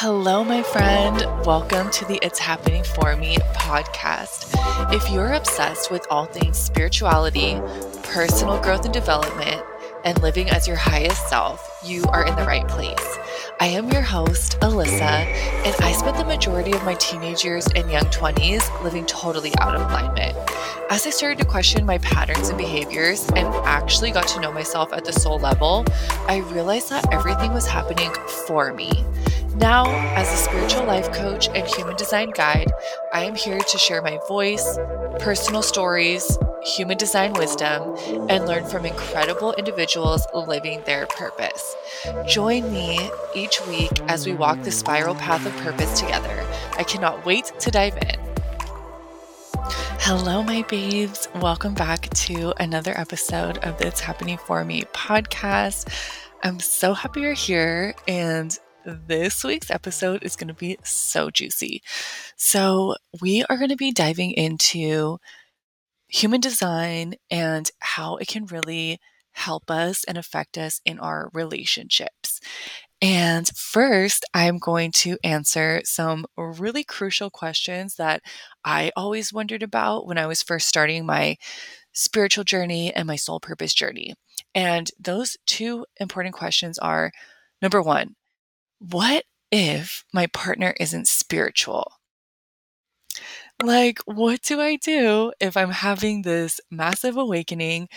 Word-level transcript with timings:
Hello, 0.00 0.44
my 0.44 0.62
friend. 0.62 1.16
Welcome 1.44 1.90
to 1.90 2.04
the 2.04 2.20
It's 2.22 2.38
Happening 2.38 2.84
For 2.84 3.16
Me 3.16 3.36
podcast. 3.54 4.54
If 4.94 5.10
you're 5.10 5.32
obsessed 5.32 5.90
with 5.90 6.06
all 6.08 6.26
things 6.26 6.56
spirituality, 6.56 7.60
personal 8.04 8.60
growth 8.60 8.84
and 8.84 8.94
development, 8.94 9.60
and 10.04 10.22
living 10.22 10.50
as 10.50 10.68
your 10.68 10.76
highest 10.76 11.28
self, 11.28 11.80
you 11.84 12.04
are 12.10 12.24
in 12.24 12.36
the 12.36 12.44
right 12.44 12.66
place. 12.68 13.18
I 13.58 13.66
am 13.66 13.90
your 13.90 14.02
host, 14.02 14.60
Ellisa, 14.60 15.02
and 15.02 15.74
I 15.82 15.90
spent 15.90 16.16
the 16.16 16.24
majority 16.24 16.70
of 16.70 16.84
my 16.84 16.94
teenage 16.94 17.44
years 17.44 17.66
and 17.74 17.90
young 17.90 18.04
20s 18.04 18.84
living 18.84 19.04
totally 19.06 19.52
out 19.58 19.74
of 19.74 19.80
alignment. 19.80 20.38
As 20.90 21.08
I 21.08 21.10
started 21.10 21.38
to 21.38 21.44
question 21.44 21.84
my 21.84 21.98
patterns 21.98 22.50
and 22.50 22.56
behaviors 22.56 23.28
and 23.30 23.48
actually 23.66 24.12
got 24.12 24.28
to 24.28 24.40
know 24.40 24.52
myself 24.52 24.92
at 24.92 25.04
the 25.04 25.12
soul 25.12 25.40
level, 25.40 25.84
I 26.28 26.36
realized 26.52 26.88
that 26.90 27.12
everything 27.12 27.52
was 27.52 27.66
happening 27.66 28.12
for 28.46 28.72
me. 28.72 29.04
Now, 29.58 29.86
as 30.14 30.32
a 30.32 30.36
spiritual 30.36 30.84
life 30.84 31.10
coach 31.12 31.48
and 31.48 31.66
human 31.66 31.96
design 31.96 32.30
guide, 32.30 32.72
I 33.12 33.24
am 33.24 33.34
here 33.34 33.58
to 33.58 33.78
share 33.78 34.00
my 34.00 34.20
voice, 34.28 34.78
personal 35.18 35.62
stories, 35.62 36.38
human 36.62 36.96
design 36.96 37.32
wisdom, 37.32 37.96
and 38.28 38.46
learn 38.46 38.66
from 38.66 38.86
incredible 38.86 39.54
individuals 39.54 40.24
living 40.32 40.80
their 40.86 41.06
purpose. 41.06 41.74
Join 42.28 42.72
me 42.72 43.10
each 43.34 43.60
week 43.66 43.90
as 44.02 44.26
we 44.26 44.32
walk 44.32 44.62
the 44.62 44.70
spiral 44.70 45.16
path 45.16 45.44
of 45.44 45.56
purpose 45.56 45.98
together. 45.98 46.46
I 46.76 46.84
cannot 46.84 47.26
wait 47.26 47.52
to 47.58 47.70
dive 47.72 47.96
in. 47.96 48.16
Hello, 49.98 50.44
my 50.44 50.62
babes. 50.68 51.28
Welcome 51.34 51.74
back 51.74 52.08
to 52.10 52.54
another 52.62 52.96
episode 52.96 53.58
of 53.58 53.76
the 53.78 53.88
It's 53.88 53.98
Happening 53.98 54.38
For 54.38 54.64
Me 54.64 54.82
podcast. 54.94 55.92
I'm 56.44 56.60
so 56.60 56.94
happy 56.94 57.22
you're 57.22 57.32
here, 57.32 57.96
and 58.06 58.56
this 59.06 59.44
week's 59.44 59.70
episode 59.70 60.22
is 60.22 60.36
going 60.36 60.48
to 60.48 60.54
be 60.54 60.78
so 60.82 61.30
juicy. 61.30 61.82
So, 62.36 62.96
we 63.20 63.44
are 63.48 63.56
going 63.56 63.68
to 63.70 63.76
be 63.76 63.92
diving 63.92 64.32
into 64.32 65.18
human 66.08 66.40
design 66.40 67.14
and 67.30 67.70
how 67.80 68.16
it 68.16 68.28
can 68.28 68.46
really 68.46 68.98
help 69.32 69.70
us 69.70 70.04
and 70.04 70.16
affect 70.16 70.56
us 70.56 70.80
in 70.84 70.98
our 70.98 71.30
relationships. 71.32 72.40
And 73.00 73.46
first, 73.54 74.24
I'm 74.34 74.58
going 74.58 74.90
to 74.92 75.18
answer 75.22 75.82
some 75.84 76.26
really 76.36 76.82
crucial 76.82 77.30
questions 77.30 77.94
that 77.96 78.22
I 78.64 78.90
always 78.96 79.32
wondered 79.32 79.62
about 79.62 80.06
when 80.06 80.18
I 80.18 80.26
was 80.26 80.42
first 80.42 80.66
starting 80.66 81.06
my 81.06 81.36
spiritual 81.92 82.44
journey 82.44 82.92
and 82.92 83.06
my 83.06 83.16
soul 83.16 83.38
purpose 83.38 83.74
journey. 83.74 84.14
And 84.54 84.90
those 84.98 85.36
two 85.46 85.86
important 86.00 86.34
questions 86.34 86.78
are 86.78 87.12
number 87.62 87.80
one, 87.80 88.16
what 88.78 89.24
if 89.50 90.04
my 90.12 90.26
partner 90.28 90.74
isn't 90.80 91.08
spiritual? 91.08 91.92
Like, 93.62 93.98
what 94.06 94.42
do 94.42 94.60
I 94.60 94.76
do 94.76 95.32
if 95.40 95.56
I'm 95.56 95.70
having 95.70 96.22
this 96.22 96.60
massive 96.70 97.16
awakening? 97.16 97.88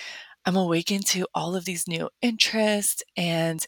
I'm 0.45 0.55
awakened 0.57 1.05
to 1.07 1.27
all 1.35 1.55
of 1.55 1.65
these 1.65 1.87
new 1.87 2.09
interests, 2.21 3.03
and 3.17 3.65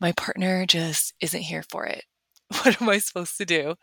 my 0.00 0.12
partner 0.12 0.66
just 0.66 1.14
isn't 1.20 1.42
here 1.42 1.64
for 1.70 1.86
it. 1.86 2.04
What 2.64 2.80
am 2.82 2.88
I 2.90 2.98
supposed 2.98 3.38
to 3.38 3.46
do? 3.46 3.76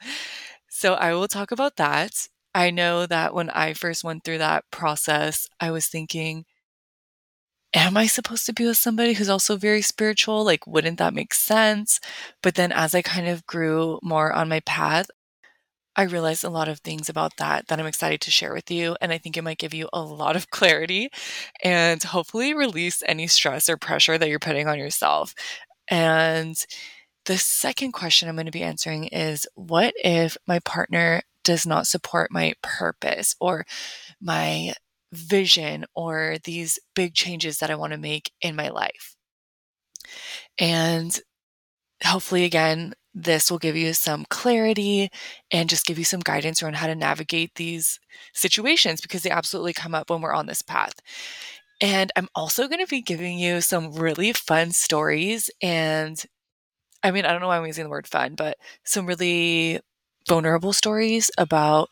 So, 0.70 0.95
I 0.95 1.14
will 1.14 1.28
talk 1.30 1.52
about 1.52 1.78
that. 1.78 2.28
I 2.56 2.72
know 2.72 3.06
that 3.08 3.34
when 3.36 3.50
I 3.52 3.73
first 3.73 4.03
went 4.03 4.23
through 4.25 4.40
that 4.40 4.66
process, 4.72 5.47
I 5.62 5.72
was 5.72 5.88
thinking, 5.88 6.45
am 7.73 7.98
I 7.98 8.08
supposed 8.08 8.45
to 8.48 8.53
be 8.53 8.66
with 8.66 8.78
somebody 8.78 9.14
who's 9.14 9.30
also 9.30 9.58
very 9.58 9.81
spiritual? 9.81 10.44
Like, 10.44 10.66
wouldn't 10.66 10.98
that 11.00 11.14
make 11.14 11.34
sense? 11.34 12.00
But 12.42 12.56
then 12.56 12.72
as 12.72 12.95
I 12.95 13.02
kind 13.02 13.28
of 13.28 13.45
grew 13.45 14.00
more 14.02 14.31
on 14.34 14.50
my 14.50 14.59
path, 14.62 15.09
I 15.95 16.03
realized 16.03 16.44
a 16.44 16.50
lot 16.50 16.67
of 16.70 16.80
things 16.80 17.09
about 17.09 17.38
that 17.38 17.67
that 17.67 17.80
I'm 17.80 17.86
excited 17.86 18.22
to 18.22 18.31
share 18.31 18.53
with 18.53 18.72
you. 18.72 18.95
And 19.02 19.12
I 19.12 19.17
think 19.17 19.36
it 19.36 19.44
might 19.44 19.58
give 19.58 19.73
you 19.73 19.90
a 19.92 20.02
lot 20.02 20.36
of 20.36 20.50
clarity 20.52 21.09
and 21.63 22.02
hopefully 22.02 22.53
release 22.53 23.03
any 23.06 23.28
stress 23.28 23.69
or 23.69 23.78
pressure 23.78 24.18
that 24.18 24.29
you're 24.29 24.40
putting 24.40 24.68
on 24.68 24.79
yourself. 24.79 25.35
And 25.90 26.56
the 27.25 27.38
second 27.38 27.91
question 27.91 28.29
I'm 28.29 28.35
going 28.35 28.46
to 28.46 28.52
be 28.52 28.63
answering 28.63 29.06
is 29.06 29.47
what 29.56 29.94
if 30.03 30.38
my 30.47 30.59
partner 30.59 31.22
does 31.44 31.66
not 31.66 31.88
support 31.88 32.31
my 32.31 32.53
purpose 32.62 33.35
or 33.40 33.66
my 34.22 34.74
vision 35.12 35.86
or 35.96 36.38
these 36.44 36.80
big 36.96 37.14
changes 37.14 37.59
that 37.59 37.72
I 37.72 37.75
want 37.75 37.94
to 37.94 38.00
make 38.00 38.31
in 38.42 38.56
my 38.56 38.70
life? 38.70 39.16
And 40.59 41.20
hopefully, 42.03 42.44
again, 42.46 42.94
this 43.14 43.50
will 43.50 43.58
give 43.58 43.75
you 43.75 43.94
some 43.94 44.25
clarity 44.30 45.09
and 45.52 45.70
just 45.70 45.86
give 45.86 45.97
you 45.97 46.06
some 46.06 46.20
guidance 46.20 46.62
around 46.62 46.75
how 46.75 46.88
to 46.88 46.96
navigate 46.96 47.56
these 47.56 48.00
situations 48.34 49.02
because 49.02 49.24
they 49.24 49.30
absolutely 49.30 49.74
come 49.74 49.96
up 49.96 50.09
when 50.09 50.22
we're 50.22 50.34
on 50.34 50.46
this 50.46 50.62
path. 50.62 50.94
And 51.81 52.12
I'm 52.16 52.28
also 52.36 52.68
going 52.68 52.80
to 52.84 52.90
be 52.90 53.02
giving 53.02 53.40
you 53.40 53.62
some 53.62 53.94
really 53.94 54.34
fun 54.34 54.72
stories. 54.72 55.50
And 55.62 56.22
I 57.03 57.12
mean, 57.12 57.26
I 57.26 57.31
don't 57.31 57.41
know 57.41 57.47
why 57.47 57.58
I'm 57.58 57.66
using 57.66 57.86
the 57.86 57.90
word 57.90 58.08
fun, 58.08 58.36
but 58.36 58.58
some 58.84 59.06
really 59.06 59.80
vulnerable 60.28 60.74
stories 60.74 61.31
about 61.38 61.90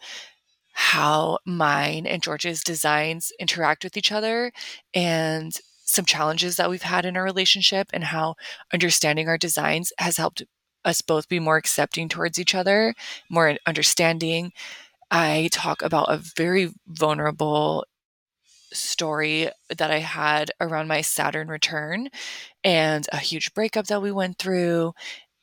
how 0.79 1.39
mine 1.43 2.05
and 2.05 2.23
Jorge's 2.23 2.63
designs 2.63 3.31
interact 3.39 3.83
with 3.83 3.97
each 3.97 4.11
other 4.11 4.51
and 4.93 5.51
some 5.85 6.05
challenges 6.05 6.55
that 6.57 6.69
we've 6.69 6.83
had 6.83 7.03
in 7.03 7.17
our 7.17 7.23
relationship 7.23 7.87
and 7.93 8.03
how 8.03 8.35
understanding 8.71 9.27
our 9.27 9.39
designs 9.39 9.91
has 9.97 10.17
helped 10.17 10.43
us 10.85 11.01
both 11.01 11.27
be 11.27 11.39
more 11.39 11.57
accepting 11.57 12.07
towards 12.07 12.37
each 12.37 12.53
other, 12.53 12.93
more 13.27 13.57
understanding. 13.65 14.51
I 15.09 15.49
talk 15.51 15.81
about 15.81 16.11
a 16.11 16.21
very 16.37 16.71
vulnerable 16.87 17.83
story 18.71 19.49
that 19.75 19.89
I 19.89 19.99
had 19.99 20.51
around 20.61 20.87
my 20.87 21.01
Saturn 21.01 21.47
return 21.47 22.09
and 22.63 23.07
a 23.11 23.17
huge 23.17 23.51
breakup 23.55 23.87
that 23.87 24.03
we 24.03 24.11
went 24.11 24.37
through 24.37 24.93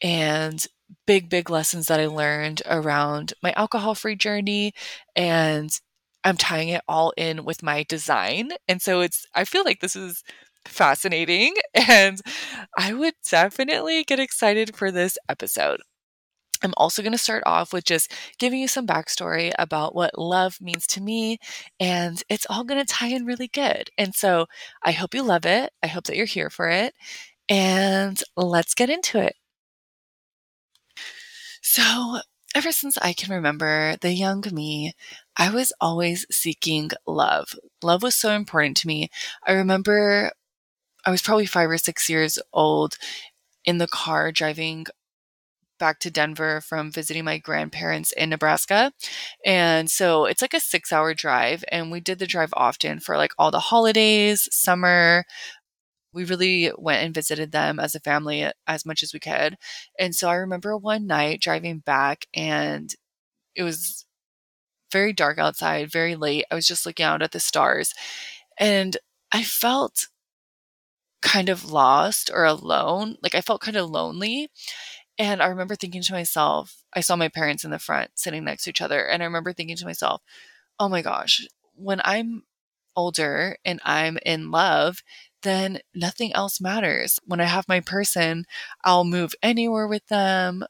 and 0.01 0.65
big, 1.07 1.29
big 1.29 1.51
lessons 1.51 1.87
that 1.89 2.01
I 2.01 2.07
learned 2.07 2.63
around 2.67 3.35
my 3.43 3.53
alcohol 3.57 3.95
free 3.95 4.17
journey. 4.17 4.73
And 5.17 5.71
I'm 6.25 6.37
tying 6.37 6.71
it 6.71 6.83
all 6.89 7.13
in 7.17 7.45
with 7.45 7.63
my 7.63 7.85
design. 7.85 8.53
And 8.69 8.81
so 8.83 9.01
it's, 9.01 9.27
I 9.35 9.45
feel 9.45 9.65
like 9.65 9.81
this 9.81 9.97
is 9.97 10.23
fascinating. 10.65 11.55
And 11.89 12.21
I 12.79 12.95
would 12.95 13.15
definitely 13.29 14.05
get 14.05 14.21
excited 14.21 14.77
for 14.77 14.91
this 14.91 15.19
episode. 15.29 15.81
I'm 16.63 16.73
also 16.79 17.03
going 17.03 17.13
to 17.13 17.19
start 17.19 17.43
off 17.47 17.73
with 17.73 17.85
just 17.85 18.11
giving 18.39 18.59
you 18.59 18.69
some 18.69 18.87
backstory 18.87 19.53
about 19.59 19.95
what 19.95 20.19
love 20.19 20.57
means 20.61 20.87
to 20.89 21.03
me, 21.03 21.39
and 21.79 22.23
it's 22.31 22.47
all 22.49 22.65
going 22.65 22.81
to 22.85 22.91
tie 22.91 23.09
in 23.09 23.27
really 23.27 23.49
good. 23.49 23.91
And 23.99 24.15
so 24.15 24.47
I 24.83 24.93
hope 24.93 25.15
you 25.15 25.23
love 25.23 25.45
it. 25.45 25.73
I 25.83 25.89
hope 25.89 26.05
that 26.05 26.17
you're 26.17 26.27
here 26.27 26.51
for 26.51 26.71
it. 26.71 26.95
And 27.49 28.23
let's 28.37 28.75
get 28.75 28.89
into 28.89 29.19
it. 29.19 29.35
So, 31.67 32.21
ever 32.55 32.71
since 32.73 32.99
I 32.99 33.13
can 33.15 33.33
remember 33.35 33.97
the 34.01 34.13
young 34.13 34.45
me, 34.53 34.93
I 35.37 35.51
was 35.51 35.73
always 35.81 36.27
seeking 36.31 36.91
love. 37.07 37.55
Love 37.83 38.03
was 38.03 38.15
so 38.17 38.33
important 38.33 38.77
to 38.79 38.87
me. 38.87 39.09
I 39.47 39.53
remember 39.53 40.31
I 41.07 41.11
was 41.11 41.23
probably 41.23 41.47
five 41.47 41.71
or 41.71 41.79
six 41.79 42.09
years 42.11 42.39
old 42.53 42.99
in 43.65 43.79
the 43.79 43.89
car 43.89 44.33
driving 44.33 44.87
back 45.79 46.01
to 46.01 46.11
Denver 46.11 46.61
from 46.61 46.93
visiting 46.93 47.25
my 47.25 47.39
grandparents 47.39 48.13
in 48.13 48.31
Nebraska. 48.31 48.93
And 49.45 49.91
so 49.91 50.27
it's 50.27 50.43
like 50.43 50.55
a 50.55 50.61
six 50.61 50.93
hour 50.93 51.15
drive. 51.15 51.65
And 51.71 51.91
we 51.93 52.01
did 52.01 52.19
the 52.21 52.27
drive 52.27 52.51
often 52.55 53.01
for 53.01 53.17
like 53.17 53.33
all 53.39 53.51
the 53.51 53.61
holidays, 53.61 54.49
summer. 54.53 55.25
We 56.15 56.25
really 56.25 56.73
went 56.79 57.05
and 57.05 57.15
visited 57.15 57.53
them 57.53 57.81
as 57.81 57.95
a 57.95 58.01
family 58.01 58.51
as 58.67 58.87
much 58.87 59.03
as 59.03 59.13
we 59.13 59.21
could. 59.21 59.57
And 59.99 60.15
so 60.15 60.29
I 60.31 60.37
remember 60.37 60.77
one 60.77 61.07
night 61.07 61.41
driving 61.41 61.79
back 61.81 62.27
and 62.35 62.95
it 63.55 63.63
was 63.65 64.07
very 64.93 65.13
dark 65.13 65.39
outside, 65.39 65.91
very 65.91 66.17
late. 66.17 66.47
I 66.51 66.55
was 66.55 66.67
just 66.67 66.87
looking 66.87 67.05
out 67.07 67.23
at 67.23 67.33
the 67.33 67.41
stars 67.41 67.95
and 68.59 68.97
I 69.33 69.43
felt 69.43 70.09
kind 71.23 71.49
of 71.49 71.71
lost 71.71 72.31
or 72.33 72.45
alone. 72.45 73.17
Like 73.23 73.35
I 73.35 73.41
felt 73.41 73.63
kind 73.63 73.77
of 73.77 73.91
lonely. 73.91 74.51
And 75.19 75.43
I 75.43 75.47
remember 75.47 75.77
thinking 75.77 76.03
to 76.03 76.13
myself, 76.13 76.85
I 76.95 77.01
saw 77.01 77.17
my 77.17 77.29
parents 77.29 77.65
in 77.65 77.71
the 77.71 77.79
front 77.79 78.11
sitting 78.17 78.45
next 78.45 78.65
to 78.65 78.71
each 78.71 78.83
other. 78.83 79.07
And 79.07 79.23
I 79.23 79.27
remember 79.27 79.53
thinking 79.53 79.77
to 79.77 79.87
myself, 79.87 80.23
oh 80.81 80.89
my 80.89 81.03
gosh, 81.03 81.47
when 81.75 82.01
I'm 82.05 82.45
older 82.97 83.57
and 83.65 83.81
I'm 83.85 84.19
in 84.27 84.51
love, 84.51 85.03
then 85.45 85.79
nothing 85.95 86.33
else 86.35 86.61
matters. 86.61 87.21
When 87.25 87.41
I 87.41 87.45
have 87.45 87.69
my 87.69 87.81
person, 87.81 88.47
I'll 88.85 89.05
move 89.05 89.35
anywhere 89.43 89.87
with 89.87 90.07
them. 90.09 90.65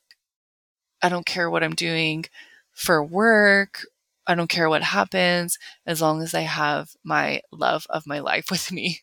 I 1.02 1.08
don't 1.08 1.26
care 1.26 1.50
what 1.50 1.64
I'm 1.64 1.74
doing 1.74 2.26
for 2.72 3.02
work. 3.02 3.86
I 4.26 4.34
don't 4.34 4.48
care 4.48 4.68
what 4.68 4.82
happens 4.82 5.58
as 5.86 6.00
long 6.00 6.22
as 6.22 6.34
I 6.34 6.40
have 6.42 6.90
my 7.04 7.42
love 7.52 7.86
of 7.90 8.06
my 8.06 8.20
life 8.20 8.46
with 8.50 8.72
me. 8.72 9.00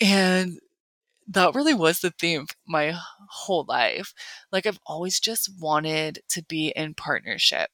And 0.00 0.58
that 1.28 1.54
really 1.54 1.74
was 1.74 2.00
the 2.00 2.10
theme 2.10 2.46
my 2.66 2.94
whole 3.28 3.64
life. 3.68 4.14
Like, 4.50 4.66
I've 4.66 4.80
always 4.86 5.20
just 5.20 5.50
wanted 5.60 6.20
to 6.30 6.42
be 6.42 6.72
in 6.74 6.94
partnership. 6.94 7.70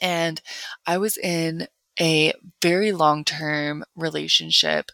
And 0.00 0.40
I 0.86 0.98
was 0.98 1.16
in 1.16 1.66
a 2.00 2.32
very 2.62 2.92
long 2.92 3.24
term 3.24 3.84
relationship 3.96 4.92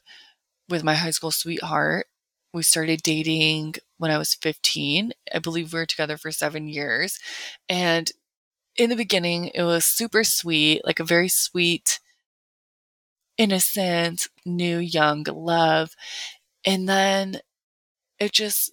with 0.68 0.84
my 0.84 0.94
high 0.94 1.10
school 1.10 1.30
sweetheart. 1.30 2.06
We 2.52 2.62
started 2.62 3.02
dating 3.02 3.76
when 3.98 4.10
I 4.10 4.18
was 4.18 4.34
15. 4.34 5.12
I 5.34 5.38
believe 5.38 5.72
we 5.72 5.80
were 5.80 5.86
together 5.86 6.16
for 6.16 6.30
seven 6.32 6.68
years. 6.68 7.18
And 7.68 8.10
in 8.76 8.90
the 8.90 8.96
beginning, 8.96 9.50
it 9.54 9.62
was 9.64 9.86
super 9.86 10.24
sweet, 10.24 10.82
like 10.84 11.00
a 11.00 11.04
very 11.04 11.28
sweet, 11.28 12.00
innocent, 13.38 14.28
new, 14.44 14.78
young 14.78 15.24
love. 15.24 15.94
And 16.64 16.88
then 16.88 17.40
it 18.18 18.32
just, 18.32 18.72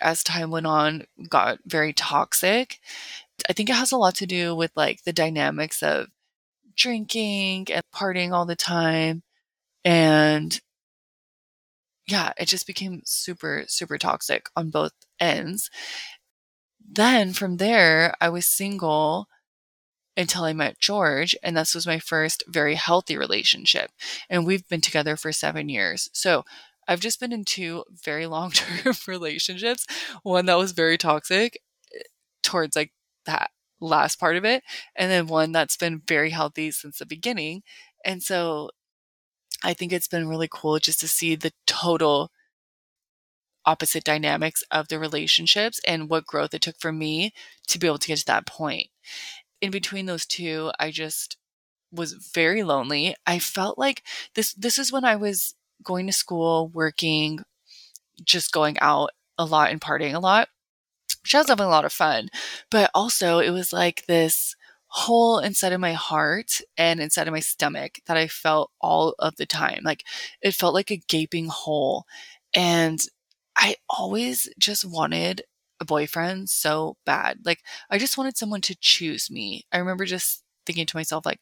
as 0.00 0.24
time 0.24 0.50
went 0.50 0.66
on, 0.66 1.04
got 1.28 1.58
very 1.66 1.92
toxic. 1.92 2.80
I 3.48 3.52
think 3.52 3.70
it 3.70 3.76
has 3.76 3.92
a 3.92 3.98
lot 3.98 4.16
to 4.16 4.26
do 4.26 4.54
with 4.54 4.72
like 4.76 5.04
the 5.04 5.12
dynamics 5.12 5.82
of 5.82 6.08
drinking 6.76 7.68
and 7.72 7.82
partying 7.94 8.32
all 8.32 8.46
the 8.46 8.56
time. 8.56 9.22
And 9.84 10.60
yeah, 12.06 12.32
it 12.38 12.46
just 12.46 12.66
became 12.66 13.02
super, 13.04 13.64
super 13.68 13.98
toxic 13.98 14.48
on 14.56 14.70
both 14.70 14.92
ends. 15.20 15.70
Then 16.88 17.32
from 17.32 17.56
there, 17.56 18.14
I 18.20 18.28
was 18.28 18.46
single 18.46 19.28
until 20.16 20.44
I 20.44 20.52
met 20.52 20.78
Jorge, 20.84 21.28
and 21.42 21.56
this 21.56 21.74
was 21.74 21.86
my 21.86 21.98
first 21.98 22.44
very 22.48 22.74
healthy 22.76 23.16
relationship. 23.18 23.90
And 24.30 24.46
we've 24.46 24.66
been 24.68 24.80
together 24.80 25.16
for 25.16 25.32
seven 25.32 25.68
years. 25.68 26.08
So 26.12 26.44
I've 26.88 27.00
just 27.00 27.20
been 27.20 27.32
in 27.32 27.44
two 27.44 27.84
very 27.90 28.26
long 28.28 28.50
term 28.52 28.94
relationships. 29.08 29.86
One 30.22 30.46
that 30.46 30.58
was 30.58 30.72
very 30.72 30.98
toxic 30.98 31.60
eh, 31.94 32.00
towards 32.42 32.76
like 32.76 32.92
that 33.26 33.50
last 33.80 34.20
part 34.20 34.36
of 34.36 34.44
it, 34.44 34.64
and 34.96 35.10
then 35.10 35.26
one 35.28 35.52
that's 35.52 35.76
been 35.76 36.02
very 36.08 36.30
healthy 36.30 36.70
since 36.70 36.98
the 36.98 37.06
beginning. 37.06 37.62
And 38.04 38.22
so 38.22 38.70
I 39.64 39.74
think 39.74 39.92
it's 39.92 40.08
been 40.08 40.28
really 40.28 40.48
cool 40.50 40.78
just 40.78 41.00
to 41.00 41.08
see 41.08 41.34
the 41.34 41.52
total 41.66 42.30
opposite 43.64 44.04
dynamics 44.04 44.62
of 44.70 44.88
the 44.88 44.98
relationships 44.98 45.80
and 45.86 46.08
what 46.08 46.26
growth 46.26 46.54
it 46.54 46.62
took 46.62 46.78
for 46.78 46.92
me 46.92 47.32
to 47.66 47.78
be 47.78 47.86
able 47.86 47.98
to 47.98 48.08
get 48.08 48.18
to 48.18 48.26
that 48.26 48.46
point. 48.46 48.88
In 49.60 49.70
between 49.70 50.06
those 50.06 50.26
two, 50.26 50.70
I 50.78 50.90
just 50.90 51.36
was 51.92 52.12
very 52.12 52.62
lonely. 52.62 53.16
I 53.26 53.38
felt 53.38 53.78
like 53.78 54.02
this 54.34 54.52
this 54.54 54.78
is 54.78 54.92
when 54.92 55.04
I 55.04 55.16
was 55.16 55.54
going 55.82 56.06
to 56.06 56.12
school, 56.12 56.68
working, 56.68 57.40
just 58.22 58.52
going 58.52 58.78
out 58.80 59.10
a 59.38 59.44
lot 59.44 59.70
and 59.70 59.80
partying 59.80 60.14
a 60.14 60.20
lot. 60.20 60.48
She 61.24 61.36
was 61.36 61.48
having 61.48 61.66
a 61.66 61.70
lot 61.70 61.84
of 61.84 61.92
fun, 61.92 62.28
but 62.70 62.90
also 62.94 63.40
it 63.40 63.50
was 63.50 63.72
like 63.72 64.06
this 64.06 64.54
hole 64.96 65.38
inside 65.40 65.72
of 65.74 65.80
my 65.80 65.92
heart 65.92 66.60
and 66.78 67.00
inside 67.00 67.28
of 67.28 67.34
my 67.34 67.40
stomach 67.40 68.00
that 68.06 68.16
I 68.16 68.28
felt 68.28 68.70
all 68.80 69.14
of 69.18 69.36
the 69.36 69.44
time. 69.46 69.80
Like 69.84 70.04
it 70.40 70.54
felt 70.54 70.74
like 70.74 70.90
a 70.90 71.02
gaping 71.08 71.48
hole. 71.48 72.06
And 72.54 73.00
I 73.56 73.76
always 73.90 74.48
just 74.58 74.84
wanted 74.86 75.42
a 75.80 75.84
boyfriend 75.84 76.48
so 76.48 76.96
bad. 77.04 77.40
Like 77.44 77.60
I 77.90 77.98
just 77.98 78.16
wanted 78.16 78.38
someone 78.38 78.62
to 78.62 78.76
choose 78.80 79.30
me. 79.30 79.66
I 79.70 79.78
remember 79.78 80.06
just 80.06 80.42
thinking 80.64 80.86
to 80.86 80.96
myself 80.96 81.26
like 81.26 81.40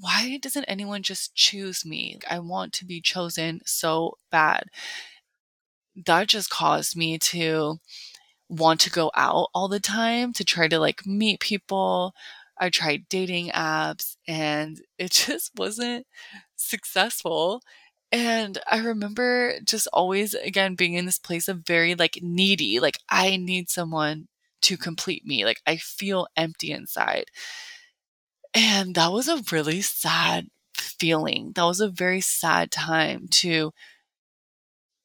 why 0.00 0.38
doesn't 0.42 0.64
anyone 0.64 1.02
just 1.02 1.34
choose 1.34 1.84
me? 1.84 2.18
I 2.28 2.38
want 2.40 2.72
to 2.74 2.86
be 2.86 3.00
chosen 3.00 3.60
so 3.66 4.14
bad. 4.30 4.64
That 6.06 6.28
just 6.28 6.50
caused 6.50 6.96
me 6.96 7.18
to 7.18 7.78
want 8.48 8.80
to 8.80 8.90
go 8.90 9.10
out 9.14 9.48
all 9.54 9.68
the 9.68 9.80
time 9.80 10.32
to 10.34 10.44
try 10.44 10.68
to 10.68 10.78
like 10.78 11.06
meet 11.06 11.40
people. 11.40 12.14
I 12.58 12.70
tried 12.70 13.08
dating 13.08 13.50
apps 13.50 14.16
and 14.28 14.80
it 14.98 15.10
just 15.12 15.52
wasn't 15.56 16.06
successful. 16.56 17.62
And 18.12 18.58
I 18.70 18.78
remember 18.78 19.58
just 19.64 19.88
always, 19.92 20.34
again, 20.34 20.76
being 20.76 20.94
in 20.94 21.06
this 21.06 21.18
place 21.18 21.48
of 21.48 21.66
very 21.66 21.94
like 21.94 22.18
needy, 22.22 22.80
like 22.80 22.98
I 23.10 23.36
need 23.36 23.70
someone 23.70 24.28
to 24.62 24.76
complete 24.76 25.26
me. 25.26 25.44
Like 25.44 25.60
I 25.66 25.76
feel 25.76 26.28
empty 26.36 26.70
inside. 26.70 27.26
And 28.54 28.94
that 28.94 29.12
was 29.12 29.28
a 29.28 29.42
really 29.50 29.82
sad 29.82 30.48
feeling. 30.76 31.52
That 31.54 31.64
was 31.64 31.80
a 31.80 31.88
very 31.88 32.20
sad 32.20 32.70
time 32.70 33.26
to 33.42 33.72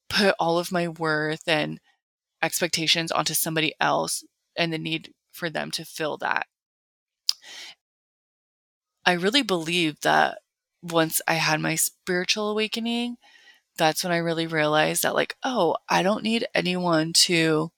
put 0.09 0.35
all 0.39 0.59
of 0.59 0.71
my 0.71 0.87
worth 0.87 1.47
and 1.47 1.79
expectations 2.41 3.11
onto 3.11 3.33
somebody 3.33 3.73
else 3.79 4.23
and 4.55 4.73
the 4.73 4.77
need 4.77 5.13
for 5.31 5.49
them 5.49 5.71
to 5.71 5.85
fill 5.85 6.17
that. 6.17 6.47
I 9.05 9.13
really 9.13 9.41
believe 9.41 9.99
that 10.01 10.39
once 10.81 11.21
I 11.27 11.33
had 11.35 11.59
my 11.59 11.75
spiritual 11.75 12.51
awakening, 12.51 13.17
that's 13.77 14.03
when 14.03 14.13
I 14.13 14.17
really 14.17 14.47
realized 14.47 15.03
that, 15.03 15.15
like, 15.15 15.35
oh, 15.43 15.77
I 15.87 16.03
don't 16.03 16.23
need 16.23 16.47
anyone 16.53 17.13
to 17.13 17.71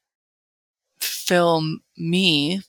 fill 1.00 1.80
me. 1.98 2.62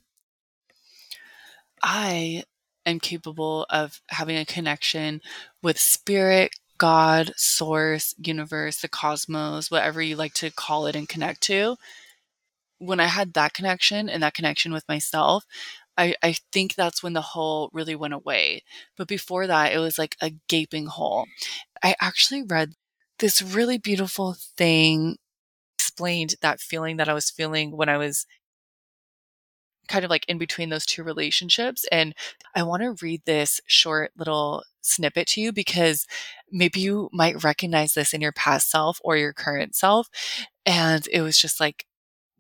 I 1.83 2.45
am 2.87 3.01
capable 3.01 3.67
of 3.71 4.01
having 4.09 4.37
a 4.37 4.45
connection 4.45 5.21
with 5.63 5.79
spirit, 5.79 6.53
God, 6.79 7.33
source, 7.37 8.15
universe, 8.19 8.81
the 8.81 8.89
cosmos, 8.89 9.71
whatever 9.71 10.03
you 10.03 10.17
like 10.17 10.35
to 10.35 10.51
call 10.51 10.87
it 10.87 10.97
and 10.97 11.09
connect 11.09 11.41
to. 11.43 11.77
When 12.79 13.01
I 13.01 13.07
had 13.07 13.35
that 13.35 13.55
connection 13.55 14.09
and 14.09 14.23
that 14.23 14.35
connection 14.35 14.73
with 14.73 14.89
myself, 14.89 15.45
I, 15.99 16.15
I 16.23 16.37
think 16.53 16.75
that's 16.75 17.03
when 17.03 17.13
the 17.13 17.21
hole 17.21 17.71
really 17.73 17.95
went 17.95 18.15
away. 18.15 18.63
But 18.97 19.09
before 19.09 19.47
that, 19.47 19.73
it 19.73 19.79
was 19.79 19.99
like 19.99 20.17
a 20.21 20.33
gaping 20.49 20.87
hole. 20.87 21.27
I 21.83 21.97
actually 22.01 22.43
read 22.43 22.75
this 23.19 23.43
really 23.43 23.79
beautiful 23.79 24.37
thing 24.57 25.17
explained 25.79 26.37
that 26.41 26.61
feeling 26.61 26.97
that 26.97 27.09
I 27.09 27.15
was 27.15 27.31
feeling 27.31 27.77
when 27.77 27.89
I 27.89 27.99
was 27.99 28.27
kind 29.89 30.05
of 30.05 30.11
like 30.11 30.25
in 30.29 30.39
between 30.39 30.71
those 30.71 30.87
two 30.87 31.03
relationships. 31.03 31.85
And 31.91 32.15
I 32.55 32.63
want 32.63 32.83
to 32.83 32.97
read 33.05 33.23
this 33.27 33.61
short 33.67 34.13
little 34.17 34.63
snippet 34.81 35.27
to 35.29 35.41
you 35.41 35.53
because 35.53 36.07
maybe 36.51 36.81
you 36.81 37.11
might 37.13 37.43
recognize 37.45 37.95
this 37.95 38.15
in 38.15 38.21
your 38.21 38.33
past 38.33 38.71
self 38.71 39.01
or 39.05 39.17
your 39.17 39.33
current 39.33 39.75
self. 39.75 40.09
And 40.65 41.07
it 41.13 41.23
was 41.23 41.39
just 41.39 41.61
like 41.61 41.85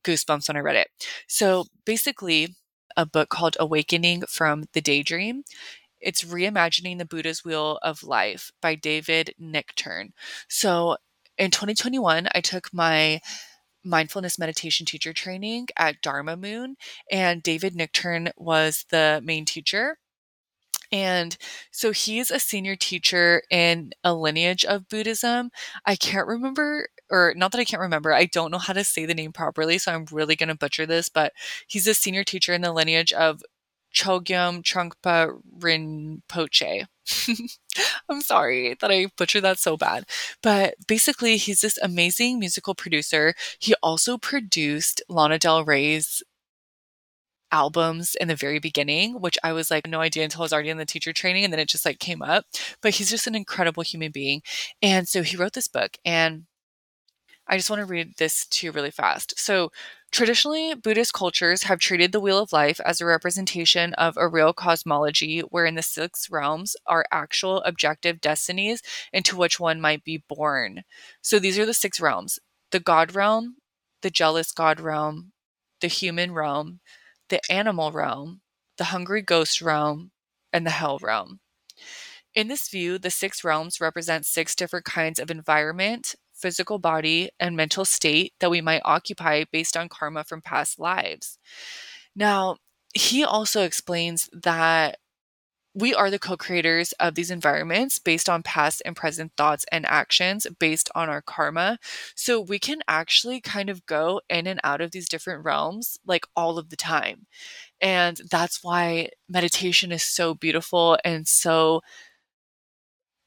goosebumps 0.04 0.48
when 0.48 0.56
I 0.56 0.60
read 0.60 0.76
it. 0.76 0.88
So 1.28 1.66
basically, 1.84 2.56
a 2.96 3.06
book 3.06 3.28
called 3.28 3.56
Awakening 3.58 4.22
from 4.28 4.64
the 4.72 4.80
Daydream. 4.80 5.44
It's 6.00 6.24
Reimagining 6.24 6.98
the 6.98 7.04
Buddha's 7.04 7.44
Wheel 7.44 7.78
of 7.82 8.02
Life 8.02 8.50
by 8.60 8.74
David 8.74 9.34
Nichtern. 9.40 10.10
So 10.48 10.96
in 11.38 11.50
2021, 11.50 12.28
I 12.34 12.40
took 12.40 12.72
my 12.72 13.20
mindfulness 13.84 14.38
meditation 14.38 14.86
teacher 14.86 15.12
training 15.12 15.68
at 15.76 16.00
Dharma 16.02 16.36
Moon, 16.36 16.76
and 17.10 17.42
David 17.42 17.74
Nichtern 17.74 18.30
was 18.36 18.84
the 18.90 19.20
main 19.24 19.44
teacher. 19.44 19.98
And 20.92 21.36
so 21.70 21.90
he's 21.90 22.30
a 22.30 22.38
senior 22.38 22.76
teacher 22.76 23.42
in 23.50 23.92
a 24.04 24.14
lineage 24.14 24.64
of 24.64 24.88
Buddhism. 24.88 25.50
I 25.86 25.96
can't 25.96 26.26
remember, 26.26 26.88
or 27.10 27.32
not 27.36 27.52
that 27.52 27.60
I 27.60 27.64
can't 27.64 27.80
remember, 27.80 28.12
I 28.12 28.26
don't 28.26 28.50
know 28.50 28.58
how 28.58 28.74
to 28.74 28.84
say 28.84 29.06
the 29.06 29.14
name 29.14 29.32
properly, 29.32 29.78
so 29.78 29.92
I'm 29.92 30.06
really 30.12 30.36
going 30.36 30.50
to 30.50 30.54
butcher 30.54 30.86
this, 30.86 31.08
but 31.08 31.32
he's 31.66 31.86
a 31.86 31.94
senior 31.94 32.24
teacher 32.24 32.52
in 32.52 32.60
the 32.60 32.72
lineage 32.72 33.12
of 33.12 33.42
Chogyam 33.94 34.62
Trungpa 34.62 35.40
Rinpoche. 35.58 36.86
I'm 38.08 38.20
sorry 38.20 38.76
that 38.80 38.90
I 38.90 39.08
butchered 39.16 39.44
that 39.44 39.58
so 39.58 39.76
bad. 39.76 40.04
But 40.42 40.74
basically, 40.86 41.36
he's 41.36 41.60
this 41.60 41.78
amazing 41.78 42.38
musical 42.38 42.74
producer. 42.74 43.34
He 43.58 43.74
also 43.82 44.18
produced 44.18 45.02
Lana 45.08 45.38
Del 45.38 45.64
Rey's 45.64 46.22
albums 47.52 48.16
in 48.20 48.28
the 48.28 48.34
very 48.34 48.58
beginning, 48.58 49.20
which 49.20 49.38
I 49.44 49.52
was 49.52 49.70
like, 49.70 49.86
no 49.86 50.00
idea 50.00 50.24
until 50.24 50.42
I 50.42 50.44
was 50.44 50.52
already 50.52 50.70
in 50.70 50.78
the 50.78 50.84
teacher 50.84 51.12
training. 51.12 51.44
And 51.44 51.52
then 51.52 51.60
it 51.60 51.68
just 51.68 51.86
like 51.86 51.98
came 51.98 52.22
up. 52.22 52.46
But 52.80 52.94
he's 52.94 53.10
just 53.10 53.26
an 53.26 53.34
incredible 53.34 53.82
human 53.82 54.10
being. 54.10 54.42
And 54.80 55.06
so 55.06 55.22
he 55.22 55.36
wrote 55.36 55.52
this 55.52 55.68
book. 55.68 55.96
And 56.04 56.46
I 57.46 57.56
just 57.56 57.70
want 57.70 57.80
to 57.80 57.86
read 57.86 58.14
this 58.18 58.46
to 58.46 58.66
you 58.66 58.72
really 58.72 58.90
fast. 58.90 59.38
So, 59.38 59.70
Traditionally, 60.12 60.74
Buddhist 60.74 61.14
cultures 61.14 61.62
have 61.62 61.78
treated 61.78 62.12
the 62.12 62.20
Wheel 62.20 62.38
of 62.38 62.52
Life 62.52 62.78
as 62.84 63.00
a 63.00 63.06
representation 63.06 63.94
of 63.94 64.14
a 64.18 64.28
real 64.28 64.52
cosmology 64.52 65.40
wherein 65.40 65.74
the 65.74 65.80
six 65.80 66.28
realms 66.30 66.76
are 66.86 67.06
actual 67.10 67.62
objective 67.62 68.20
destinies 68.20 68.82
into 69.10 69.38
which 69.38 69.58
one 69.58 69.80
might 69.80 70.04
be 70.04 70.22
born. 70.28 70.82
So 71.22 71.38
these 71.38 71.58
are 71.58 71.64
the 71.64 71.72
six 71.72 71.98
realms 71.98 72.38
the 72.72 72.80
God 72.80 73.14
realm, 73.14 73.56
the 74.02 74.10
jealous 74.10 74.52
God 74.52 74.80
realm, 74.80 75.32
the 75.80 75.86
human 75.86 76.32
realm, 76.32 76.80
the 77.28 77.40
animal 77.50 77.92
realm, 77.92 78.40
the 78.78 78.84
hungry 78.84 79.22
ghost 79.22 79.60
realm, 79.62 80.10
and 80.52 80.66
the 80.66 80.70
hell 80.70 80.98
realm. 81.00 81.40
In 82.34 82.48
this 82.48 82.68
view, 82.68 82.98
the 82.98 83.10
six 83.10 83.44
realms 83.44 83.80
represent 83.80 84.24
six 84.24 84.54
different 84.54 84.84
kinds 84.84 85.18
of 85.18 85.30
environment, 85.30 86.14
physical 86.34 86.78
body 86.78 87.30
and 87.38 87.56
mental 87.56 87.84
state 87.84 88.32
that 88.40 88.50
we 88.50 88.60
might 88.60 88.82
occupy 88.84 89.44
based 89.52 89.76
on 89.76 89.88
karma 89.88 90.24
from 90.24 90.42
past 90.42 90.78
lives. 90.78 91.38
Now, 92.16 92.56
he 92.94 93.24
also 93.24 93.62
explains 93.62 94.28
that 94.32 94.98
we 95.74 95.94
are 95.94 96.10
the 96.10 96.18
co 96.18 96.36
creators 96.36 96.92
of 96.92 97.14
these 97.14 97.30
environments 97.30 97.98
based 97.98 98.28
on 98.28 98.42
past 98.42 98.82
and 98.84 98.94
present 98.96 99.32
thoughts 99.36 99.64
and 99.72 99.86
actions 99.86 100.46
based 100.58 100.90
on 100.94 101.08
our 101.08 101.22
karma. 101.22 101.78
So 102.14 102.40
we 102.40 102.58
can 102.58 102.80
actually 102.88 103.40
kind 103.40 103.70
of 103.70 103.86
go 103.86 104.20
in 104.28 104.46
and 104.46 104.60
out 104.64 104.80
of 104.80 104.90
these 104.90 105.08
different 105.08 105.44
realms 105.44 105.98
like 106.06 106.26
all 106.36 106.58
of 106.58 106.68
the 106.70 106.76
time. 106.76 107.26
And 107.80 108.20
that's 108.30 108.62
why 108.62 109.10
meditation 109.28 109.92
is 109.92 110.02
so 110.02 110.34
beautiful 110.34 110.98
and 111.04 111.26
so 111.26 111.82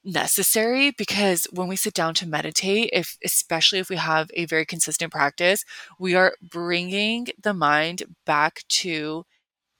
necessary 0.04 0.92
because 0.92 1.48
when 1.52 1.68
we 1.68 1.76
sit 1.76 1.94
down 1.94 2.14
to 2.14 2.28
meditate 2.28 2.92
if 2.94 3.18
especially 3.26 3.80
if 3.80 3.90
we 3.90 3.96
have 3.96 4.30
a 4.36 4.46
very 4.46 4.64
consistent 4.64 5.12
practice 5.12 5.66
we 6.00 6.14
are 6.14 6.36
bringing 6.44 7.26
the 7.42 7.56
mind 7.56 8.04
back 8.24 8.64
to 8.68 9.26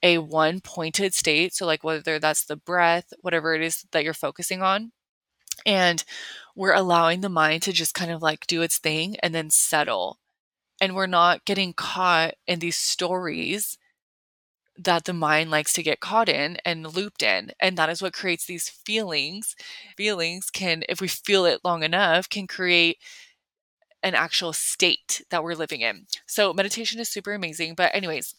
a 0.02 0.18
one 0.18 0.60
pointed 0.60 1.14
state. 1.14 1.54
So, 1.54 1.66
like 1.66 1.84
whether 1.84 2.18
that's 2.18 2.44
the 2.44 2.56
breath, 2.56 3.12
whatever 3.20 3.54
it 3.54 3.62
is 3.62 3.84
that 3.92 4.04
you're 4.04 4.14
focusing 4.14 4.62
on. 4.62 4.92
And 5.64 6.04
we're 6.54 6.74
allowing 6.74 7.20
the 7.20 7.28
mind 7.28 7.62
to 7.62 7.72
just 7.72 7.94
kind 7.94 8.10
of 8.10 8.22
like 8.22 8.46
do 8.46 8.62
its 8.62 8.78
thing 8.78 9.16
and 9.22 9.34
then 9.34 9.50
settle. 9.50 10.18
And 10.80 10.94
we're 10.94 11.06
not 11.06 11.44
getting 11.44 11.72
caught 11.72 12.34
in 12.46 12.58
these 12.58 12.76
stories 12.76 13.78
that 14.78 15.04
the 15.04 15.12
mind 15.12 15.50
likes 15.50 15.72
to 15.72 15.82
get 15.82 16.00
caught 16.00 16.28
in 16.28 16.58
and 16.64 16.94
looped 16.94 17.22
in. 17.22 17.52
And 17.60 17.76
that 17.78 17.88
is 17.88 18.02
what 18.02 18.12
creates 18.12 18.46
these 18.46 18.68
feelings. 18.68 19.56
Feelings 19.96 20.50
can, 20.50 20.84
if 20.88 21.00
we 21.00 21.08
feel 21.08 21.46
it 21.46 21.60
long 21.64 21.82
enough, 21.82 22.28
can 22.28 22.46
create 22.46 22.98
an 24.02 24.14
actual 24.14 24.52
state 24.52 25.24
that 25.30 25.42
we're 25.42 25.54
living 25.54 25.80
in. 25.80 26.06
So 26.26 26.52
meditation 26.52 27.00
is 27.00 27.08
super 27.08 27.32
amazing. 27.32 27.74
But, 27.74 27.94
anyways, 27.94 28.34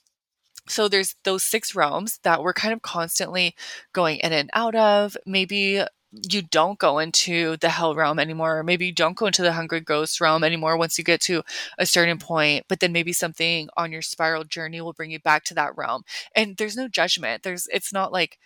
so 0.69 0.87
there's 0.87 1.15
those 1.23 1.43
six 1.43 1.75
realms 1.75 2.19
that 2.23 2.41
we're 2.43 2.53
kind 2.53 2.73
of 2.73 2.81
constantly 2.81 3.55
going 3.93 4.17
in 4.17 4.33
and 4.33 4.49
out 4.53 4.75
of. 4.75 5.17
Maybe 5.25 5.83
you 6.29 6.41
don't 6.41 6.79
go 6.79 6.99
into 6.99 7.57
the 7.57 7.69
hell 7.69 7.93
realm 7.95 8.17
anymore, 8.19 8.59
or 8.59 8.63
maybe 8.63 8.85
you 8.87 8.93
don't 8.93 9.17
go 9.17 9.27
into 9.27 9.41
the 9.41 9.51
hungry 9.53 9.81
ghost 9.81 10.21
realm 10.21 10.43
anymore 10.43 10.77
once 10.77 10.97
you 10.97 11.03
get 11.03 11.19
to 11.21 11.43
a 11.77 11.85
certain 11.85 12.17
point, 12.17 12.65
but 12.69 12.79
then 12.79 12.91
maybe 12.93 13.11
something 13.13 13.69
on 13.77 13.91
your 13.91 14.01
spiral 14.01 14.43
journey 14.45 14.79
will 14.81 14.93
bring 14.93 15.11
you 15.11 15.19
back 15.19 15.43
to 15.45 15.53
that 15.55 15.75
realm. 15.77 16.03
And 16.35 16.55
there's 16.57 16.77
no 16.77 16.87
judgment. 16.87 17.43
There's 17.43 17.67
it's 17.73 17.91
not 17.93 18.11
like 18.13 18.39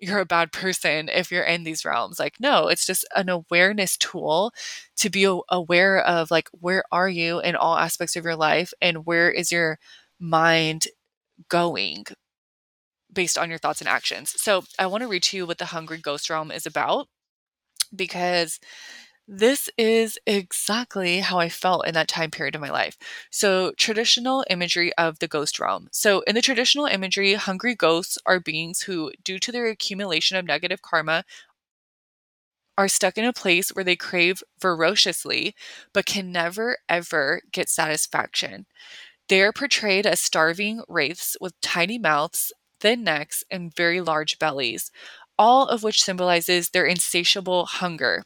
you're 0.00 0.18
a 0.20 0.26
bad 0.26 0.52
person 0.52 1.08
if 1.08 1.30
you're 1.32 1.42
in 1.44 1.64
these 1.64 1.84
realms. 1.84 2.18
Like, 2.18 2.34
no, 2.38 2.68
it's 2.68 2.86
just 2.86 3.06
an 3.16 3.28
awareness 3.30 3.96
tool 3.96 4.52
to 4.98 5.08
be 5.10 5.24
aware 5.50 6.00
of 6.04 6.30
like 6.30 6.48
where 6.60 6.84
are 6.92 7.08
you 7.08 7.40
in 7.40 7.56
all 7.56 7.76
aspects 7.78 8.14
of 8.16 8.24
your 8.24 8.36
life 8.36 8.72
and 8.82 9.06
where 9.06 9.30
is 9.30 9.50
your 9.50 9.78
mind 10.20 10.86
going 11.48 12.06
based 13.12 13.38
on 13.38 13.48
your 13.48 13.58
thoughts 13.58 13.80
and 13.80 13.88
actions. 13.88 14.34
So 14.36 14.64
I 14.78 14.86
want 14.86 15.02
to 15.02 15.08
read 15.08 15.22
to 15.24 15.36
you 15.36 15.46
what 15.46 15.58
the 15.58 15.66
Hungry 15.66 15.98
Ghost 15.98 16.28
Realm 16.28 16.50
is 16.50 16.66
about 16.66 17.08
because 17.94 18.60
this 19.28 19.70
is 19.78 20.18
exactly 20.26 21.20
how 21.20 21.38
I 21.38 21.48
felt 21.48 21.86
in 21.86 21.94
that 21.94 22.08
time 22.08 22.30
period 22.30 22.54
of 22.56 22.60
my 22.60 22.70
life. 22.70 22.98
So, 23.30 23.72
traditional 23.78 24.44
imagery 24.50 24.92
of 24.96 25.18
the 25.20 25.28
ghost 25.28 25.60
realm. 25.60 25.88
So, 25.92 26.20
in 26.22 26.34
the 26.34 26.42
traditional 26.42 26.86
imagery, 26.86 27.34
hungry 27.34 27.74
ghosts 27.74 28.18
are 28.26 28.40
beings 28.40 28.82
who, 28.82 29.12
due 29.24 29.38
to 29.40 29.52
their 29.52 29.66
accumulation 29.68 30.36
of 30.36 30.46
negative 30.46 30.82
karma, 30.82 31.24
are 32.78 32.88
stuck 32.88 33.16
in 33.16 33.24
a 33.24 33.32
place 33.32 33.70
where 33.70 33.84
they 33.84 33.96
crave 33.96 34.42
ferociously 34.60 35.54
but 35.92 36.06
can 36.06 36.30
never 36.30 36.78
ever 36.88 37.40
get 37.52 37.68
satisfaction. 37.68 38.66
They 39.28 39.42
are 39.42 39.52
portrayed 39.52 40.06
as 40.06 40.20
starving 40.20 40.82
wraiths 40.88 41.36
with 41.40 41.60
tiny 41.60 41.98
mouths, 41.98 42.52
thin 42.80 43.04
necks, 43.04 43.42
and 43.50 43.74
very 43.74 44.00
large 44.00 44.38
bellies, 44.38 44.90
all 45.38 45.66
of 45.68 45.82
which 45.82 46.02
symbolizes 46.02 46.70
their 46.70 46.86
insatiable 46.86 47.66
hunger. 47.66 48.22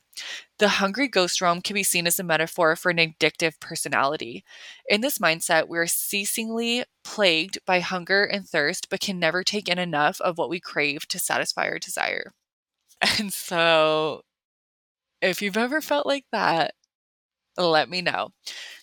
The 0.59 0.69
hungry 0.69 1.09
ghost 1.09 1.41
realm 1.41 1.63
can 1.63 1.75
be 1.75 1.83
seen 1.83 2.07
as 2.07 2.19
a 2.19 2.23
metaphor 2.25 2.77
for 2.77 2.91
an 2.91 2.99
addictive 2.99 3.59
personality. 3.61 4.45
In 4.89 5.01
this 5.01 5.19
mindset, 5.19 5.69
we 5.69 5.79
are 5.79 5.87
ceasingly 5.87 6.85
plagued 7.03 7.59
by 7.67 7.81
hunger 7.81 8.25
and 8.25 8.47
thirst, 8.49 8.89
but 8.91 9.01
can 9.01 9.19
never 9.19 9.43
take 9.43 9.69
in 9.69 9.79
enough 9.79 10.21
of 10.21 10.39
what 10.39 10.51
we 10.51 10.61
crave 10.61 11.09
to 11.09 11.19
satisfy 11.19 11.67
our 11.69 11.79
desire. 11.79 12.33
And 13.19 13.33
so, 13.33 14.23
if 15.23 15.43
you've 15.43 15.57
ever 15.57 15.81
felt 15.81 16.07
like 16.07 16.25
that, 16.33 16.75
let 17.69 17.91
me 17.91 18.01
know. 18.01 18.33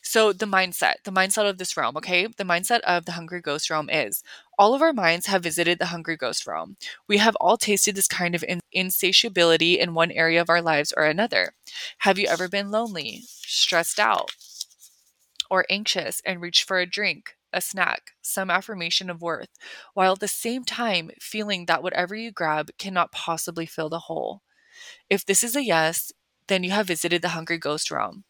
So, 0.01 0.31
the 0.33 0.45
mindset, 0.45 0.95
the 1.03 1.11
mindset 1.11 1.49
of 1.49 1.57
this 1.57 1.75
realm, 1.77 1.97
okay? 1.97 2.27
The 2.27 2.43
mindset 2.43 2.81
of 2.81 3.05
the 3.05 3.13
hungry 3.13 3.41
ghost 3.41 3.69
realm 3.69 3.89
is 3.89 4.23
all 4.57 4.73
of 4.73 4.81
our 4.81 4.93
minds 4.93 5.25
have 5.27 5.43
visited 5.43 5.79
the 5.79 5.87
hungry 5.87 6.17
ghost 6.17 6.45
realm. 6.47 6.77
We 7.07 7.17
have 7.17 7.35
all 7.37 7.57
tasted 7.57 7.95
this 7.95 8.07
kind 8.07 8.35
of 8.35 8.43
insatiability 8.71 9.79
in 9.79 9.93
one 9.93 10.11
area 10.11 10.41
of 10.41 10.49
our 10.49 10.61
lives 10.61 10.93
or 10.95 11.05
another. 11.05 11.53
Have 11.99 12.17
you 12.19 12.27
ever 12.27 12.47
been 12.47 12.71
lonely, 12.71 13.23
stressed 13.25 13.99
out, 13.99 14.31
or 15.49 15.65
anxious 15.69 16.21
and 16.25 16.41
reached 16.41 16.63
for 16.63 16.79
a 16.79 16.85
drink, 16.85 17.35
a 17.53 17.61
snack, 17.61 18.11
some 18.21 18.49
affirmation 18.49 19.09
of 19.09 19.21
worth, 19.21 19.49
while 19.93 20.13
at 20.13 20.19
the 20.19 20.27
same 20.27 20.63
time 20.63 21.11
feeling 21.19 21.65
that 21.65 21.83
whatever 21.83 22.15
you 22.15 22.31
grab 22.31 22.69
cannot 22.77 23.11
possibly 23.11 23.65
fill 23.65 23.89
the 23.89 23.99
hole? 23.99 24.41
If 25.09 25.25
this 25.25 25.43
is 25.43 25.55
a 25.55 25.63
yes, 25.63 26.11
then 26.47 26.63
you 26.63 26.71
have 26.71 26.87
visited 26.87 27.21
the 27.21 27.29
hungry 27.29 27.57
ghost 27.57 27.91
realm. 27.91 28.23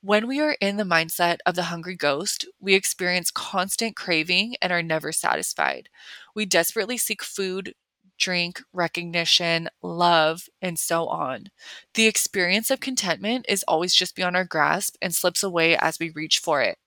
When 0.00 0.26
we 0.26 0.40
are 0.40 0.56
in 0.60 0.76
the 0.76 0.82
mindset 0.84 1.38
of 1.46 1.54
the 1.54 1.64
hungry 1.64 1.94
ghost, 1.96 2.46
we 2.60 2.74
experience 2.74 3.30
constant 3.30 3.94
craving 3.96 4.56
and 4.60 4.72
are 4.72 4.82
never 4.82 5.12
satisfied. 5.12 5.88
We 6.34 6.46
desperately 6.46 6.98
seek 6.98 7.22
food, 7.22 7.74
drink, 8.18 8.62
recognition, 8.72 9.68
love, 9.82 10.48
and 10.60 10.78
so 10.78 11.06
on. 11.06 11.48
The 11.94 12.06
experience 12.06 12.70
of 12.70 12.80
contentment 12.80 13.46
is 13.48 13.64
always 13.68 13.94
just 13.94 14.14
beyond 14.16 14.36
our 14.36 14.44
grasp 14.44 14.96
and 15.02 15.14
slips 15.14 15.42
away 15.42 15.76
as 15.76 15.98
we 16.00 16.10
reach 16.10 16.38
for 16.40 16.60
it. 16.62 16.78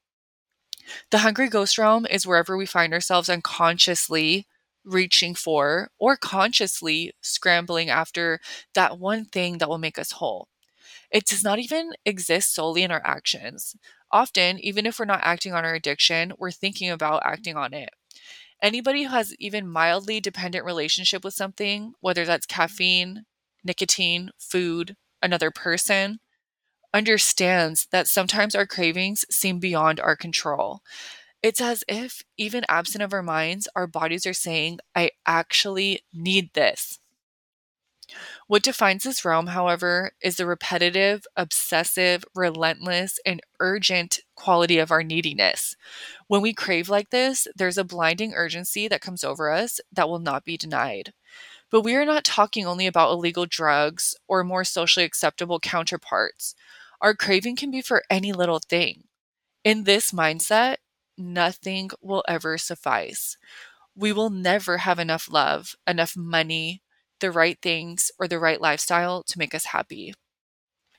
The 1.11 1.19
hungry 1.19 1.47
ghost 1.47 1.77
realm 1.77 2.07
is 2.07 2.25
wherever 2.25 2.57
we 2.57 2.65
find 2.65 2.91
ourselves 2.93 3.29
unconsciously 3.29 4.47
reaching 4.83 5.35
for 5.35 5.91
or 5.99 6.17
consciously 6.17 7.13
scrambling 7.21 7.89
after 7.91 8.39
that 8.73 8.97
one 8.97 9.25
thing 9.25 9.59
that 9.59 9.69
will 9.69 9.77
make 9.77 9.99
us 9.99 10.13
whole. 10.13 10.47
It 11.11 11.25
does 11.25 11.43
not 11.43 11.59
even 11.59 11.91
exist 12.05 12.53
solely 12.53 12.83
in 12.83 12.91
our 12.91 13.01
actions. 13.05 13.75
Often, 14.11 14.59
even 14.59 14.85
if 14.85 14.97
we're 14.97 15.05
not 15.05 15.21
acting 15.23 15.53
on 15.53 15.65
our 15.65 15.73
addiction, 15.73 16.33
we're 16.37 16.51
thinking 16.51 16.89
about 16.89 17.23
acting 17.25 17.55
on 17.57 17.73
it. 17.73 17.89
Anybody 18.61 19.03
who 19.03 19.09
has 19.09 19.35
even 19.39 19.67
mildly 19.67 20.19
dependent 20.19 20.65
relationship 20.65 21.23
with 21.23 21.33
something, 21.33 21.93
whether 21.99 22.25
that's 22.25 22.45
caffeine, 22.45 23.25
nicotine, 23.63 24.29
food, 24.37 24.95
another 25.21 25.51
person, 25.51 26.19
understands 26.93 27.87
that 27.91 28.07
sometimes 28.07 28.55
our 28.55 28.67
cravings 28.67 29.25
seem 29.29 29.59
beyond 29.59 29.99
our 29.99 30.15
control. 30.15 30.81
It's 31.41 31.61
as 31.61 31.83
if, 31.87 32.21
even 32.37 32.63
absent 32.69 33.03
of 33.03 33.13
our 33.13 33.23
minds, 33.23 33.67
our 33.75 33.87
bodies 33.87 34.25
are 34.25 34.33
saying, 34.33 34.79
I 34.95 35.11
actually 35.25 36.01
need 36.13 36.53
this. 36.53 36.99
What 38.47 38.63
defines 38.63 39.03
this 39.03 39.23
realm, 39.23 39.47
however, 39.47 40.11
is 40.21 40.37
the 40.37 40.45
repetitive, 40.45 41.25
obsessive, 41.35 42.25
relentless, 42.35 43.19
and 43.25 43.41
urgent 43.59 44.19
quality 44.35 44.77
of 44.77 44.91
our 44.91 45.03
neediness. 45.03 45.75
When 46.27 46.41
we 46.41 46.53
crave 46.53 46.89
like 46.89 47.09
this, 47.09 47.47
there's 47.55 47.77
a 47.77 47.83
blinding 47.83 48.33
urgency 48.33 48.87
that 48.87 49.01
comes 49.01 49.23
over 49.23 49.51
us 49.51 49.79
that 49.91 50.09
will 50.09 50.19
not 50.19 50.45
be 50.45 50.57
denied. 50.57 51.13
But 51.69 51.81
we 51.81 51.95
are 51.95 52.05
not 52.05 52.25
talking 52.25 52.65
only 52.65 52.85
about 52.87 53.11
illegal 53.11 53.45
drugs 53.45 54.15
or 54.27 54.43
more 54.43 54.63
socially 54.63 55.05
acceptable 55.05 55.59
counterparts. 55.59 56.53
Our 56.99 57.15
craving 57.15 57.55
can 57.55 57.71
be 57.71 57.81
for 57.81 58.03
any 58.09 58.33
little 58.33 58.59
thing. 58.59 59.05
In 59.63 59.85
this 59.85 60.11
mindset, 60.11 60.77
nothing 61.17 61.91
will 62.01 62.23
ever 62.27 62.57
suffice. 62.57 63.37
We 63.95 64.11
will 64.11 64.29
never 64.29 64.79
have 64.79 64.99
enough 64.99 65.31
love, 65.31 65.75
enough 65.87 66.15
money, 66.15 66.81
the 67.21 67.31
right 67.31 67.57
things, 67.61 68.11
or 68.19 68.27
the 68.27 68.39
right 68.39 68.59
lifestyle 68.59 69.23
to 69.23 69.39
make 69.39 69.55
us 69.55 69.65
happy. 69.65 70.13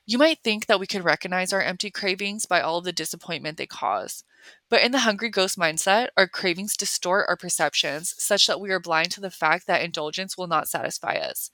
You 0.05 0.17
might 0.17 0.39
think 0.43 0.65
that 0.65 0.79
we 0.79 0.87
could 0.87 1.05
recognize 1.05 1.53
our 1.53 1.61
empty 1.61 1.89
cravings 1.89 2.45
by 2.45 2.59
all 2.59 2.79
of 2.79 2.83
the 2.83 2.91
disappointment 2.91 3.57
they 3.57 3.67
cause. 3.67 4.23
But 4.69 4.81
in 4.81 4.91
the 4.91 4.99
hungry 4.99 5.29
ghost 5.29 5.57
mindset, 5.57 6.07
our 6.17 6.27
cravings 6.27 6.75
distort 6.75 7.25
our 7.29 7.37
perceptions 7.37 8.13
such 8.17 8.47
that 8.47 8.59
we 8.59 8.71
are 8.71 8.81
blind 8.81 9.11
to 9.11 9.21
the 9.21 9.31
fact 9.31 9.65
that 9.67 9.81
indulgence 9.81 10.37
will 10.37 10.47
not 10.47 10.67
satisfy 10.67 11.13
us. 11.13 11.49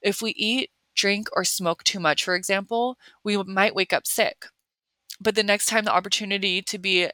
If 0.00 0.22
we 0.22 0.30
eat, 0.30 0.70
drink, 0.94 1.28
or 1.34 1.44
smoke 1.44 1.84
too 1.84 2.00
much, 2.00 2.24
for 2.24 2.34
example, 2.34 2.96
we 3.22 3.36
might 3.42 3.74
wake 3.74 3.92
up 3.92 4.06
sick. 4.06 4.46
But 5.20 5.34
the 5.34 5.42
next 5.42 5.66
time 5.66 5.84
the 5.84 5.92
opportunity 5.92 6.62
to 6.62 6.78
be 6.78 7.10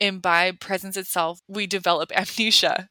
imbibe 0.00 0.60
presence 0.60 0.96
itself, 0.96 1.40
we 1.48 1.66
develop 1.66 2.10
amnesia. 2.14 2.88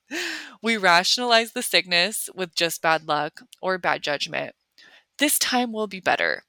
We 0.62 0.78
rationalize 0.78 1.52
the 1.52 1.62
sickness 1.62 2.30
with 2.34 2.56
just 2.56 2.82
bad 2.82 3.08
luck 3.08 3.42
or 3.62 3.78
bad 3.78 4.02
judgment. 4.02 4.56
This 5.18 5.40
time 5.40 5.72
will 5.72 5.88
be 5.88 6.00
better. 6.00 6.44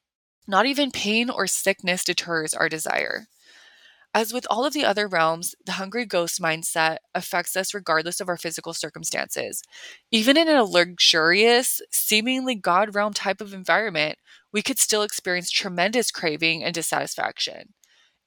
Not 0.47 0.67
even 0.67 0.91
pain 0.91 1.29
or 1.31 1.47
sickness 1.47 2.05
deters 2.05 2.55
our 2.55 2.69
desire. 2.69 3.27
As 4.15 4.33
with 4.33 4.47
all 4.49 4.65
of 4.65 4.73
the 4.73 4.85
other 4.85 5.07
realms, 5.07 5.55
the 5.65 5.73
hungry 5.73 6.07
ghost 6.07 6.41
mindset 6.41 6.97
affects 7.15 7.55
us 7.57 7.75
regardless 7.75 8.21
of 8.21 8.29
our 8.29 8.39
physical 8.39 8.73
circumstances. 8.73 9.63
Even 10.11 10.39
in 10.39 10.49
a 10.49 10.65
luxurious, 10.65 11.83
seemingly 11.91 12.55
God 12.55 12.95
realm 12.95 13.13
type 13.13 13.43
of 13.43 13.53
environment, 13.53 14.19
we 14.53 14.63
could 14.63 14.79
still 14.79 15.03
experience 15.03 15.51
tremendous 15.51 16.11
craving 16.11 16.65
and 16.65 16.75
dissatisfaction. 16.75 17.75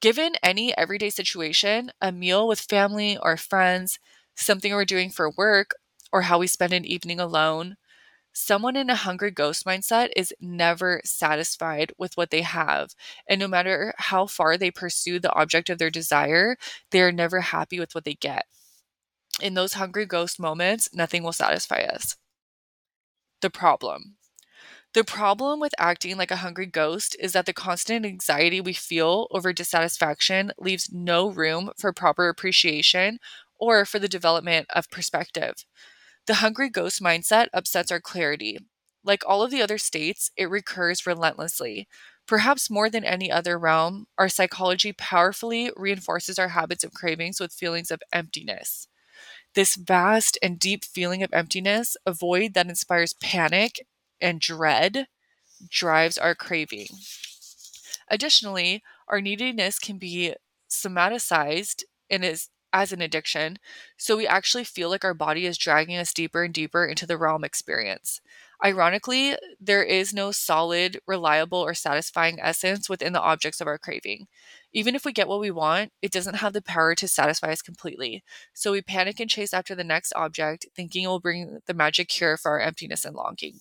Given 0.02 0.36
any 0.44 0.76
everyday 0.78 1.10
situation, 1.10 1.92
a 2.02 2.12
meal 2.12 2.48
with 2.48 2.60
family 2.60 3.18
or 3.18 3.38
friends, 3.38 4.00
something 4.36 4.74
we're 4.74 4.84
doing 4.86 5.10
for 5.12 5.30
work, 5.30 5.76
or 6.12 6.24
how 6.24 6.40
we 6.40 6.48
spend 6.48 6.74
an 6.74 6.86
evening 6.86 7.20
alone, 7.20 7.78
Someone 8.34 8.76
in 8.76 8.90
a 8.90 8.96
hungry 8.96 9.32
ghost 9.32 9.66
mindset 9.66 10.10
is 10.16 10.34
never 10.42 11.02
satisfied 11.06 11.94
with 11.98 12.18
what 12.18 12.32
they 12.32 12.42
have. 12.42 12.96
And 13.28 13.40
no 13.40 13.48
matter 13.48 13.94
how 13.98 14.28
far 14.28 14.58
they 14.58 14.72
pursue 14.72 15.20
the 15.20 15.34
object 15.34 15.70
of 15.70 15.80
their 15.80 15.90
desire, 15.90 16.58
they 16.92 17.02
are 17.02 17.12
never 17.12 17.42
happy 17.42 17.80
with 17.80 17.96
what 17.96 18.06
they 18.06 18.16
get. 18.16 18.46
In 19.42 19.56
those 19.56 19.74
hungry 19.74 20.06
ghost 20.06 20.40
moments, 20.40 20.90
nothing 20.94 21.24
will 21.24 21.34
satisfy 21.34 21.82
us. 21.82 22.16
The 23.42 23.50
problem. 23.50 24.16
The 24.94 25.04
problem 25.06 25.62
with 25.62 25.74
acting 25.78 26.18
like 26.18 26.32
a 26.32 26.38
hungry 26.38 26.66
ghost 26.66 27.16
is 27.18 27.32
that 27.32 27.46
the 27.46 27.54
constant 27.54 28.06
anxiety 28.06 28.60
we 28.60 28.74
feel 28.74 29.28
over 29.32 29.54
dissatisfaction 29.54 30.52
leaves 30.58 30.90
no 30.92 31.30
room 31.30 31.72
for 31.78 31.94
proper 31.94 32.28
appreciation 32.28 33.20
or 33.58 33.86
for 33.86 34.00
the 34.00 34.10
development 34.10 34.68
of 34.70 34.90
perspective. 34.90 35.66
The 36.28 36.36
hungry 36.36 36.70
ghost 36.70 37.02
mindset 37.02 37.48
upsets 37.54 37.90
our 37.90 38.02
clarity. 38.02 38.58
Like 39.02 39.24
all 39.26 39.42
of 39.42 39.50
the 39.50 39.62
other 39.62 39.78
states, 39.78 40.30
it 40.36 40.50
recurs 40.50 41.08
relentlessly. 41.08 41.88
Perhaps 42.28 42.70
more 42.70 42.90
than 42.90 43.06
any 43.06 43.32
other 43.32 43.58
realm, 43.58 44.08
our 44.18 44.28
psychology 44.28 44.92
powerfully 44.92 45.72
reinforces 45.78 46.38
our 46.38 46.50
habits 46.50 46.84
of 46.84 46.94
cravings 46.94 47.40
with 47.40 47.54
feelings 47.54 47.92
of 47.92 48.02
emptiness. 48.12 48.88
This 49.56 49.76
vast 49.76 50.38
and 50.42 50.60
deep 50.60 50.84
feeling 50.84 51.24
of 51.24 51.34
emptiness, 51.34 51.96
a 52.06 52.14
void 52.14 52.54
that 52.54 52.68
inspires 52.68 53.14
panic 53.14 53.86
and 54.22 54.40
dread, 54.40 55.08
drives 55.70 56.18
our 56.18 56.36
craving. 56.36 56.88
Additionally, 58.10 58.84
our 59.08 59.22
neediness 59.22 59.80
can 59.80 59.98
be 59.98 60.34
somaticized 60.70 61.84
and 62.10 62.24
is 62.24 62.50
as 62.74 62.94
an 62.94 63.02
addiction, 63.02 63.58
so 63.98 64.16
we 64.16 64.26
actually 64.26 64.64
feel 64.64 64.90
like 64.90 65.04
our 65.04 65.14
body 65.14 65.46
is 65.46 65.58
dragging 65.58 65.98
us 65.98 66.14
deeper 66.14 66.44
and 66.44 66.54
deeper 66.54 66.86
into 66.86 67.06
the 67.06 67.18
realm 67.18 67.44
experience. 67.44 68.22
Ironically, 68.64 69.36
there 69.60 69.84
is 69.84 70.14
no 70.14 70.32
solid, 70.32 71.00
reliable, 71.08 71.58
or 71.60 71.74
satisfying 71.74 72.40
essence 72.40 72.88
within 72.88 73.12
the 73.12 73.22
objects 73.22 73.60
of 73.60 73.68
our 73.68 73.78
craving. 73.78 74.28
Even 74.72 74.96
if 74.96 75.04
we 75.04 75.12
get 75.12 75.28
what 75.28 75.40
we 75.40 75.52
want, 75.52 75.92
it 76.02 76.12
doesn't 76.12 76.36
have 76.36 76.54
the 76.54 76.62
power 76.62 76.96
to 76.96 77.08
satisfy 77.08 77.52
us 77.52 77.62
completely. 77.62 78.24
So 78.54 78.72
we 78.72 78.82
panic 78.82 79.20
and 79.20 79.30
chase 79.30 79.54
after 79.54 79.76
the 79.76 79.84
next 79.84 80.14
object, 80.16 80.68
thinking 80.76 81.04
it 81.04 81.08
will 81.08 81.20
bring 81.20 81.60
the 81.66 81.74
magic 81.74 82.08
cure 82.08 82.38
for 82.38 82.52
our 82.52 82.60
emptiness 82.60 83.04
and 83.04 83.16
longing. 83.16 83.60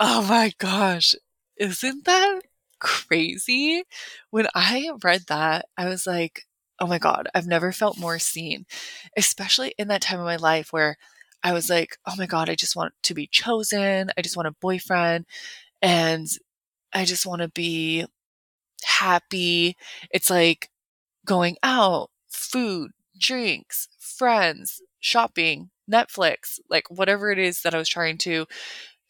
Oh 0.00 0.22
my 0.26 0.52
gosh. 0.58 1.14
Isn't 1.56 2.04
that 2.06 2.42
crazy? 2.80 3.84
When 4.30 4.46
I 4.54 4.90
read 5.04 5.24
that, 5.28 5.66
I 5.76 5.88
was 5.88 6.06
like, 6.06 6.46
oh 6.80 6.86
my 6.86 6.98
God, 6.98 7.28
I've 7.34 7.46
never 7.46 7.72
felt 7.72 7.98
more 7.98 8.18
seen, 8.18 8.66
especially 9.16 9.74
in 9.78 9.88
that 9.88 10.02
time 10.02 10.18
of 10.20 10.24
my 10.26 10.36
life 10.36 10.72
where 10.72 10.96
I 11.42 11.52
was 11.52 11.68
like, 11.70 11.98
oh 12.06 12.14
my 12.18 12.26
God, 12.26 12.48
I 12.50 12.54
just 12.54 12.76
want 12.76 12.94
to 13.04 13.14
be 13.14 13.26
chosen. 13.26 14.10
I 14.16 14.22
just 14.22 14.36
want 14.36 14.48
a 14.48 14.52
boyfriend 14.60 15.26
and 15.82 16.28
I 16.94 17.04
just 17.06 17.26
want 17.26 17.42
to 17.42 17.48
be 17.48 18.06
happy. 18.84 19.76
It's 20.10 20.30
like 20.30 20.70
going 21.26 21.56
out, 21.62 22.10
food, 22.30 22.92
drinks, 23.18 23.88
friends, 24.00 24.82
shopping, 25.00 25.70
Netflix, 25.90 26.60
like 26.70 26.90
whatever 26.90 27.30
it 27.32 27.38
is 27.38 27.62
that 27.62 27.74
I 27.74 27.78
was 27.78 27.88
trying 27.88 28.18
to 28.20 28.46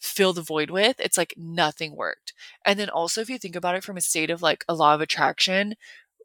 fill 0.00 0.32
the 0.32 0.42
void 0.42 0.70
with, 0.70 0.96
it's 0.98 1.18
like 1.18 1.34
nothing 1.36 1.94
worked. 1.94 2.32
And 2.64 2.78
then 2.78 2.88
also, 2.88 3.20
if 3.20 3.28
you 3.28 3.38
think 3.38 3.56
about 3.56 3.76
it 3.76 3.84
from 3.84 3.96
a 3.96 4.00
state 4.00 4.30
of 4.30 4.42
like 4.42 4.64
a 4.68 4.74
law 4.74 4.94
of 4.94 5.00
attraction, 5.00 5.74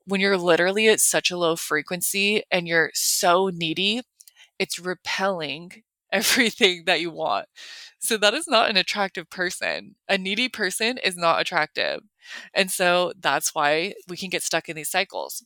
when 0.06 0.22
you're 0.22 0.38
literally 0.38 0.88
at 0.88 1.00
such 1.00 1.32
a 1.32 1.38
low 1.38 1.56
frequency 1.56 2.44
and 2.52 2.68
you're 2.68 2.92
so 2.94 3.50
needy, 3.54 4.02
it's 4.58 4.80
repelling 4.80 5.84
everything 6.12 6.84
that 6.86 7.02
you 7.02 7.12
want. 7.12 7.48
So 8.00 8.18
that 8.18 8.34
is 8.34 8.48
not 8.48 8.70
an 8.70 8.78
attractive 8.78 9.30
person. 9.30 9.96
A 10.08 10.18
needy 10.18 10.48
person 10.48 10.98
is 10.98 11.18
not 11.18 11.42
attractive. 11.42 12.02
And 12.54 12.72
so 12.72 13.14
that's 13.20 13.54
why 13.54 13.96
we 14.08 14.16
can 14.16 14.30
get 14.30 14.44
stuck 14.44 14.70
in 14.70 14.76
these 14.76 14.90
cycles. 14.90 15.44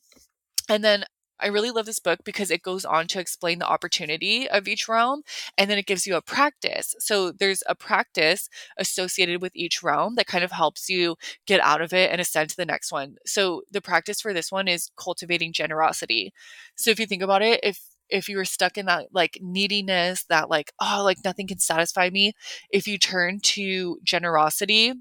And 0.68 0.84
then 0.84 1.06
I 1.40 1.48
really 1.48 1.72
love 1.72 1.86
this 1.86 2.00
book 2.00 2.20
because 2.26 2.52
it 2.52 2.62
goes 2.62 2.86
on 2.86 3.08
to 3.08 3.20
explain 3.20 3.60
the 3.60 3.68
opportunity 3.68 4.50
of 4.50 4.68
each 4.68 4.88
realm 4.88 5.24
and 5.58 5.70
then 5.70 5.78
it 5.78 5.86
gives 5.86 6.06
you 6.06 6.16
a 6.16 6.22
practice. 6.22 6.96
So 7.00 7.32
there's 7.32 7.64
a 7.68 7.76
practice 7.76 8.50
associated 8.78 9.42
with 9.42 9.52
each 9.56 9.82
realm 9.82 10.16
that 10.16 10.28
kind 10.28 10.44
of 10.44 10.52
helps 10.52 10.90
you 10.90 11.16
get 11.48 11.62
out 11.62 11.82
of 11.82 11.94
it 11.94 12.12
and 12.12 12.20
ascend 12.20 12.50
to 12.52 12.58
the 12.58 12.66
next 12.66 12.92
one. 12.92 13.16
So 13.26 13.64
the 13.72 13.82
practice 13.82 14.22
for 14.22 14.34
this 14.34 14.52
one 14.52 14.68
is 14.68 14.92
cultivating 14.98 15.54
generosity. 15.54 16.34
So 16.76 16.92
if 16.92 17.00
you 17.00 17.06
think 17.06 17.22
about 17.24 17.42
it, 17.42 17.60
if 17.64 17.80
if 18.10 18.28
you 18.28 18.38
were 18.38 18.46
stuck 18.46 18.76
in 18.78 18.88
that 18.88 19.08
like 19.14 19.38
neediness, 19.40 20.24
that 20.30 20.50
like, 20.50 20.72
oh, 20.82 21.02
like 21.04 21.20
nothing 21.24 21.46
can 21.48 21.60
satisfy 21.60 22.10
me, 22.10 22.34
if 22.72 22.88
you 22.88 22.98
turn 22.98 23.40
to 23.42 24.00
generosity, 24.04 24.94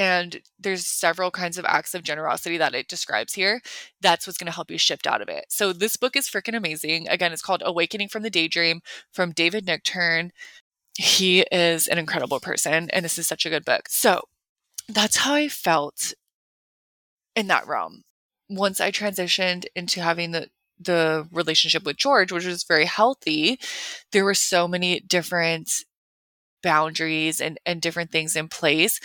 and 0.00 0.40
there's 0.58 0.86
several 0.86 1.30
kinds 1.30 1.58
of 1.58 1.66
acts 1.66 1.94
of 1.94 2.02
generosity 2.02 2.56
that 2.56 2.74
it 2.74 2.88
describes 2.88 3.34
here 3.34 3.60
that's 4.00 4.26
what's 4.26 4.38
going 4.38 4.46
to 4.46 4.52
help 4.52 4.70
you 4.70 4.78
shift 4.78 5.06
out 5.06 5.20
of 5.20 5.28
it. 5.28 5.44
So 5.50 5.74
this 5.74 5.98
book 5.98 6.16
is 6.16 6.26
freaking 6.26 6.56
amazing. 6.56 7.06
Again 7.06 7.34
it's 7.34 7.42
called 7.42 7.62
awakening 7.66 8.08
from 8.08 8.22
the 8.22 8.30
daydream 8.30 8.80
from 9.12 9.32
david 9.32 9.66
nichtern 9.66 10.30
he 10.96 11.40
is 11.52 11.86
an 11.86 11.98
incredible 11.98 12.40
person 12.40 12.88
and 12.90 13.04
this 13.04 13.18
is 13.18 13.26
such 13.26 13.44
a 13.44 13.50
good 13.50 13.64
book. 13.66 13.90
So 13.90 14.22
that's 14.88 15.18
how 15.18 15.34
i 15.34 15.48
felt 15.48 16.14
in 17.36 17.46
that 17.48 17.66
realm. 17.66 18.02
Once 18.48 18.80
i 18.80 18.90
transitioned 18.90 19.66
into 19.76 20.00
having 20.00 20.30
the 20.30 20.48
the 20.82 21.28
relationship 21.30 21.84
with 21.84 22.00
jorge 22.02 22.32
which 22.34 22.46
was 22.46 22.64
very 22.64 22.86
healthy 22.86 23.60
there 24.12 24.24
were 24.24 24.32
so 24.32 24.66
many 24.66 24.98
different 25.00 25.84
boundaries 26.62 27.38
and, 27.38 27.58
and 27.66 27.82
different 27.82 28.10
things 28.10 28.34
in 28.34 28.48
place 28.48 28.98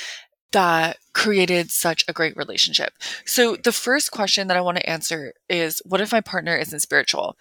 that 0.52 0.98
created 1.14 1.72
such 1.72 2.04
a 2.08 2.14
great 2.14 2.36
relationship. 2.38 2.94
So, 3.26 3.56
the 3.56 3.72
first 3.72 4.12
question 4.12 4.48
that 4.48 4.58
I 4.58 4.62
want 4.62 4.78
to 4.78 4.90
answer 4.90 5.34
is 5.50 5.82
What 5.86 6.02
if 6.02 6.12
my 6.12 6.22
partner 6.22 6.56
isn't 6.56 6.80
spiritual? 6.80 7.38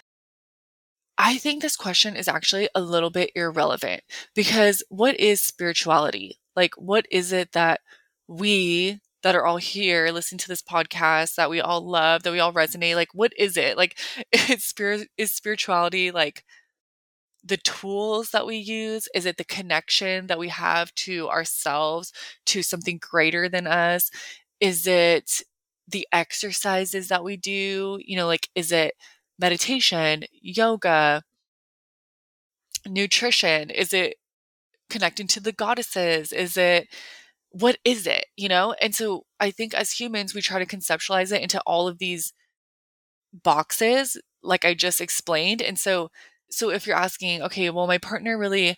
I 1.17 1.39
think 1.39 1.63
this 1.63 1.77
question 1.77 2.17
is 2.17 2.27
actually 2.29 2.69
a 2.75 2.81
little 2.81 3.11
bit 3.11 3.31
irrelevant 3.37 4.03
because 4.35 4.83
what 4.89 5.19
is 5.21 5.43
spirituality? 5.43 6.39
Like, 6.57 6.75
what 6.75 7.07
is 7.11 7.33
it 7.33 7.53
that 7.53 7.81
we 8.27 9.01
that 9.23 9.35
are 9.35 9.47
all 9.47 9.57
here 9.57 10.11
listening 10.11 10.39
to 10.39 10.49
this 10.49 10.63
podcast 10.63 11.37
that 11.37 11.49
we 11.49 11.61
all 11.61 11.81
love, 11.81 12.25
that 12.25 12.33
we 12.33 12.41
all 12.41 12.53
resonate? 12.53 12.97
Like, 12.97 13.15
what 13.15 13.33
is 13.39 13.57
it? 13.57 13.77
Like, 13.77 13.99
is 14.33 14.65
spirit 14.65 15.09
is 15.17 15.33
spirituality 15.33 16.11
like 16.11 16.45
the 17.45 17.57
tools 17.59 18.31
that 18.31 18.47
we 18.47 18.57
use? 18.57 19.09
Is 19.15 19.27
it 19.27 19.37
the 19.37 19.45
connection 19.45 20.27
that 20.29 20.39
we 20.39 20.49
have 20.49 20.95
to 20.97 21.29
ourselves, 21.29 22.13
to 22.47 22.63
something 22.63 22.99
greater 22.99 23.49
than 23.49 23.67
us? 23.67 24.11
Is 24.61 24.87
it 24.87 25.43
the 25.89 26.07
exercises 26.13 27.09
that 27.09 27.25
we 27.25 27.37
do? 27.37 27.99
You 28.05 28.17
know, 28.17 28.27
like, 28.27 28.49
is 28.55 28.73
it 28.73 28.95
meditation, 29.39 30.25
yoga, 30.41 31.23
nutrition? 32.87 33.71
Is 33.71 33.93
it 33.93 34.17
connecting 34.91 35.27
to 35.29 35.41
the 35.41 35.53
goddesses? 35.53 36.33
Is 36.33 36.57
it 36.57 36.89
what 37.51 37.79
is 37.85 38.07
it? 38.07 38.27
You 38.37 38.49
know? 38.49 38.75
And 38.81 38.95
so 38.95 39.25
I 39.39 39.51
think 39.51 39.75
as 39.75 39.93
humans, 39.93 40.35
we 40.35 40.43
try 40.43 40.59
to 40.59 40.67
conceptualize 40.77 41.33
it 41.33 41.43
into 41.43 41.61
all 41.67 41.87
of 41.87 41.99
these 41.99 42.33
boxes, 43.33 44.17
like 44.43 44.65
I 44.65 44.75
just 44.75 45.01
explained. 45.01 45.63
And 45.63 45.79
so 45.79 46.11
so 46.55 46.71
if 46.71 46.87
you're 46.87 46.97
asking, 46.97 47.43
okay, 47.43 47.71
well, 47.71 47.87
my 47.87 47.99
partner 47.99 48.39
really 48.39 48.77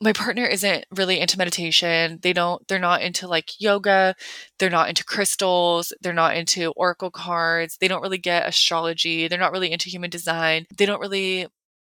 my 0.00 0.12
partner 0.12 0.44
isn't 0.44 0.84
really 0.94 1.20
into 1.20 1.38
meditation. 1.38 2.18
They 2.22 2.32
don't 2.32 2.66
they're 2.68 2.78
not 2.78 3.02
into 3.02 3.26
like 3.26 3.60
yoga, 3.60 4.14
they're 4.58 4.70
not 4.70 4.88
into 4.88 5.04
crystals, 5.04 5.92
they're 6.02 6.12
not 6.12 6.36
into 6.36 6.72
oracle 6.76 7.10
cards, 7.10 7.78
they 7.80 7.88
don't 7.88 8.02
really 8.02 8.18
get 8.18 8.46
astrology, 8.46 9.26
they're 9.28 9.38
not 9.38 9.52
really 9.52 9.72
into 9.72 9.88
human 9.88 10.10
design. 10.10 10.66
They 10.76 10.86
don't 10.86 11.00
really 11.00 11.46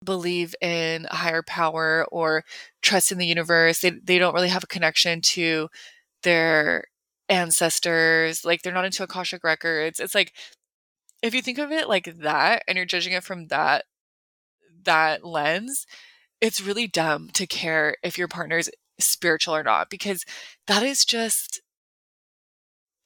believe 0.05 0.55
in 0.63 1.07
a 1.11 1.17
higher 1.17 1.43
power 1.43 2.07
or 2.11 2.45
trust 2.83 3.13
in 3.13 3.19
the 3.19 3.27
universe. 3.27 3.81
They 3.81 3.91
they 3.91 4.19
don't 4.19 4.35
really 4.35 4.49
have 4.49 4.65
a 4.65 4.67
connection 4.69 5.21
to 5.23 5.69
their 6.23 6.85
ancestors. 7.29 8.45
Like 8.45 8.63
they're 8.63 8.73
not 8.73 8.85
into 8.87 9.03
Akashic 9.05 9.45
records. 9.45 10.01
It's 10.01 10.15
like 10.15 10.33
if 11.23 11.35
you 11.35 11.43
think 11.43 11.59
of 11.59 11.71
it 11.71 11.89
like 11.89 12.19
that 12.21 12.63
and 12.67 12.77
you're 12.77 12.87
judging 12.87 13.13
it 13.13 13.25
from 13.25 13.49
that 13.49 13.85
that 14.85 15.25
lens, 15.25 15.87
it's 16.41 16.61
really 16.61 16.87
dumb 16.87 17.29
to 17.35 17.47
care 17.47 17.97
if 18.03 18.17
your 18.17 18.29
partner's 18.29 18.71
spiritual 18.99 19.55
or 19.55 19.63
not 19.63 19.91
because 19.91 20.25
that 20.67 20.83
is 20.83 21.05
just 21.05 21.61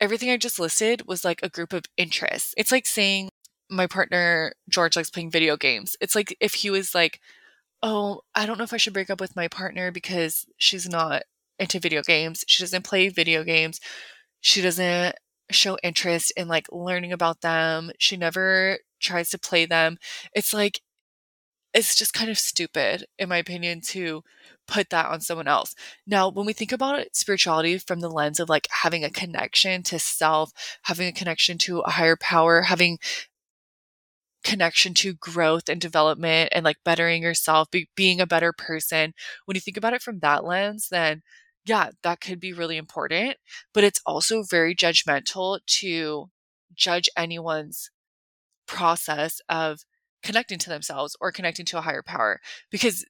everything 0.00 0.30
I 0.30 0.36
just 0.36 0.58
listed 0.58 1.06
was 1.06 1.24
like 1.24 1.40
a 1.42 1.48
group 1.48 1.72
of 1.72 1.84
interests. 1.96 2.54
It's 2.56 2.72
like 2.72 2.86
saying 2.86 3.30
my 3.70 3.86
partner 3.86 4.52
Jorge 4.72 4.92
likes 4.96 5.10
playing 5.10 5.30
video 5.30 5.56
games. 5.56 5.96
It's 6.00 6.14
like 6.14 6.36
if 6.40 6.54
he 6.54 6.70
was 6.70 6.94
like, 6.94 7.20
"Oh, 7.82 8.22
I 8.34 8.46
don't 8.46 8.58
know 8.58 8.64
if 8.64 8.72
I 8.72 8.76
should 8.78 8.92
break 8.94 9.10
up 9.10 9.20
with 9.20 9.36
my 9.36 9.48
partner 9.48 9.90
because 9.90 10.46
she's 10.58 10.88
not 10.88 11.22
into 11.58 11.80
video 11.80 12.02
games. 12.02 12.44
She 12.48 12.62
doesn't 12.62 12.84
play 12.84 13.08
video 13.08 13.44
games. 13.44 13.80
She 14.40 14.60
doesn't 14.62 15.16
show 15.50 15.78
interest 15.82 16.32
in 16.36 16.48
like 16.48 16.66
learning 16.72 17.12
about 17.12 17.40
them. 17.42 17.90
She 17.98 18.16
never 18.16 18.78
tries 19.00 19.30
to 19.30 19.38
play 19.38 19.66
them." 19.66 19.98
It's 20.34 20.52
like 20.54 20.80
it's 21.72 21.96
just 21.96 22.14
kind 22.14 22.30
of 22.30 22.38
stupid 22.38 23.04
in 23.18 23.28
my 23.28 23.36
opinion 23.38 23.80
to 23.80 24.22
put 24.68 24.90
that 24.90 25.06
on 25.06 25.20
someone 25.20 25.48
else. 25.48 25.74
Now, 26.06 26.28
when 26.28 26.46
we 26.46 26.52
think 26.52 26.72
about 26.72 26.98
it, 27.00 27.16
spirituality 27.16 27.78
from 27.78 28.00
the 28.00 28.08
lens 28.10 28.38
of 28.40 28.48
like 28.48 28.68
having 28.70 29.04
a 29.04 29.10
connection 29.10 29.82
to 29.84 29.98
self, 29.98 30.52
having 30.82 31.08
a 31.08 31.12
connection 31.12 31.58
to 31.58 31.80
a 31.80 31.90
higher 31.90 32.16
power, 32.16 32.62
having 32.62 32.98
connection 34.44 34.92
to 34.94 35.14
growth 35.14 35.68
and 35.68 35.80
development 35.80 36.50
and 36.52 36.64
like 36.64 36.76
bettering 36.84 37.22
yourself, 37.22 37.70
be, 37.70 37.88
being 37.96 38.20
a 38.20 38.26
better 38.26 38.52
person. 38.52 39.14
When 39.46 39.54
you 39.54 39.60
think 39.60 39.76
about 39.76 39.94
it 39.94 40.02
from 40.02 40.18
that 40.20 40.44
lens, 40.44 40.88
then 40.90 41.22
yeah, 41.64 41.90
that 42.02 42.20
could 42.20 42.40
be 42.40 42.52
really 42.52 42.76
important. 42.76 43.36
But 43.72 43.84
it's 43.84 44.00
also 44.06 44.42
very 44.42 44.74
judgmental 44.74 45.60
to 45.66 46.30
judge 46.74 47.08
anyone's 47.16 47.90
process 48.66 49.40
of 49.48 49.80
connecting 50.22 50.58
to 50.58 50.70
themselves 50.70 51.16
or 51.20 51.32
connecting 51.32 51.66
to 51.66 51.78
a 51.78 51.82
higher 51.82 52.02
power 52.02 52.40
because 52.70 53.04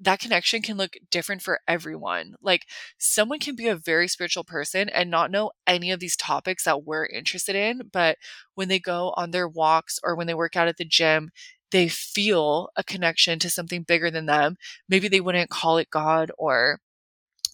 that 0.00 0.18
connection 0.18 0.60
can 0.62 0.76
look 0.76 0.94
different 1.10 1.42
for 1.42 1.60
everyone. 1.68 2.34
Like 2.42 2.66
someone 2.98 3.38
can 3.38 3.54
be 3.56 3.68
a 3.68 3.76
very 3.76 4.08
spiritual 4.08 4.44
person 4.44 4.88
and 4.88 5.10
not 5.10 5.30
know 5.30 5.52
any 5.66 5.92
of 5.92 6.00
these 6.00 6.16
topics 6.16 6.64
that 6.64 6.84
we're 6.84 7.06
interested 7.06 7.54
in, 7.56 7.90
but 7.92 8.18
when 8.54 8.68
they 8.68 8.80
go 8.80 9.14
on 9.16 9.30
their 9.30 9.48
walks 9.48 9.98
or 10.02 10.16
when 10.16 10.26
they 10.26 10.34
work 10.34 10.56
out 10.56 10.68
at 10.68 10.78
the 10.78 10.84
gym, 10.84 11.30
they 11.70 11.88
feel 11.88 12.68
a 12.76 12.84
connection 12.84 13.38
to 13.40 13.50
something 13.50 13.82
bigger 13.82 14.10
than 14.10 14.26
them. 14.26 14.56
Maybe 14.88 15.08
they 15.08 15.20
wouldn't 15.20 15.50
call 15.50 15.78
it 15.78 15.90
God 15.90 16.30
or 16.38 16.80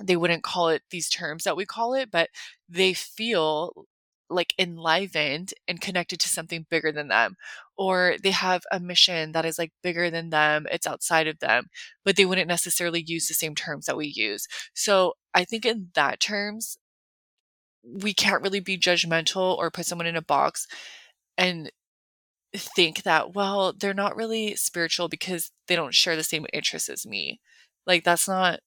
they 0.02 0.16
wouldn't 0.16 0.42
call 0.42 0.68
it 0.68 0.82
these 0.90 1.08
terms 1.08 1.44
that 1.44 1.56
we 1.56 1.66
call 1.66 1.94
it, 1.94 2.10
but 2.10 2.30
they 2.68 2.94
feel 2.94 3.86
like 4.28 4.54
enlivened 4.58 5.52
and 5.66 5.80
connected 5.80 6.20
to 6.20 6.28
something 6.28 6.64
bigger 6.70 6.92
than 6.92 7.08
them 7.08 7.36
or 7.76 8.14
they 8.22 8.30
have 8.30 8.62
a 8.70 8.78
mission 8.78 9.32
that 9.32 9.44
is 9.44 9.58
like 9.58 9.72
bigger 9.82 10.08
than 10.10 10.30
them 10.30 10.66
it's 10.70 10.86
outside 10.86 11.26
of 11.26 11.40
them 11.40 11.66
but 12.04 12.14
they 12.16 12.24
wouldn't 12.24 12.46
necessarily 12.48 13.02
use 13.04 13.26
the 13.26 13.34
same 13.34 13.54
terms 13.56 13.86
that 13.86 13.96
we 13.96 14.06
use. 14.06 14.46
So 14.74 15.14
i 15.34 15.44
think 15.44 15.64
in 15.66 15.88
that 15.94 16.20
terms 16.20 16.78
we 17.84 18.12
can't 18.12 18.42
really 18.42 18.60
be 18.60 18.78
judgmental 18.78 19.56
or 19.56 19.70
put 19.70 19.86
someone 19.86 20.06
in 20.06 20.16
a 20.16 20.22
box 20.22 20.66
and 21.38 21.70
think 22.54 23.04
that 23.04 23.34
well 23.34 23.72
they're 23.72 23.94
not 23.94 24.16
really 24.16 24.56
spiritual 24.56 25.08
because 25.08 25.52
they 25.68 25.76
don't 25.76 25.94
share 25.94 26.16
the 26.16 26.24
same 26.24 26.46
interests 26.52 26.88
as 26.88 27.06
me. 27.06 27.40
Like 27.86 28.04
that's 28.04 28.28
not 28.28 28.60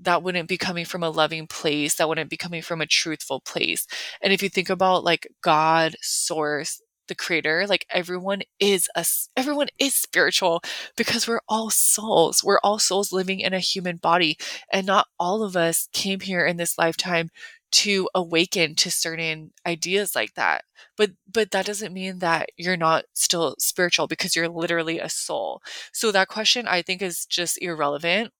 that 0.00 0.22
wouldn't 0.22 0.48
be 0.48 0.58
coming 0.58 0.84
from 0.84 1.02
a 1.02 1.10
loving 1.10 1.46
place 1.46 1.94
that 1.96 2.08
wouldn't 2.08 2.30
be 2.30 2.36
coming 2.36 2.62
from 2.62 2.80
a 2.80 2.86
truthful 2.86 3.40
place. 3.40 3.86
And 4.22 4.32
if 4.32 4.42
you 4.42 4.48
think 4.48 4.70
about 4.70 5.04
like 5.04 5.28
god 5.42 5.96
source 6.00 6.80
the 7.08 7.14
creator 7.14 7.66
like 7.68 7.86
everyone 7.90 8.40
is 8.58 8.88
a 8.96 9.04
everyone 9.36 9.68
is 9.78 9.94
spiritual 9.94 10.62
because 10.96 11.28
we're 11.28 11.40
all 11.48 11.70
souls. 11.70 12.42
We're 12.42 12.60
all 12.62 12.78
souls 12.78 13.12
living 13.12 13.40
in 13.40 13.52
a 13.52 13.58
human 13.58 13.96
body. 13.96 14.38
And 14.72 14.86
not 14.86 15.08
all 15.18 15.42
of 15.42 15.56
us 15.56 15.88
came 15.92 16.20
here 16.20 16.46
in 16.46 16.56
this 16.56 16.78
lifetime 16.78 17.30
to 17.72 18.08
awaken 18.14 18.76
to 18.76 18.90
certain 18.90 19.52
ideas 19.66 20.14
like 20.14 20.34
that. 20.34 20.64
But 20.96 21.12
but 21.30 21.50
that 21.50 21.66
doesn't 21.66 21.92
mean 21.92 22.20
that 22.20 22.50
you're 22.56 22.76
not 22.76 23.04
still 23.14 23.56
spiritual 23.58 24.06
because 24.06 24.36
you're 24.36 24.48
literally 24.48 24.98
a 25.00 25.08
soul. 25.08 25.60
So 25.92 26.12
that 26.12 26.28
question 26.28 26.66
i 26.68 26.82
think 26.82 27.02
is 27.02 27.26
just 27.26 27.60
irrelevant 27.60 28.32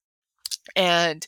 and 0.77 1.27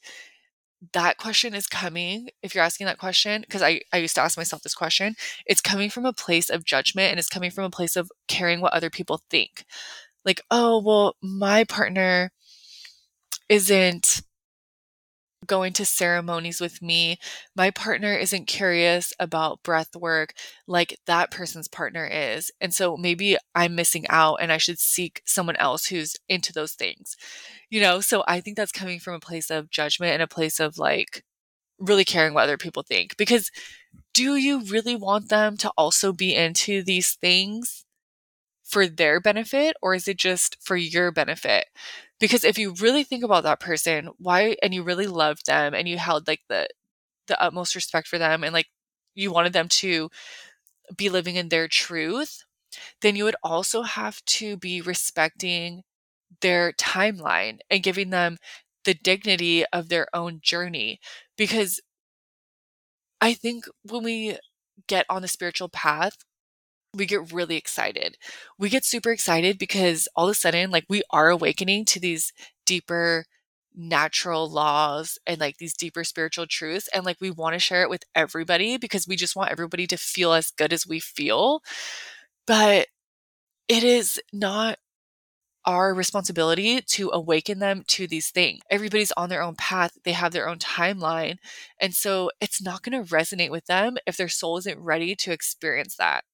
that 0.93 1.17
question 1.19 1.55
is 1.55 1.67
coming, 1.67 2.29
if 2.43 2.55
you're 2.55 2.65
asking 2.65 2.87
that 2.87 2.99
question, 2.99 3.41
because 3.41 3.63
I, 3.63 3.81
I 3.93 3.99
used 3.99 4.15
to 4.17 4.21
ask 4.21 4.37
myself 4.37 4.63
this 4.63 4.75
question, 4.75 5.17
it's 5.47 5.61
coming 5.61 5.91
from 5.91 6.05
a 6.05 6.13
place 6.13 6.51
of 6.51 6.65
judgment 6.65 7.11
and 7.11 7.19
it's 7.19 7.29
coming 7.29 7.51
from 7.51 7.65
a 7.65 7.71
place 7.71 7.97
of 7.97 8.11
caring 8.29 8.61
what 8.61 8.73
other 8.73 8.91
people 8.91 9.23
think. 9.31 9.65
Like, 10.25 10.43
oh, 10.51 10.83
well, 10.83 11.17
my 11.23 11.65
partner 11.65 12.31
isn't 13.49 14.23
going 15.47 15.73
to 15.75 15.85
ceremonies 15.85 16.61
with 16.61 16.81
me. 16.81 17.19
My 17.55 17.71
partner 17.71 18.15
isn't 18.15 18.47
curious 18.47 19.13
about 19.21 19.63
breath 19.63 19.95
work 19.95 20.33
like 20.67 20.99
that 21.07 21.31
person's 21.31 21.69
partner 21.69 22.07
is. 22.07 22.51
And 22.61 22.75
so 22.75 22.97
maybe 22.97 23.37
I'm 23.55 23.75
missing 23.75 24.07
out 24.09 24.37
and 24.41 24.53
I 24.53 24.59
should 24.59 24.79
seek 24.79 25.23
someone 25.27 25.57
else 25.57 25.87
who's 25.87 26.17
into 26.29 26.53
those 26.53 26.73
things. 26.73 27.17
You 27.71 27.81
know, 27.81 28.01
so 28.01 28.25
I 28.27 28.41
think 28.41 28.57
that's 28.57 28.73
coming 28.73 28.99
from 28.99 29.15
a 29.15 29.21
place 29.21 29.51
of 29.51 29.71
judgment 29.71 30.13
and 30.13 30.23
a 30.23 30.27
place 30.29 30.61
of 30.61 30.79
like 30.79 31.23
really 31.79 32.05
caring 32.05 32.35
what 32.35 32.45
other 32.45 32.57
people 32.57 32.83
think. 32.83 33.17
Because 33.17 33.51
do 34.15 34.37
you 34.37 34.63
really 34.65 34.97
want 34.97 35.29
them 35.29 35.57
to 35.59 35.71
also 35.77 36.13
be 36.13 36.35
into 36.35 36.83
these 36.83 37.15
things 37.15 37.85
for 38.65 38.87
their 38.87 39.21
benefit 39.21 39.77
or 39.81 39.95
is 39.95 40.09
it 40.09 40.19
just 40.19 40.57
for 40.61 40.77
your 40.77 41.13
benefit? 41.13 41.67
Because 42.21 42.45
if 42.45 42.59
you 42.59 42.73
really 42.81 43.05
think 43.05 43.25
about 43.25 43.45
that 43.45 43.61
person, 43.61 44.11
why 44.19 44.57
and 44.63 44.75
you 44.75 44.83
really 44.83 45.07
loved 45.07 45.47
them 45.47 45.75
and 45.75 45.89
you 45.89 45.99
held 45.99 46.27
like 46.27 46.41
the 46.49 46.69
the 47.29 47.41
utmost 47.43 47.75
respect 47.77 48.09
for 48.09 48.19
them 48.19 48.45
and 48.45 48.53
like 48.55 48.69
you 49.15 49.33
wanted 49.33 49.53
them 49.55 49.69
to 49.69 50.11
be 50.97 51.09
living 51.09 51.37
in 51.37 51.49
their 51.49 51.69
truth, 51.69 52.45
then 53.03 53.17
you 53.17 53.25
would 53.25 53.37
also 53.43 53.83
have 53.83 54.25
to 54.27 54.57
be 54.59 54.81
respecting 54.83 55.83
their 56.43 56.73
timeline 56.75 57.59
and 57.71 57.83
giving 57.85 58.11
them 58.11 58.39
the 58.85 58.95
dignity 58.95 59.67
of 59.73 59.89
their 59.91 60.09
own 60.15 60.41
journey 60.43 61.01
because 61.37 61.81
I 63.21 63.35
think 63.35 63.65
when 63.83 64.03
we 64.05 64.39
get 64.87 65.07
on 65.09 65.23
the 65.23 65.29
spiritual 65.29 65.69
path, 65.69 66.17
we 66.97 67.07
get 67.07 67.33
really 67.33 67.57
excited. 67.57 68.17
We 68.59 68.69
get 68.69 68.85
super 68.85 69.11
excited 69.13 69.59
because 69.59 70.09
all 70.17 70.27
of 70.29 70.33
a 70.33 70.35
sudden, 70.35 70.71
like, 70.71 70.87
we 70.89 71.03
are 71.11 71.29
awakening 71.31 71.85
to 71.87 72.01
these 72.01 72.33
deeper 72.67 73.27
natural 73.75 74.51
laws 74.51 75.19
and 75.27 75.39
like 75.39 75.59
these 75.59 75.75
deeper 75.75 76.03
spiritual 76.05 76.47
truths. 76.47 76.89
And 76.95 77.05
like, 77.05 77.19
we 77.21 77.31
want 77.31 77.55
to 77.55 77.59
share 77.59 77.83
it 77.83 77.91
with 77.91 78.05
everybody 78.15 78.79
because 78.79 79.07
we 79.07 79.17
just 79.17 79.37
want 79.37 79.51
everybody 79.53 79.87
to 79.89 79.99
feel 79.99 80.33
as 80.33 80.51
good 80.51 80.73
as 80.73 80.87
we 80.87 81.01
feel. 81.01 81.63
But 82.47 82.89
it 83.69 83.85
is 83.85 84.21
not 84.33 84.79
our 85.65 85.95
responsibility 85.95 86.81
to 86.81 87.11
awaken 87.13 87.59
them 87.59 87.83
to 87.89 88.07
these 88.07 88.31
things. 88.31 88.61
Everybody's 88.71 89.13
on 89.13 89.29
their 89.31 89.43
own 89.43 89.57
path, 89.57 89.93
they 90.05 90.13
have 90.13 90.33
their 90.33 90.49
own 90.49 90.59
timeline. 90.59 91.37
And 91.81 91.95
so 91.95 92.31
it's 92.41 92.63
not 92.63 92.83
going 92.83 93.05
to 93.05 93.15
resonate 93.15 93.51
with 93.51 93.67
them 93.67 93.97
if 94.07 94.17
their 94.17 94.29
soul 94.29 94.59
isn't 94.59 94.79
ready 94.81 95.17
to 95.17 95.33
experience 95.33 95.97
that. 95.97 96.25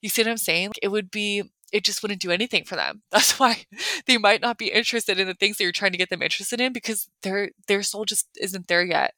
You 0.00 0.08
see 0.08 0.22
what 0.22 0.30
I'm 0.30 0.36
saying? 0.36 0.72
It 0.82 0.88
would 0.88 1.10
be 1.10 1.44
it 1.72 1.84
just 1.84 2.02
wouldn't 2.02 2.20
do 2.22 2.30
anything 2.30 2.64
for 2.64 2.76
them. 2.76 3.02
That's 3.10 3.38
why 3.38 3.64
they 4.06 4.18
might 4.18 4.40
not 4.40 4.58
be 4.58 4.68
interested 4.68 5.18
in 5.18 5.26
the 5.26 5.34
things 5.34 5.58
that 5.58 5.64
you're 5.64 5.72
trying 5.72 5.92
to 5.92 5.98
get 5.98 6.08
them 6.10 6.22
interested 6.22 6.60
in 6.60 6.72
because 6.72 7.08
their 7.22 7.50
their 7.66 7.82
soul 7.82 8.04
just 8.04 8.26
isn't 8.40 8.68
there 8.68 8.84
yet. 8.84 9.14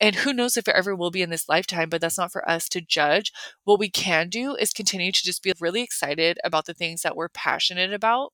And 0.00 0.16
who 0.16 0.32
knows 0.32 0.56
if 0.56 0.68
it 0.68 0.74
ever 0.74 0.94
will 0.94 1.10
be 1.10 1.22
in 1.22 1.30
this 1.30 1.48
lifetime, 1.48 1.88
but 1.88 2.00
that's 2.00 2.18
not 2.18 2.32
for 2.32 2.48
us 2.48 2.68
to 2.70 2.80
judge. 2.80 3.32
What 3.64 3.78
we 3.78 3.90
can 3.90 4.28
do 4.28 4.54
is 4.54 4.72
continue 4.72 5.12
to 5.12 5.22
just 5.22 5.42
be 5.42 5.52
really 5.60 5.82
excited 5.82 6.38
about 6.44 6.66
the 6.66 6.74
things 6.74 7.02
that 7.02 7.16
we're 7.16 7.28
passionate 7.28 7.92
about 7.92 8.32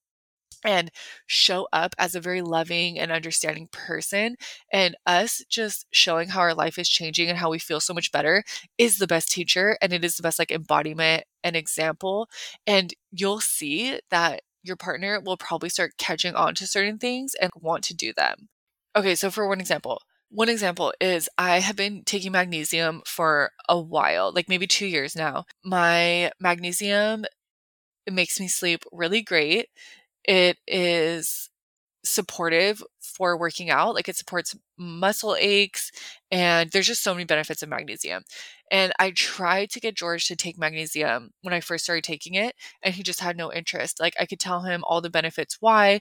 and 0.64 0.90
show 1.26 1.68
up 1.72 1.94
as 1.98 2.14
a 2.14 2.20
very 2.20 2.42
loving 2.42 2.98
and 2.98 3.10
understanding 3.12 3.68
person. 3.72 4.36
And 4.72 4.96
us 5.06 5.42
just 5.48 5.86
showing 5.92 6.28
how 6.30 6.40
our 6.40 6.54
life 6.54 6.78
is 6.78 6.88
changing 6.88 7.28
and 7.28 7.38
how 7.38 7.50
we 7.50 7.58
feel 7.58 7.80
so 7.80 7.94
much 7.94 8.12
better 8.12 8.44
is 8.78 8.98
the 8.98 9.06
best 9.06 9.30
teacher. 9.30 9.76
And 9.80 9.92
it 9.92 10.04
is 10.04 10.16
the 10.16 10.22
best 10.22 10.38
like 10.38 10.50
embodiment 10.50 11.24
and 11.42 11.56
example. 11.56 12.28
And 12.66 12.94
you'll 13.10 13.40
see 13.40 14.00
that 14.10 14.42
your 14.62 14.76
partner 14.76 15.20
will 15.20 15.36
probably 15.36 15.68
start 15.68 15.96
catching 15.98 16.34
on 16.34 16.54
to 16.56 16.66
certain 16.66 16.98
things 16.98 17.34
and 17.40 17.50
want 17.56 17.82
to 17.84 17.94
do 17.94 18.12
them. 18.12 18.48
Okay, 18.94 19.14
so 19.14 19.30
for 19.30 19.48
one 19.48 19.60
example, 19.60 20.02
one 20.30 20.48
example 20.48 20.92
is 21.00 21.28
I 21.38 21.60
have 21.60 21.76
been 21.76 22.02
taking 22.04 22.32
magnesium 22.32 23.02
for 23.06 23.50
a 23.68 23.80
while, 23.80 24.32
like 24.32 24.48
maybe 24.48 24.66
two 24.66 24.86
years 24.86 25.16
now. 25.16 25.44
My 25.64 26.30
magnesium 26.40 27.24
it 28.06 28.12
makes 28.12 28.40
me 28.40 28.48
sleep 28.48 28.82
really 28.92 29.22
great. 29.22 29.68
It 30.24 30.58
is 30.66 31.50
supportive 32.04 32.82
for 33.00 33.36
working 33.36 33.70
out. 33.70 33.94
Like 33.94 34.08
it 34.08 34.16
supports 34.16 34.56
muscle 34.78 35.36
aches, 35.38 35.92
and 36.30 36.70
there's 36.70 36.86
just 36.86 37.02
so 37.02 37.12
many 37.12 37.24
benefits 37.24 37.62
of 37.62 37.68
magnesium. 37.68 38.24
And 38.70 38.92
I 38.98 39.10
tried 39.10 39.70
to 39.70 39.80
get 39.80 39.98
Jorge 39.98 40.20
to 40.20 40.36
take 40.36 40.58
magnesium 40.58 41.32
when 41.42 41.52
I 41.52 41.60
first 41.60 41.84
started 41.84 42.04
taking 42.04 42.34
it, 42.34 42.54
and 42.82 42.94
he 42.94 43.02
just 43.02 43.20
had 43.20 43.36
no 43.36 43.52
interest. 43.52 44.00
Like 44.00 44.14
I 44.18 44.26
could 44.26 44.40
tell 44.40 44.62
him 44.62 44.84
all 44.84 45.00
the 45.00 45.10
benefits 45.10 45.58
why, 45.60 46.00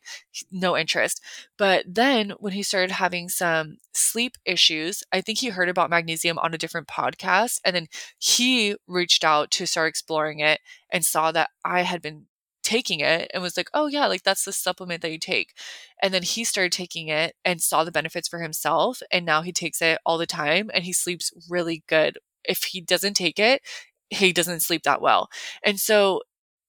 no 0.51 0.77
interest. 0.77 1.21
But 1.57 1.85
then 1.87 2.31
when 2.39 2.53
he 2.53 2.63
started 2.63 2.91
having 2.91 3.27
some 3.27 3.77
sleep 3.93 4.37
issues, 4.45 5.03
I 5.11 5.21
think 5.21 5.39
he 5.39 5.49
heard 5.49 5.69
about 5.69 5.89
magnesium 5.89 6.37
on 6.39 6.53
a 6.53 6.57
different 6.57 6.87
podcast, 6.87 7.59
and 7.65 7.75
then 7.75 7.87
he 8.19 8.75
reached 8.87 9.23
out 9.23 9.51
to 9.51 9.65
start 9.67 9.89
exploring 9.89 10.39
it 10.39 10.61
and 10.91 11.03
saw 11.03 11.31
that 11.33 11.49
I 11.65 11.81
had 11.81 12.01
been 12.01 12.27
taking 12.63 12.99
it 12.99 13.29
and 13.33 13.41
was 13.41 13.57
like, 13.57 13.69
oh, 13.73 13.87
yeah, 13.87 14.07
like 14.07 14.23
that's 14.23 14.45
the 14.45 14.53
supplement 14.53 15.01
that 15.01 15.11
you 15.11 15.19
take. 15.19 15.53
And 16.01 16.13
then 16.13 16.23
he 16.23 16.43
started 16.43 16.71
taking 16.71 17.07
it 17.07 17.35
and 17.45 17.61
saw 17.61 17.83
the 17.83 17.91
benefits 17.91 18.27
for 18.27 18.39
himself. 18.39 19.01
And 19.11 19.25
now 19.25 19.41
he 19.41 19.51
takes 19.51 19.81
it 19.81 19.99
all 20.05 20.17
the 20.17 20.25
time 20.25 20.69
and 20.73 20.83
he 20.83 20.93
sleeps 20.93 21.31
really 21.49 21.83
good. 21.87 22.19
If 22.43 22.63
he 22.65 22.81
doesn't 22.81 23.15
take 23.15 23.39
it, 23.39 23.61
he 24.09 24.33
doesn't 24.33 24.61
sleep 24.61 24.83
that 24.83 25.01
well. 25.01 25.29
And 25.63 25.79
so, 25.79 26.21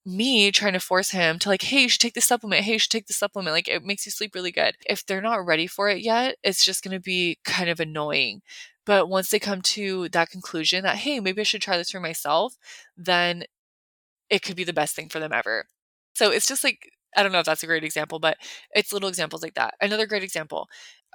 me 0.06 0.50
trying 0.50 0.72
to 0.72 0.80
force 0.80 1.10
him 1.10 1.38
to 1.38 1.48
like, 1.48 1.62
hey, 1.62 1.82
you 1.82 1.88
should 1.88 2.00
take 2.00 2.14
the 2.14 2.20
supplement. 2.22 2.64
Hey, 2.64 2.72
you 2.72 2.78
should 2.78 2.90
take 2.90 3.06
the 3.06 3.12
supplement. 3.12 3.54
Like, 3.54 3.68
it 3.68 3.84
makes 3.84 4.06
you 4.06 4.12
sleep 4.12 4.34
really 4.34 4.50
good. 4.50 4.74
If 4.86 5.04
they're 5.04 5.20
not 5.20 5.44
ready 5.44 5.66
for 5.66 5.88
it 5.90 6.00
yet, 6.02 6.36
it's 6.42 6.64
just 6.64 6.82
going 6.82 6.96
to 6.96 7.00
be 7.00 7.38
kind 7.44 7.68
of 7.68 7.80
annoying. 7.80 8.40
But 8.86 9.08
once 9.08 9.30
they 9.30 9.38
come 9.38 9.60
to 9.62 10.08
that 10.10 10.30
conclusion 10.30 10.84
that, 10.84 10.96
hey, 10.96 11.20
maybe 11.20 11.40
I 11.42 11.44
should 11.44 11.62
try 11.62 11.76
this 11.76 11.90
for 11.90 12.00
myself, 12.00 12.56
then 12.96 13.44
it 14.30 14.42
could 14.42 14.56
be 14.56 14.64
the 14.64 14.72
best 14.72 14.96
thing 14.96 15.08
for 15.08 15.20
them 15.20 15.32
ever. 15.32 15.66
So 16.20 16.30
it's 16.30 16.46
just 16.46 16.64
like, 16.64 16.90
I 17.16 17.22
don't 17.22 17.32
know 17.32 17.40
if 17.40 17.46
that's 17.46 17.62
a 17.62 17.66
great 17.66 17.84
example, 17.84 18.18
but 18.20 18.36
it's 18.72 18.92
little 18.92 19.08
examples 19.08 19.42
like 19.42 19.54
that. 19.54 19.74
Another 19.80 20.06
great 20.06 20.22
example. 20.22 20.68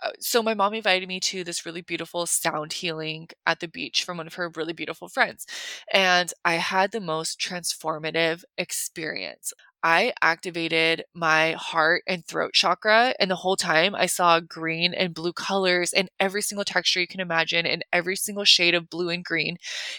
Uh, 0.04 0.12
so 0.20 0.44
my 0.44 0.54
mom 0.54 0.74
invited 0.74 1.08
me 1.08 1.20
to 1.22 1.44
this 1.44 1.66
really 1.66 1.82
beautiful 1.82 2.26
sound 2.26 2.74
healing 2.74 3.30
at 3.46 3.60
the 3.62 3.68
beach 3.68 4.04
from 4.04 4.18
one 4.18 4.28
of 4.28 4.34
her 4.34 4.52
really 4.56 4.74
beautiful 4.74 5.08
friends. 5.08 5.46
And 5.94 6.34
I 6.44 6.56
had 6.56 6.92
the 6.92 7.00
most 7.00 7.40
transformative 7.40 8.44
experience. 8.58 9.54
I 9.84 10.14
activated 10.22 11.06
my 11.14 11.52
heart 11.54 12.04
and 12.08 12.26
throat 12.26 12.54
chakra, 12.54 13.14
and 13.20 13.30
the 13.30 13.36
whole 13.36 13.56
time 13.56 13.94
I 13.96 14.08
saw 14.08 14.40
green 14.40 14.94
and 14.94 15.14
blue 15.14 15.34
colors 15.34 15.94
and 15.94 16.10
every 16.20 16.42
single 16.42 16.66
texture 16.66 17.00
you 17.00 17.08
can 17.08 17.20
imagine, 17.20 17.66
and 17.66 17.86
every 17.94 18.16
single 18.16 18.46
shade 18.46 18.74
of 18.74 18.90
blue 18.90 19.10
and 19.10 19.24
green. 19.24 19.58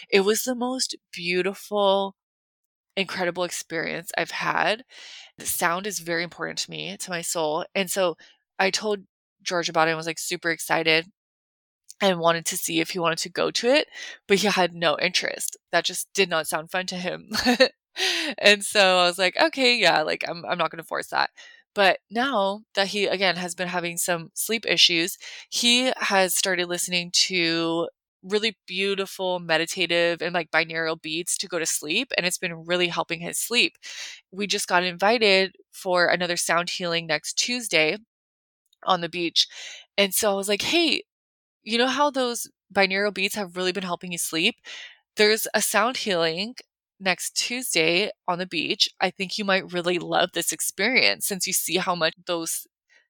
It 0.09 0.21
was 0.21 0.43
the 0.43 0.55
most 0.55 0.95
beautiful 1.13 2.15
incredible 2.97 3.43
experience 3.43 4.11
I've 4.17 4.31
had. 4.31 4.83
The 5.37 5.45
sound 5.45 5.87
is 5.87 5.99
very 5.99 6.23
important 6.23 6.59
to 6.59 6.71
me, 6.71 6.97
to 6.97 7.09
my 7.09 7.21
soul. 7.21 7.63
And 7.75 7.89
so 7.89 8.17
I 8.59 8.71
told 8.71 9.01
Jorge 9.47 9.69
about 9.69 9.87
it 9.87 9.91
and 9.91 9.97
was 9.97 10.07
like 10.07 10.19
super 10.19 10.49
excited 10.49 11.05
and 12.01 12.19
wanted 12.19 12.45
to 12.47 12.57
see 12.57 12.79
if 12.79 12.89
he 12.89 12.99
wanted 12.99 13.19
to 13.19 13.29
go 13.29 13.51
to 13.51 13.67
it, 13.67 13.87
but 14.27 14.37
he 14.37 14.47
had 14.47 14.73
no 14.73 14.97
interest. 14.99 15.57
That 15.71 15.85
just 15.85 16.11
did 16.13 16.29
not 16.29 16.47
sound 16.47 16.71
fun 16.71 16.87
to 16.87 16.95
him. 16.95 17.29
and 18.37 18.63
so 18.63 18.97
I 18.97 19.07
was 19.07 19.17
like, 19.17 19.35
okay, 19.41 19.77
yeah, 19.77 20.01
like 20.01 20.23
I'm 20.27 20.45
I'm 20.45 20.57
not 20.57 20.71
going 20.71 20.81
to 20.81 20.87
force 20.87 21.07
that. 21.07 21.29
But 21.73 21.99
now 22.09 22.61
that 22.75 22.87
he 22.87 23.05
again 23.05 23.35
has 23.35 23.53
been 23.55 23.67
having 23.67 23.97
some 23.97 24.31
sleep 24.33 24.65
issues, 24.67 25.17
he 25.49 25.91
has 25.97 26.35
started 26.35 26.67
listening 26.67 27.11
to 27.13 27.87
really 28.23 28.57
beautiful 28.67 29.39
meditative 29.39 30.21
and 30.21 30.33
like 30.33 30.51
binaural 30.51 31.01
beats 31.01 31.37
to 31.37 31.47
go 31.47 31.59
to 31.59 31.65
sleep 31.65 32.11
and 32.17 32.25
it's 32.25 32.37
been 32.37 32.65
really 32.65 32.87
helping 32.89 33.19
his 33.21 33.37
sleep. 33.37 33.77
We 34.31 34.47
just 34.47 34.67
got 34.67 34.83
invited 34.83 35.55
for 35.71 36.07
another 36.07 36.37
sound 36.37 36.69
healing 36.71 37.07
next 37.07 37.33
Tuesday 37.35 37.97
on 38.83 39.01
the 39.01 39.09
beach. 39.09 39.47
And 39.97 40.13
so 40.13 40.31
I 40.31 40.35
was 40.35 40.47
like, 40.47 40.61
"Hey, 40.61 41.03
you 41.63 41.77
know 41.77 41.87
how 41.87 42.11
those 42.11 42.47
binaural 42.73 43.13
beats 43.13 43.35
have 43.35 43.57
really 43.57 43.71
been 43.73 43.83
helping 43.83 44.11
you 44.11 44.17
sleep? 44.19 44.57
There's 45.17 45.47
a 45.53 45.61
sound 45.61 45.97
healing 45.99 46.55
next 46.99 47.31
Tuesday 47.37 48.11
on 48.27 48.39
the 48.39 48.47
beach. 48.47 48.89
I 49.01 49.11
think 49.11 49.37
you 49.37 49.45
might 49.45 49.73
really 49.73 49.99
love 49.99 50.31
this 50.33 50.51
experience 50.53 51.27
since 51.27 51.47
you 51.47 51.53
see 51.53 51.77
how 51.77 51.95
much 51.95 52.15
those 52.27 52.67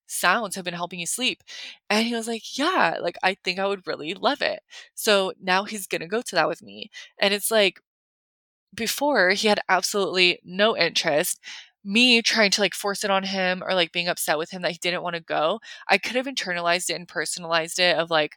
sounds 0.08 0.56
have 0.56 0.66
been 0.66 0.74
helping 0.74 1.00
you 1.00 1.06
sleep. 1.08 1.44
And 1.90 2.06
he 2.08 2.16
was 2.16 2.28
like, 2.28 2.58
Yeah, 2.58 2.98
like 3.02 3.18
I 3.24 3.36
think 3.44 3.60
I 3.60 3.68
would 3.68 3.88
really 3.88 4.14
love 4.14 4.42
it. 4.42 4.62
So 4.96 5.34
now 5.42 5.64
he's 5.66 5.88
gonna 5.88 6.08
go 6.08 6.22
to 6.22 6.36
that 6.36 6.48
with 6.50 6.62
me. 6.64 6.90
And 7.20 7.34
it's 7.34 7.52
like 7.52 7.80
before 8.76 9.30
he 9.32 9.48
had 9.48 9.60
absolutely 9.70 10.40
no 10.44 10.76
interest. 10.78 11.40
Me 11.84 12.22
trying 12.22 12.52
to 12.52 12.62
like 12.62 12.74
force 12.74 13.04
it 13.06 13.12
on 13.12 13.24
him 13.24 13.64
or 13.66 13.74
like 13.74 13.92
being 13.94 14.10
upset 14.10 14.38
with 14.38 14.50
him 14.52 14.62
that 14.62 14.72
he 14.72 14.78
didn't 14.80 15.04
want 15.04 15.16
to 15.16 15.22
go. 15.22 15.60
I 15.88 15.98
could 15.98 16.16
have 16.18 16.26
internalized 16.26 16.90
it 16.90 16.96
and 16.96 17.08
personalized 17.08 17.80
it 17.80 17.98
of 17.98 18.10
like, 18.12 18.34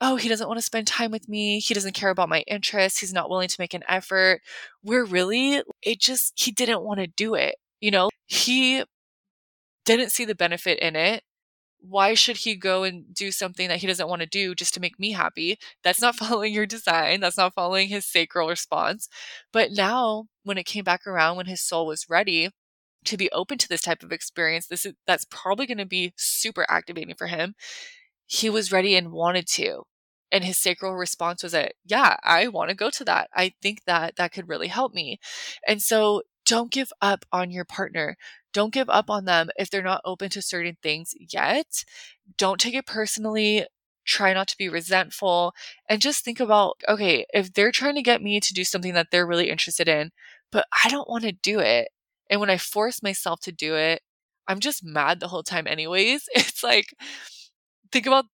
oh, 0.00 0.16
he 0.16 0.28
doesn't 0.28 0.48
want 0.48 0.58
to 0.58 0.64
spend 0.64 0.86
time 0.88 1.10
with 1.12 1.28
me. 1.28 1.60
He 1.60 1.74
doesn't 1.74 1.94
care 1.94 2.10
about 2.10 2.28
my 2.28 2.40
interests. 2.48 3.00
He's 3.00 3.12
not 3.14 3.30
willing 3.30 3.48
to 3.48 3.56
make 3.60 3.74
an 3.74 3.84
effort. 3.88 4.42
We're 4.84 5.04
really, 5.04 5.62
it 5.82 6.00
just, 6.00 6.34
he 6.36 6.52
didn't 6.52 6.82
want 6.82 7.00
to 7.00 7.06
do 7.08 7.34
it. 7.34 7.56
You 7.80 7.92
know, 7.92 8.10
he 8.26 8.84
didn't 9.84 10.10
see 10.10 10.24
the 10.24 10.34
benefit 10.34 10.78
in 10.78 10.96
it. 10.96 11.22
Why 11.80 12.14
should 12.14 12.38
he 12.38 12.54
go 12.54 12.84
and 12.84 13.12
do 13.12 13.32
something 13.32 13.68
that 13.68 13.78
he 13.78 13.88
doesn't 13.88 14.08
want 14.08 14.20
to 14.22 14.26
do 14.26 14.54
just 14.54 14.72
to 14.74 14.80
make 14.80 15.00
me 15.00 15.12
happy? 15.12 15.58
That's 15.82 16.00
not 16.00 16.14
following 16.16 16.52
your 16.54 16.66
design. 16.66 17.20
That's 17.20 17.36
not 17.36 17.54
following 17.54 17.88
his 17.88 18.06
sacral 18.06 18.48
response. 18.48 19.08
But 19.52 19.72
now, 19.72 20.26
when 20.44 20.58
it 20.58 20.66
came 20.66 20.84
back 20.84 21.06
around, 21.06 21.36
when 21.36 21.46
his 21.46 21.62
soul 21.62 21.86
was 21.86 22.08
ready 22.08 22.50
to 23.04 23.16
be 23.16 23.30
open 23.32 23.58
to 23.58 23.68
this 23.68 23.80
type 23.82 24.02
of 24.04 24.12
experience, 24.12 24.66
this 24.68 24.86
is 24.86 24.94
that's 25.06 25.26
probably 25.30 25.66
going 25.66 25.78
to 25.78 25.86
be 25.86 26.12
super 26.16 26.64
activating 26.68 27.16
for 27.16 27.26
him. 27.26 27.54
He 28.26 28.48
was 28.48 28.72
ready 28.72 28.94
and 28.96 29.12
wanted 29.12 29.46
to. 29.48 29.82
And 30.30 30.44
his 30.44 30.56
sacral 30.56 30.94
response 30.94 31.42
was 31.42 31.52
that, 31.52 31.74
yeah, 31.84 32.16
I 32.24 32.48
want 32.48 32.70
to 32.70 32.74
go 32.76 32.88
to 32.90 33.04
that. 33.04 33.28
I 33.34 33.52
think 33.60 33.82
that 33.86 34.16
that 34.16 34.32
could 34.32 34.48
really 34.48 34.68
help 34.68 34.94
me. 34.94 35.18
And 35.68 35.82
so 35.82 36.22
don't 36.46 36.72
give 36.72 36.90
up 37.02 37.26
on 37.32 37.50
your 37.50 37.66
partner. 37.66 38.16
Don't 38.52 38.72
give 38.72 38.88
up 38.90 39.10
on 39.10 39.24
them 39.24 39.50
if 39.58 39.70
they're 39.70 39.82
not 39.82 40.02
open 40.04 40.30
to 40.30 40.42
certain 40.42 40.76
things 40.82 41.14
yet. 41.18 41.84
Don't 42.36 42.60
take 42.60 42.74
it 42.74 42.86
personally. 42.86 43.66
Try 44.04 44.32
not 44.32 44.48
to 44.48 44.58
be 44.58 44.68
resentful 44.68 45.54
and 45.88 46.02
just 46.02 46.24
think 46.24 46.40
about 46.40 46.80
okay, 46.88 47.24
if 47.32 47.52
they're 47.52 47.72
trying 47.72 47.94
to 47.94 48.02
get 48.02 48.22
me 48.22 48.40
to 48.40 48.54
do 48.54 48.64
something 48.64 48.94
that 48.94 49.08
they're 49.10 49.26
really 49.26 49.48
interested 49.50 49.88
in, 49.88 50.10
but 50.50 50.66
I 50.84 50.88
don't 50.88 51.08
want 51.08 51.24
to 51.24 51.32
do 51.32 51.60
it. 51.60 51.88
And 52.30 52.40
when 52.40 52.50
I 52.50 52.58
force 52.58 53.02
myself 53.02 53.40
to 53.42 53.52
do 53.52 53.76
it, 53.76 54.02
I'm 54.48 54.60
just 54.60 54.84
mad 54.84 55.20
the 55.20 55.28
whole 55.28 55.42
time, 55.42 55.66
anyways. 55.66 56.28
It's 56.34 56.62
like, 56.64 56.94
think 57.92 58.06
about 58.06 58.26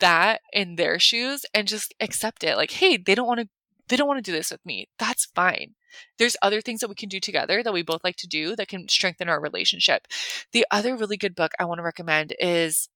that 0.00 0.40
in 0.52 0.76
their 0.76 0.98
shoes 0.98 1.46
and 1.54 1.68
just 1.68 1.94
accept 2.00 2.44
it. 2.44 2.56
Like, 2.56 2.72
hey, 2.72 2.96
they 2.96 3.14
don't 3.14 3.26
want 3.26 3.40
to 3.40 3.48
they 3.88 3.96
don't 3.96 4.08
want 4.08 4.24
to 4.24 4.30
do 4.30 4.36
this 4.36 4.50
with 4.50 4.64
me. 4.64 4.88
That's 4.98 5.26
fine. 5.26 5.74
There's 6.18 6.36
other 6.42 6.60
things 6.60 6.80
that 6.80 6.88
we 6.88 6.94
can 6.94 7.08
do 7.08 7.20
together 7.20 7.62
that 7.62 7.72
we 7.72 7.82
both 7.82 8.04
like 8.04 8.16
to 8.16 8.26
do 8.26 8.56
that 8.56 8.68
can 8.68 8.88
strengthen 8.88 9.28
our 9.28 9.40
relationship. 9.40 10.06
The 10.52 10.66
other 10.70 10.96
really 10.96 11.16
good 11.16 11.34
book 11.34 11.52
I 11.58 11.64
want 11.64 11.78
to 11.78 11.82
recommend 11.84 12.34
is 12.38 12.88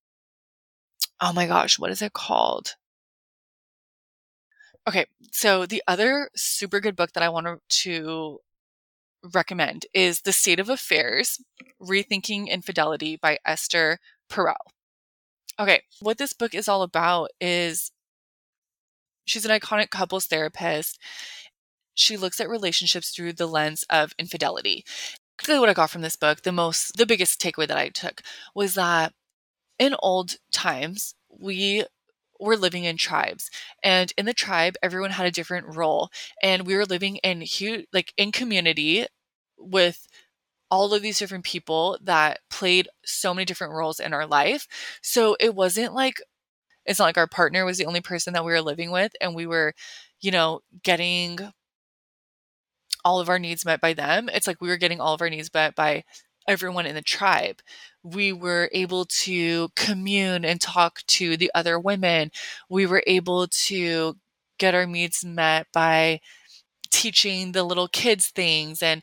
oh 1.21 1.33
my 1.33 1.47
gosh, 1.47 1.79
what 1.79 1.91
is 1.91 2.03
it 2.03 2.13
called? 2.13 2.75
Okay, 4.89 5.07
so 5.33 5.67
the 5.67 5.83
other 5.87 6.31
super 6.35 6.81
good 6.81 6.97
book 6.97 7.13
that 7.13 7.23
I 7.23 7.29
want 7.29 7.61
to 7.69 8.39
recommend 9.35 9.87
is 9.93 10.23
The 10.23 10.33
State 10.33 10.61
of 10.61 10.69
Affairs 10.69 11.41
Rethinking 11.83 12.49
Infidelity 12.49 13.19
by 13.21 13.39
Esther 13.45 13.99
Perel. 14.31 14.55
Okay, 15.61 15.83
what 16.01 16.19
this 16.19 16.33
book 16.33 16.55
is 16.55 16.69
all 16.69 16.83
about 16.83 17.31
is 17.41 17.91
she's 19.25 19.45
an 19.45 19.51
iconic 19.51 19.91
couples 19.91 20.27
therapist 20.27 20.99
she 21.99 22.17
looks 22.17 22.41
at 22.41 22.49
relationships 22.49 23.11
through 23.11 23.35
the 23.35 23.47
lens 23.47 23.85
of 23.91 24.13
infidelity. 24.19 24.85
Exactly 25.39 25.61
what 25.61 25.69
I 25.69 25.75
got 25.75 25.91
from 25.91 26.03
this 26.03 26.17
book, 26.17 26.43
the 26.43 26.53
most, 26.53 26.97
the 26.97 27.07
biggest 27.07 27.41
takeaway 27.41 27.69
that 27.69 27.79
I 27.79 27.89
took 27.91 28.23
was 28.55 28.75
that 28.75 29.13
in 29.79 29.95
old 30.01 30.37
times, 30.53 31.15
we 31.31 31.85
were 32.41 32.57
living 32.57 32.85
in 32.85 32.97
tribes 32.97 33.51
and 33.83 34.13
in 34.17 34.25
the 34.25 34.33
tribe 34.33 34.77
everyone 34.83 35.11
had 35.11 35.27
a 35.27 35.31
different 35.31 35.75
role 35.75 36.09
and 36.43 36.67
we 36.67 36.77
were 36.77 36.85
living 36.85 37.17
in 37.17 37.41
huge 37.41 37.85
like 37.93 38.13
in 38.17 38.31
community 38.31 39.05
with 39.59 40.07
all 40.71 40.95
of 40.95 41.03
these 41.03 41.19
different 41.19 41.45
people 41.45 41.99
that 42.03 42.41
played 42.51 42.89
so 43.05 43.35
many 43.35 43.45
different 43.45 43.73
roles 43.73 43.99
in 44.01 44.13
our 44.15 44.27
life 44.27 44.69
so 45.03 45.37
it 45.41 45.55
wasn't 45.55 45.95
like 45.95 46.21
it's 46.87 46.99
not 46.99 47.07
like 47.07 47.19
our 47.19 47.27
partner 47.27 47.65
was 47.65 47.79
the 47.79 47.87
only 47.87 48.01
person 48.01 48.33
that 48.35 48.45
we 48.45 48.53
were 48.53 48.63
living 48.63 48.91
with 48.91 49.13
and 49.21 49.35
we 49.35 49.47
were 49.47 49.75
you 50.21 50.31
know 50.31 50.61
getting 50.85 51.39
all 53.05 53.21
of 53.21 53.29
our 53.29 53.39
needs 53.39 53.65
met 53.65 53.81
by 53.81 53.93
them. 53.93 54.29
It's 54.33 54.47
like 54.47 54.61
we 54.61 54.69
were 54.69 54.77
getting 54.77 55.01
all 55.01 55.15
of 55.15 55.21
our 55.21 55.31
needs 55.31 55.51
met 55.53 55.75
by 55.75 56.05
everyone 56.47 56.87
in 56.87 56.95
the 56.95 57.03
tribe. 57.03 57.61
We 58.03 58.33
were 58.33 58.71
able 58.73 59.05
to 59.23 59.69
commune 59.77 60.45
and 60.45 60.61
talk 60.61 61.01
to 61.09 61.37
the 61.37 61.51
other 61.55 61.79
women. 61.79 62.31
We 62.71 62.87
were 62.87 63.03
able 63.07 63.47
to 63.67 64.17
get 64.59 64.75
our 64.75 64.87
needs 64.87 65.25
met 65.25 65.67
by 65.73 66.21
teaching 66.91 67.53
the 67.53 67.63
little 67.63 67.89
kids 67.89 68.29
things 68.29 68.83
and 68.83 69.03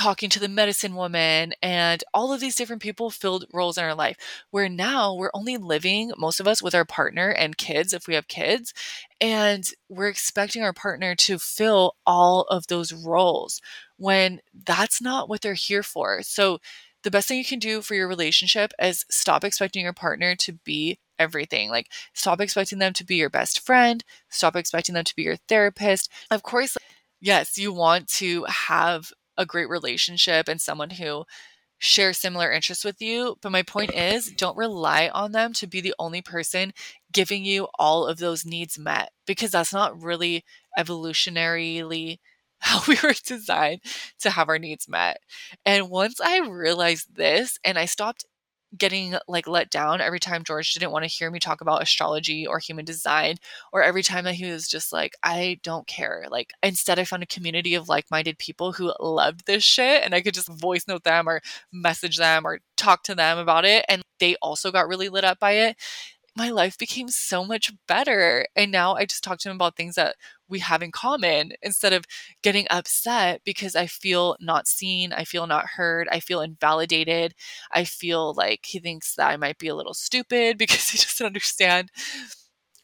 talking 0.00 0.30
to 0.30 0.40
the 0.40 0.48
medicine 0.48 0.94
woman 0.94 1.52
and 1.62 2.02
all 2.14 2.32
of 2.32 2.40
these 2.40 2.56
different 2.56 2.80
people 2.80 3.10
filled 3.10 3.44
roles 3.52 3.76
in 3.76 3.84
our 3.84 3.94
life 3.94 4.16
where 4.50 4.66
now 4.66 5.14
we're 5.14 5.30
only 5.34 5.58
living 5.58 6.10
most 6.16 6.40
of 6.40 6.48
us 6.48 6.62
with 6.62 6.74
our 6.74 6.86
partner 6.86 7.28
and 7.28 7.58
kids 7.58 7.92
if 7.92 8.08
we 8.08 8.14
have 8.14 8.26
kids 8.26 8.72
and 9.20 9.72
we're 9.90 10.08
expecting 10.08 10.62
our 10.62 10.72
partner 10.72 11.14
to 11.14 11.38
fill 11.38 11.96
all 12.06 12.46
of 12.48 12.66
those 12.68 12.94
roles 12.94 13.60
when 13.98 14.40
that's 14.64 15.02
not 15.02 15.28
what 15.28 15.42
they're 15.42 15.52
here 15.52 15.82
for 15.82 16.22
so 16.22 16.58
the 17.02 17.10
best 17.10 17.28
thing 17.28 17.36
you 17.36 17.44
can 17.44 17.58
do 17.58 17.82
for 17.82 17.94
your 17.94 18.08
relationship 18.08 18.72
is 18.80 19.04
stop 19.10 19.44
expecting 19.44 19.84
your 19.84 19.92
partner 19.92 20.34
to 20.34 20.52
be 20.64 20.98
everything. 21.18 21.70
Like, 21.70 21.90
stop 22.12 22.40
expecting 22.40 22.78
them 22.78 22.92
to 22.94 23.04
be 23.04 23.16
your 23.16 23.30
best 23.30 23.60
friend, 23.60 24.02
stop 24.28 24.56
expecting 24.56 24.94
them 24.94 25.04
to 25.04 25.16
be 25.16 25.22
your 25.22 25.36
therapist. 25.48 26.10
Of 26.30 26.42
course, 26.42 26.76
yes, 27.20 27.56
you 27.56 27.72
want 27.72 28.08
to 28.08 28.44
have 28.44 29.12
a 29.40 29.46
great 29.46 29.68
relationship 29.68 30.46
and 30.46 30.60
someone 30.60 30.90
who 30.90 31.24
share 31.78 32.12
similar 32.12 32.52
interests 32.52 32.84
with 32.84 33.00
you. 33.00 33.36
But 33.40 33.52
my 33.52 33.62
point 33.62 33.94
is, 33.94 34.30
don't 34.30 34.56
rely 34.56 35.08
on 35.08 35.32
them 35.32 35.54
to 35.54 35.66
be 35.66 35.80
the 35.80 35.94
only 35.98 36.20
person 36.20 36.72
giving 37.10 37.44
you 37.44 37.68
all 37.78 38.06
of 38.06 38.18
those 38.18 38.44
needs 38.44 38.78
met 38.78 39.10
because 39.26 39.50
that's 39.50 39.72
not 39.72 40.00
really 40.00 40.44
evolutionarily 40.78 42.18
how 42.62 42.82
we 42.86 42.96
were 43.02 43.14
designed 43.24 43.80
to 44.20 44.28
have 44.28 44.50
our 44.50 44.58
needs 44.58 44.86
met. 44.86 45.18
And 45.64 45.88
once 45.88 46.20
I 46.20 46.40
realized 46.40 47.16
this 47.16 47.58
and 47.64 47.78
I 47.78 47.86
stopped 47.86 48.26
getting 48.76 49.16
like 49.28 49.46
let 49.46 49.70
down 49.70 50.00
every 50.00 50.20
time 50.20 50.42
Jorge 50.46 50.64
didn't 50.74 50.92
want 50.92 51.04
to 51.04 51.08
hear 51.10 51.30
me 51.30 51.38
talk 51.38 51.60
about 51.60 51.82
astrology 51.82 52.46
or 52.46 52.58
human 52.58 52.84
design, 52.84 53.36
or 53.72 53.82
every 53.82 54.02
time 54.02 54.24
that 54.24 54.34
he 54.34 54.50
was 54.50 54.68
just 54.68 54.92
like, 54.92 55.16
I 55.22 55.58
don't 55.62 55.86
care. 55.86 56.26
Like, 56.30 56.52
instead, 56.62 56.98
I 56.98 57.04
found 57.04 57.22
a 57.22 57.26
community 57.26 57.74
of 57.74 57.88
like 57.88 58.10
minded 58.10 58.38
people 58.38 58.72
who 58.72 58.92
loved 59.00 59.46
this 59.46 59.64
shit, 59.64 60.04
and 60.04 60.14
I 60.14 60.20
could 60.20 60.34
just 60.34 60.48
voice 60.48 60.86
note 60.88 61.04
them 61.04 61.28
or 61.28 61.40
message 61.72 62.16
them 62.16 62.46
or 62.46 62.60
talk 62.76 63.02
to 63.04 63.14
them 63.14 63.38
about 63.38 63.64
it. 63.64 63.84
And 63.88 64.02
they 64.18 64.36
also 64.42 64.70
got 64.70 64.88
really 64.88 65.08
lit 65.08 65.24
up 65.24 65.38
by 65.40 65.52
it 65.52 65.76
my 66.36 66.50
life 66.50 66.78
became 66.78 67.08
so 67.08 67.44
much 67.44 67.72
better. 67.86 68.46
And 68.54 68.70
now 68.70 68.94
I 68.94 69.04
just 69.04 69.24
talk 69.24 69.38
to 69.40 69.50
him 69.50 69.56
about 69.56 69.76
things 69.76 69.96
that 69.96 70.16
we 70.48 70.60
have 70.60 70.82
in 70.82 70.92
common 70.92 71.52
instead 71.62 71.92
of 71.92 72.04
getting 72.42 72.66
upset 72.70 73.42
because 73.44 73.74
I 73.76 73.86
feel 73.86 74.36
not 74.40 74.66
seen, 74.66 75.12
I 75.12 75.24
feel 75.24 75.46
not 75.46 75.66
heard, 75.76 76.08
I 76.10 76.20
feel 76.20 76.40
invalidated. 76.40 77.34
I 77.72 77.84
feel 77.84 78.34
like 78.34 78.60
he 78.64 78.78
thinks 78.78 79.14
that 79.16 79.28
I 79.28 79.36
might 79.36 79.58
be 79.58 79.68
a 79.68 79.74
little 79.74 79.94
stupid 79.94 80.58
because 80.58 80.88
he 80.88 80.98
doesn't 80.98 81.26
understand. 81.26 81.90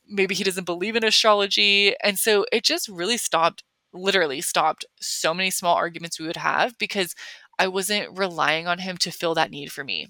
Maybe 0.09 0.35
he 0.35 0.45
doesn't 0.45 0.65
believe 0.65 0.97
in 0.97 1.05
astrology. 1.05 1.95
And 2.03 2.19
so 2.19 2.47
it 2.53 2.65
just 2.65 2.89
really 2.89 3.17
stopped, 3.17 3.65
literally 3.93 4.41
stopped 4.41 4.85
so 5.01 5.35
many 5.35 5.51
small 5.51 5.75
arguments 5.75 6.19
we 6.19 6.27
would 6.27 6.37
have 6.37 6.79
because 6.79 7.15
I 7.59 7.69
wasn't 7.69 8.17
relying 8.19 8.67
on 8.67 8.79
him 8.79 8.97
to 8.99 9.11
fill 9.11 9.35
that 9.35 9.51
need 9.51 9.73
for 9.73 9.83
me 9.83 10.09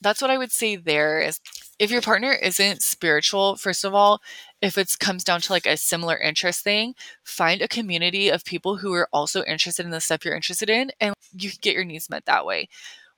that's 0.00 0.22
what 0.22 0.30
I 0.30 0.38
would 0.38 0.52
say 0.52 0.76
there 0.76 1.20
is 1.20 1.40
if 1.78 1.90
your 1.90 2.02
partner 2.02 2.32
isn't 2.32 2.82
spiritual, 2.82 3.56
first 3.56 3.84
of 3.84 3.94
all, 3.94 4.20
if 4.60 4.76
it 4.76 4.92
comes 4.98 5.22
down 5.22 5.40
to 5.42 5.52
like 5.52 5.66
a 5.66 5.76
similar 5.76 6.16
interest 6.16 6.64
thing, 6.64 6.94
find 7.22 7.62
a 7.62 7.68
community 7.68 8.28
of 8.28 8.44
people 8.44 8.76
who 8.76 8.92
are 8.94 9.08
also 9.12 9.44
interested 9.44 9.84
in 9.84 9.92
the 9.92 10.00
stuff 10.00 10.24
you're 10.24 10.34
interested 10.34 10.68
in 10.68 10.90
and 11.00 11.14
you 11.32 11.50
can 11.50 11.58
get 11.62 11.74
your 11.74 11.84
needs 11.84 12.10
met 12.10 12.24
that 12.26 12.46
way. 12.46 12.68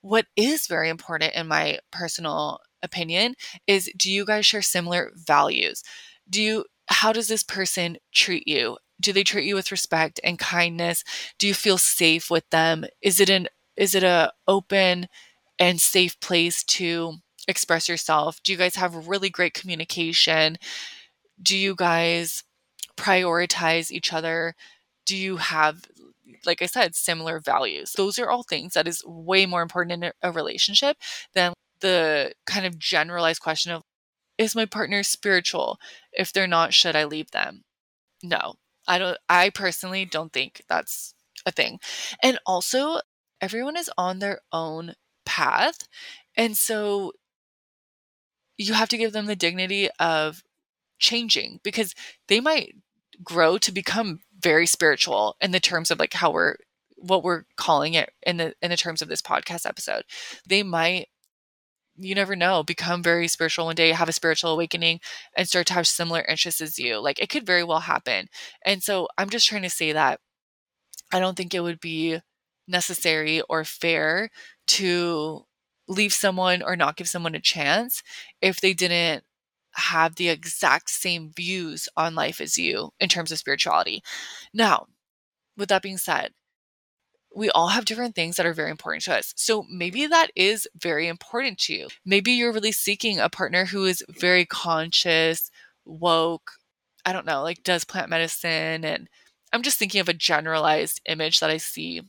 What 0.01 0.27
is 0.35 0.67
very 0.67 0.89
important 0.89 1.33
in 1.33 1.47
my 1.47 1.79
personal 1.91 2.59
opinion 2.83 3.35
is 3.67 3.91
do 3.97 4.11
you 4.11 4.25
guys 4.25 4.45
share 4.45 4.61
similar 4.61 5.11
values? 5.15 5.83
Do 6.29 6.41
you 6.41 6.65
how 6.87 7.13
does 7.13 7.27
this 7.27 7.43
person 7.43 7.97
treat 8.11 8.47
you? 8.47 8.77
Do 8.99 9.13
they 9.13 9.23
treat 9.23 9.45
you 9.45 9.55
with 9.55 9.71
respect 9.71 10.19
and 10.23 10.37
kindness? 10.37 11.03
Do 11.39 11.47
you 11.47 11.53
feel 11.53 11.77
safe 11.77 12.29
with 12.29 12.47
them? 12.49 12.85
Is 13.01 13.19
it 13.19 13.29
an 13.29 13.47
is 13.77 13.95
it 13.95 14.03
a 14.03 14.31
open 14.47 15.07
and 15.61 15.79
safe 15.79 16.19
place 16.19 16.63
to 16.63 17.13
express 17.47 17.87
yourself? 17.87 18.41
Do 18.43 18.51
you 18.51 18.57
guys 18.57 18.75
have 18.75 19.07
really 19.07 19.29
great 19.29 19.53
communication? 19.53 20.57
Do 21.41 21.55
you 21.55 21.75
guys 21.75 22.43
prioritize 22.97 23.91
each 23.91 24.11
other? 24.11 24.55
Do 25.05 25.15
you 25.15 25.37
have, 25.37 25.85
like 26.45 26.61
I 26.61 26.65
said, 26.65 26.95
similar 26.95 27.39
values? 27.39 27.93
Those 27.93 28.19
are 28.19 28.29
all 28.29 28.43
things 28.43 28.73
that 28.73 28.87
is 28.87 29.03
way 29.05 29.45
more 29.45 29.61
important 29.61 30.03
in 30.03 30.11
a 30.21 30.31
relationship 30.31 30.97
than 31.33 31.53
the 31.79 32.33
kind 32.45 32.65
of 32.65 32.79
generalized 32.79 33.41
question 33.41 33.71
of, 33.71 33.83
is 34.37 34.55
my 34.55 34.65
partner 34.65 35.03
spiritual? 35.03 35.77
If 36.11 36.33
they're 36.33 36.47
not, 36.47 36.73
should 36.73 36.95
I 36.95 37.03
leave 37.03 37.31
them? 37.31 37.61
No, 38.23 38.55
I 38.87 38.97
don't, 38.97 39.17
I 39.29 39.51
personally 39.51 40.05
don't 40.05 40.33
think 40.33 40.63
that's 40.67 41.13
a 41.45 41.51
thing. 41.51 41.79
And 42.23 42.39
also, 42.45 42.99
everyone 43.39 43.77
is 43.77 43.89
on 43.97 44.19
their 44.19 44.41
own 44.51 44.95
path. 45.25 45.87
And 46.35 46.57
so 46.57 47.13
you 48.57 48.73
have 48.73 48.89
to 48.89 48.97
give 48.97 49.13
them 49.13 49.25
the 49.25 49.35
dignity 49.35 49.89
of 49.99 50.43
changing 50.99 51.59
because 51.63 51.95
they 52.27 52.39
might 52.39 52.75
grow 53.23 53.57
to 53.57 53.71
become 53.71 54.19
very 54.39 54.65
spiritual 54.65 55.35
in 55.41 55.51
the 55.51 55.59
terms 55.59 55.91
of 55.91 55.99
like 55.99 56.13
how 56.13 56.31
we're 56.31 56.55
what 56.97 57.23
we're 57.23 57.43
calling 57.57 57.95
it 57.95 58.11
in 58.25 58.37
the 58.37 58.53
in 58.61 58.69
the 58.69 58.77
terms 58.77 59.01
of 59.01 59.07
this 59.07 59.21
podcast 59.21 59.65
episode. 59.65 60.03
They 60.47 60.63
might 60.63 61.07
you 61.97 62.15
never 62.15 62.35
know 62.35 62.63
become 62.63 63.03
very 63.03 63.27
spiritual 63.27 63.65
one 63.65 63.75
day 63.75 63.91
have 63.91 64.09
a 64.09 64.13
spiritual 64.13 64.51
awakening 64.51 64.99
and 65.35 65.47
start 65.47 65.67
to 65.67 65.73
have 65.73 65.87
similar 65.87 66.21
interests 66.21 66.61
as 66.61 66.79
you 66.79 66.99
like 66.99 67.19
it 67.21 67.29
could 67.29 67.45
very 67.45 67.63
well 67.63 67.81
happen 67.81 68.27
and 68.65 68.81
so 68.81 69.07
i'm 69.17 69.29
just 69.29 69.47
trying 69.47 69.61
to 69.61 69.69
say 69.69 69.91
that 69.91 70.19
i 71.11 71.19
don't 71.19 71.35
think 71.35 71.53
it 71.53 71.59
would 71.59 71.79
be 71.79 72.19
necessary 72.71 73.41
or 73.49 73.63
fair 73.63 74.29
to 74.67 75.45
leave 75.87 76.13
someone 76.13 76.61
or 76.61 76.75
not 76.75 76.95
give 76.95 77.09
someone 77.09 77.35
a 77.35 77.39
chance 77.39 78.01
if 78.41 78.61
they 78.61 78.73
didn't 78.73 79.23
have 79.73 80.15
the 80.15 80.29
exact 80.29 80.89
same 80.89 81.31
views 81.35 81.87
on 81.95 82.15
life 82.15 82.41
as 82.41 82.57
you 82.57 82.91
in 82.99 83.09
terms 83.09 83.31
of 83.31 83.37
spirituality. 83.37 84.01
Now, 84.53 84.87
with 85.57 85.69
that 85.69 85.81
being 85.81 85.97
said, 85.97 86.31
we 87.33 87.49
all 87.51 87.69
have 87.69 87.85
different 87.85 88.15
things 88.15 88.35
that 88.35 88.45
are 88.45 88.53
very 88.53 88.71
important 88.71 89.03
to 89.05 89.15
us. 89.15 89.33
So 89.37 89.65
maybe 89.69 90.05
that 90.07 90.31
is 90.35 90.67
very 90.75 91.07
important 91.07 91.59
to 91.59 91.73
you. 91.73 91.87
Maybe 92.05 92.33
you're 92.33 92.51
really 92.51 92.73
seeking 92.73 93.19
a 93.19 93.29
partner 93.29 93.65
who 93.65 93.85
is 93.85 94.03
very 94.09 94.45
conscious, 94.45 95.49
woke, 95.85 96.51
I 97.05 97.13
don't 97.13 97.25
know, 97.25 97.41
like 97.41 97.63
does 97.63 97.85
plant 97.85 98.09
medicine. 98.09 98.83
And 98.83 99.07
I'm 99.53 99.61
just 99.61 99.77
thinking 99.77 100.01
of 100.01 100.09
a 100.09 100.13
generalized 100.13 100.99
image 101.05 101.39
that 101.39 101.49
I 101.49 101.57
see 101.57 102.01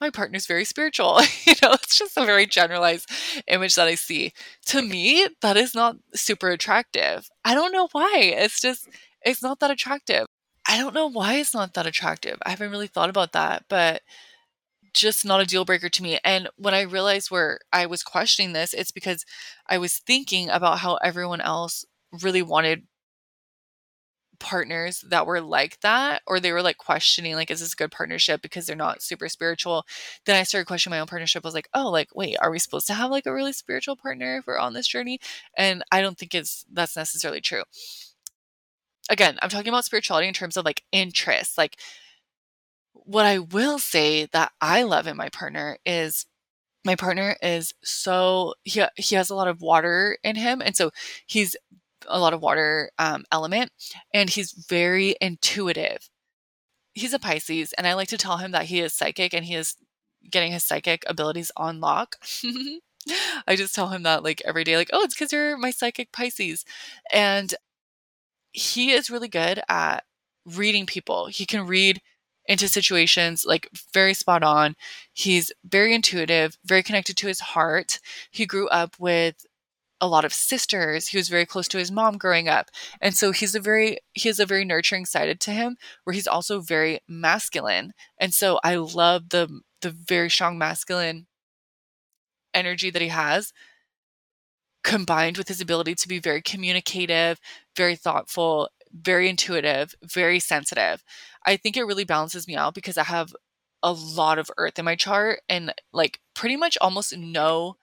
my 0.00 0.10
partner's 0.10 0.46
very 0.46 0.64
spiritual. 0.64 1.20
you 1.46 1.54
know, 1.62 1.72
it's 1.72 1.98
just 1.98 2.16
a 2.16 2.24
very 2.24 2.46
generalized 2.46 3.10
image 3.46 3.74
that 3.74 3.88
I 3.88 3.94
see. 3.94 4.32
To 4.66 4.82
me, 4.82 5.28
that 5.42 5.56
is 5.56 5.74
not 5.74 5.96
super 6.14 6.50
attractive. 6.50 7.28
I 7.44 7.54
don't 7.54 7.72
know 7.72 7.88
why. 7.92 8.32
It's 8.36 8.60
just, 8.60 8.88
it's 9.22 9.42
not 9.42 9.60
that 9.60 9.70
attractive. 9.70 10.26
I 10.68 10.78
don't 10.78 10.94
know 10.94 11.10
why 11.10 11.36
it's 11.36 11.54
not 11.54 11.74
that 11.74 11.86
attractive. 11.86 12.38
I 12.44 12.50
haven't 12.50 12.70
really 12.70 12.86
thought 12.86 13.10
about 13.10 13.32
that, 13.32 13.64
but 13.68 14.02
just 14.92 15.24
not 15.24 15.40
a 15.40 15.46
deal 15.46 15.64
breaker 15.64 15.88
to 15.88 16.02
me. 16.02 16.18
And 16.24 16.48
when 16.56 16.74
I 16.74 16.82
realized 16.82 17.30
where 17.30 17.60
I 17.72 17.86
was 17.86 18.02
questioning 18.02 18.52
this, 18.52 18.74
it's 18.74 18.90
because 18.90 19.24
I 19.66 19.78
was 19.78 19.98
thinking 19.98 20.48
about 20.50 20.78
how 20.78 20.96
everyone 20.96 21.40
else 21.40 21.84
really 22.22 22.42
wanted 22.42 22.82
partners 24.40 25.04
that 25.08 25.26
were 25.26 25.40
like 25.40 25.78
that 25.80 26.22
or 26.26 26.40
they 26.40 26.52
were 26.52 26.62
like 26.62 26.78
questioning 26.78 27.34
like 27.34 27.50
is 27.50 27.60
this 27.60 27.74
a 27.74 27.76
good 27.76 27.92
partnership 27.92 28.42
because 28.42 28.66
they're 28.66 28.76
not 28.76 29.02
super 29.02 29.28
spiritual? 29.28 29.84
Then 30.26 30.36
i 30.36 30.42
started 30.42 30.66
questioning 30.66 30.96
my 30.96 31.00
own 31.00 31.06
partnership 31.06 31.44
I 31.44 31.48
was 31.48 31.54
like 31.54 31.68
oh 31.74 31.90
like 31.90 32.08
wait 32.14 32.36
are 32.40 32.50
we 32.50 32.58
supposed 32.58 32.86
to 32.88 32.94
have 32.94 33.10
like 33.10 33.26
a 33.26 33.32
really 33.34 33.52
spiritual 33.52 33.96
partner 33.96 34.38
if 34.38 34.46
we're 34.46 34.58
on 34.58 34.72
this 34.74 34.88
journey? 34.88 35.20
And 35.56 35.84
i 35.92 36.00
don't 36.00 36.18
think 36.18 36.34
it's 36.34 36.64
that's 36.72 36.96
necessarily 36.96 37.40
true. 37.40 37.62
Again 39.10 39.38
i'm 39.42 39.50
talking 39.50 39.68
about 39.68 39.84
spirituality 39.84 40.28
in 40.28 40.34
terms 40.34 40.56
of 40.56 40.64
like 40.64 40.82
interests. 40.92 41.56
Like 41.58 41.76
what 42.94 43.26
i 43.26 43.38
will 43.38 43.78
say 43.78 44.26
that 44.32 44.52
i 44.60 44.82
love 44.82 45.06
in 45.06 45.16
my 45.16 45.28
partner 45.28 45.78
is 45.86 46.26
my 46.84 46.96
partner 46.96 47.36
is 47.42 47.74
so 47.82 48.54
he 48.64 48.82
he 48.96 49.14
has 49.16 49.30
a 49.30 49.34
lot 49.34 49.48
of 49.48 49.60
water 49.60 50.16
in 50.24 50.36
him 50.36 50.62
and 50.62 50.76
so 50.76 50.90
he's 51.26 51.56
a 52.08 52.18
lot 52.18 52.34
of 52.34 52.42
water 52.42 52.90
um, 52.98 53.24
element, 53.32 53.72
and 54.12 54.30
he's 54.30 54.52
very 54.52 55.16
intuitive. 55.20 56.08
He's 56.94 57.14
a 57.14 57.18
Pisces, 57.18 57.72
and 57.74 57.86
I 57.86 57.94
like 57.94 58.08
to 58.08 58.18
tell 58.18 58.38
him 58.38 58.50
that 58.52 58.66
he 58.66 58.80
is 58.80 58.92
psychic 58.92 59.32
and 59.32 59.44
he 59.44 59.54
is 59.54 59.76
getting 60.28 60.52
his 60.52 60.64
psychic 60.64 61.04
abilities 61.06 61.52
on 61.56 61.80
lock. 61.80 62.16
I 63.46 63.56
just 63.56 63.74
tell 63.74 63.88
him 63.88 64.02
that 64.02 64.22
like 64.22 64.42
every 64.44 64.64
day, 64.64 64.76
like, 64.76 64.90
oh, 64.92 65.02
it's 65.02 65.14
because 65.14 65.32
you're 65.32 65.56
my 65.56 65.70
psychic 65.70 66.12
Pisces. 66.12 66.64
And 67.12 67.54
he 68.52 68.92
is 68.92 69.10
really 69.10 69.28
good 69.28 69.60
at 69.68 70.04
reading 70.44 70.86
people. 70.86 71.26
He 71.26 71.46
can 71.46 71.66
read 71.66 72.00
into 72.46 72.68
situations 72.68 73.44
like 73.46 73.68
very 73.94 74.14
spot 74.14 74.42
on. 74.42 74.74
He's 75.12 75.52
very 75.64 75.94
intuitive, 75.94 76.58
very 76.64 76.82
connected 76.82 77.16
to 77.18 77.28
his 77.28 77.40
heart. 77.40 78.00
He 78.30 78.46
grew 78.46 78.68
up 78.68 78.96
with 78.98 79.46
a 80.00 80.08
lot 80.08 80.24
of 80.24 80.32
sisters. 80.32 81.08
He 81.08 81.16
was 81.16 81.28
very 81.28 81.46
close 81.46 81.68
to 81.68 81.78
his 81.78 81.92
mom 81.92 82.18
growing 82.18 82.48
up. 82.48 82.70
And 83.00 83.14
so 83.14 83.32
he's 83.32 83.54
a 83.54 83.60
very 83.60 83.98
he 84.12 84.28
has 84.28 84.40
a 84.40 84.46
very 84.46 84.64
nurturing 84.64 85.06
side 85.06 85.38
to 85.38 85.50
him 85.50 85.76
where 86.04 86.14
he's 86.14 86.26
also 86.26 86.60
very 86.60 87.00
masculine. 87.08 87.92
And 88.18 88.34
so 88.34 88.60
I 88.64 88.76
love 88.76 89.28
the 89.30 89.60
the 89.82 89.90
very 89.90 90.30
strong 90.30 90.58
masculine 90.58 91.26
energy 92.54 92.90
that 92.90 93.02
he 93.02 93.08
has 93.08 93.52
combined 94.82 95.36
with 95.36 95.48
his 95.48 95.60
ability 95.60 95.94
to 95.94 96.08
be 96.08 96.18
very 96.18 96.40
communicative, 96.42 97.38
very 97.76 97.96
thoughtful, 97.96 98.70
very 98.92 99.28
intuitive, 99.28 99.94
very 100.02 100.40
sensitive. 100.40 101.04
I 101.44 101.56
think 101.56 101.76
it 101.76 101.84
really 101.84 102.04
balances 102.04 102.48
me 102.48 102.56
out 102.56 102.74
because 102.74 102.98
I 102.98 103.04
have 103.04 103.34
a 103.82 103.92
lot 103.92 104.38
of 104.38 104.50
earth 104.56 104.78
in 104.78 104.84
my 104.84 104.96
chart 104.96 105.40
and 105.48 105.72
like 105.92 106.20
pretty 106.34 106.56
much 106.56 106.76
almost 106.80 107.16
no 107.16 107.76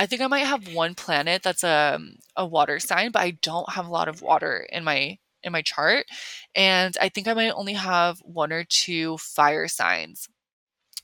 I 0.00 0.06
think 0.06 0.22
I 0.22 0.28
might 0.28 0.46
have 0.46 0.74
one 0.74 0.94
planet 0.94 1.42
that's 1.42 1.62
a 1.64 1.94
um, 1.96 2.16
a 2.36 2.46
water 2.46 2.80
sign, 2.80 3.10
but 3.12 3.20
I 3.22 3.32
don't 3.42 3.70
have 3.72 3.86
a 3.86 3.90
lot 3.90 4.08
of 4.08 4.22
water 4.22 4.66
in 4.72 4.82
my 4.84 5.18
in 5.42 5.52
my 5.52 5.62
chart. 5.62 6.06
And 6.54 6.96
I 7.00 7.08
think 7.10 7.28
I 7.28 7.34
might 7.34 7.50
only 7.52 7.74
have 7.74 8.18
one 8.20 8.52
or 8.52 8.64
two 8.64 9.18
fire 9.18 9.68
signs. 9.68 10.28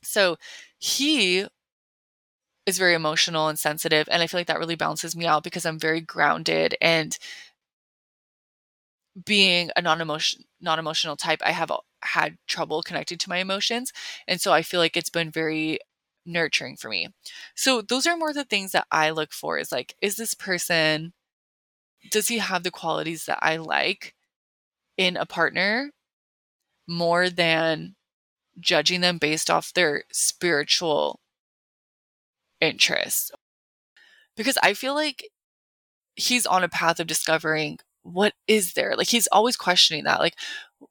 So 0.04 0.36
he 0.78 1.46
is 2.66 2.78
very 2.78 2.94
emotional 2.94 3.48
and 3.48 3.58
sensitive. 3.58 4.08
And 4.10 4.22
I 4.22 4.26
feel 4.26 4.40
like 4.40 4.48
that 4.48 4.58
really 4.58 4.74
balances 4.74 5.14
me 5.16 5.26
out 5.26 5.44
because 5.44 5.64
I'm 5.64 5.78
very 5.78 6.00
grounded 6.00 6.76
and 6.80 7.16
being 9.24 9.70
a 9.76 9.82
non-emotion 9.82 10.44
non-emotional 10.60 11.16
type, 11.16 11.40
I 11.44 11.52
have 11.52 11.70
had 12.02 12.36
trouble 12.46 12.82
connecting 12.82 13.18
to 13.18 13.28
my 13.28 13.38
emotions. 13.38 13.92
And 14.28 14.40
so 14.40 14.52
I 14.52 14.62
feel 14.62 14.80
like 14.80 14.96
it's 14.96 15.10
been 15.10 15.30
very 15.30 15.78
nurturing 16.26 16.76
for 16.76 16.90
me. 16.90 17.08
So 17.54 17.80
those 17.80 18.06
are 18.06 18.16
more 18.16 18.32
the 18.32 18.44
things 18.44 18.72
that 18.72 18.86
I 18.90 19.10
look 19.10 19.32
for 19.32 19.58
is 19.58 19.72
like, 19.72 19.94
is 20.02 20.16
this 20.16 20.34
person, 20.34 21.12
does 22.10 22.28
he 22.28 22.38
have 22.38 22.62
the 22.62 22.70
qualities 22.70 23.26
that 23.26 23.38
I 23.40 23.56
like 23.56 24.14
in 24.96 25.16
a 25.16 25.26
partner 25.26 25.92
more 26.88 27.30
than 27.30 27.94
judging 28.58 29.00
them 29.00 29.18
based 29.18 29.50
off 29.50 29.72
their 29.72 30.04
spiritual 30.12 31.20
interests? 32.60 33.30
Because 34.36 34.58
I 34.62 34.74
feel 34.74 34.94
like 34.94 35.30
he's 36.14 36.46
on 36.46 36.64
a 36.64 36.68
path 36.68 37.00
of 37.00 37.06
discovering 37.06 37.78
what 38.02 38.34
is 38.46 38.74
there? 38.74 38.94
Like 38.96 39.08
he's 39.08 39.26
always 39.28 39.56
questioning 39.56 40.04
that. 40.04 40.20
Like, 40.20 40.36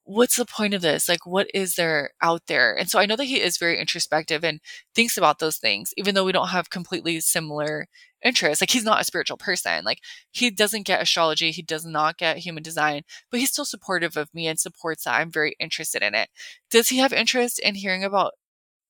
what's 0.04 0.38
the 0.38 0.46
point 0.46 0.74
of 0.74 0.82
this? 0.82 1.08
Like, 1.08 1.26
what 1.26 1.48
is 1.54 1.76
there 1.76 2.12
out 2.22 2.44
there? 2.48 2.76
And 2.78 2.90
so 2.90 3.00
I 3.00 3.06
know 3.06 3.16
that 3.16 3.26
he 3.26 3.42
is 3.42 3.58
very 3.58 3.80
introspective 3.80 4.44
and 4.44 4.60
thinks 4.94 5.18
about 5.18 5.40
those 5.40 5.58
things, 5.58 5.94
even 5.98 6.16
though 6.16 6.26
we 6.26 6.32
don't 6.32 6.50
have 6.50 6.70
completely 6.70 7.20
similar 7.20 7.88
interests. 8.24 8.62
Like, 8.62 8.72
he's 8.72 8.84
not 8.84 9.02
a 9.02 9.06
spiritual 9.06 9.38
person. 9.38 9.86
Like, 9.86 10.00
he 10.32 10.50
doesn't 10.50 10.86
get 10.86 11.02
astrology, 11.02 11.52
he 11.52 11.62
does 11.62 11.86
not 11.86 12.18
get 12.18 12.38
human 12.38 12.64
design, 12.64 13.04
but 13.30 13.40
he's 13.40 13.52
still 13.52 13.66
supportive 13.66 14.18
of 14.18 14.34
me 14.34 14.48
and 14.48 14.60
supports 14.60 15.04
that. 15.04 15.20
I'm 15.20 15.32
very 15.32 15.56
interested 15.60 16.02
in 16.02 16.16
it. 16.16 16.30
Does 16.72 16.90
he 16.90 16.98
have 16.98 17.14
interest 17.14 17.60
in 17.60 17.76
hearing 17.76 18.04
about 18.04 18.34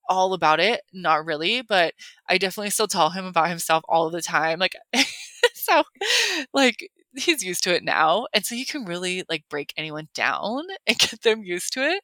all 0.09 0.33
about 0.33 0.59
it? 0.59 0.81
Not 0.93 1.25
really, 1.25 1.61
but 1.61 1.93
I 2.29 2.37
definitely 2.37 2.69
still 2.71 2.87
tell 2.87 3.09
him 3.11 3.25
about 3.25 3.49
himself 3.49 3.83
all 3.89 4.09
the 4.09 4.21
time. 4.21 4.59
Like, 4.59 4.75
so, 5.53 5.83
like, 6.53 6.89
he's 7.15 7.43
used 7.43 7.63
to 7.63 7.73
it 7.75 7.83
now. 7.83 8.27
And 8.33 8.45
so 8.45 8.55
you 8.55 8.65
can 8.65 8.85
really 8.85 9.23
like 9.29 9.45
break 9.49 9.73
anyone 9.77 10.07
down 10.13 10.63
and 10.87 10.97
get 10.97 11.21
them 11.21 11.43
used 11.43 11.73
to 11.73 11.81
it 11.81 12.03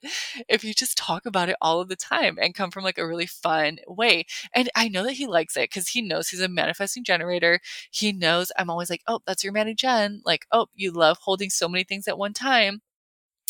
if 0.49 0.63
you 0.63 0.73
just 0.73 0.97
talk 0.97 1.25
about 1.25 1.49
it 1.49 1.55
all 1.61 1.81
of 1.81 1.87
the 1.89 1.95
time 1.95 2.37
and 2.41 2.55
come 2.55 2.71
from 2.71 2.83
like 2.83 2.97
a 2.97 3.07
really 3.07 3.25
fun 3.25 3.77
way. 3.87 4.25
And 4.53 4.69
I 4.75 4.87
know 4.87 5.03
that 5.03 5.13
he 5.13 5.27
likes 5.27 5.57
it 5.57 5.69
because 5.69 5.89
he 5.89 6.01
knows 6.01 6.29
he's 6.29 6.41
a 6.41 6.47
manifesting 6.47 7.03
generator. 7.03 7.59
He 7.91 8.11
knows 8.11 8.51
I'm 8.57 8.69
always 8.69 8.89
like, 8.89 9.03
oh, 9.07 9.19
that's 9.25 9.43
your 9.43 9.53
Manny 9.53 9.73
Jen. 9.75 10.21
Like, 10.25 10.45
oh, 10.51 10.67
you 10.75 10.91
love 10.91 11.17
holding 11.21 11.49
so 11.49 11.67
many 11.69 11.83
things 11.83 12.07
at 12.07 12.17
one 12.17 12.33
time. 12.33 12.81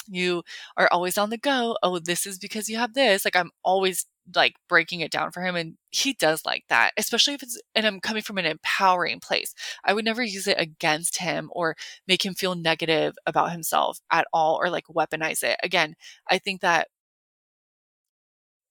You 0.07 0.43
are 0.77 0.89
always 0.91 1.17
on 1.17 1.29
the 1.29 1.37
go. 1.37 1.77
Oh, 1.83 1.99
this 1.99 2.25
is 2.25 2.39
because 2.39 2.67
you 2.69 2.77
have 2.77 2.93
this. 2.93 3.23
Like, 3.23 3.35
I'm 3.35 3.51
always 3.63 4.05
like 4.35 4.55
breaking 4.69 5.01
it 5.01 5.11
down 5.11 5.31
for 5.31 5.41
him 5.41 5.55
and 5.55 5.77
he 5.89 6.13
does 6.13 6.45
like 6.45 6.63
that 6.69 6.91
especially 6.97 7.33
if 7.33 7.43
it's 7.43 7.59
and 7.75 7.85
i'm 7.85 7.99
coming 7.99 8.21
from 8.21 8.37
an 8.37 8.45
empowering 8.45 9.19
place. 9.19 9.53
I 9.83 9.93
would 9.93 10.05
never 10.05 10.23
use 10.23 10.47
it 10.47 10.59
against 10.59 11.17
him 11.17 11.49
or 11.53 11.75
make 12.07 12.25
him 12.25 12.33
feel 12.33 12.55
negative 12.55 13.15
about 13.25 13.51
himself 13.51 13.99
at 14.11 14.27
all 14.33 14.59
or 14.61 14.69
like 14.69 14.85
weaponize 14.87 15.43
it. 15.43 15.57
Again 15.63 15.95
i 16.29 16.37
think 16.37 16.61
that 16.61 16.87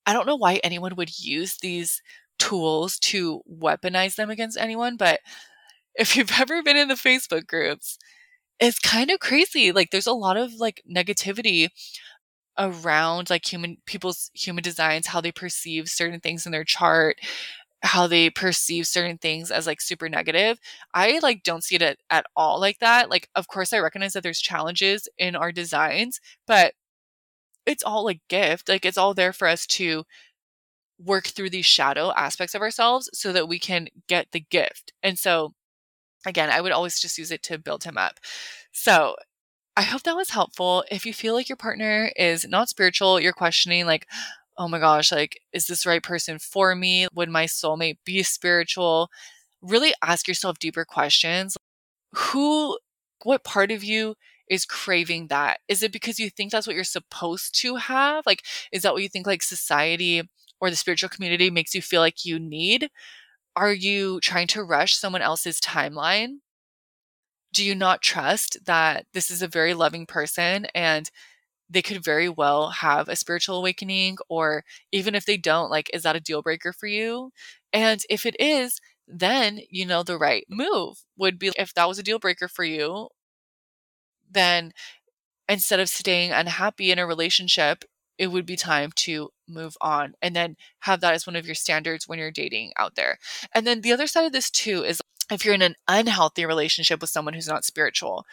i 0.07 0.13
don't 0.13 0.27
know 0.27 0.37
why 0.37 0.61
anyone 0.65 0.97
would 0.97 1.19
use 1.19 1.59
these 1.59 2.03
tools 2.39 2.99
to 2.99 3.43
weaponize 3.51 4.17
them 4.17 4.31
against 4.31 4.59
anyone 4.59 4.97
but 4.97 5.21
if 5.95 6.17
you've 6.17 6.33
ever 6.41 6.63
been 6.63 6.77
in 6.77 6.89
the 6.89 6.95
facebook 6.95 7.47
groups 7.47 7.99
it's 8.61 8.79
kind 8.79 9.11
of 9.11 9.21
crazy. 9.21 9.73
Like 9.73 9.91
there's 9.91 10.07
a 10.07 10.13
lot 10.13 10.37
of 10.37 10.55
like 10.55 10.83
negativity 10.89 11.69
around 12.61 13.31
like 13.31 13.51
human 13.51 13.79
people's 13.87 14.31
human 14.35 14.63
designs, 14.63 15.09
how 15.09 15.21
they 15.21 15.33
perceive 15.33 15.89
certain 15.89 16.21
things 16.21 16.47
in 16.47 16.53
their 16.53 16.65
chart, 16.65 17.17
how 17.83 18.07
they 18.07 18.31
perceive 18.31 18.87
certain 18.87 19.19
things 19.19 19.51
as 19.51 19.67
like 19.67 19.81
super 19.81 20.09
negative. 20.09 20.61
I 20.95 21.19
like 21.23 21.43
don't 21.43 21.65
see 21.65 21.77
it 21.77 21.83
at, 21.83 21.99
at 22.11 22.27
all 22.37 22.61
like 22.61 22.79
that. 22.81 23.11
Like 23.11 23.29
of 23.35 23.49
course 23.49 23.73
I 23.73 23.79
recognize 23.79 24.13
that 24.13 24.23
there's 24.23 24.41
challenges 24.41 25.09
in 25.19 25.35
our 25.37 25.53
designs, 25.53 26.21
but 26.47 26.75
it's 27.67 27.83
all 27.83 28.09
a 28.09 28.21
gift. 28.29 28.69
Like 28.69 28.85
it's 28.85 28.99
all 28.99 29.15
there 29.15 29.33
for 29.33 29.49
us 29.49 29.67
to 29.69 30.05
work 30.99 31.29
through 31.29 31.51
these 31.51 31.67
shadow 31.67 32.13
aspects 32.17 32.55
of 32.55 32.61
ourselves 32.63 33.09
so 33.15 33.33
that 33.33 33.49
we 33.49 33.59
can 33.59 33.89
get 34.07 34.33
the 34.33 34.41
gift. 34.41 34.93
And 35.03 35.19
so 35.19 35.55
again, 36.27 36.51
I 36.51 36.61
would 36.61 36.73
always 36.73 37.01
just 37.01 37.19
use 37.19 37.31
it 37.31 37.43
to 37.45 37.59
build 37.59 37.85
him 37.85 37.97
up. 37.97 38.21
So 38.73 39.17
I 39.81 39.85
hope 39.85 40.03
that 40.03 40.15
was 40.15 40.29
helpful. 40.29 40.85
If 40.91 41.07
you 41.07 41.15
feel 41.15 41.33
like 41.33 41.49
your 41.49 41.57
partner 41.57 42.13
is 42.15 42.47
not 42.47 42.69
spiritual, 42.69 43.19
you're 43.19 43.33
questioning, 43.33 43.87
like, 43.87 44.07
oh 44.59 44.69
my 44.69 44.79
gosh, 44.79 45.11
like, 45.11 45.41
is 45.55 45.69
this 45.69 45.85
the 45.85 45.89
right 45.89 46.03
person 46.03 46.39
for 46.39 46.75
me? 46.75 47.09
Would 47.15 47.31
my 47.31 47.47
soulmate 47.47 47.97
be 48.05 48.23
spiritual? 48.23 49.09
Really 49.63 49.95
ask 50.03 50.29
yourself 50.29 50.59
deeper 50.59 50.85
questions. 50.85 51.57
Who, 52.13 52.79
what 53.25 53.43
part 53.43 53.71
of 53.71 53.83
you 53.83 54.17
is 54.51 54.67
craving 54.67 55.29
that? 55.29 55.61
Is 55.67 55.83
it 55.83 55.93
because 55.93 56.21
you 56.21 56.29
think 56.29 56.53
that's 56.53 56.67
what 56.67 56.77
you're 56.77 56.85
supposed 56.85 57.59
to 57.63 57.77
have? 57.77 58.27
Like, 58.27 58.43
is 58.73 58.83
that 58.83 58.93
what 58.93 59.03
you 59.03 59.09
think 59.09 59.27
like 59.27 59.43
society 59.43 60.29
or 60.61 60.69
the 60.69 60.77
spiritual 60.77 61.09
community 61.09 61.49
makes 61.49 61.75
you 61.75 61.81
feel 61.81 62.03
like 62.03 62.27
you 62.27 62.39
need? 62.39 62.91
Are 63.57 63.73
you 63.73 64.21
trying 64.21 64.49
to 64.49 64.63
rush 64.63 64.95
someone 64.95 65.23
else's 65.23 65.59
timeline? 65.59 66.41
Do 67.53 67.65
you 67.65 67.75
not 67.75 68.03
trust 68.03 68.59
that 68.65 69.07
this 69.13 69.31
is 69.31 69.43
a 69.43 69.49
very 69.49 69.75
loving 69.75 70.07
person 70.07 70.67
and 70.75 71.11
they 71.69 71.83
could 71.83 72.05
very 72.05 72.29
well 72.29 72.71
have 72.71 73.09
a 73.09 73.17
spiritual 73.17 73.59
awakening 73.59 74.19
or 74.29 74.65
even 74.93 75.15
if 75.15 75.25
they 75.27 75.37
don't 75.37 75.71
like 75.71 75.91
is 75.95 76.03
that 76.03 76.17
a 76.17 76.21
deal 76.21 76.43
breaker 76.43 76.73
for 76.73 76.87
you? 76.87 77.33
And 77.73 78.03
if 78.11 78.27
it 78.27 78.37
is 78.41 78.81
then 79.13 79.61
you 79.71 79.85
know 79.85 80.03
the 80.03 80.19
right 80.19 80.45
move 80.49 81.05
would 81.17 81.39
be 81.39 81.51
if 81.59 81.75
that 81.75 81.89
was 81.89 81.99
a 81.99 82.03
deal 82.03 82.19
breaker 82.21 82.49
for 82.49 82.65
you 82.65 83.09
then 84.31 84.73
instead 85.49 85.81
of 85.81 85.89
staying 85.89 86.33
unhappy 86.33 86.91
in 86.93 86.99
a 86.99 87.07
relationship 87.07 87.85
it 88.19 88.29
would 88.29 88.45
be 88.45 88.57
time 88.57 88.93
to 88.95 89.31
move 89.49 89.77
on 89.81 90.13
and 90.21 90.37
then 90.37 90.55
have 90.81 91.01
that 91.01 91.15
as 91.15 91.27
one 91.27 91.37
of 91.37 91.47
your 91.47 91.55
standards 91.55 92.07
when 92.07 92.19
you're 92.19 92.31
dating 92.31 92.71
out 92.77 92.95
there. 92.95 93.17
And 93.55 93.67
then 93.67 93.81
the 93.81 93.93
other 93.93 94.07
side 94.07 94.27
of 94.27 94.33
this 94.33 94.51
too 94.51 94.85
is 94.85 95.01
if 95.31 95.45
you're 95.45 95.55
in 95.55 95.63
an 95.63 95.77
unhealthy 95.89 96.45
relationship 96.45 97.01
with 97.01 97.11
someone 97.11 97.35
who's 97.35 97.49
not 97.49 97.65
spiritual 97.65 98.27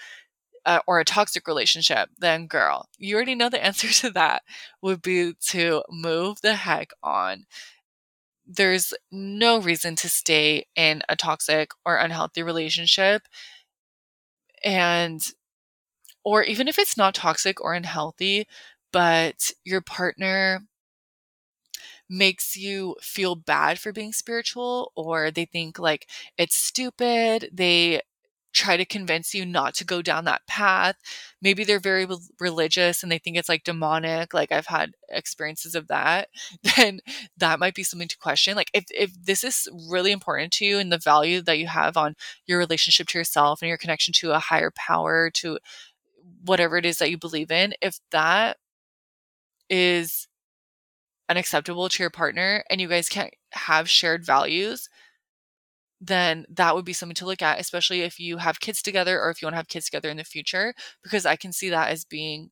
uh, 0.66 0.80
or 0.86 1.00
a 1.00 1.06
toxic 1.06 1.48
relationship, 1.48 2.10
then 2.20 2.48
girl, 2.48 2.90
you 2.98 3.16
already 3.16 3.36
know 3.36 3.50
the 3.50 3.64
answer 3.66 3.90
to 3.90 4.12
that 4.12 4.44
would 4.82 5.02
be 5.02 5.34
to 5.50 5.84
move 5.90 6.42
the 6.42 6.56
heck 6.56 6.92
on. 7.02 7.46
There's 8.46 8.94
no 9.12 9.60
reason 9.60 9.96
to 9.98 10.10
stay 10.10 10.68
in 10.76 11.02
a 11.10 11.16
toxic 11.16 11.72
or 11.86 11.98
unhealthy 11.98 12.44
relationship. 12.44 13.24
And, 14.64 15.22
or 16.24 16.44
even 16.44 16.68
if 16.68 16.80
it's 16.80 16.98
not 16.98 17.14
toxic 17.14 17.62
or 17.62 17.74
unhealthy, 17.74 18.48
but 18.92 19.52
your 19.64 19.82
partner 19.82 20.62
makes 22.10 22.56
you 22.56 22.96
feel 23.02 23.36
bad 23.36 23.80
for 23.80 23.92
being 23.92 24.14
spiritual 24.14 24.92
or 24.96 25.32
they 25.32 25.46
think 25.46 25.80
like 25.80 26.08
it's 26.38 26.56
stupid. 26.56 27.50
They 27.52 28.02
try 28.54 28.76
to 28.76 28.86
convince 28.86 29.34
you 29.36 29.46
not 29.46 29.76
to 29.76 29.86
go 29.86 30.02
down 30.02 30.26
that 30.26 30.46
path. 30.48 30.96
Maybe 31.42 31.64
they're 31.64 31.80
very 31.80 32.08
religious 32.40 33.04
and 33.04 33.12
they 33.12 33.20
think 33.20 33.38
it's 33.38 33.50
like 33.50 33.64
demonic, 33.64 34.34
like 34.34 34.52
I've 34.52 34.66
had 34.68 34.94
experiences 35.10 35.76
of 35.76 35.88
that, 35.90 36.30
then 36.76 37.00
that 37.38 37.60
might 37.60 37.76
be 37.76 37.84
something 37.84 38.08
to 38.08 38.18
question. 38.18 38.56
Like 38.56 38.72
if 38.74 38.86
if 38.90 39.12
this 39.24 39.44
is 39.44 39.70
really 39.90 40.12
important 40.12 40.54
to 40.54 40.66
you 40.66 40.80
and 40.80 40.92
the 40.92 40.98
value 40.98 41.42
that 41.42 41.60
you 41.60 41.68
have 41.68 41.98
on 41.98 42.16
your 42.48 42.58
relationship 42.58 43.08
to 43.10 43.18
yourself 43.18 43.62
and 43.62 43.70
your 43.70 43.78
connection 43.78 44.14
to 44.16 44.32
a 44.32 44.40
higher 44.40 44.72
power 44.72 45.30
to 45.36 45.60
whatever 46.44 46.78
it 46.78 46.86
is 46.86 46.98
that 46.98 47.12
you 47.12 47.18
believe 47.18 47.52
in, 47.52 47.74
if 47.82 48.00
that 48.12 48.58
is 49.70 50.28
unacceptable 51.30 51.90
to 51.90 52.04
your 52.04 52.10
partner 52.10 52.64
and 52.70 52.80
you 52.80 52.88
guys 52.88 53.10
can't 53.10 53.34
have 53.52 53.90
shared 53.90 54.26
values, 54.26 54.90
then 56.00 56.46
that 56.50 56.76
would 56.76 56.86
be 56.86 56.94
something 56.94 57.16
to 57.16 57.26
look 57.26 57.42
at, 57.42 57.60
especially 57.60 58.02
if 58.02 58.20
you 58.20 58.38
have 58.38 58.60
kids 58.60 58.82
together 58.82 59.20
or 59.20 59.30
if 59.30 59.42
you 59.42 59.46
want 59.46 59.54
to 59.54 59.58
have 59.58 59.68
kids 59.68 59.86
together 59.86 60.10
in 60.10 60.18
the 60.18 60.24
future, 60.24 60.74
because 61.04 61.26
I 61.26 61.36
can 61.36 61.52
see 61.52 61.70
that 61.70 61.92
as 61.92 62.06
being 62.06 62.52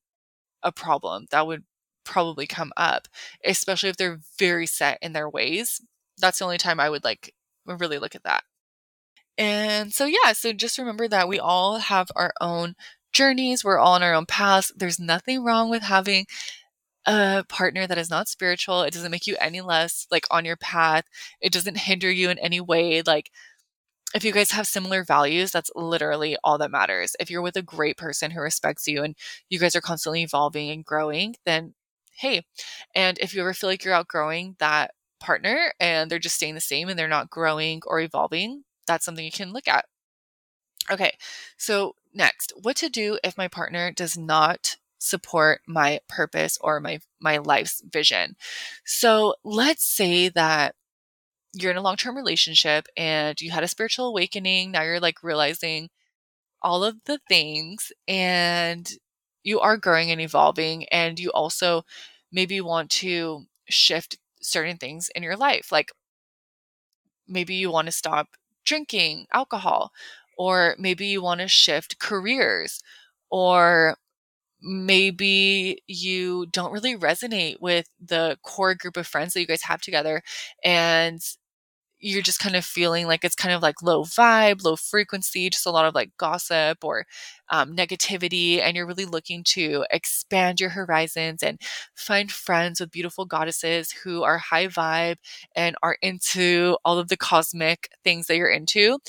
a 0.64 0.72
problem. 0.72 1.28
That 1.32 1.48
would 1.48 1.64
probably 2.04 2.48
come 2.48 2.72
up, 2.78 3.08
especially 3.46 3.90
if 3.90 3.98
they're 3.98 4.20
very 4.40 4.66
set 4.66 4.98
in 5.02 5.14
their 5.14 5.30
ways. 5.30 5.82
That's 6.18 6.40
the 6.40 6.46
only 6.46 6.58
time 6.58 6.80
I 6.80 6.90
would 6.90 7.04
like 7.04 7.34
really 7.66 8.00
look 8.00 8.16
at 8.16 8.24
that. 8.24 8.44
And 9.38 9.94
so, 9.94 10.06
yeah, 10.06 10.34
so 10.34 10.54
just 10.54 10.78
remember 10.78 11.08
that 11.08 11.28
we 11.28 11.40
all 11.40 11.80
have 11.80 12.08
our 12.16 12.34
own 12.40 12.76
journeys, 13.14 13.64
we're 13.64 13.78
all 13.78 13.94
on 13.94 14.04
our 14.04 14.14
own 14.14 14.26
paths. 14.26 14.72
There's 14.76 15.00
nothing 15.00 15.44
wrong 15.44 15.70
with 15.70 15.84
having 15.84 16.26
a 17.06 17.44
partner 17.48 17.88
that 17.88 17.98
is 17.98 18.10
not 18.10 18.28
spiritual. 18.28 18.82
It 18.82 18.94
doesn't 18.94 19.12
make 19.12 19.28
you 19.28 19.36
any 19.40 19.62
less 19.62 20.08
like 20.12 20.26
on 20.32 20.46
your 20.46 20.58
path. 20.58 21.06
It 21.42 21.54
doesn't 21.54 21.78
hinder 21.78 22.12
you 22.12 22.30
in 22.30 22.40
any 22.40 22.62
way. 22.62 23.02
Like, 23.06 23.32
if 24.14 24.24
you 24.24 24.32
guys 24.32 24.52
have 24.52 24.68
similar 24.68 25.04
values, 25.04 25.52
that's 25.52 25.72
literally 25.76 26.38
all 26.44 26.58
that 26.60 26.72
matters. 26.72 27.16
If 27.20 27.30
you're 27.30 27.42
with 27.42 27.58
a 27.58 27.62
great 27.62 27.98
person 27.98 28.32
who 28.32 28.40
respects 28.40 28.88
you 28.88 29.04
and 29.04 29.16
you 29.50 29.60
guys 29.60 29.76
are 29.76 29.82
constantly 29.82 30.24
evolving 30.24 30.70
and 30.70 30.86
growing, 30.86 31.36
then 31.46 31.74
hey. 32.18 32.46
And 32.96 33.20
if 33.20 33.34
you 33.34 33.42
ever 33.42 33.54
feel 33.54 33.70
like 33.70 33.84
you're 33.84 33.94
outgrowing 33.94 34.56
that 34.60 34.92
partner 35.20 35.74
and 35.80 36.10
they're 36.10 36.20
just 36.20 36.36
staying 36.36 36.56
the 36.56 36.62
same 36.62 36.88
and 36.88 36.98
they're 36.98 37.08
not 37.08 37.30
growing 37.30 37.82
or 37.86 38.00
evolving, 38.00 38.64
that's 38.88 39.06
something 39.06 39.26
you 39.26 39.32
can 39.32 39.52
look 39.52 39.68
at. 39.68 39.86
Okay, 40.90 41.18
so 41.58 41.96
next, 42.14 42.54
what 42.62 42.76
to 42.78 42.90
do 42.90 43.18
if 43.24 43.38
my 43.38 43.48
partner 43.48 43.92
does 43.92 44.18
not 44.18 44.78
support 45.00 45.62
my 45.68 46.00
purpose 46.10 46.58
or 46.62 46.80
my 46.80 47.00
my 47.22 47.38
life's 47.40 47.82
vision. 47.92 48.36
So, 48.86 49.36
let's 49.44 49.86
say 49.86 50.30
that 50.30 50.76
you're 51.54 51.72
in 51.72 51.78
a 51.78 51.82
long-term 51.82 52.16
relationship 52.18 52.88
and 52.98 53.40
you 53.42 53.52
had 53.52 53.64
a 53.64 53.68
spiritual 53.68 54.08
awakening, 54.08 54.72
now 54.72 54.84
you're 54.84 55.00
like 55.00 55.24
realizing 55.24 55.90
all 56.62 56.84
of 56.84 56.98
the 57.06 57.20
things 57.30 57.92
and 58.08 58.92
you 59.44 59.60
are 59.60 59.78
growing 59.78 60.12
and 60.12 60.22
evolving 60.22 60.86
and 60.90 61.20
you 61.20 61.32
also 61.32 61.84
maybe 62.32 62.62
want 62.62 62.90
to 62.92 63.46
shift 63.70 64.18
certain 64.42 64.78
things 64.78 65.10
in 65.16 65.24
your 65.24 65.38
life. 65.38 65.72
Like 65.72 65.92
maybe 67.28 67.56
you 67.56 67.72
want 67.72 67.88
to 67.88 67.92
stop 67.92 68.30
drinking 68.64 69.28
alcohol, 69.34 69.92
or 70.38 70.76
maybe 70.80 71.06
you 71.08 71.22
want 71.22 71.42
to 71.42 71.48
shift 71.48 72.00
careers, 72.00 72.82
or 73.30 73.98
maybe 74.66 75.82
you 75.88 76.48
don't 76.52 76.72
really 76.74 76.98
resonate 76.98 77.58
with 77.62 77.88
the 78.04 78.38
core 78.44 78.76
group 78.76 78.98
of 78.98 79.08
friends 79.08 79.34
that 79.34 79.42
you 79.42 79.48
guys 79.48 79.62
have 79.64 79.82
together 79.82 80.22
and 80.64 81.22
you're 82.00 82.22
just 82.22 82.40
kind 82.40 82.56
of 82.56 82.66
feeling 82.66 83.08
like 83.08 83.24
it's 83.24 83.36
kind 83.36 83.56
of 83.56 83.62
like 83.64 83.82
low 83.82 84.04
vibe, 84.04 84.64
low 84.64 84.76
frequency, 84.76 85.50
just 85.50 85.66
a 85.66 85.72
lot 85.72 85.86
of 85.86 85.96
like 85.96 86.12
gossip 86.18 86.84
or 86.84 87.06
um, 87.50 87.76
negativity. 87.76 88.60
And 88.60 88.76
you're 88.76 88.86
really 88.86 89.06
looking 89.06 89.44
to 89.50 89.86
expand 89.90 90.60
your 90.60 90.72
horizons 90.72 91.42
and 91.42 91.60
find 91.96 92.32
friends 92.32 92.80
with 92.80 92.92
beautiful 92.92 93.26
goddesses 93.26 93.92
who 93.92 94.24
are 94.24 94.38
high 94.38 94.68
vibe 94.68 95.16
and 95.56 95.76
are 95.82 95.98
into 96.02 96.78
all 96.86 97.00
of 97.00 97.08
the 97.08 97.18
cosmic 97.18 97.90
things 98.04 98.28
that 98.28 98.36
you're 98.38 98.52
into. 98.52 99.00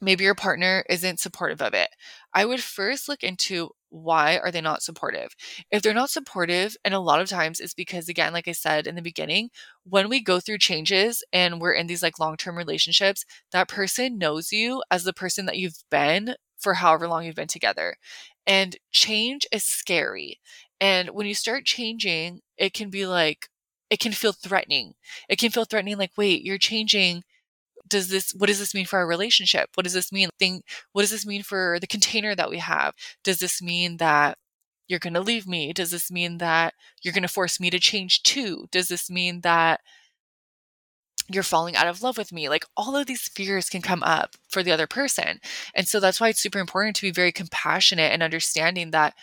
Maybe 0.00 0.24
your 0.24 0.34
partner 0.34 0.84
isn't 0.88 1.20
supportive 1.20 1.62
of 1.62 1.74
it. 1.74 1.88
I 2.32 2.44
would 2.44 2.62
first 2.62 3.08
look 3.08 3.22
into 3.22 3.70
why 3.94 4.38
are 4.38 4.50
they 4.50 4.60
not 4.60 4.82
supportive? 4.82 5.34
If 5.70 5.82
they're 5.82 5.94
not 5.94 6.10
supportive, 6.10 6.76
and 6.84 6.94
a 6.94 6.98
lot 6.98 7.20
of 7.20 7.28
times 7.28 7.60
it's 7.60 7.74
because, 7.74 8.08
again, 8.08 8.32
like 8.32 8.48
I 8.48 8.52
said 8.52 8.86
in 8.86 8.96
the 8.96 9.02
beginning, 9.02 9.50
when 9.84 10.08
we 10.08 10.20
go 10.20 10.40
through 10.40 10.58
changes 10.58 11.22
and 11.32 11.60
we're 11.60 11.72
in 11.72 11.86
these 11.86 12.02
like 12.02 12.18
long 12.18 12.36
term 12.36 12.56
relationships, 12.56 13.24
that 13.52 13.68
person 13.68 14.18
knows 14.18 14.52
you 14.52 14.82
as 14.90 15.04
the 15.04 15.12
person 15.12 15.46
that 15.46 15.58
you've 15.58 15.84
been 15.90 16.34
for 16.58 16.74
however 16.74 17.06
long 17.08 17.24
you've 17.24 17.36
been 17.36 17.46
together. 17.48 17.96
And 18.46 18.76
change 18.90 19.46
is 19.52 19.64
scary. 19.64 20.40
And 20.80 21.10
when 21.10 21.26
you 21.26 21.34
start 21.34 21.64
changing, 21.64 22.40
it 22.58 22.74
can 22.74 22.90
be 22.90 23.06
like, 23.06 23.48
it 23.90 24.00
can 24.00 24.12
feel 24.12 24.32
threatening. 24.32 24.94
It 25.28 25.38
can 25.38 25.50
feel 25.50 25.64
threatening, 25.64 25.98
like, 25.98 26.12
wait, 26.16 26.42
you're 26.42 26.58
changing 26.58 27.22
does 27.88 28.08
this 28.08 28.32
what 28.32 28.46
does 28.46 28.58
this 28.58 28.74
mean 28.74 28.86
for 28.86 28.98
our 28.98 29.06
relationship? 29.06 29.70
What 29.74 29.84
does 29.84 29.92
this 29.92 30.12
mean? 30.12 30.28
Thing 30.38 30.62
what 30.92 31.02
does 31.02 31.10
this 31.10 31.26
mean 31.26 31.42
for 31.42 31.78
the 31.80 31.86
container 31.86 32.34
that 32.34 32.50
we 32.50 32.58
have? 32.58 32.94
Does 33.22 33.38
this 33.38 33.62
mean 33.62 33.98
that 33.98 34.38
you're 34.88 34.98
going 34.98 35.14
to 35.14 35.20
leave 35.20 35.46
me? 35.46 35.72
Does 35.72 35.90
this 35.90 36.10
mean 36.10 36.38
that 36.38 36.74
you're 37.02 37.14
going 37.14 37.22
to 37.22 37.28
force 37.28 37.58
me 37.60 37.70
to 37.70 37.78
change 37.78 38.22
too? 38.22 38.66
Does 38.70 38.88
this 38.88 39.10
mean 39.10 39.40
that 39.42 39.80
you're 41.30 41.42
falling 41.42 41.74
out 41.74 41.86
of 41.86 42.02
love 42.02 42.18
with 42.18 42.32
me? 42.32 42.48
Like 42.48 42.66
all 42.76 42.96
of 42.96 43.06
these 43.06 43.28
fears 43.28 43.68
can 43.68 43.80
come 43.82 44.02
up 44.02 44.34
for 44.48 44.62
the 44.62 44.72
other 44.72 44.86
person. 44.86 45.40
And 45.74 45.88
so 45.88 46.00
that's 46.00 46.20
why 46.20 46.28
it's 46.28 46.42
super 46.42 46.58
important 46.58 46.96
to 46.96 47.02
be 47.02 47.10
very 47.10 47.32
compassionate 47.32 48.12
and 48.12 48.22
understanding 48.22 48.90
that 48.90 49.14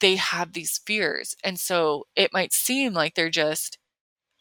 they 0.00 0.16
have 0.16 0.52
these 0.52 0.80
fears. 0.86 1.34
And 1.44 1.58
so 1.58 2.06
it 2.16 2.32
might 2.32 2.52
seem 2.52 2.92
like 2.92 3.14
they're 3.14 3.30
just 3.30 3.78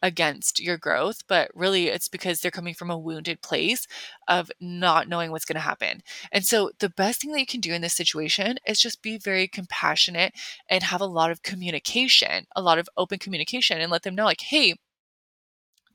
against 0.02 0.60
your 0.60 0.78
growth, 0.78 1.22
but 1.28 1.50
really 1.54 1.88
it's 1.88 2.08
because 2.08 2.40
they're 2.42 2.52
coming 2.52 2.74
from 2.74 2.90
a 2.90 2.98
wounded 2.98 3.42
place 3.42 3.88
of 4.28 4.52
not 4.60 5.08
knowing 5.08 5.32
what's 5.32 5.46
going 5.46 5.56
to 5.56 5.60
happen. 5.62 6.02
And 6.32 6.46
so 6.46 6.72
the 6.80 6.90
best 6.90 7.22
thing 7.22 7.32
that 7.32 7.40
you 7.40 7.46
can 7.46 7.62
do 7.62 7.74
in 7.74 7.82
this 7.82 7.94
situation 7.96 8.58
is 8.66 8.80
just 8.80 9.02
be 9.02 9.18
very 9.18 9.48
compassionate 9.48 10.34
and 10.70 10.84
have 10.84 11.02
a 11.02 11.06
lot 11.06 11.32
of 11.32 11.44
communication, 11.44 12.46
a 12.56 12.62
lot 12.62 12.80
of 12.80 12.90
open 12.98 13.20
communication 13.20 13.80
and 13.82 13.92
let 13.92 14.04
them 14.04 14.16
know 14.16 14.26
like, 14.26 14.42
"Hey, 14.42 14.76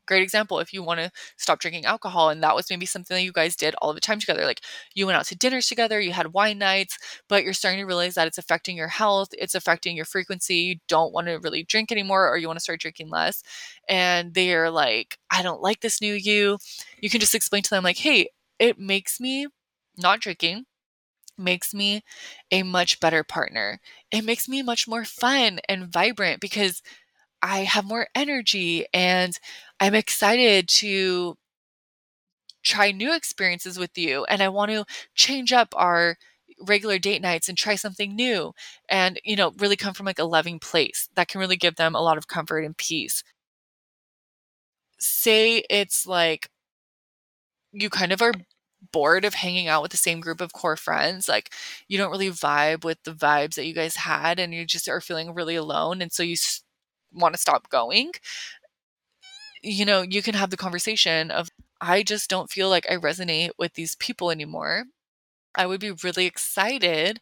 great 0.06 0.22
example 0.22 0.58
if 0.58 0.72
you 0.72 0.82
want 0.82 1.00
to 1.00 1.10
stop 1.36 1.58
drinking 1.60 1.84
alcohol 1.84 2.28
and 2.30 2.42
that 2.42 2.54
was 2.54 2.68
maybe 2.70 2.86
something 2.86 3.14
that 3.14 3.22
you 3.22 3.32
guys 3.32 3.56
did 3.56 3.74
all 3.80 3.92
the 3.92 4.00
time 4.00 4.18
together 4.18 4.44
like 4.44 4.60
you 4.94 5.06
went 5.06 5.16
out 5.16 5.24
to 5.26 5.36
dinners 5.36 5.66
together 5.66 6.00
you 6.00 6.12
had 6.12 6.32
wine 6.32 6.58
nights 6.58 6.98
but 7.28 7.44
you're 7.44 7.52
starting 7.52 7.80
to 7.80 7.86
realize 7.86 8.14
that 8.14 8.26
it's 8.26 8.38
affecting 8.38 8.76
your 8.76 8.88
health 8.88 9.28
it's 9.32 9.54
affecting 9.54 9.96
your 9.96 10.04
frequency 10.04 10.56
you 10.56 10.76
don't 10.88 11.12
want 11.12 11.26
to 11.26 11.38
really 11.38 11.62
drink 11.64 11.90
anymore 11.92 12.28
or 12.28 12.36
you 12.36 12.46
want 12.46 12.58
to 12.58 12.62
start 12.62 12.80
drinking 12.80 13.08
less 13.08 13.42
and 13.88 14.34
they're 14.34 14.70
like 14.70 15.18
i 15.30 15.42
don't 15.42 15.62
like 15.62 15.80
this 15.80 16.00
new 16.00 16.14
you 16.14 16.58
you 17.00 17.10
can 17.10 17.20
just 17.20 17.34
explain 17.34 17.62
to 17.62 17.70
them 17.70 17.84
like 17.84 17.98
hey 17.98 18.28
it 18.58 18.78
makes 18.78 19.20
me 19.20 19.46
not 19.96 20.20
drinking 20.20 20.64
makes 21.38 21.74
me 21.74 22.02
a 22.50 22.62
much 22.62 23.00
better 23.00 23.24
partner. 23.24 23.80
It 24.10 24.24
makes 24.24 24.48
me 24.48 24.62
much 24.62 24.86
more 24.86 25.04
fun 25.04 25.60
and 25.68 25.92
vibrant 25.92 26.40
because 26.40 26.82
I 27.44 27.64
have 27.64 27.84
more 27.84 28.08
energy 28.14 28.86
and 28.94 29.38
I'm 29.78 29.94
excited 29.94 30.66
to 30.80 31.36
try 32.62 32.90
new 32.90 33.14
experiences 33.14 33.78
with 33.78 33.96
you 33.98 34.24
and 34.24 34.42
I 34.42 34.48
want 34.48 34.70
to 34.70 34.84
change 35.14 35.52
up 35.52 35.74
our 35.76 36.16
regular 36.66 36.98
date 36.98 37.20
nights 37.20 37.48
and 37.48 37.58
try 37.58 37.74
something 37.74 38.14
new 38.16 38.54
and 38.88 39.20
you 39.24 39.36
know 39.36 39.52
really 39.58 39.76
come 39.76 39.92
from 39.92 40.06
like 40.06 40.18
a 40.18 40.24
loving 40.24 40.58
place 40.58 41.08
that 41.16 41.28
can 41.28 41.40
really 41.40 41.56
give 41.56 41.76
them 41.76 41.94
a 41.94 42.00
lot 42.00 42.16
of 42.16 42.28
comfort 42.28 42.60
and 42.60 42.76
peace. 42.76 43.22
Say 44.98 45.62
it's 45.70 46.04
like 46.06 46.50
you 47.72 47.90
kind 47.90 48.12
of 48.12 48.22
are 48.22 48.32
bored 48.92 49.24
of 49.24 49.34
hanging 49.34 49.66
out 49.66 49.82
with 49.82 49.90
the 49.90 49.96
same 49.96 50.20
group 50.20 50.40
of 50.40 50.52
core 50.52 50.76
friends 50.76 51.26
like 51.28 51.50
you 51.88 51.96
don't 51.96 52.10
really 52.10 52.28
vibe 52.30 52.84
with 52.84 53.02
the 53.04 53.12
vibes 53.12 53.54
that 53.54 53.64
you 53.66 53.72
guys 53.74 53.96
had 53.96 54.38
and 54.38 54.54
you 54.54 54.64
just 54.66 54.88
are 54.88 55.00
feeling 55.00 55.32
really 55.34 55.56
alone 55.56 56.02
and 56.02 56.12
so 56.12 56.22
you 56.22 56.36
want 57.14 57.34
to 57.34 57.40
stop 57.40 57.68
going, 57.70 58.12
you 59.62 59.84
know, 59.84 60.02
you 60.02 60.22
can 60.22 60.34
have 60.34 60.50
the 60.50 60.56
conversation 60.56 61.30
of, 61.30 61.48
I 61.80 62.02
just 62.02 62.30
don't 62.30 62.50
feel 62.50 62.68
like 62.68 62.86
I 62.90 62.96
resonate 62.96 63.50
with 63.58 63.74
these 63.74 63.96
people 63.96 64.30
anymore. 64.30 64.84
I 65.56 65.66
would 65.66 65.80
be 65.80 65.92
really 65.92 66.26
excited 66.26 67.20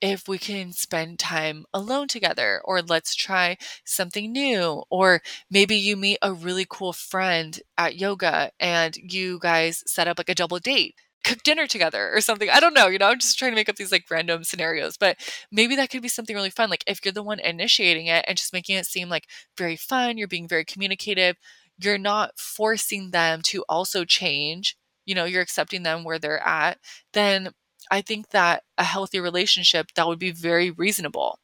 if 0.00 0.26
we 0.28 0.38
can 0.38 0.72
spend 0.72 1.18
time 1.18 1.66
alone 1.74 2.08
together, 2.08 2.60
or 2.64 2.82
let's 2.82 3.14
try 3.14 3.58
something 3.84 4.32
new. 4.32 4.82
Or 4.90 5.20
maybe 5.50 5.76
you 5.76 5.96
meet 5.96 6.18
a 6.22 6.32
really 6.32 6.66
cool 6.68 6.92
friend 6.92 7.60
at 7.78 7.96
yoga 7.96 8.50
and 8.58 8.96
you 8.96 9.38
guys 9.40 9.82
set 9.86 10.08
up 10.08 10.18
like 10.18 10.30
a 10.30 10.34
double 10.34 10.58
date 10.58 10.94
cook 11.24 11.42
dinner 11.42 11.66
together 11.66 12.10
or 12.14 12.20
something. 12.20 12.50
I 12.50 12.60
don't 12.60 12.74
know, 12.74 12.86
you 12.88 12.98
know, 12.98 13.08
I'm 13.08 13.18
just 13.18 13.38
trying 13.38 13.52
to 13.52 13.56
make 13.56 13.68
up 13.68 13.76
these 13.76 13.92
like 13.92 14.04
random 14.10 14.44
scenarios, 14.44 14.96
but 14.96 15.16
maybe 15.50 15.76
that 15.76 15.90
could 15.90 16.02
be 16.02 16.08
something 16.08 16.36
really 16.36 16.50
fun. 16.50 16.70
Like 16.70 16.84
if 16.86 17.00
you're 17.04 17.12
the 17.12 17.22
one 17.22 17.40
initiating 17.40 18.06
it 18.06 18.24
and 18.28 18.36
just 18.38 18.52
making 18.52 18.76
it 18.76 18.86
seem 18.86 19.08
like 19.08 19.26
very 19.58 19.76
fun, 19.76 20.18
you're 20.18 20.28
being 20.28 20.48
very 20.48 20.64
communicative, 20.64 21.36
you're 21.78 21.98
not 21.98 22.38
forcing 22.38 23.10
them 23.10 23.42
to 23.42 23.64
also 23.68 24.04
change, 24.04 24.76
you 25.06 25.14
know, 25.14 25.24
you're 25.24 25.42
accepting 25.42 25.82
them 25.82 26.04
where 26.04 26.18
they're 26.18 26.46
at, 26.46 26.78
then 27.12 27.50
I 27.90 28.00
think 28.02 28.30
that 28.30 28.62
a 28.78 28.84
healthy 28.84 29.20
relationship 29.20 29.88
that 29.96 30.06
would 30.06 30.18
be 30.18 30.30
very 30.30 30.70
reasonable. 30.70 31.38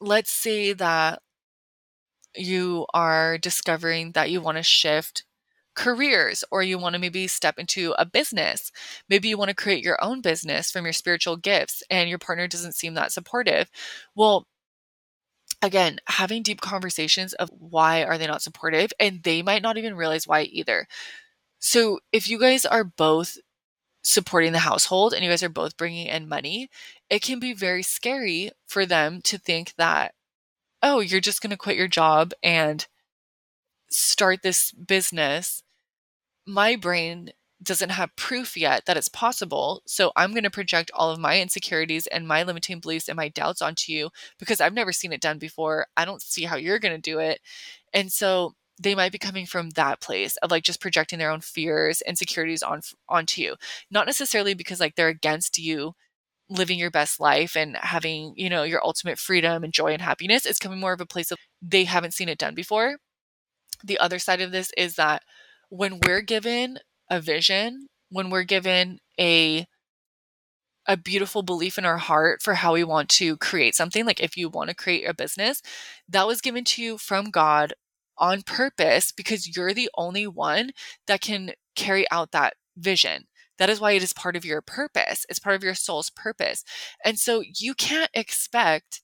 Let's 0.00 0.30
say 0.32 0.72
that 0.74 1.22
you 2.36 2.86
are 2.94 3.38
discovering 3.38 4.12
that 4.12 4.30
you 4.30 4.40
want 4.40 4.56
to 4.56 4.62
shift 4.62 5.24
careers 5.78 6.42
or 6.50 6.62
you 6.62 6.76
want 6.76 6.94
to 6.94 6.98
maybe 6.98 7.28
step 7.28 7.56
into 7.58 7.94
a 7.98 8.04
business. 8.04 8.72
Maybe 9.08 9.28
you 9.28 9.38
want 9.38 9.50
to 9.50 9.54
create 9.54 9.84
your 9.84 10.02
own 10.02 10.20
business 10.20 10.72
from 10.72 10.84
your 10.84 10.92
spiritual 10.92 11.36
gifts 11.36 11.84
and 11.88 12.08
your 12.08 12.18
partner 12.18 12.48
doesn't 12.48 12.74
seem 12.74 12.94
that 12.94 13.12
supportive. 13.12 13.70
Well, 14.16 14.48
again, 15.62 16.00
having 16.06 16.42
deep 16.42 16.60
conversations 16.60 17.32
of 17.34 17.48
why 17.56 18.02
are 18.02 18.18
they 18.18 18.26
not 18.26 18.42
supportive 18.42 18.92
and 18.98 19.22
they 19.22 19.40
might 19.40 19.62
not 19.62 19.78
even 19.78 19.94
realize 19.94 20.26
why 20.26 20.42
either. 20.42 20.88
So, 21.60 22.00
if 22.12 22.28
you 22.28 22.40
guys 22.40 22.66
are 22.66 22.84
both 22.84 23.38
supporting 24.02 24.52
the 24.52 24.58
household 24.60 25.14
and 25.14 25.24
you 25.24 25.30
guys 25.30 25.42
are 25.42 25.48
both 25.48 25.76
bringing 25.76 26.08
in 26.08 26.28
money, 26.28 26.68
it 27.08 27.22
can 27.22 27.38
be 27.38 27.52
very 27.54 27.82
scary 27.84 28.50
for 28.66 28.84
them 28.84 29.20
to 29.22 29.38
think 29.38 29.74
that 29.78 30.12
oh, 30.82 31.00
you're 31.00 31.20
just 31.20 31.42
going 31.42 31.50
to 31.50 31.56
quit 31.56 31.76
your 31.76 31.88
job 31.88 32.32
and 32.42 32.86
start 33.90 34.42
this 34.42 34.72
business. 34.72 35.62
My 36.48 36.76
brain 36.76 37.30
doesn't 37.62 37.90
have 37.90 38.14
proof 38.16 38.56
yet 38.56 38.86
that 38.86 38.96
it's 38.96 39.08
possible. 39.08 39.82
So 39.86 40.12
I'm 40.16 40.30
going 40.30 40.44
to 40.44 40.50
project 40.50 40.90
all 40.94 41.10
of 41.10 41.18
my 41.18 41.40
insecurities 41.40 42.06
and 42.06 42.26
my 42.26 42.42
limiting 42.42 42.80
beliefs 42.80 43.08
and 43.08 43.16
my 43.16 43.28
doubts 43.28 43.60
onto 43.60 43.92
you 43.92 44.10
because 44.38 44.60
I've 44.60 44.72
never 44.72 44.92
seen 44.92 45.12
it 45.12 45.20
done 45.20 45.38
before. 45.38 45.86
I 45.96 46.04
don't 46.04 46.22
see 46.22 46.44
how 46.44 46.56
you're 46.56 46.78
going 46.78 46.94
to 46.94 47.10
do 47.10 47.18
it. 47.18 47.40
And 47.92 48.12
so 48.12 48.54
they 48.80 48.94
might 48.94 49.12
be 49.12 49.18
coming 49.18 49.44
from 49.44 49.70
that 49.70 50.00
place 50.00 50.36
of 50.36 50.50
like 50.50 50.62
just 50.62 50.80
projecting 50.80 51.18
their 51.18 51.30
own 51.30 51.40
fears, 51.40 52.00
insecurities 52.02 52.62
on 52.62 52.80
onto 53.08 53.42
you. 53.42 53.56
Not 53.90 54.06
necessarily 54.06 54.54
because 54.54 54.78
like 54.78 54.94
they're 54.94 55.08
against 55.08 55.58
you 55.58 55.94
living 56.48 56.78
your 56.78 56.90
best 56.90 57.20
life 57.20 57.56
and 57.56 57.76
having, 57.76 58.34
you 58.36 58.48
know, 58.48 58.62
your 58.62 58.82
ultimate 58.84 59.18
freedom 59.18 59.64
and 59.64 59.72
joy 59.72 59.92
and 59.92 60.00
happiness. 60.00 60.46
It's 60.46 60.58
coming 60.58 60.80
more 60.80 60.92
of 60.92 61.00
a 61.00 61.06
place 61.06 61.30
of 61.30 61.38
they 61.60 61.84
haven't 61.84 62.14
seen 62.14 62.28
it 62.28 62.38
done 62.38 62.54
before. 62.54 62.98
The 63.82 63.98
other 63.98 64.18
side 64.18 64.40
of 64.40 64.52
this 64.52 64.70
is 64.76 64.94
that 64.94 65.22
when 65.70 66.00
we're 66.00 66.22
given 66.22 66.78
a 67.10 67.20
vision, 67.20 67.88
when 68.10 68.30
we're 68.30 68.44
given 68.44 68.98
a 69.20 69.66
a 70.86 70.96
beautiful 70.96 71.42
belief 71.42 71.76
in 71.76 71.84
our 71.84 71.98
heart 71.98 72.40
for 72.42 72.54
how 72.54 72.72
we 72.72 72.82
want 72.84 73.08
to 73.10 73.36
create 73.36 73.74
something, 73.74 74.06
like 74.06 74.20
if 74.20 74.36
you 74.36 74.48
want 74.48 74.70
to 74.70 74.74
create 74.76 75.04
a 75.04 75.14
business, 75.14 75.60
that 76.08 76.26
was 76.26 76.40
given 76.40 76.64
to 76.64 76.82
you 76.82 76.96
from 76.96 77.30
God 77.30 77.74
on 78.16 78.42
purpose 78.42 79.12
because 79.12 79.54
you're 79.54 79.74
the 79.74 79.90
only 79.96 80.26
one 80.26 80.70
that 81.06 81.20
can 81.20 81.52
carry 81.76 82.10
out 82.10 82.32
that 82.32 82.54
vision. 82.76 83.24
That 83.58 83.68
is 83.68 83.80
why 83.80 83.92
it 83.92 84.02
is 84.02 84.12
part 84.12 84.34
of 84.36 84.44
your 84.44 84.62
purpose. 84.62 85.26
It's 85.28 85.38
part 85.38 85.56
of 85.56 85.64
your 85.64 85.74
soul's 85.74 86.10
purpose. 86.10 86.64
And 87.04 87.18
so 87.18 87.42
you 87.58 87.74
can't 87.74 88.10
expect 88.14 89.02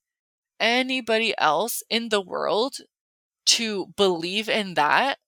anybody 0.61 1.35
else 1.39 1.83
in 1.91 2.11
the 2.11 2.21
world 2.21 2.77
to 3.47 3.89
believe 3.97 4.49
in 4.49 4.75
that 4.75 5.19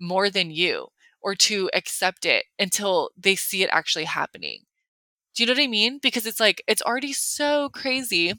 more 0.00 0.30
than 0.30 0.50
you 0.50 0.88
or 1.22 1.34
to 1.34 1.70
accept 1.74 2.24
it 2.24 2.46
until 2.58 3.10
they 3.16 3.36
see 3.36 3.62
it 3.62 3.70
actually 3.72 4.04
happening. 4.04 4.62
Do 5.34 5.42
you 5.42 5.46
know 5.46 5.52
what 5.52 5.62
I 5.62 5.66
mean? 5.66 5.98
Because 6.02 6.26
it's 6.26 6.40
like, 6.40 6.62
it's 6.66 6.82
already 6.82 7.12
so 7.12 7.68
crazy 7.68 8.34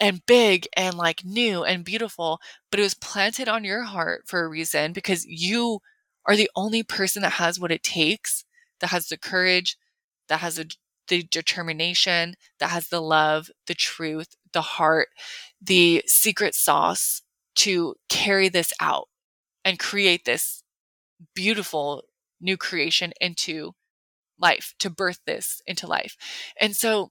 and 0.00 0.24
big 0.26 0.66
and 0.76 0.96
like 0.96 1.24
new 1.24 1.64
and 1.64 1.84
beautiful, 1.84 2.40
but 2.70 2.80
it 2.80 2.84
was 2.84 2.94
planted 2.94 3.48
on 3.48 3.64
your 3.64 3.82
heart 3.82 4.22
for 4.26 4.44
a 4.44 4.48
reason 4.48 4.92
because 4.92 5.26
you 5.26 5.80
are 6.24 6.36
the 6.36 6.50
only 6.54 6.82
person 6.82 7.22
that 7.22 7.32
has 7.32 7.58
what 7.58 7.72
it 7.72 7.82
takes, 7.82 8.44
that 8.80 8.88
has 8.90 9.08
the 9.08 9.18
courage, 9.18 9.76
that 10.28 10.40
has 10.40 10.56
the, 10.56 10.70
the 11.08 11.24
determination, 11.24 12.34
that 12.60 12.70
has 12.70 12.88
the 12.88 13.00
love, 13.00 13.50
the 13.66 13.74
truth, 13.74 14.36
the 14.52 14.60
heart, 14.60 15.08
the 15.60 16.02
secret 16.06 16.54
sauce 16.54 17.22
to 17.56 17.96
carry 18.08 18.48
this 18.48 18.72
out 18.80 19.08
and 19.68 19.78
create 19.78 20.24
this 20.24 20.62
beautiful 21.34 22.02
new 22.40 22.56
creation 22.56 23.12
into 23.20 23.74
life, 24.38 24.74
to 24.78 24.88
birth 24.88 25.20
this 25.26 25.60
into 25.66 25.86
life. 25.86 26.16
And 26.58 26.74
so 26.74 27.10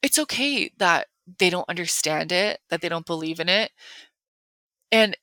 it's 0.00 0.18
okay 0.18 0.70
that 0.78 1.08
they 1.38 1.50
don't 1.50 1.68
understand 1.68 2.32
it, 2.32 2.60
that 2.70 2.80
they 2.80 2.88
don't 2.88 3.04
believe 3.04 3.40
in 3.40 3.50
it. 3.50 3.72
And 4.90 5.18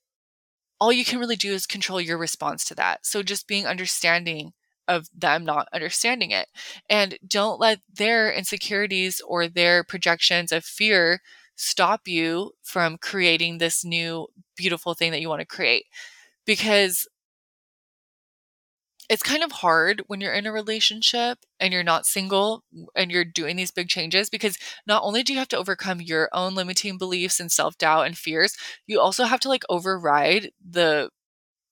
all 0.80 0.92
you 0.92 1.04
can 1.04 1.18
really 1.18 1.36
do 1.36 1.54
is 1.54 1.66
control 1.66 2.00
your 2.00 2.20
response 2.20 2.64
to 2.66 2.76
that. 2.76 3.04
So 3.04 3.24
just 3.24 3.48
being 3.48 3.66
understanding 3.66 4.54
of 4.88 5.08
them 5.18 5.44
not 5.44 5.70
understanding 5.74 6.30
it. 6.30 6.50
And 6.88 7.18
don't 7.28 7.60
let 7.60 7.80
their 7.92 8.32
insecurities 8.32 9.22
or 9.28 9.48
their 9.48 9.84
projections 9.84 10.52
of 10.52 10.66
fear 10.66 11.22
stop 11.62 12.08
you 12.08 12.52
from 12.64 12.98
creating 12.98 13.58
this 13.58 13.86
new 13.86 14.28
beautiful 14.58 14.94
thing 14.94 15.12
that 15.12 15.22
you 15.22 15.30
want 15.30 15.42
to 15.42 15.46
create. 15.46 15.86
Because 16.46 17.08
it's 19.10 19.24
kind 19.24 19.44
of 19.44 19.52
hard 19.52 20.02
when 20.08 20.22
you're 20.22 20.34
in 20.34 20.46
a 20.46 20.52
relationship 20.52 21.40
and 21.60 21.74
you're 21.74 21.84
not 21.84 22.06
single 22.06 22.64
and 22.96 23.12
you're 23.12 23.26
doing 23.26 23.58
these 23.58 23.72
big 23.72 23.90
changes 23.90 24.30
because 24.30 24.58
not 24.88 25.04
only 25.04 25.22
do 25.22 25.34
you 25.34 25.40
have 25.40 25.50
to 25.50 25.58
overcome 25.58 26.00
your 26.00 26.30
own 26.32 26.56
limiting 26.56 26.98
beliefs 26.98 27.40
and 27.40 27.52
self-doubt 27.52 28.06
and 28.06 28.18
fears, 28.18 28.56
you 28.88 29.00
also 29.02 29.26
have 29.26 29.40
to 29.42 29.50
like 29.50 29.64
override 29.70 30.52
the 30.68 31.10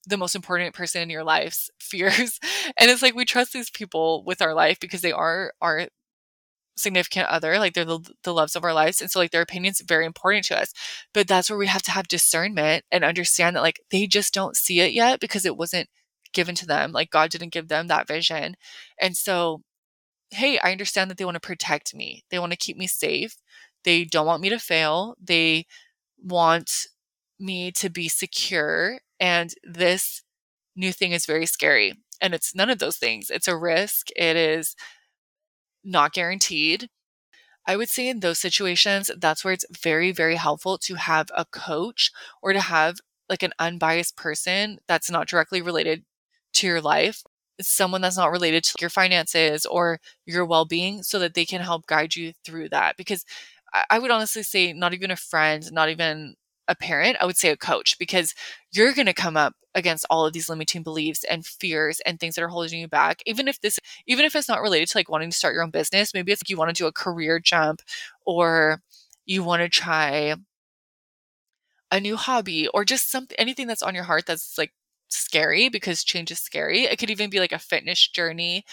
the 0.08 0.18
most 0.18 0.36
important 0.36 0.76
person 0.76 1.02
in 1.02 1.10
your 1.10 1.24
life's 1.24 1.70
fears. 1.80 2.40
And 2.78 2.92
it's 2.92 3.02
like 3.04 3.16
we 3.16 3.26
trust 3.26 3.54
these 3.54 3.70
people 3.72 4.24
with 4.26 4.42
our 4.42 4.54
life 4.54 4.80
because 4.80 5.02
they 5.02 5.12
are 5.14 5.54
our 5.62 5.88
significant 6.80 7.28
other, 7.28 7.60
like 7.60 7.74
they're 7.74 7.86
the, 7.86 8.00
the 8.24 8.34
loves 8.34 8.56
of 8.56 8.64
our 8.64 8.74
lives. 8.74 9.02
And 9.02 9.12
so 9.12 9.20
like 9.20 9.32
their 9.32 9.42
opinions 9.42 9.82
very 9.82 10.06
important 10.06 10.46
to 10.46 10.60
us. 10.60 10.74
But 11.14 11.28
that's 11.28 11.50
where 11.50 11.60
we 11.60 11.68
have 11.68 11.84
to 11.84 11.92
have 11.92 12.08
discernment 12.08 12.86
and 12.92 13.04
understand 13.04 13.56
that 13.56 13.62
like 13.62 13.82
they 13.92 14.08
just 14.08 14.34
don't 14.34 14.56
see 14.56 14.80
it 14.80 14.94
yet 14.94 15.20
because 15.20 15.46
it 15.46 15.58
wasn't 15.58 15.90
given 16.34 16.56
to 16.56 16.66
them. 16.66 16.92
Like 16.92 17.10
God 17.10 17.30
didn't 17.30 17.54
give 17.54 17.68
them 17.68 17.88
that 17.88 18.08
vision. 18.08 18.56
And 19.00 19.16
so, 19.16 19.62
hey, 20.32 20.60
I 20.60 20.72
understand 20.72 21.10
that 21.10 21.18
they 21.18 21.26
want 21.26 21.36
to 21.36 21.40
protect 21.40 21.96
me. 21.96 22.24
They 22.30 22.40
want 22.40 22.52
to 22.52 22.58
keep 22.58 22.78
me 22.78 22.88
safe. 22.88 23.38
They 23.84 24.04
don't 24.06 24.28
want 24.28 24.42
me 24.42 24.50
to 24.50 24.60
fail. 24.60 25.16
They 25.22 25.66
want 26.22 26.72
me 27.40 27.72
to 27.72 27.90
be 27.90 28.08
secure. 28.10 29.00
And 29.20 29.54
this 29.64 30.24
new 30.76 30.92
thing 30.92 31.12
is 31.12 31.26
very 31.26 31.46
scary. 31.46 31.94
And 32.22 32.34
it's 32.34 32.54
none 32.54 32.70
of 32.70 32.80
those 32.80 32.98
things. 32.98 33.30
It's 33.30 33.48
a 33.48 33.58
risk. 33.58 34.08
It 34.16 34.36
is 34.36 34.76
not 35.90 36.14
guaranteed. 36.14 36.90
I 37.68 37.78
would 37.78 37.90
say 37.90 38.08
in 38.10 38.22
those 38.22 38.40
situations, 38.40 39.12
that's 39.18 39.44
where 39.44 39.54
it's 39.54 39.66
very, 39.84 40.12
very 40.12 40.36
helpful 40.36 40.78
to 40.80 40.96
have 40.96 41.30
a 41.36 41.46
coach 41.46 42.12
or 42.42 42.54
to 42.54 42.62
have 42.62 42.98
like 43.30 43.44
an 43.44 43.54
unbiased 43.60 44.16
person 44.18 44.80
that's 44.88 45.12
not 45.12 45.28
directly 45.28 45.62
related 45.62 46.04
to 46.56 46.68
your 46.68 46.82
life, 46.82 47.24
someone 47.62 48.02
that's 48.02 48.18
not 48.18 48.32
related 48.32 48.64
to 48.64 48.74
your 48.82 48.90
finances 48.90 49.66
or 49.66 50.00
your 50.26 50.46
well 50.46 50.66
being, 50.66 51.04
so 51.04 51.20
that 51.20 51.36
they 51.36 51.46
can 51.46 51.62
help 51.62 51.86
guide 51.88 52.16
you 52.16 52.34
through 52.46 52.70
that. 52.70 52.98
Because 52.98 53.24
I 53.90 54.00
would 54.00 54.12
honestly 54.12 54.44
say, 54.44 54.74
not 54.74 54.94
even 54.96 55.12
a 55.12 55.16
friend, 55.16 55.72
not 55.72 55.90
even 55.90 56.36
a 56.70 56.76
parent, 56.76 57.18
I 57.20 57.26
would 57.26 57.38
say 57.38 57.50
a 57.50 57.58
coach, 57.58 57.98
because 58.00 58.34
you're 58.72 58.94
going 58.94 59.08
to 59.08 59.14
come 59.14 59.36
up 59.38 59.56
against 59.76 60.06
all 60.10 60.26
of 60.26 60.34
these 60.34 60.50
limiting 60.50 60.84
beliefs 60.84 61.24
and 61.26 61.46
fears 61.46 62.00
and 62.06 62.20
things 62.20 62.36
that 62.36 62.44
are 62.44 62.50
holding 62.50 62.80
you 62.80 62.88
back. 62.88 63.22
Even 63.26 63.48
if 63.48 63.60
this, 63.62 63.80
even 64.08 64.26
if 64.26 64.36
it's 64.36 64.50
not 64.50 64.62
related 64.62 64.90
to 64.90 64.98
like 64.98 65.10
wanting 65.10 65.32
to 65.32 65.38
start 65.38 65.54
your 65.54 65.64
own 65.64 65.72
business, 65.72 66.14
maybe 66.14 66.32
it's 66.32 66.42
like 66.42 66.50
you 66.50 66.58
want 66.58 66.70
to 66.70 66.82
do 66.84 66.88
a 66.88 66.92
career 66.94 67.40
jump 67.40 67.82
or 68.26 68.82
you 69.26 69.44
want 69.44 69.62
to 69.62 69.70
try 69.70 70.36
a 71.92 72.00
new 72.00 72.16
hobby 72.16 72.68
or 72.70 72.86
just 72.86 73.10
something, 73.12 73.36
anything 73.40 73.68
that's 73.68 73.84
on 73.84 73.96
your 73.96 74.04
heart 74.04 74.26
that's 74.26 74.58
like 74.58 74.74
scary 75.10 75.70
because 75.70 76.04
change 76.04 76.32
is 76.32 76.40
scary. 76.40 76.84
It 76.84 76.98
could 77.00 77.10
even 77.10 77.30
be 77.30 77.40
like 77.40 77.52
a 77.52 77.60
fitness 77.60 78.08
journey, 78.08 78.66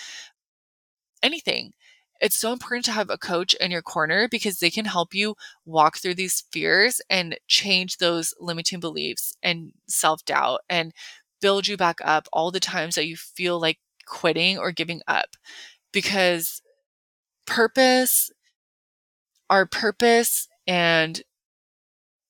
anything. 1.23 1.73
It's 2.21 2.37
so 2.37 2.53
important 2.53 2.85
to 2.87 2.93
have 2.93 3.11
a 3.11 3.19
coach 3.19 3.55
in 3.55 3.71
your 3.71 3.83
corner 3.83 4.29
because 4.29 4.59
they 4.59 4.71
can 4.71 4.85
help 4.87 5.15
you 5.15 5.37
walk 5.65 5.99
through 5.99 6.15
these 6.15 6.45
fears 6.53 7.01
and 7.11 7.39
change 7.49 7.99
those 7.99 8.35
limiting 8.41 8.81
beliefs 8.81 9.37
and 9.43 9.73
self 9.89 10.25
doubt 10.25 10.61
and 10.69 10.93
build 11.41 11.67
you 11.67 11.77
back 11.77 11.99
up 12.05 12.29
all 12.33 12.51
the 12.51 12.61
times 12.61 12.95
that 12.95 13.07
you 13.07 13.17
feel 13.17 13.61
like 13.61 13.79
quitting 14.07 14.59
or 14.59 14.73
giving 14.73 15.03
up. 15.07 15.37
Because 15.93 16.63
purpose, 17.47 18.31
our 19.51 19.67
purpose 19.67 20.49
and 20.67 21.23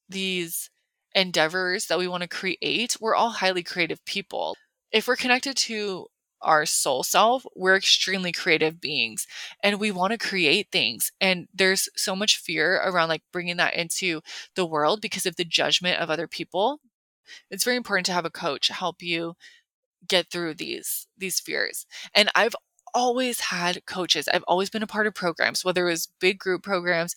these 0.08 0.70
endeavors 1.14 1.86
that 1.86 1.98
we 1.98 2.08
want 2.08 2.22
to 2.22 2.28
create, 2.28 2.96
we're 3.00 3.14
all 3.14 3.30
highly 3.30 3.62
creative 3.62 4.04
people. 4.04 4.56
If 4.92 5.08
we're 5.08 5.16
connected 5.16 5.56
to 5.56 6.06
our 6.42 6.66
soul 6.66 7.02
self, 7.02 7.44
we're 7.54 7.76
extremely 7.76 8.32
creative 8.32 8.80
beings 8.80 9.26
and 9.62 9.80
we 9.80 9.90
want 9.90 10.12
to 10.12 10.18
create 10.18 10.68
things. 10.70 11.10
And 11.20 11.48
there's 11.54 11.88
so 11.96 12.14
much 12.14 12.38
fear 12.38 12.76
around 12.84 13.08
like 13.08 13.22
bringing 13.32 13.56
that 13.56 13.74
into 13.74 14.20
the 14.54 14.66
world 14.66 15.00
because 15.00 15.26
of 15.26 15.36
the 15.36 15.44
judgment 15.44 16.00
of 16.00 16.10
other 16.10 16.28
people. 16.28 16.80
It's 17.50 17.64
very 17.64 17.76
important 17.76 18.06
to 18.06 18.12
have 18.12 18.24
a 18.24 18.30
coach 18.30 18.68
help 18.68 19.02
you 19.02 19.34
get 20.08 20.30
through 20.30 20.54
these 20.54 21.06
these 21.18 21.40
fears. 21.40 21.86
And 22.14 22.30
I've 22.34 22.54
always 22.94 23.40
had 23.40 23.84
coaches. 23.86 24.28
I've 24.28 24.44
always 24.48 24.70
been 24.70 24.82
a 24.82 24.86
part 24.86 25.06
of 25.06 25.14
programs, 25.14 25.64
whether 25.64 25.86
it 25.86 25.90
was 25.92 26.08
big 26.20 26.38
group 26.38 26.62
programs, 26.62 27.14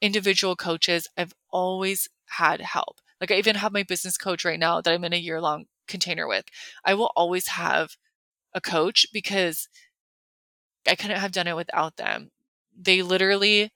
individual 0.00 0.56
coaches. 0.56 1.08
I've 1.16 1.34
always 1.50 2.08
had 2.26 2.60
help. 2.60 3.00
Like 3.20 3.30
I 3.30 3.34
even 3.34 3.56
have 3.56 3.72
my 3.72 3.82
business 3.82 4.16
coach 4.16 4.44
right 4.44 4.58
now 4.58 4.80
that 4.80 4.92
I'm 4.92 5.04
in 5.04 5.12
a 5.12 5.16
year 5.16 5.40
long 5.40 5.66
container 5.88 6.28
with. 6.28 6.44
I 6.84 6.94
will 6.94 7.12
always 7.16 7.48
have 7.48 7.96
a 8.54 8.60
coach 8.60 9.06
because 9.12 9.68
I 10.88 10.96
couldn't 10.96 11.18
have 11.20 11.30
done 11.32 11.46
it 11.46 11.54
without 11.56 11.96
them. 11.96 12.30
They 12.76 13.02
literally 13.02 13.70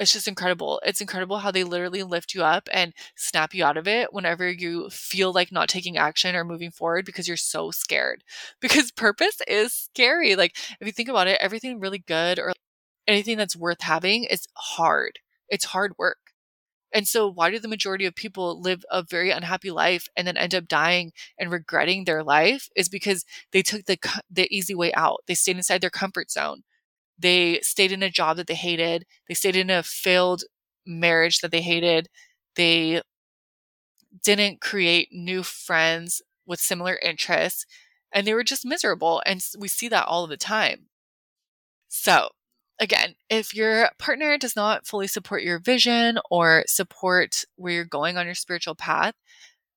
it's 0.00 0.12
just 0.12 0.26
incredible. 0.26 0.80
It's 0.84 1.00
incredible 1.00 1.38
how 1.38 1.50
they 1.52 1.62
literally 1.62 2.02
lift 2.02 2.34
you 2.34 2.42
up 2.42 2.68
and 2.72 2.92
snap 3.16 3.54
you 3.54 3.64
out 3.64 3.76
of 3.76 3.86
it 3.86 4.12
whenever 4.12 4.50
you 4.50 4.90
feel 4.90 5.32
like 5.32 5.52
not 5.52 5.68
taking 5.68 5.96
action 5.96 6.34
or 6.34 6.44
moving 6.44 6.70
forward 6.72 7.04
because 7.04 7.28
you're 7.28 7.36
so 7.36 7.70
scared. 7.70 8.24
Because 8.60 8.90
purpose 8.90 9.38
is 9.46 9.72
scary. 9.74 10.34
Like 10.36 10.56
if 10.80 10.86
you 10.86 10.92
think 10.92 11.08
about 11.08 11.28
it, 11.28 11.38
everything 11.40 11.78
really 11.80 11.98
good 11.98 12.38
or 12.38 12.52
anything 13.08 13.38
that's 13.38 13.56
worth 13.56 13.82
having 13.82 14.24
is 14.24 14.46
hard. 14.56 15.20
It's 15.48 15.66
hard 15.66 15.94
work 15.98 16.18
And 16.94 17.08
so, 17.08 17.28
why 17.30 17.50
do 17.50 17.58
the 17.60 17.68
majority 17.68 18.06
of 18.06 18.14
people 18.16 18.60
live 18.60 18.84
a 18.90 19.02
very 19.02 19.30
unhappy 19.32 19.70
life 19.72 20.08
and 20.16 20.26
then 20.28 20.36
end 20.38 20.54
up 20.54 20.68
dying 20.68 21.12
and 21.38 21.50
regretting 21.52 22.04
their 22.04 22.24
life? 22.24 22.68
Is 22.76 22.88
because 22.88 23.24
they 23.52 23.62
took 23.62 23.86
the 23.86 23.98
the 24.30 24.48
easy 24.54 24.74
way 24.74 24.92
out. 24.94 25.22
They 25.28 25.34
stayed 25.34 25.56
inside 25.58 25.82
their 25.82 25.90
comfort 25.90 26.30
zone. 26.30 26.62
They 27.18 27.60
stayed 27.62 27.92
in 27.92 28.02
a 28.02 28.10
job 28.10 28.36
that 28.38 28.46
they 28.48 28.54
hated. 28.54 29.06
They 29.28 29.34
stayed 29.34 29.56
in 29.56 29.70
a 29.70 29.82
failed 29.82 30.44
marriage 30.86 31.40
that 31.40 31.50
they 31.52 31.62
hated. 31.62 32.08
They 32.56 33.02
didn't 34.22 34.60
create 34.60 35.08
new 35.12 35.42
friends 35.42 36.22
with 36.46 36.60
similar 36.60 36.96
interests 37.02 37.66
and 38.12 38.26
they 38.26 38.34
were 38.34 38.44
just 38.44 38.64
miserable. 38.64 39.22
And 39.26 39.44
we 39.58 39.68
see 39.68 39.88
that 39.88 40.06
all 40.06 40.26
the 40.26 40.36
time. 40.36 40.86
So, 41.88 42.30
again, 42.80 43.14
if 43.30 43.54
your 43.54 43.90
partner 43.98 44.36
does 44.38 44.56
not 44.56 44.86
fully 44.86 45.06
support 45.06 45.42
your 45.42 45.58
vision 45.58 46.18
or 46.30 46.64
support 46.66 47.44
where 47.56 47.72
you're 47.72 47.84
going 47.84 48.16
on 48.16 48.26
your 48.26 48.34
spiritual 48.34 48.74
path, 48.74 49.14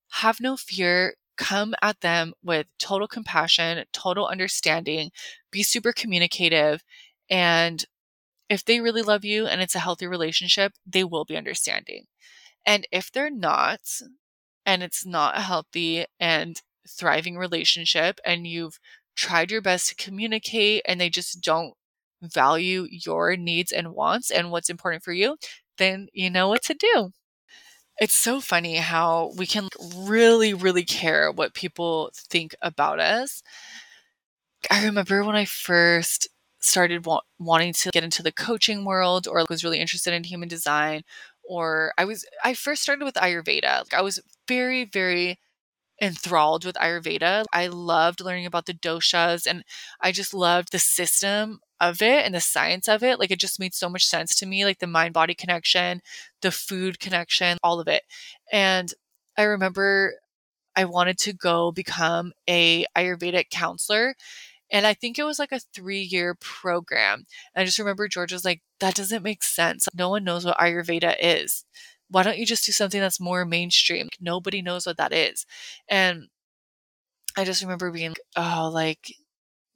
have 0.09 0.39
no 0.39 0.57
fear. 0.57 1.15
Come 1.37 1.75
at 1.83 2.01
them 2.01 2.33
with 2.43 2.65
total 2.79 3.07
compassion, 3.07 3.83
total 3.93 4.25
understanding, 4.25 5.11
be 5.51 5.61
super 5.61 5.93
communicative. 5.93 6.83
And 7.29 7.85
if 8.49 8.65
they 8.65 8.79
really 8.79 9.03
love 9.03 9.23
you 9.23 9.45
and 9.45 9.61
it's 9.61 9.75
a 9.75 9.79
healthy 9.79 10.07
relationship, 10.07 10.73
they 10.85 11.03
will 11.03 11.25
be 11.25 11.37
understanding. 11.37 12.05
And 12.65 12.87
if 12.91 13.11
they're 13.11 13.29
not, 13.29 13.81
and 14.65 14.81
it's 14.81 15.05
not 15.05 15.37
a 15.37 15.41
healthy 15.41 16.05
and 16.19 16.59
thriving 16.89 17.37
relationship, 17.37 18.19
and 18.25 18.47
you've 18.47 18.79
tried 19.15 19.51
your 19.51 19.61
best 19.61 19.89
to 19.89 19.95
communicate 19.95 20.81
and 20.85 20.99
they 20.99 21.09
just 21.09 21.41
don't 21.41 21.73
value 22.21 22.87
your 22.89 23.35
needs 23.37 23.71
and 23.71 23.93
wants 23.93 24.31
and 24.31 24.51
what's 24.51 24.69
important 24.69 25.03
for 25.03 25.13
you, 25.13 25.37
then 25.77 26.07
you 26.13 26.29
know 26.29 26.47
what 26.49 26.63
to 26.63 26.73
do. 26.73 27.11
It's 27.99 28.15
so 28.15 28.41
funny 28.41 28.77
how 28.77 29.33
we 29.37 29.47
can 29.47 29.69
really, 29.95 30.53
really 30.53 30.83
care 30.85 31.31
what 31.31 31.53
people 31.53 32.11
think 32.29 32.55
about 32.61 32.99
us. 32.99 33.41
I 34.71 34.85
remember 34.85 35.23
when 35.23 35.35
I 35.35 35.45
first 35.45 36.27
started 36.59 37.05
wa- 37.05 37.21
wanting 37.39 37.73
to 37.73 37.91
get 37.91 38.03
into 38.03 38.23
the 38.23 38.31
coaching 38.31 38.83
world 38.85 39.27
or 39.27 39.45
was 39.49 39.63
really 39.63 39.79
interested 39.79 40.13
in 40.13 40.23
human 40.23 40.49
design 40.49 41.03
or 41.43 41.93
I 41.97 42.05
was 42.05 42.25
I 42.43 42.53
first 42.53 42.81
started 42.81 43.05
with 43.05 43.15
Ayurveda. 43.15 43.79
Like 43.79 43.93
I 43.93 44.01
was 44.01 44.19
very 44.47 44.85
very 44.85 45.39
enthralled 46.01 46.65
with 46.65 46.75
Ayurveda. 46.75 47.45
I 47.51 47.67
loved 47.67 48.21
learning 48.21 48.45
about 48.45 48.65
the 48.65 48.73
doshas 48.73 49.47
and 49.47 49.63
I 50.01 50.11
just 50.11 50.33
loved 50.33 50.71
the 50.71 50.79
system 50.79 51.59
of 51.79 52.01
it 52.01 52.25
and 52.25 52.33
the 52.33 52.41
science 52.41 52.87
of 52.87 53.03
it. 53.03 53.19
Like 53.19 53.31
it 53.31 53.39
just 53.39 53.59
made 53.59 53.73
so 53.73 53.89
much 53.89 54.05
sense 54.05 54.35
to 54.35 54.45
me, 54.45 54.65
like 54.65 54.79
the 54.79 54.87
mind 54.87 55.13
body 55.13 55.33
connection, 55.33 56.01
the 56.41 56.51
food 56.51 56.99
connection, 56.99 57.57
all 57.63 57.79
of 57.79 57.87
it. 57.87 58.03
And 58.51 58.93
I 59.37 59.43
remember 59.43 60.15
I 60.75 60.85
wanted 60.85 61.17
to 61.19 61.33
go 61.33 61.71
become 61.71 62.33
a 62.47 62.85
Ayurvedic 62.95 63.49
counselor. 63.49 64.15
And 64.69 64.85
I 64.85 64.93
think 64.93 65.17
it 65.17 65.23
was 65.23 65.39
like 65.39 65.51
a 65.51 65.59
three 65.59 66.01
year 66.01 66.35
program. 66.35 67.25
And 67.55 67.61
I 67.61 67.65
just 67.65 67.79
remember 67.79 68.07
Jorge 68.13 68.33
was 68.33 68.45
like, 68.45 68.61
that 68.79 68.95
doesn't 68.95 69.23
make 69.23 69.43
sense. 69.43 69.87
No 69.95 70.09
one 70.09 70.23
knows 70.23 70.45
what 70.45 70.57
Ayurveda 70.57 71.15
is 71.19 71.63
why 72.09 72.23
don't 72.23 72.37
you 72.37 72.45
just 72.45 72.65
do 72.65 72.71
something 72.71 73.01
that's 73.01 73.19
more 73.19 73.45
mainstream? 73.45 74.09
Nobody 74.19 74.61
knows 74.61 74.85
what 74.85 74.97
that 74.97 75.13
is. 75.13 75.45
And 75.89 76.27
I 77.37 77.43
just 77.43 77.61
remember 77.61 77.91
being, 77.91 78.15
oh, 78.35 78.69
like, 78.73 79.13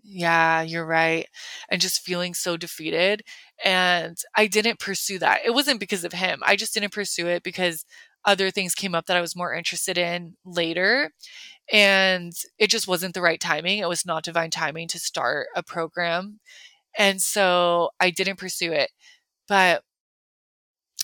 yeah, 0.04 0.62
you're 0.62 0.86
right. 0.86 1.28
And 1.70 1.82
just 1.82 2.02
feeling 2.02 2.34
so 2.34 2.58
defeated. 2.58 3.24
And 3.64 4.18
I 4.36 4.48
didn't 4.48 4.80
pursue 4.80 5.20
that. 5.20 5.42
It 5.46 5.54
wasn't 5.54 5.80
because 5.80 6.04
of 6.04 6.14
him. 6.14 6.42
I 6.46 6.56
just 6.56 6.74
didn't 6.74 6.94
pursue 6.94 7.28
it 7.28 7.44
because 7.44 7.86
other 8.26 8.52
things 8.52 8.76
came 8.76 8.96
up 8.96 9.06
that 9.08 9.18
I 9.18 9.22
was 9.22 9.36
more 9.36 9.54
interested 9.54 9.98
in 9.98 10.36
later. 10.46 11.12
And 11.72 12.34
it 12.58 12.70
just 12.70 12.88
wasn't 12.88 13.14
the 13.14 13.22
right 13.22 13.40
timing. 13.40 13.80
It 13.80 13.90
was 13.90 14.06
not 14.06 14.24
divine 14.24 14.50
timing 14.50 14.88
to 14.90 15.00
start 15.00 15.48
a 15.56 15.64
program. 15.64 16.40
And 16.98 17.22
so 17.22 17.92
I 18.00 18.10
didn't 18.10 18.38
pursue 18.38 18.72
it. 18.72 18.92
But 19.48 19.84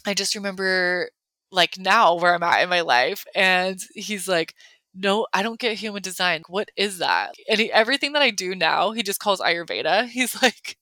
I 0.05 0.13
just 0.13 0.35
remember 0.35 1.09
like 1.51 1.77
now 1.77 2.15
where 2.15 2.33
I'm 2.33 2.43
at 2.43 2.61
in 2.63 2.69
my 2.69 2.81
life. 2.81 3.25
And 3.35 3.79
he's 3.95 4.27
like, 4.27 4.53
no, 4.93 5.27
I 5.33 5.43
don't 5.43 5.59
get 5.59 5.77
human 5.77 6.01
design. 6.01 6.43
What 6.47 6.69
is 6.75 6.97
that? 6.99 7.35
And 7.49 7.59
he, 7.59 7.71
everything 7.71 8.13
that 8.13 8.21
I 8.21 8.31
do 8.31 8.55
now, 8.55 8.91
he 8.91 9.03
just 9.03 9.19
calls 9.19 9.39
Ayurveda. 9.39 10.07
He's 10.09 10.41
like, 10.41 10.77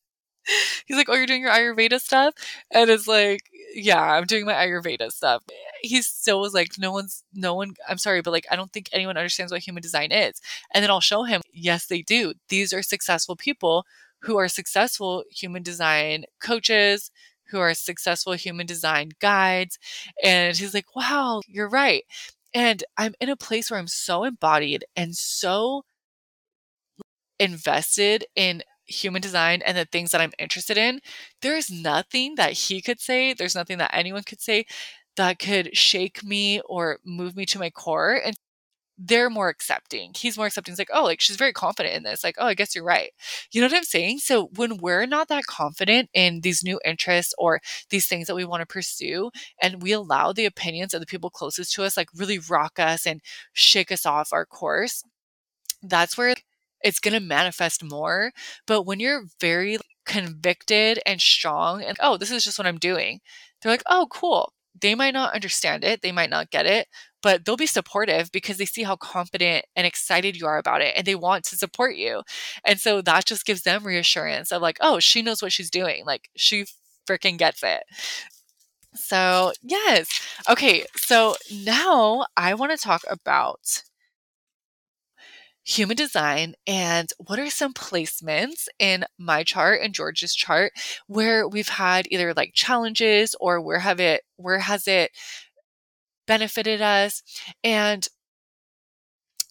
he's 0.85 0.97
like, 0.97 1.09
oh, 1.09 1.15
you're 1.15 1.25
doing 1.25 1.41
your 1.41 1.51
Ayurveda 1.51 1.99
stuff? 1.99 2.33
And 2.71 2.89
it's 2.89 3.07
like, 3.07 3.41
yeah, 3.73 4.01
I'm 4.01 4.25
doing 4.25 4.45
my 4.45 4.53
Ayurveda 4.53 5.11
stuff. 5.11 5.43
He 5.81 6.01
still 6.01 6.39
was 6.41 6.53
like, 6.53 6.73
no 6.77 6.91
one's, 6.91 7.23
no 7.33 7.55
one, 7.55 7.73
I'm 7.89 7.97
sorry, 7.97 8.21
but 8.21 8.31
like, 8.31 8.45
I 8.51 8.55
don't 8.55 8.71
think 8.71 8.89
anyone 8.91 9.17
understands 9.17 9.51
what 9.51 9.61
human 9.61 9.81
design 9.81 10.11
is. 10.11 10.39
And 10.73 10.83
then 10.83 10.91
I'll 10.91 11.01
show 11.01 11.23
him, 11.23 11.41
yes, 11.51 11.87
they 11.87 12.01
do. 12.01 12.33
These 12.49 12.73
are 12.73 12.83
successful 12.83 13.35
people 13.35 13.85
who 14.21 14.37
are 14.37 14.47
successful 14.47 15.23
human 15.29 15.63
design 15.63 16.25
coaches, 16.41 17.11
who 17.49 17.59
are 17.59 17.73
successful 17.73 18.33
human 18.33 18.65
design 18.65 19.11
guides. 19.19 19.77
And 20.23 20.55
he's 20.57 20.73
like, 20.73 20.95
wow, 20.95 21.41
you're 21.47 21.69
right. 21.69 22.03
And 22.53 22.83
I'm 22.97 23.13
in 23.19 23.29
a 23.29 23.35
place 23.35 23.69
where 23.69 23.79
I'm 23.79 23.87
so 23.87 24.23
embodied 24.23 24.85
and 24.95 25.15
so 25.15 25.83
invested 27.39 28.25
in 28.35 28.63
human 28.87 29.21
design 29.21 29.61
and 29.65 29.77
the 29.77 29.85
things 29.85 30.11
that 30.11 30.21
I'm 30.21 30.31
interested 30.39 30.77
in. 30.77 31.01
There's 31.41 31.71
nothing 31.71 32.35
that 32.35 32.53
he 32.53 32.81
could 32.81 32.99
say, 32.99 33.33
there's 33.33 33.55
nothing 33.55 33.77
that 33.79 33.91
anyone 33.93 34.23
could 34.23 34.41
say 34.41 34.65
that 35.17 35.39
could 35.39 35.75
shake 35.75 36.23
me 36.23 36.61
or 36.61 36.99
move 37.05 37.35
me 37.35 37.45
to 37.47 37.59
my 37.59 37.69
core. 37.69 38.21
And 38.23 38.35
they're 38.97 39.29
more 39.29 39.49
accepting. 39.49 40.11
He's 40.15 40.37
more 40.37 40.47
accepting. 40.47 40.71
He's 40.71 40.79
like, 40.79 40.89
oh, 40.93 41.03
like 41.03 41.19
she's 41.19 41.35
very 41.35 41.53
confident 41.53 41.95
in 41.95 42.03
this. 42.03 42.23
Like, 42.23 42.35
oh, 42.37 42.47
I 42.47 42.53
guess 42.53 42.73
you're 42.73 42.83
right. 42.83 43.11
You 43.51 43.61
know 43.61 43.67
what 43.67 43.75
I'm 43.75 43.83
saying? 43.83 44.19
So 44.19 44.49
when 44.55 44.77
we're 44.77 45.05
not 45.05 45.27
that 45.27 45.45
confident 45.47 46.09
in 46.13 46.41
these 46.41 46.63
new 46.63 46.79
interests 46.85 47.33
or 47.37 47.59
these 47.89 48.07
things 48.07 48.27
that 48.27 48.35
we 48.35 48.45
want 48.45 48.61
to 48.61 48.65
pursue, 48.65 49.31
and 49.61 49.81
we 49.81 49.91
allow 49.91 50.31
the 50.31 50.45
opinions 50.45 50.93
of 50.93 51.01
the 51.01 51.05
people 51.05 51.29
closest 51.29 51.73
to 51.73 51.83
us, 51.83 51.97
like 51.97 52.09
really 52.15 52.39
rock 52.39 52.79
us 52.79 53.05
and 53.05 53.21
shake 53.53 53.91
us 53.91 54.05
off 54.05 54.31
our 54.31 54.45
course, 54.45 55.03
that's 55.83 56.17
where 56.17 56.35
it's 56.81 56.99
going 56.99 57.13
to 57.13 57.19
manifest 57.19 57.83
more. 57.83 58.31
But 58.65 58.83
when 58.83 58.99
you're 58.99 59.25
very 59.41 59.77
convicted 60.05 60.99
and 61.05 61.19
strong 61.19 61.83
and, 61.83 61.97
oh, 61.99 62.17
this 62.17 62.31
is 62.31 62.43
just 62.43 62.57
what 62.59 62.67
I'm 62.67 62.77
doing, 62.77 63.19
they're 63.61 63.73
like, 63.73 63.83
oh, 63.87 64.07
cool 64.09 64.53
they 64.81 64.95
might 64.95 65.13
not 65.13 65.33
understand 65.33 65.83
it, 65.83 66.01
they 66.01 66.11
might 66.11 66.29
not 66.29 66.51
get 66.51 66.65
it, 66.65 66.87
but 67.25 67.43
they'll 67.43 67.57
be 67.57 67.65
supportive 67.65 68.31
because 68.31 68.57
they 68.57 68.67
see 68.67 68.83
how 68.83 68.95
confident 68.95 69.65
and 69.75 69.87
excited 69.87 70.37
you 70.37 70.45
are 70.45 70.59
about 70.59 70.83
it 70.83 70.93
and 70.95 71.07
they 71.07 71.15
want 71.15 71.43
to 71.43 71.57
support 71.57 71.95
you. 71.95 72.21
And 72.63 72.79
so 72.79 73.01
that 73.01 73.25
just 73.25 73.47
gives 73.47 73.63
them 73.63 73.83
reassurance 73.83 74.51
of 74.51 74.61
like, 74.61 74.77
oh, 74.79 74.99
she 74.99 75.23
knows 75.23 75.41
what 75.41 75.51
she's 75.51 75.71
doing. 75.71 76.05
Like 76.05 76.29
she 76.35 76.67
freaking 77.07 77.39
gets 77.39 77.63
it. 77.63 77.81
So, 78.93 79.53
yes. 79.63 80.07
Okay, 80.47 80.85
so 80.95 81.33
now 81.51 82.27
I 82.37 82.53
want 82.53 82.73
to 82.73 82.77
talk 82.77 83.01
about 83.09 83.81
human 85.63 85.97
design 85.97 86.53
and 86.67 87.09
what 87.17 87.39
are 87.39 87.49
some 87.49 87.73
placements 87.73 88.67
in 88.77 89.03
my 89.17 89.41
chart 89.41 89.81
and 89.81 89.97
Jorge's 89.97 90.35
chart 90.35 90.73
where 91.07 91.47
we've 91.47 91.69
had 91.69 92.05
either 92.11 92.35
like 92.35 92.51
challenges 92.53 93.35
or 93.39 93.59
where 93.59 93.79
have 93.79 93.99
it 93.99 94.21
where 94.35 94.59
has 94.59 94.87
it 94.87 95.09
benefited 96.25 96.81
us 96.81 97.21
and 97.63 98.07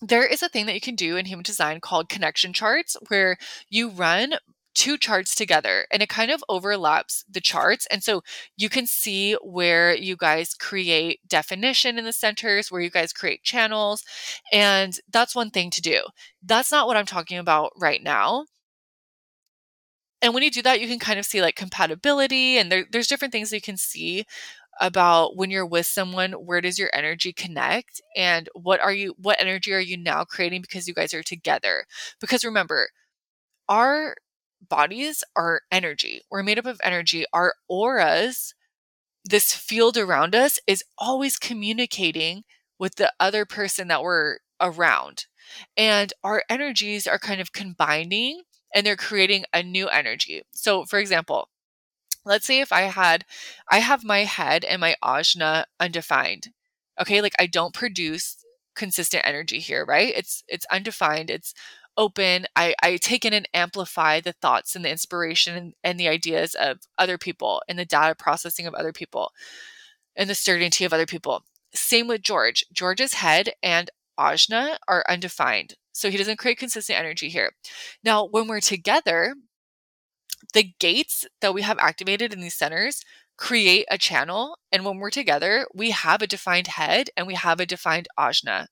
there 0.01 0.27
is 0.27 0.43
a 0.43 0.49
thing 0.49 0.67
that 0.67 0.75
you 0.75 0.81
can 0.81 0.97
do 0.97 1.17
in 1.17 1.27
human 1.27 1.43
design 1.43 1.81
called 1.81 2.09
connection 2.09 2.53
charts 2.53 2.97
where 3.09 3.39
you 3.71 3.89
run 3.89 4.35
two 4.75 4.99
charts 4.99 5.35
together 5.35 5.87
and 5.91 6.03
it 6.03 6.09
kind 6.09 6.31
of 6.31 6.45
overlaps 6.49 7.25
the 7.31 7.41
charts. 7.41 7.87
And 7.91 8.03
so 8.03 8.23
you 8.57 8.69
can 8.69 8.87
see 8.87 9.35
where 9.43 9.95
you 9.95 10.17
guys 10.17 10.55
create 10.55 11.21
definition 11.29 11.99
in 11.99 12.05
the 12.05 12.13
centers, 12.13 12.71
where 12.71 12.81
you 12.81 12.91
guys 12.91 13.13
create 13.13 13.45
channels. 13.45 14.03
And 14.53 14.99
that's 15.11 15.35
one 15.35 15.51
thing 15.51 15.71
to 15.71 15.81
do. 15.81 16.03
That's 16.43 16.73
not 16.73 16.87
what 16.87 16.97
I'm 16.97 17.07
talking 17.07 17.39
about 17.39 17.73
right 17.77 18.03
now. 18.03 18.47
And 20.21 20.33
when 20.33 20.43
you 20.43 20.51
do 20.51 20.63
that, 20.63 20.81
you 20.81 20.89
can 20.89 20.99
kind 20.99 21.19
of 21.19 21.27
see 21.27 21.43
like 21.43 21.55
compatibility 21.55 22.57
and 22.57 22.73
there, 22.73 22.87
there's 22.91 23.09
different 23.09 23.33
things 23.33 23.53
you 23.53 23.61
can 23.61 23.77
see 23.77 24.25
about 24.81 25.37
when 25.37 25.51
you're 25.51 25.67
with 25.67 25.87
someone 25.87 26.33
where 26.33 26.61
does 26.61 26.79
your 26.79 26.91
energy 26.93 27.33
connect 27.33 28.01
and 28.17 28.49
what 28.55 28.81
are 28.81 28.93
you 28.93 29.15
what 29.19 29.41
energy 29.41 29.73
are 29.73 29.81
you 29.81 29.97
now 29.97 30.25
creating 30.25 30.61
because 30.61 30.89
you 30.89 30.95
guys 30.95 31.15
are 31.15 31.23
together 31.23 31.85
because 32.21 32.45
remember 32.45 32.89
our 33.69 34.15
bodies 34.69 35.25
are 35.37 35.63
energy. 35.71 36.23
We're 36.31 36.43
made 36.43 36.59
up 36.59 36.67
of 36.67 36.81
energy. 36.83 37.25
Our 37.33 37.55
auras, 37.69 38.55
this 39.25 39.53
field 39.53 39.97
around 39.97 40.35
us, 40.35 40.59
is 40.67 40.85
always 40.99 41.37
communicating 41.37 42.45
with 42.79 42.97
the 42.97 43.13
other 43.21 43.45
person 43.45 43.89
that 43.89 44.03
we're 44.03 44.39
around. 44.61 45.27
And 45.77 46.13
our 46.23 46.43
energies 46.49 47.07
are 47.07 47.19
kind 47.19 47.41
of 47.41 47.53
combining 47.53 48.43
and 48.75 48.85
they're 48.85 48.97
creating 48.97 49.45
a 49.53 49.63
new 49.63 49.89
energy. 49.89 50.43
So, 50.53 50.85
for 50.85 50.99
example, 50.99 51.49
let's 52.25 52.47
say 52.47 52.61
if 52.61 52.73
I 52.73 52.83
had, 52.83 53.25
I 53.71 53.79
have 53.79 54.05
my 54.05 54.21
head 54.25 54.65
and 54.65 54.81
my 54.81 54.97
ajna 55.03 55.65
undefined. 55.81 56.49
Okay, 57.01 57.21
like 57.21 57.35
I 57.39 57.47
don't 57.47 57.75
produce 57.75 58.45
consistent 58.75 59.27
energy 59.27 59.59
here, 59.59 59.85
right? 59.85 60.13
It's 60.15 60.43
it's 60.49 60.67
undefined. 60.71 61.31
It's 61.31 61.55
open. 61.97 62.47
I 62.57 62.75
I 62.83 62.97
take 62.97 63.25
in 63.25 63.33
and 63.33 63.49
amplify 63.55 64.21
the 64.21 64.33
thoughts 64.33 64.77
and 64.77 64.85
the 64.85 64.91
inspiration 64.91 65.57
and, 65.57 65.75
and 65.83 65.99
the 65.99 66.09
ideas 66.09 66.55
of 66.55 66.81
other 66.99 67.19
people 67.19 67.63
and 67.69 67.79
the 67.79 67.85
data 67.85 68.15
processing 68.15 68.67
of 68.67 68.75
other 68.75 68.93
people 68.93 69.33
and 70.17 70.29
the 70.31 70.35
certainty 70.35 70.85
of 70.85 70.93
other 70.93 71.07
people. 71.07 71.45
Same 71.75 72.07
with 72.07 72.27
Jorge. 72.27 72.63
Jorge's 72.79 73.15
head 73.15 73.53
and 73.63 73.91
ajna 74.19 74.77
are 74.87 75.05
undefined. 75.09 75.75
So 75.93 76.11
he 76.11 76.17
doesn't 76.17 76.39
create 76.39 76.59
consistent 76.59 76.99
energy 76.99 77.29
here. 77.29 77.53
Now, 78.03 78.27
when 78.27 78.49
we're 78.49 78.61
together, 78.61 79.35
the 80.53 80.75
gates 80.79 81.27
that 81.41 81.55
we 81.55 81.63
have 81.63 81.79
activated 81.79 82.33
in 82.33 82.41
these 82.41 82.55
centers 82.55 83.03
create 83.37 83.87
a 83.91 83.99
channel. 83.99 84.57
And 84.73 84.85
when 84.85 84.99
we're 84.99 85.11
together, 85.11 85.67
we 85.75 85.91
have 85.91 86.23
a 86.23 86.27
defined 86.27 86.69
head 86.69 87.11
and 87.17 87.27
we 87.27 87.35
have 87.35 87.61
a 87.61 87.67
defined 87.67 88.09
ajna. 88.19 88.67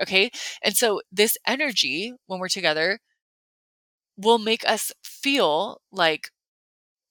Okay. 0.00 0.30
And 0.62 0.76
so 0.76 1.00
this 1.10 1.36
energy, 1.46 2.14
when 2.26 2.40
we're 2.40 2.48
together, 2.48 3.00
will 4.16 4.38
make 4.38 4.68
us 4.68 4.92
feel 5.04 5.80
like 5.92 6.30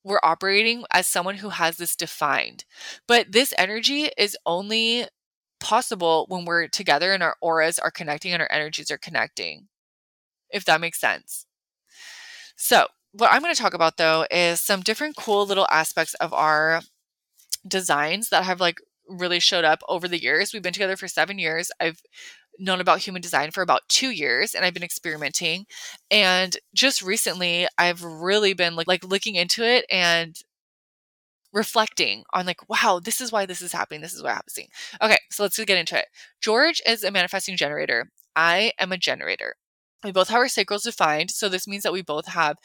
we're 0.03 0.19
operating 0.23 0.85
as 0.91 1.07
someone 1.07 1.37
who 1.37 1.49
has 1.49 1.77
this 1.77 1.95
defined. 1.95 2.65
But 3.07 3.31
this 3.31 3.53
energy 3.57 4.09
is 4.17 4.37
only 4.45 5.07
possible 5.59 6.25
when 6.29 6.45
we're 6.45 6.67
together 6.67 7.13
and 7.13 7.23
our 7.23 7.37
auras 7.41 7.79
are 7.79 7.91
connecting 7.91 8.33
and 8.33 8.41
our 8.41 8.51
energies 8.51 8.91
are 8.91 8.97
connecting, 8.97 9.67
if 10.51 10.65
that 10.65 10.81
makes 10.81 10.99
sense. 11.01 11.45
So, 12.55 12.87
what 13.17 13.31
I'm 13.31 13.41
going 13.41 13.53
to 13.53 13.61
talk 13.61 13.73
about 13.73 13.97
though 13.97 14.25
is 14.29 14.61
some 14.61 14.81
different 14.81 15.15
cool 15.15 15.45
little 15.45 15.67
aspects 15.71 16.13
of 16.15 16.33
our 16.33 16.81
designs 17.67 18.29
that 18.29 18.43
have 18.43 18.59
like 18.59 18.77
really 19.07 19.39
showed 19.39 19.65
up 19.65 19.81
over 19.89 20.07
the 20.07 20.21
years. 20.21 20.53
We've 20.53 20.61
been 20.61 20.73
together 20.73 20.97
for 20.97 21.07
seven 21.07 21.39
years. 21.39 21.71
I've 21.79 22.01
known 22.59 22.81
about 22.81 22.99
human 22.99 23.21
design 23.21 23.51
for 23.51 23.61
about 23.61 23.81
two 23.87 24.09
years 24.09 24.53
and 24.53 24.65
I've 24.65 24.73
been 24.73 24.83
experimenting. 24.83 25.65
And 26.11 26.57
just 26.73 27.01
recently, 27.01 27.67
I've 27.77 28.03
really 28.03 28.53
been 28.53 28.75
like, 28.75 28.87
like 28.87 29.03
looking 29.03 29.35
into 29.35 29.63
it 29.63 29.85
and 29.91 30.35
reflecting 31.53 32.23
on 32.33 32.45
like, 32.45 32.69
wow, 32.69 32.99
this 33.03 33.21
is 33.21 33.31
why 33.31 33.45
this 33.45 33.61
is 33.61 33.73
happening. 33.73 34.01
This 34.01 34.13
is 34.13 34.21
what 34.21 34.33
happening. 34.33 34.67
Okay, 35.01 35.19
so 35.31 35.43
let's 35.43 35.57
get 35.57 35.77
into 35.77 35.97
it. 35.97 36.05
Jorge 36.43 36.73
is 36.85 37.03
a 37.03 37.11
manifesting 37.11 37.57
generator. 37.57 38.09
I 38.35 38.73
am 38.79 38.91
a 38.91 38.97
generator. 38.97 39.55
We 40.03 40.11
both 40.11 40.29
have 40.29 40.37
our 40.39 40.45
sacrals 40.45 40.83
defined. 40.83 41.31
So 41.31 41.49
this 41.49 41.67
means 41.67 41.83
that 41.83 41.93
we 41.93 42.01
both 42.01 42.27
have 42.27 42.57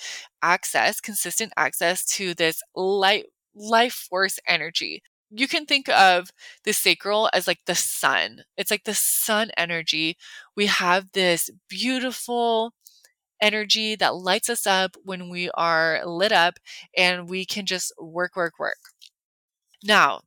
access, 0.42 1.00
consistent 1.00 1.52
access 1.56 2.04
to 2.16 2.34
this 2.34 2.62
light 2.74 3.26
life 3.54 3.94
force 4.10 4.38
energy. 4.46 5.02
You 5.30 5.48
can 5.48 5.64
think 5.66 5.88
of 5.88 6.30
the 6.64 6.72
sacral 6.72 7.30
as 7.32 7.46
like 7.46 7.60
the 7.66 7.74
sun. 7.74 8.42
It's 8.56 8.70
like 8.70 8.84
the 8.84 8.94
sun 8.94 9.50
energy. 9.56 10.16
We 10.56 10.66
have 10.66 11.12
this 11.12 11.48
beautiful 11.68 12.74
energy 13.40 13.96
that 13.96 14.14
lights 14.16 14.48
us 14.50 14.66
up 14.66 14.96
when 15.04 15.28
we 15.30 15.50
are 15.54 16.02
lit 16.06 16.32
up 16.32 16.58
and 16.96 17.28
we 17.28 17.44
can 17.46 17.66
just 17.66 17.92
work, 18.00 18.36
work, 18.36 18.54
work. 18.58 18.78
Now, 19.82 20.22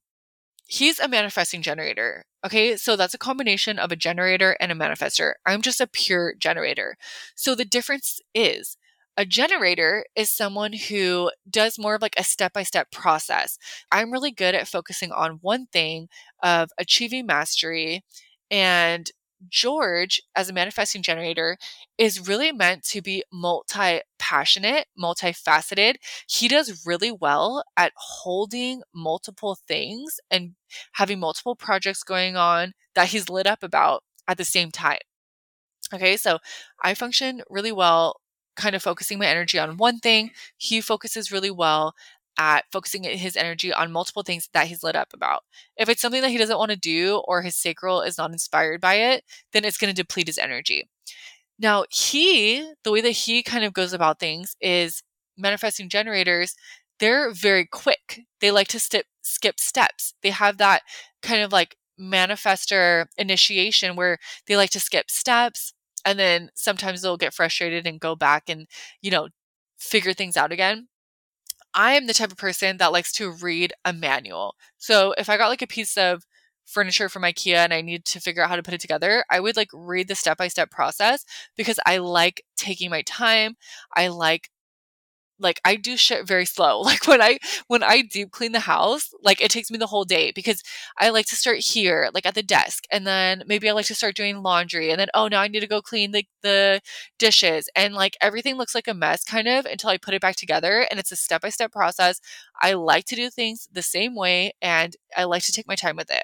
he's 0.67 0.99
a 0.99 1.07
manifesting 1.07 1.61
generator. 1.61 2.25
Okay, 2.45 2.77
so 2.77 2.95
that's 2.95 3.13
a 3.13 3.19
combination 3.19 3.79
of 3.79 3.91
a 3.91 3.95
generator 3.95 4.55
and 4.59 4.71
a 4.71 4.75
manifester. 4.75 5.33
I'm 5.45 5.61
just 5.61 5.81
a 5.81 5.87
pure 5.87 6.33
generator. 6.37 6.97
So 7.35 7.55
the 7.55 7.65
difference 7.65 8.19
is 8.33 8.77
a 9.17 9.25
generator 9.25 10.05
is 10.15 10.29
someone 10.29 10.73
who 10.73 11.31
does 11.49 11.79
more 11.79 11.95
of 11.95 12.01
like 12.01 12.15
a 12.17 12.23
step 12.23 12.53
by 12.53 12.63
step 12.63 12.91
process. 12.91 13.57
I'm 13.91 14.11
really 14.11 14.31
good 14.31 14.55
at 14.55 14.67
focusing 14.67 15.11
on 15.11 15.39
one 15.41 15.67
thing 15.67 16.09
of 16.43 16.69
achieving 16.77 17.25
mastery 17.25 18.03
and 18.51 19.09
Jorge, 19.53 20.07
as 20.35 20.49
a 20.49 20.53
manifesting 20.53 21.01
generator, 21.01 21.57
is 21.97 22.27
really 22.27 22.51
meant 22.51 22.83
to 22.85 23.01
be 23.01 23.23
multi 23.31 24.01
passionate, 24.25 24.87
multifaceted. 24.99 25.95
He 26.27 26.47
does 26.47 26.83
really 26.85 27.11
well 27.11 27.63
at 27.77 27.91
holding 27.95 28.81
multiple 28.93 29.57
things 29.67 30.19
and 30.31 30.55
having 30.93 31.19
multiple 31.19 31.55
projects 31.55 32.03
going 32.03 32.35
on 32.35 32.73
that 32.95 33.09
he's 33.09 33.29
lit 33.29 33.45
up 33.45 33.61
about 33.61 34.03
at 34.27 34.37
the 34.37 34.45
same 34.45 34.71
time. 34.71 34.99
Okay, 35.93 36.17
so 36.17 36.39
I 36.83 36.95
function 36.95 37.43
really 37.49 37.71
well 37.71 38.15
kind 38.55 38.75
of 38.75 38.81
focusing 38.81 39.19
my 39.19 39.27
energy 39.27 39.59
on 39.59 39.77
one 39.77 39.99
thing. 39.99 40.31
He 40.57 40.81
focuses 40.81 41.31
really 41.31 41.51
well 41.51 41.93
at 42.37 42.65
focusing 42.71 43.03
his 43.03 43.37
energy 43.37 43.71
on 43.71 43.91
multiple 43.91 44.23
things 44.23 44.49
that 44.53 44.67
he's 44.67 44.83
lit 44.83 44.95
up 44.95 45.09
about. 45.13 45.43
If 45.77 45.87
it's 45.87 46.01
something 46.01 46.21
that 46.21 46.31
he 46.31 46.37
doesn't 46.37 46.57
want 46.57 46.71
to 46.71 46.77
do 46.77 47.21
or 47.27 47.43
his 47.43 47.55
sacral 47.55 48.01
is 48.01 48.17
not 48.17 48.31
inspired 48.31 48.81
by 48.81 48.95
it, 48.95 49.23
then 49.53 49.63
it's 49.63 49.77
going 49.77 49.93
to 49.93 50.01
deplete 50.01 50.27
his 50.27 50.37
energy. 50.37 50.89
Now, 51.57 51.85
he, 51.89 52.73
the 52.83 52.91
way 52.91 53.01
that 53.01 53.11
he 53.11 53.43
kind 53.43 53.63
of 53.63 53.73
goes 53.73 53.93
about 53.93 54.19
things 54.19 54.55
is 54.59 55.03
manifesting 55.37 55.89
generators, 55.89 56.55
they're 56.99 57.31
very 57.31 57.65
quick. 57.65 58.21
They 58.41 58.51
like 58.51 58.67
to 58.69 58.79
stip, 58.79 59.05
skip 59.21 59.59
steps. 59.59 60.13
They 60.21 60.31
have 60.31 60.57
that 60.57 60.81
kind 61.21 61.41
of 61.41 61.51
like 61.51 61.77
manifester 61.99 63.07
initiation 63.17 63.95
where 63.95 64.17
they 64.47 64.57
like 64.57 64.69
to 64.71 64.79
skip 64.79 65.09
steps 65.09 65.73
and 66.03 66.19
then 66.19 66.49
sometimes 66.55 67.01
they'll 67.01 67.17
get 67.17 67.33
frustrated 67.33 67.87
and 67.87 67.99
go 67.99 68.15
back 68.15 68.49
and, 68.49 68.67
you 69.01 69.11
know, 69.11 69.29
figure 69.77 70.13
things 70.13 70.37
out 70.37 70.51
again. 70.51 70.87
I 71.73 71.93
am 71.93 72.07
the 72.07 72.13
type 72.13 72.31
of 72.31 72.37
person 72.37 72.77
that 72.77 72.91
likes 72.91 73.11
to 73.13 73.31
read 73.31 73.73
a 73.83 73.93
manual. 73.93 74.55
So 74.77 75.13
if 75.17 75.29
I 75.29 75.37
got 75.37 75.49
like 75.49 75.61
a 75.61 75.67
piece 75.67 75.97
of 75.97 76.23
furniture 76.65 77.09
from 77.09 77.23
IKEA 77.23 77.57
and 77.57 77.73
I 77.73 77.81
need 77.81 78.05
to 78.05 78.19
figure 78.19 78.43
out 78.43 78.49
how 78.49 78.55
to 78.55 78.63
put 78.63 78.73
it 78.73 78.81
together, 78.81 79.25
I 79.29 79.39
would 79.39 79.55
like 79.55 79.69
read 79.73 80.07
the 80.07 80.15
step 80.15 80.37
by 80.37 80.47
step 80.47 80.71
process 80.71 81.25
because 81.55 81.79
I 81.85 81.97
like 81.97 82.43
taking 82.57 82.89
my 82.89 83.01
time. 83.03 83.55
I 83.95 84.07
like 84.09 84.49
like 85.39 85.59
I 85.65 85.75
do 85.75 85.97
shit 85.97 86.27
very 86.27 86.45
slow. 86.45 86.81
Like 86.85 87.07
when 87.07 87.21
I 87.21 87.39
when 87.67 87.83
I 87.83 88.01
deep 88.03 88.31
clean 88.31 88.51
the 88.51 88.59
house, 88.61 89.09
like 89.23 89.41
it 89.41 89.51
takes 89.51 89.69
me 89.71 89.77
the 89.77 89.87
whole 89.87 90.05
day 90.05 90.31
because 90.33 90.63
I 90.99 91.09
like 91.09 91.25
to 91.27 91.35
start 91.35 91.59
here, 91.59 92.09
like 92.13 92.25
at 92.25 92.35
the 92.35 92.43
desk, 92.43 92.85
and 92.91 93.05
then 93.05 93.43
maybe 93.47 93.69
I 93.69 93.73
like 93.73 93.85
to 93.87 93.95
start 93.95 94.15
doing 94.15 94.41
laundry, 94.43 94.91
and 94.91 94.99
then 94.99 95.07
oh 95.13 95.27
now 95.27 95.41
I 95.41 95.47
need 95.47 95.59
to 95.61 95.67
go 95.67 95.81
clean 95.81 96.11
the 96.11 96.25
the 96.43 96.81
dishes, 97.19 97.69
and 97.75 97.93
like 97.93 98.17
everything 98.21 98.55
looks 98.55 98.75
like 98.75 98.87
a 98.87 98.93
mess 98.93 99.23
kind 99.23 99.47
of 99.47 99.65
until 99.65 99.89
I 99.89 99.97
put 99.97 100.13
it 100.13 100.21
back 100.21 100.35
together, 100.37 100.87
and 100.89 100.99
it's 100.99 101.11
a 101.11 101.15
step 101.15 101.41
by 101.41 101.49
step 101.49 101.71
process. 101.71 102.19
I 102.61 102.73
like 102.73 103.05
to 103.05 103.15
do 103.15 103.29
things 103.29 103.67
the 103.71 103.81
same 103.83 104.15
way, 104.15 104.53
and 104.61 104.95
I 105.17 105.25
like 105.25 105.43
to 105.43 105.51
take 105.51 105.67
my 105.67 105.75
time 105.75 105.95
with 105.97 106.11
it. 106.11 106.23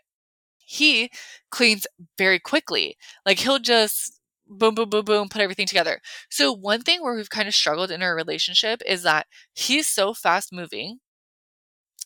He 0.72 1.12
cleans 1.50 1.86
very 2.18 2.40
quickly. 2.40 2.98
Like 3.26 3.40
he'll 3.40 3.60
just 3.60 4.20
boom, 4.48 4.76
boom, 4.76 4.90
boom, 4.90 5.06
boom, 5.06 5.30
put 5.30 5.42
everything 5.42 5.68
together. 5.68 6.02
So, 6.30 6.52
one 6.52 6.82
thing 6.82 7.02
where 7.02 7.16
we've 7.16 7.30
kind 7.30 7.48
of 7.48 7.56
struggled 7.56 7.92
in 7.92 8.02
our 8.04 8.16
relationship 8.16 8.82
is 8.86 9.04
that 9.04 9.28
he's 9.54 9.88
so 9.88 10.14
fast 10.14 10.54
moving 10.54 11.00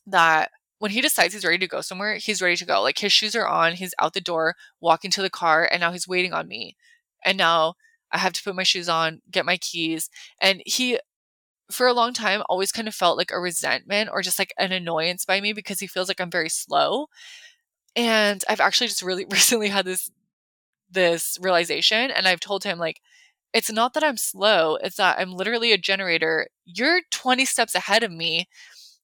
that 0.08 0.52
when 0.80 0.92
he 0.92 1.02
decides 1.02 1.34
he's 1.34 1.46
ready 1.46 1.58
to 1.60 1.68
go 1.68 1.82
somewhere, 1.82 2.16
he's 2.18 2.42
ready 2.42 2.56
to 2.58 2.66
go. 2.66 2.82
Like 2.82 3.00
his 3.00 3.14
shoes 3.14 3.36
are 3.36 3.48
on, 3.48 3.74
he's 3.74 3.94
out 4.00 4.14
the 4.14 4.22
door, 4.22 4.56
walking 4.82 5.12
to 5.12 5.22
the 5.22 5.30
car, 5.30 5.68
and 5.72 5.80
now 5.82 5.92
he's 5.92 6.08
waiting 6.08 6.34
on 6.34 6.48
me. 6.48 6.76
And 7.24 7.38
now 7.38 7.76
I 8.12 8.18
have 8.20 8.34
to 8.34 8.44
put 8.44 8.56
my 8.56 8.64
shoes 8.64 8.90
on, 8.90 9.22
get 9.32 9.46
my 9.46 9.58
keys. 9.58 10.10
And 10.42 10.62
he, 10.66 11.00
for 11.72 11.88
a 11.88 11.94
long 11.94 12.14
time, 12.14 12.44
always 12.50 12.72
kind 12.72 12.88
of 12.88 12.96
felt 12.96 13.18
like 13.18 13.32
a 13.32 13.40
resentment 13.40 14.10
or 14.14 14.22
just 14.22 14.40
like 14.40 14.54
an 14.60 14.72
annoyance 14.74 15.26
by 15.26 15.42
me 15.42 15.54
because 15.54 15.80
he 15.80 15.88
feels 15.88 16.08
like 16.10 16.22
I'm 16.22 16.32
very 16.32 16.50
slow. 16.50 17.08
And 17.96 18.44
I've 18.50 18.60
actually 18.60 18.88
just 18.88 19.02
really 19.02 19.26
recently 19.30 19.70
had 19.70 19.86
this 19.86 20.12
this 20.92 21.38
realization 21.42 22.12
and 22.12 22.28
I've 22.28 22.40
told 22.40 22.64
him 22.64 22.78
like 22.80 23.02
it's 23.54 23.72
not 23.72 23.94
that 23.94 24.04
I'm 24.04 24.18
slow, 24.18 24.76
it's 24.78 24.98
that 24.98 25.18
I'm 25.20 25.32
literally 25.32 25.72
a 25.72 25.78
generator. 25.78 26.48
You're 26.66 27.02
20 27.12 27.46
steps 27.46 27.74
ahead 27.74 28.04
of 28.04 28.12
me. 28.12 28.48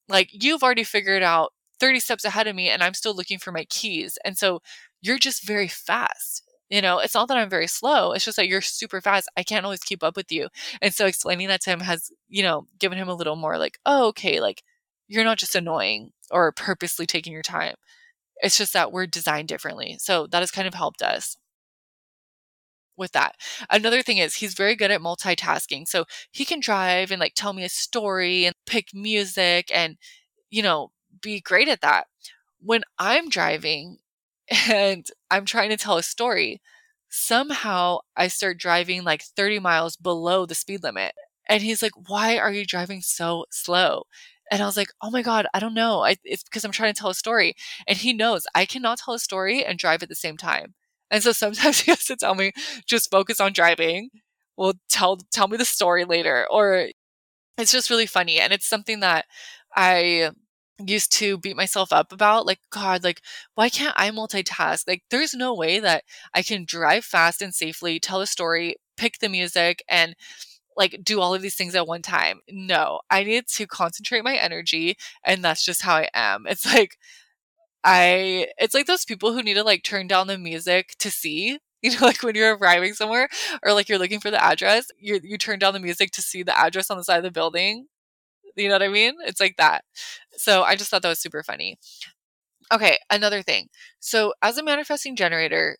Like 0.08 0.28
you've 0.32 0.62
already 0.62 0.84
figured 0.84 1.22
out 1.22 1.52
30 1.80 2.00
steps 2.00 2.24
ahead 2.24 2.46
of 2.46 2.54
me 2.54 2.68
and 2.68 2.82
I'm 2.82 2.94
still 2.94 3.14
looking 3.14 3.38
for 3.38 3.50
my 3.50 3.64
keys. 3.64 4.18
And 4.24 4.36
so 4.36 4.60
you're 5.00 5.18
just 5.18 5.46
very 5.46 5.68
fast. 5.68 6.44
You 6.68 6.80
know, 6.82 6.98
it's 6.98 7.14
not 7.14 7.28
that 7.28 7.36
I'm 7.36 7.50
very 7.50 7.66
slow. 7.66 8.12
It's 8.12 8.24
just 8.24 8.36
that 8.36 8.48
you're 8.48 8.60
super 8.62 9.00
fast. 9.00 9.28
I 9.36 9.42
can't 9.42 9.64
always 9.64 9.82
keep 9.82 10.02
up 10.02 10.16
with 10.16 10.30
you. 10.32 10.48
And 10.80 10.94
so 10.94 11.06
explaining 11.06 11.48
that 11.48 11.60
to 11.62 11.70
him 11.70 11.80
has, 11.80 12.10
you 12.28 12.42
know, 12.42 12.66
given 12.78 12.98
him 12.98 13.08
a 13.08 13.14
little 13.14 13.36
more 13.36 13.58
like, 13.58 13.78
oh, 13.84 14.06
okay, 14.08 14.40
like 14.40 14.62
you're 15.08 15.24
not 15.24 15.38
just 15.38 15.54
annoying 15.54 16.12
or 16.30 16.52
purposely 16.52 17.06
taking 17.06 17.32
your 17.32 17.42
time. 17.42 17.74
It's 18.42 18.58
just 18.58 18.74
that 18.74 18.92
we're 18.92 19.06
designed 19.06 19.48
differently. 19.48 19.96
So 20.00 20.26
that 20.28 20.40
has 20.40 20.50
kind 20.50 20.68
of 20.68 20.74
helped 20.74 21.02
us 21.02 21.36
with 22.96 23.12
that. 23.12 23.36
Another 23.70 24.02
thing 24.02 24.18
is 24.18 24.34
he's 24.34 24.54
very 24.54 24.76
good 24.76 24.90
at 24.90 25.00
multitasking. 25.00 25.88
So 25.88 26.04
he 26.30 26.44
can 26.44 26.60
drive 26.60 27.10
and 27.10 27.20
like 27.20 27.32
tell 27.34 27.52
me 27.52 27.64
a 27.64 27.68
story 27.68 28.44
and 28.44 28.54
pick 28.66 28.88
music 28.94 29.70
and, 29.74 29.96
you 30.50 30.62
know, 30.62 30.92
be 31.22 31.40
great 31.40 31.68
at 31.68 31.80
that. 31.82 32.06
When 32.60 32.82
I'm 32.98 33.28
driving 33.28 33.98
and 34.70 35.06
I'm 35.30 35.44
trying 35.46 35.70
to 35.70 35.76
tell 35.76 35.98
a 35.98 36.02
story, 36.02 36.60
somehow 37.10 38.00
I 38.16 38.28
start 38.28 38.58
driving 38.58 39.04
like 39.04 39.22
30 39.24 39.58
miles 39.60 39.96
below 39.96 40.46
the 40.46 40.54
speed 40.54 40.82
limit. 40.82 41.14
And 41.48 41.62
he's 41.62 41.82
like, 41.82 41.92
Why 42.08 42.38
are 42.38 42.52
you 42.52 42.66
driving 42.66 43.02
so 43.02 43.46
slow? 43.50 44.04
And 44.52 44.62
I 44.62 44.66
was 44.66 44.76
like, 44.76 44.90
oh 45.00 45.10
my 45.10 45.22
God, 45.22 45.46
I 45.54 45.60
don't 45.60 45.72
know. 45.72 46.04
I, 46.04 46.16
it's 46.24 46.42
because 46.42 46.62
I'm 46.62 46.72
trying 46.72 46.92
to 46.92 47.00
tell 47.00 47.08
a 47.08 47.14
story. 47.14 47.54
And 47.88 47.96
he 47.96 48.12
knows 48.12 48.46
I 48.54 48.66
cannot 48.66 48.98
tell 48.98 49.14
a 49.14 49.18
story 49.18 49.64
and 49.64 49.78
drive 49.78 50.02
at 50.02 50.10
the 50.10 50.14
same 50.14 50.36
time. 50.36 50.74
And 51.10 51.22
so 51.22 51.32
sometimes 51.32 51.80
he 51.80 51.90
has 51.90 52.04
to 52.04 52.16
tell 52.16 52.34
me, 52.34 52.52
just 52.86 53.10
focus 53.10 53.40
on 53.40 53.54
driving. 53.54 54.10
Well, 54.58 54.74
tell 54.90 55.16
tell 55.32 55.48
me 55.48 55.56
the 55.56 55.64
story 55.64 56.04
later. 56.04 56.46
Or 56.50 56.88
it's 57.56 57.72
just 57.72 57.88
really 57.88 58.04
funny. 58.06 58.40
And 58.40 58.52
it's 58.52 58.68
something 58.68 59.00
that 59.00 59.24
I 59.74 60.32
used 60.78 61.12
to 61.12 61.38
beat 61.38 61.56
myself 61.56 61.92
up 61.92 62.12
about 62.12 62.44
like 62.44 62.58
god 62.70 63.04
like 63.04 63.20
why 63.54 63.68
can't 63.68 63.94
i 63.96 64.10
multitask 64.10 64.82
like 64.88 65.02
there's 65.10 65.32
no 65.34 65.54
way 65.54 65.78
that 65.78 66.02
i 66.34 66.42
can 66.42 66.64
drive 66.64 67.04
fast 67.04 67.40
and 67.40 67.54
safely 67.54 68.00
tell 68.00 68.20
a 68.20 68.26
story 68.26 68.74
pick 68.96 69.18
the 69.20 69.28
music 69.28 69.84
and 69.88 70.16
like 70.76 71.00
do 71.02 71.20
all 71.20 71.34
of 71.34 71.42
these 71.42 71.56
things 71.56 71.74
at 71.74 71.86
one 71.86 72.02
time 72.02 72.40
no 72.50 73.00
i 73.10 73.22
need 73.24 73.46
to 73.46 73.66
concentrate 73.66 74.24
my 74.24 74.36
energy 74.36 74.96
and 75.24 75.44
that's 75.44 75.64
just 75.64 75.82
how 75.82 75.94
i 75.96 76.08
am 76.14 76.46
it's 76.46 76.66
like 76.66 76.96
i 77.84 78.46
it's 78.58 78.74
like 78.74 78.86
those 78.86 79.04
people 79.04 79.32
who 79.32 79.42
need 79.42 79.54
to 79.54 79.64
like 79.64 79.82
turn 79.82 80.06
down 80.06 80.26
the 80.26 80.38
music 80.38 80.94
to 80.98 81.10
see 81.10 81.58
you 81.82 81.90
know 81.90 82.06
like 82.06 82.22
when 82.22 82.34
you're 82.36 82.56
arriving 82.56 82.94
somewhere 82.94 83.28
or 83.64 83.72
like 83.72 83.88
you're 83.88 83.98
looking 83.98 84.20
for 84.20 84.30
the 84.30 84.42
address 84.42 84.86
you 84.98 85.20
you 85.22 85.36
turn 85.36 85.58
down 85.58 85.74
the 85.74 85.80
music 85.80 86.10
to 86.12 86.22
see 86.22 86.42
the 86.42 86.58
address 86.58 86.90
on 86.90 86.96
the 86.96 87.04
side 87.04 87.16
of 87.18 87.24
the 87.24 87.30
building 87.30 87.86
you 88.56 88.68
know 88.68 88.74
what 88.74 88.82
I 88.82 88.88
mean? 88.88 89.14
It's 89.26 89.40
like 89.40 89.56
that. 89.58 89.84
So 90.32 90.62
I 90.62 90.76
just 90.76 90.90
thought 90.90 91.02
that 91.02 91.08
was 91.08 91.20
super 91.20 91.42
funny. 91.42 91.78
Okay, 92.72 92.98
another 93.10 93.42
thing. 93.42 93.68
So 94.00 94.32
as 94.42 94.58
a 94.58 94.62
manifesting 94.62 95.16
generator, 95.16 95.76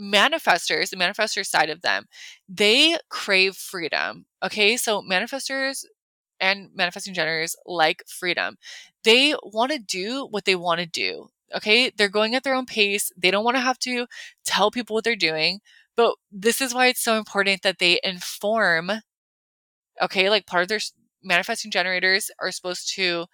manifestors, 0.00 0.90
the 0.90 0.96
manifestor 0.96 1.44
side 1.46 1.70
of 1.70 1.82
them, 1.82 2.06
they 2.48 2.98
crave 3.08 3.56
freedom. 3.56 4.26
Okay, 4.42 4.76
so 4.76 5.02
manifestors 5.02 5.84
and 6.40 6.70
manifesting 6.74 7.14
generators 7.14 7.56
like 7.66 8.02
freedom. 8.08 8.56
They 9.04 9.34
want 9.42 9.72
to 9.72 9.78
do 9.78 10.26
what 10.30 10.44
they 10.44 10.56
want 10.56 10.80
to 10.80 10.86
do. 10.86 11.28
Okay, 11.54 11.90
they're 11.96 12.08
going 12.08 12.34
at 12.34 12.42
their 12.42 12.54
own 12.54 12.66
pace. 12.66 13.12
They 13.16 13.30
don't 13.30 13.44
want 13.44 13.56
to 13.56 13.60
have 13.60 13.78
to 13.80 14.06
tell 14.44 14.70
people 14.70 14.94
what 14.94 15.04
they're 15.04 15.16
doing. 15.16 15.60
But 15.96 16.16
this 16.32 16.60
is 16.60 16.74
why 16.74 16.86
it's 16.86 17.02
so 17.02 17.16
important 17.16 17.62
that 17.62 17.78
they 17.78 18.00
inform. 18.02 18.90
Okay, 20.02 20.28
like 20.28 20.46
part 20.46 20.62
of 20.62 20.68
their 20.68 20.80
manifesting 21.22 21.70
generators 21.70 22.30
are 22.40 22.50
supposed 22.50 22.92
to 22.96 23.26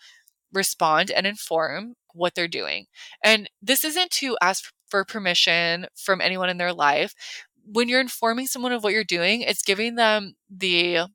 respond 0.53 1.11
and 1.11 1.27
inform 1.27 1.95
what 2.13 2.35
they're 2.35 2.49
doing. 2.49 2.87
And 3.25 3.49
this 3.63 3.85
isn't 3.85 4.11
to 4.13 4.37
ask 4.43 4.73
for 4.91 5.05
permission 5.05 5.87
from 5.97 6.21
anyone 6.21 6.51
in 6.51 6.59
their 6.59 6.73
life. 6.75 7.15
When 7.65 7.89
you're 7.89 8.01
informing 8.01 8.47
someone 8.47 8.73
of 8.73 8.83
what 8.85 8.93
you're 8.93 9.05
doing, 9.05 9.43
it's 9.43 9.63
giving 9.63 9.95
them 9.97 10.35
the 10.51 11.07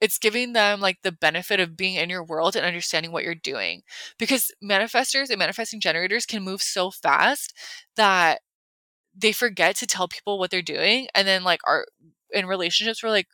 it's 0.00 0.18
giving 0.18 0.52
them 0.52 0.80
like 0.80 0.98
the 1.02 1.12
benefit 1.12 1.60
of 1.60 1.76
being 1.76 1.96
in 1.96 2.10
your 2.10 2.24
world 2.24 2.54
and 2.56 2.64
understanding 2.64 3.12
what 3.12 3.24
you're 3.24 3.34
doing. 3.34 3.82
Because 4.18 4.52
manifestors 4.62 5.30
and 5.30 5.38
manifesting 5.38 5.80
generators 5.80 6.26
can 6.26 6.42
move 6.44 6.62
so 6.62 6.90
fast 6.90 7.52
that 7.96 8.40
they 9.16 9.32
forget 9.32 9.76
to 9.76 9.86
tell 9.86 10.08
people 10.08 10.38
what 10.38 10.50
they're 10.50 10.62
doing 10.62 11.08
and 11.14 11.26
then 11.26 11.44
like 11.44 11.60
are 11.66 11.86
in 12.32 12.46
relationships 12.46 13.02
we're 13.02 13.10
like 13.10 13.28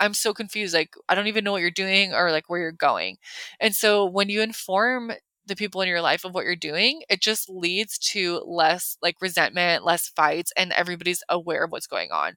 I'm 0.00 0.14
so 0.14 0.34
confused. 0.34 0.74
Like, 0.74 0.94
I 1.08 1.14
don't 1.14 1.28
even 1.28 1.44
know 1.44 1.52
what 1.52 1.62
you're 1.62 1.70
doing 1.70 2.14
or 2.14 2.32
like 2.32 2.50
where 2.50 2.60
you're 2.60 2.72
going. 2.72 3.18
And 3.60 3.74
so 3.74 4.04
when 4.04 4.28
you 4.28 4.42
inform 4.42 5.12
the 5.46 5.56
people 5.56 5.80
in 5.82 5.88
your 5.88 6.00
life 6.00 6.24
of 6.24 6.34
what 6.34 6.44
you're 6.44 6.56
doing, 6.56 7.02
it 7.08 7.20
just 7.20 7.48
leads 7.48 7.98
to 7.98 8.38
less 8.46 8.96
like 9.02 9.16
resentment, 9.20 9.84
less 9.84 10.08
fights, 10.08 10.52
and 10.56 10.72
everybody's 10.72 11.22
aware 11.28 11.64
of 11.64 11.72
what's 11.72 11.86
going 11.86 12.10
on. 12.12 12.36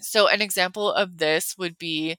So, 0.00 0.28
an 0.28 0.40
example 0.42 0.92
of 0.92 1.18
this 1.18 1.56
would 1.58 1.78
be 1.78 2.16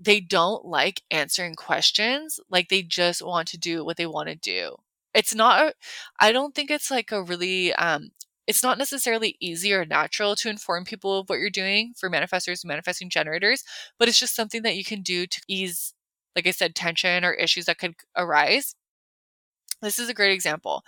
they 0.00 0.20
don't 0.20 0.64
like 0.66 1.02
answering 1.10 1.54
questions, 1.56 2.40
like, 2.50 2.68
they 2.68 2.82
just 2.82 3.22
want 3.22 3.48
to 3.48 3.58
do 3.58 3.84
what 3.84 3.96
they 3.98 4.06
want 4.06 4.28
to 4.28 4.36
do. 4.36 4.76
It's 5.14 5.34
not, 5.34 5.74
I 6.20 6.32
don't 6.32 6.54
think 6.54 6.70
it's 6.70 6.90
like 6.90 7.12
a 7.12 7.22
really 7.22 7.74
um, 7.74 8.10
it's 8.46 8.62
not 8.62 8.78
necessarily 8.78 9.36
easy 9.40 9.72
or 9.74 9.84
natural 9.86 10.36
to 10.36 10.50
inform 10.50 10.84
people 10.84 11.20
of 11.20 11.28
what 11.30 11.38
you're 11.40 11.50
doing 11.50 11.94
for 11.98 12.10
manifestors 12.10 12.62
and 12.64 12.68
manifesting 12.68 13.10
generators, 13.10 13.64
but 13.98 14.08
it's 14.08 14.20
just 14.20 14.36
something 14.36 14.62
that 14.62 14.76
you 14.76 14.84
can 14.84 15.02
do 15.02 15.26
to 15.26 15.42
ease, 15.48 15.94
like 16.36 16.46
I 16.46 16.52
said, 16.52 16.74
tension 16.74 17.24
or 17.24 17.32
issues 17.32 17.66
that 17.66 17.78
could 17.78 17.94
arise. 18.16 18.74
This 19.82 19.98
is 19.98 20.08
a 20.08 20.14
great 20.14 20.32
example. 20.32 20.84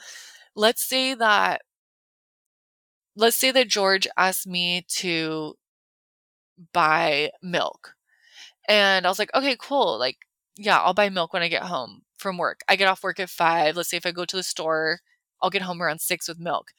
Let's 0.55 0.82
say 0.84 1.14
that 1.14 1.62
let's 3.16 3.36
say 3.36 3.51
that 3.53 3.72
Jorge 3.72 4.09
asked 4.16 4.47
me 4.47 4.84
to 4.88 5.55
buy 6.72 7.30
milk. 7.43 7.95
And 8.68 9.07
I 9.07 9.09
was 9.09 9.18
like, 9.18 9.34
okay, 9.34 9.57
cool. 9.59 9.99
Like, 9.99 10.18
yeah, 10.57 10.78
I'll 10.80 10.95
buy 10.95 11.09
milk 11.09 11.32
when 11.32 11.43
I 11.43 11.49
get 11.49 11.64
home 11.64 12.03
from 12.18 12.38
work. 12.38 12.61
I 12.68 12.76
get 12.76 12.88
off 12.88 13.03
work 13.03 13.20
at 13.20 13.30
five. 13.30 13.76
Let's 13.76 13.91
say 13.91 13.97
if 13.97 14.07
I 14.07 14.12
go 14.12 14.24
to 14.24 14.36
the 14.36 14.43
store, 14.43 15.01
I'll 15.43 15.51
get 15.51 15.62
home 15.62 15.82
around 15.82 16.01
six 16.01 16.28
with 16.28 16.38
milk 16.38 16.72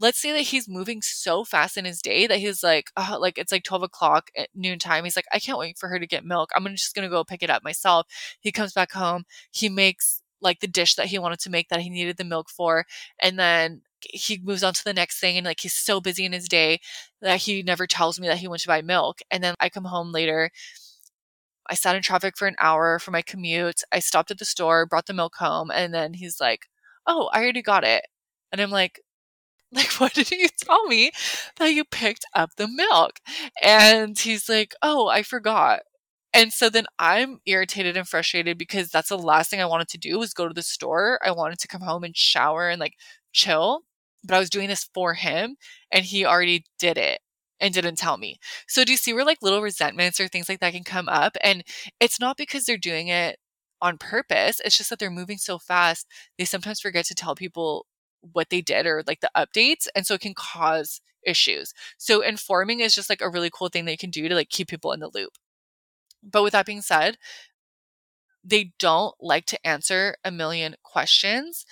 let's 0.00 0.20
say 0.20 0.32
that 0.32 0.42
he's 0.42 0.68
moving 0.68 1.02
so 1.02 1.44
fast 1.44 1.76
in 1.76 1.84
his 1.84 2.00
day 2.00 2.26
that 2.26 2.38
he's 2.38 2.62
like, 2.62 2.90
oh, 2.96 3.18
like 3.20 3.38
it's 3.38 3.52
like 3.52 3.64
12 3.64 3.82
o'clock 3.82 4.30
at 4.36 4.48
noon 4.54 4.78
time. 4.78 5.04
He's 5.04 5.16
like, 5.16 5.26
I 5.32 5.38
can't 5.40 5.58
wait 5.58 5.78
for 5.78 5.88
her 5.88 5.98
to 5.98 6.06
get 6.06 6.24
milk. 6.24 6.50
I'm 6.54 6.64
just 6.68 6.94
going 6.94 7.08
to 7.08 7.10
go 7.10 7.24
pick 7.24 7.42
it 7.42 7.50
up 7.50 7.64
myself. 7.64 8.06
He 8.40 8.52
comes 8.52 8.72
back 8.72 8.92
home. 8.92 9.24
He 9.50 9.68
makes 9.68 10.22
like 10.40 10.60
the 10.60 10.68
dish 10.68 10.94
that 10.94 11.06
he 11.06 11.18
wanted 11.18 11.40
to 11.40 11.50
make 11.50 11.68
that 11.68 11.80
he 11.80 11.90
needed 11.90 12.16
the 12.16 12.24
milk 12.24 12.48
for. 12.48 12.84
And 13.20 13.38
then 13.38 13.82
he 14.00 14.40
moves 14.42 14.62
on 14.62 14.72
to 14.74 14.84
the 14.84 14.94
next 14.94 15.18
thing. 15.20 15.36
And 15.36 15.46
like 15.46 15.60
he's 15.60 15.74
so 15.74 16.00
busy 16.00 16.24
in 16.24 16.32
his 16.32 16.48
day 16.48 16.80
that 17.20 17.40
he 17.40 17.62
never 17.62 17.86
tells 17.86 18.20
me 18.20 18.28
that 18.28 18.38
he 18.38 18.48
went 18.48 18.62
to 18.62 18.68
buy 18.68 18.82
milk. 18.82 19.18
And 19.30 19.42
then 19.42 19.54
I 19.60 19.68
come 19.68 19.84
home 19.84 20.12
later. 20.12 20.50
I 21.70 21.74
sat 21.74 21.96
in 21.96 22.02
traffic 22.02 22.36
for 22.36 22.46
an 22.48 22.56
hour 22.60 22.98
for 22.98 23.10
my 23.10 23.22
commute. 23.22 23.82
I 23.92 23.98
stopped 23.98 24.30
at 24.30 24.38
the 24.38 24.44
store, 24.44 24.86
brought 24.86 25.06
the 25.06 25.12
milk 25.14 25.34
home, 25.36 25.70
and 25.70 25.92
then 25.92 26.14
he's 26.14 26.40
like, 26.40 26.66
Oh, 27.06 27.28
I 27.32 27.42
already 27.42 27.62
got 27.62 27.84
it. 27.84 28.06
And 28.52 28.60
I'm 28.60 28.70
like, 28.70 29.00
like, 29.72 29.92
why 30.00 30.08
didn't 30.08 30.38
you 30.38 30.48
tell 30.48 30.86
me 30.86 31.10
that 31.56 31.72
you 31.74 31.84
picked 31.84 32.24
up 32.34 32.56
the 32.56 32.68
milk? 32.68 33.20
And 33.62 34.18
he's 34.18 34.48
like, 34.48 34.74
oh, 34.82 35.08
I 35.08 35.22
forgot. 35.22 35.80
And 36.34 36.52
so 36.52 36.70
then 36.70 36.86
I'm 36.98 37.40
irritated 37.46 37.96
and 37.96 38.06
frustrated 38.08 38.58
because 38.58 38.90
that's 38.90 39.08
the 39.08 39.18
last 39.18 39.50
thing 39.50 39.60
I 39.60 39.66
wanted 39.66 39.88
to 39.88 39.98
do 39.98 40.18
was 40.18 40.34
go 40.34 40.48
to 40.48 40.54
the 40.54 40.62
store. 40.62 41.18
I 41.24 41.32
wanted 41.32 41.58
to 41.60 41.68
come 41.68 41.80
home 41.82 42.04
and 42.04 42.16
shower 42.16 42.68
and 42.68 42.80
like 42.80 42.94
chill, 43.32 43.82
but 44.24 44.36
I 44.36 44.38
was 44.38 44.50
doing 44.50 44.68
this 44.68 44.88
for 44.94 45.14
him 45.14 45.56
and 45.90 46.04
he 46.04 46.24
already 46.24 46.64
did 46.78 46.98
it 46.98 47.20
and 47.60 47.74
didn't 47.74 47.96
tell 47.96 48.18
me. 48.18 48.38
So 48.68 48.84
do 48.84 48.92
you 48.92 48.98
see 48.98 49.12
where 49.12 49.24
like 49.24 49.42
little 49.42 49.62
resentments 49.62 50.20
or 50.20 50.28
things 50.28 50.48
like 50.48 50.60
that 50.60 50.74
can 50.74 50.84
come 50.84 51.08
up? 51.08 51.36
And 51.42 51.64
it's 52.00 52.20
not 52.20 52.36
because 52.36 52.64
they're 52.64 52.76
doing 52.78 53.08
it 53.08 53.38
on 53.80 53.98
purpose. 53.98 54.60
It's 54.64 54.76
just 54.76 54.90
that 54.90 54.98
they're 54.98 55.10
moving 55.10 55.38
so 55.38 55.58
fast. 55.58 56.06
They 56.38 56.44
sometimes 56.44 56.80
forget 56.80 57.06
to 57.06 57.14
tell 57.14 57.34
people 57.34 57.86
what 58.20 58.50
they 58.50 58.60
did 58.60 58.86
or 58.86 59.02
like 59.06 59.20
the 59.20 59.30
updates 59.36 59.86
and 59.94 60.06
so 60.06 60.14
it 60.14 60.20
can 60.20 60.34
cause 60.34 61.00
issues. 61.24 61.72
So 61.98 62.20
informing 62.20 62.80
is 62.80 62.94
just 62.94 63.10
like 63.10 63.20
a 63.20 63.28
really 63.30 63.50
cool 63.52 63.68
thing 63.68 63.84
that 63.84 63.92
you 63.92 63.98
can 63.98 64.10
do 64.10 64.28
to 64.28 64.34
like 64.34 64.50
keep 64.50 64.68
people 64.68 64.92
in 64.92 65.00
the 65.00 65.10
loop. 65.12 65.32
But 66.22 66.42
with 66.42 66.52
that 66.52 66.66
being 66.66 66.82
said 66.82 67.18
they 68.44 68.72
don't 68.78 69.14
like 69.20 69.46
to 69.46 69.66
answer 69.66 70.16
a 70.24 70.30
million 70.30 70.76
questions 70.82 71.66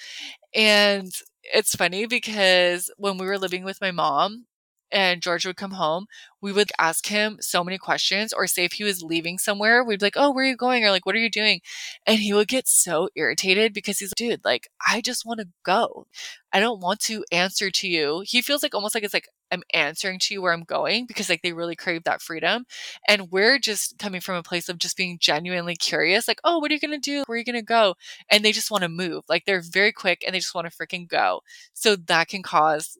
and 0.55 1.12
it's 1.42 1.74
funny 1.74 2.07
because 2.07 2.90
when 2.97 3.18
we 3.18 3.26
were 3.26 3.38
living 3.38 3.64
with 3.64 3.80
my 3.80 3.90
mom 3.90 4.47
and 4.91 5.22
Jorge 5.24 5.49
would 5.49 5.57
come 5.57 5.72
home, 5.72 6.07
we 6.41 6.53
would 6.53 6.70
ask 6.78 7.07
him 7.07 7.39
so 7.41 7.64
many 7.64 7.78
questions, 7.78 8.32
or 8.32 8.47
say 8.47 8.64
if 8.64 8.72
he 8.74 8.84
was 8.84 9.03
leaving 9.03 9.39
somewhere, 9.39 9.82
we'd 9.82 10.01
be 10.01 10.07
like, 10.07 10.16
Oh, 10.16 10.32
where 10.32 10.45
are 10.45 10.49
you 10.49 10.57
going? 10.57 10.84
Or 10.84 10.91
like, 10.91 11.07
what 11.07 11.14
are 11.14 11.18
you 11.18 11.30
doing? 11.30 11.61
And 12.07 12.18
he 12.20 12.32
would 12.32 12.49
get 12.49 12.68
so 12.68 13.09
irritated 13.16 13.72
because 13.72 13.99
he's 13.99 14.11
like, 14.11 14.16
dude, 14.16 14.45
like, 14.45 14.68
I 14.87 15.01
just 15.01 15.26
want 15.26 15.41
to 15.41 15.49
go. 15.64 16.07
I 16.53 16.61
don't 16.61 16.80
want 16.80 17.01
to 17.01 17.24
answer 17.32 17.70
to 17.70 17.89
you. 17.89 18.22
He 18.24 18.41
feels 18.43 18.62
like 18.62 18.74
almost 18.74 18.95
like 18.95 19.05
it's 19.05 19.14
like 19.14 19.28
I'm 19.51 19.62
answering 19.74 20.18
to 20.20 20.34
you 20.34 20.43
where 20.43 20.53
I'm 20.53 20.64
going 20.64 21.07
because 21.07 21.28
like 21.28 21.43
they 21.43 21.53
really 21.53 21.76
crave 21.76 22.05
that 22.05 22.22
freedom. 22.22 22.64
And 23.09 23.30
we're 23.30 23.59
just 23.59 23.99
coming 23.99 24.20
from 24.20 24.37
a 24.37 24.43
place 24.43 24.68
of 24.68 24.78
just 24.78 24.97
being 24.97 25.18
genuinely 25.20 25.76
curious, 25.76 26.28
like, 26.28 26.41
oh, 26.45 26.59
what 26.59 26.70
are 26.70 26.74
you 26.74 26.80
gonna 26.80 26.99
do? 26.99 27.24
Where 27.26 27.37
are 27.37 27.39
you 27.39 27.45
gonna 27.45 27.62
go? 27.62 27.95
And 28.30 28.45
they 28.45 28.53
just 28.53 28.70
want 28.70 28.82
to 28.82 28.89
move. 28.89 29.24
Like 29.28 29.45
they're 29.45 29.62
very 29.62 29.93
quick 29.93 30.22
and 30.26 30.34
they 30.34 30.41
just 30.41 30.55
want 30.55 30.70
to 30.70 30.76
freaking 30.76 31.09
go. 31.09 31.43
So 31.74 31.97
that 31.97 32.28
can 32.28 32.43
cause 32.43 32.99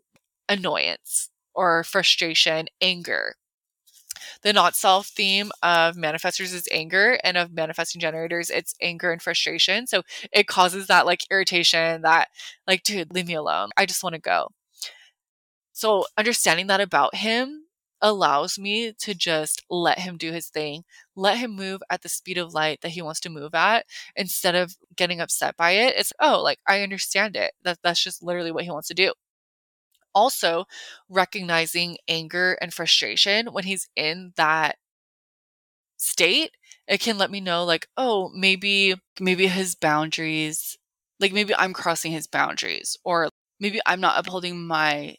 annoyance 0.49 1.31
or 1.57 1.85
frustration, 1.85 2.69
anger. 2.81 3.37
The 4.43 4.53
not 4.53 4.77
self 4.77 5.09
theme 5.09 5.51
of 5.63 5.97
manifestors 5.97 6.55
is 6.55 6.69
anger, 6.71 7.19
and 7.25 7.37
of 7.37 7.53
manifesting 7.53 8.01
generators, 8.01 8.51
it's 8.51 8.75
anger 8.81 9.13
and 9.13 9.21
frustration. 9.23 9.87
So 9.87 10.03
it 10.33 10.47
causes 10.47 10.87
that 10.87 11.07
like 11.07 11.23
irritation, 11.31 12.03
that 12.03 12.29
like, 12.67 12.83
dude, 12.83 13.13
leave 13.13 13.27
me 13.27 13.35
alone. 13.35 13.71
I 13.77 13.87
just 13.87 14.03
want 14.03 14.15
to 14.15 14.21
go. 14.21 14.49
So 15.73 16.07
understanding 16.17 16.67
that 16.69 16.81
about 16.81 17.15
him 17.17 17.65
allows 18.03 18.59
me 18.59 18.93
to 18.93 19.15
just 19.15 19.63
let 19.71 19.99
him 19.99 20.17
do 20.19 20.33
his 20.33 20.49
thing, 20.49 20.85
let 21.15 21.39
him 21.39 21.55
move 21.57 21.83
at 21.91 22.03
the 22.03 22.09
speed 22.09 22.39
of 22.39 22.55
light 22.55 22.81
that 22.83 22.91
he 22.91 23.03
wants 23.03 23.21
to 23.21 23.31
move 23.31 23.55
at 23.55 23.87
instead 24.17 24.55
of 24.55 24.77
getting 24.97 25.21
upset 25.21 25.57
by 25.57 25.73
it. 25.73 25.95
It's, 25.97 26.13
oh, 26.21 26.43
like 26.43 26.59
I 26.67 26.83
understand 26.83 27.37
it. 27.37 27.53
That 27.63 27.79
that's 27.83 28.03
just 28.03 28.23
literally 28.23 28.53
what 28.53 28.65
he 28.65 28.71
wants 28.71 28.89
to 28.89 28.95
do 28.95 29.13
also 30.17 30.67
recognizing 31.09 31.99
anger 32.09 32.59
and 32.61 32.75
frustration 32.75 33.49
when 33.53 33.65
he's 33.65 33.89
in 33.97 34.33
that 34.37 34.79
state 35.97 36.51
it 36.89 37.01
can 37.01 37.19
let 37.19 37.31
me 37.31 37.41
know 37.41 37.65
like, 37.65 37.89
oh, 37.97 38.31
maybe 38.35 38.95
maybe 39.21 39.49
his 39.49 39.75
boundaries, 39.75 40.79
like 41.21 41.33
maybe 41.33 41.55
I'm 41.57 41.73
crossing 41.73 42.13
his 42.13 42.29
boundaries 42.29 42.97
or 43.05 43.29
maybe 43.61 43.81
I'm 43.87 44.01
not 44.01 44.19
upholding 44.19 44.67
my 44.67 45.17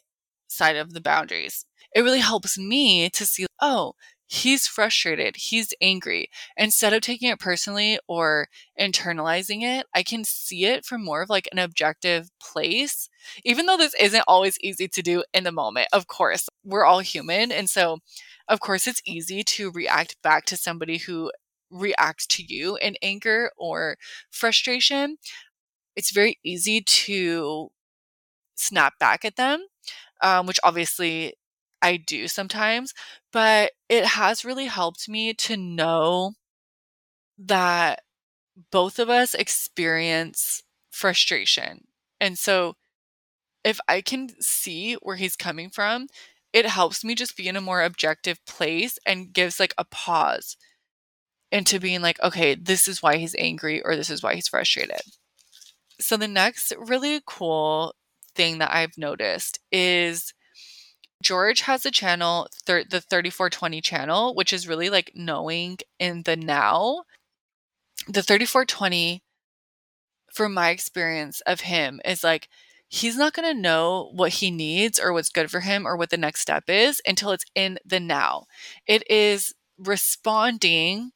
side 0.48 0.76
of 0.76 0.94
the 0.94 1.00
boundaries. 1.02 1.66
It 1.94 2.00
really 2.02 2.20
helps 2.20 2.56
me 2.58 3.10
to 3.10 3.26
see, 3.26 3.46
oh, 3.60 3.94
he's 4.28 4.66
frustrated, 4.66 5.36
he's 5.36 5.72
angry. 5.80 6.28
Instead 6.56 6.92
of 6.92 7.00
taking 7.00 7.30
it 7.30 7.40
personally 7.40 7.98
or 8.06 8.48
internalizing 8.78 9.62
it, 9.62 9.86
I 9.94 10.02
can 10.02 10.22
see 10.22 10.66
it 10.66 10.84
from 10.84 11.02
more 11.04 11.22
of 11.22 11.30
like 11.30 11.48
an 11.50 11.58
objective 11.58 12.30
place. 12.40 13.08
Even 13.44 13.66
though 13.66 13.78
this 13.78 13.94
isn't 13.98 14.24
always 14.28 14.58
easy 14.60 14.86
to 14.88 15.02
do 15.02 15.24
in 15.32 15.44
the 15.44 15.52
moment, 15.52 15.88
of 15.92 16.06
course, 16.06 16.48
we're 16.62 16.84
all 16.84 17.00
human. 17.00 17.50
And 17.50 17.70
so, 17.70 17.98
of 18.48 18.60
course, 18.60 18.86
it's 18.86 19.02
easy 19.06 19.42
to 19.44 19.72
react 19.72 20.16
back 20.22 20.44
to 20.46 20.56
somebody 20.56 20.98
who 20.98 21.32
reacts 21.70 22.26
to 22.26 22.42
you 22.46 22.76
in 22.76 22.96
anger 23.02 23.50
or 23.56 23.96
frustration. 24.30 25.16
It's 25.96 26.12
very 26.12 26.38
easy 26.44 26.82
to 26.82 27.70
snap 28.56 28.98
back 28.98 29.24
at 29.24 29.36
them, 29.36 29.64
um, 30.22 30.46
which 30.46 30.60
obviously 30.62 31.34
I 31.82 31.96
do 31.96 32.28
sometimes, 32.28 32.94
but 33.32 33.72
it 33.88 34.04
has 34.04 34.44
really 34.44 34.66
helped 34.66 35.08
me 35.08 35.34
to 35.34 35.56
know 35.56 36.32
that 37.38 38.02
both 38.70 38.98
of 38.98 39.08
us 39.08 39.34
experience 39.34 40.62
frustration. 40.90 41.86
And 42.20 42.38
so 42.38 42.74
if 43.64 43.78
I 43.88 44.00
can 44.00 44.30
see 44.40 44.94
where 44.94 45.16
he's 45.16 45.36
coming 45.36 45.70
from, 45.70 46.08
it 46.52 46.66
helps 46.66 47.04
me 47.04 47.14
just 47.14 47.36
be 47.36 47.48
in 47.48 47.56
a 47.56 47.60
more 47.60 47.82
objective 47.82 48.44
place 48.46 48.98
and 49.06 49.32
gives 49.32 49.60
like 49.60 49.74
a 49.78 49.84
pause 49.84 50.56
into 51.52 51.80
being 51.80 52.02
like, 52.02 52.20
okay, 52.22 52.54
this 52.54 52.88
is 52.88 53.02
why 53.02 53.16
he's 53.16 53.34
angry 53.38 53.82
or 53.82 53.96
this 53.96 54.10
is 54.10 54.22
why 54.22 54.34
he's 54.34 54.48
frustrated. 54.48 55.00
So 56.00 56.16
the 56.16 56.28
next 56.28 56.72
really 56.78 57.20
cool 57.26 57.94
thing 58.34 58.58
that 58.58 58.72
I've 58.72 58.96
noticed 58.96 59.58
is 59.72 60.32
Jorge 61.26 61.62
has 61.62 61.84
a 61.84 61.90
channel, 61.90 62.48
thir- 62.64 62.84
the 62.84 63.00
3420 63.00 63.80
channel, 63.80 64.34
which 64.34 64.52
is 64.52 64.68
really 64.68 64.90
like 64.90 65.12
knowing 65.14 65.78
in 65.98 66.22
the 66.22 66.36
now. 66.36 67.04
The 68.06 68.22
3420, 68.22 69.22
from 70.32 70.54
my 70.54 70.70
experience 70.70 71.40
of 71.42 71.60
him, 71.62 72.00
is 72.04 72.22
like 72.22 72.48
he's 72.88 73.16
not 73.16 73.34
going 73.34 73.52
to 73.54 73.60
know 73.60 74.10
what 74.14 74.34
he 74.34 74.50
needs 74.50 74.98
or 74.98 75.12
what's 75.12 75.28
good 75.28 75.50
for 75.50 75.60
him 75.60 75.86
or 75.86 75.96
what 75.96 76.10
the 76.10 76.16
next 76.16 76.40
step 76.40 76.64
is 76.68 77.02
until 77.06 77.32
it's 77.32 77.44
in 77.54 77.78
the 77.84 78.00
now. 78.00 78.44
It 78.86 79.08
is 79.10 79.54
responding 79.78 81.10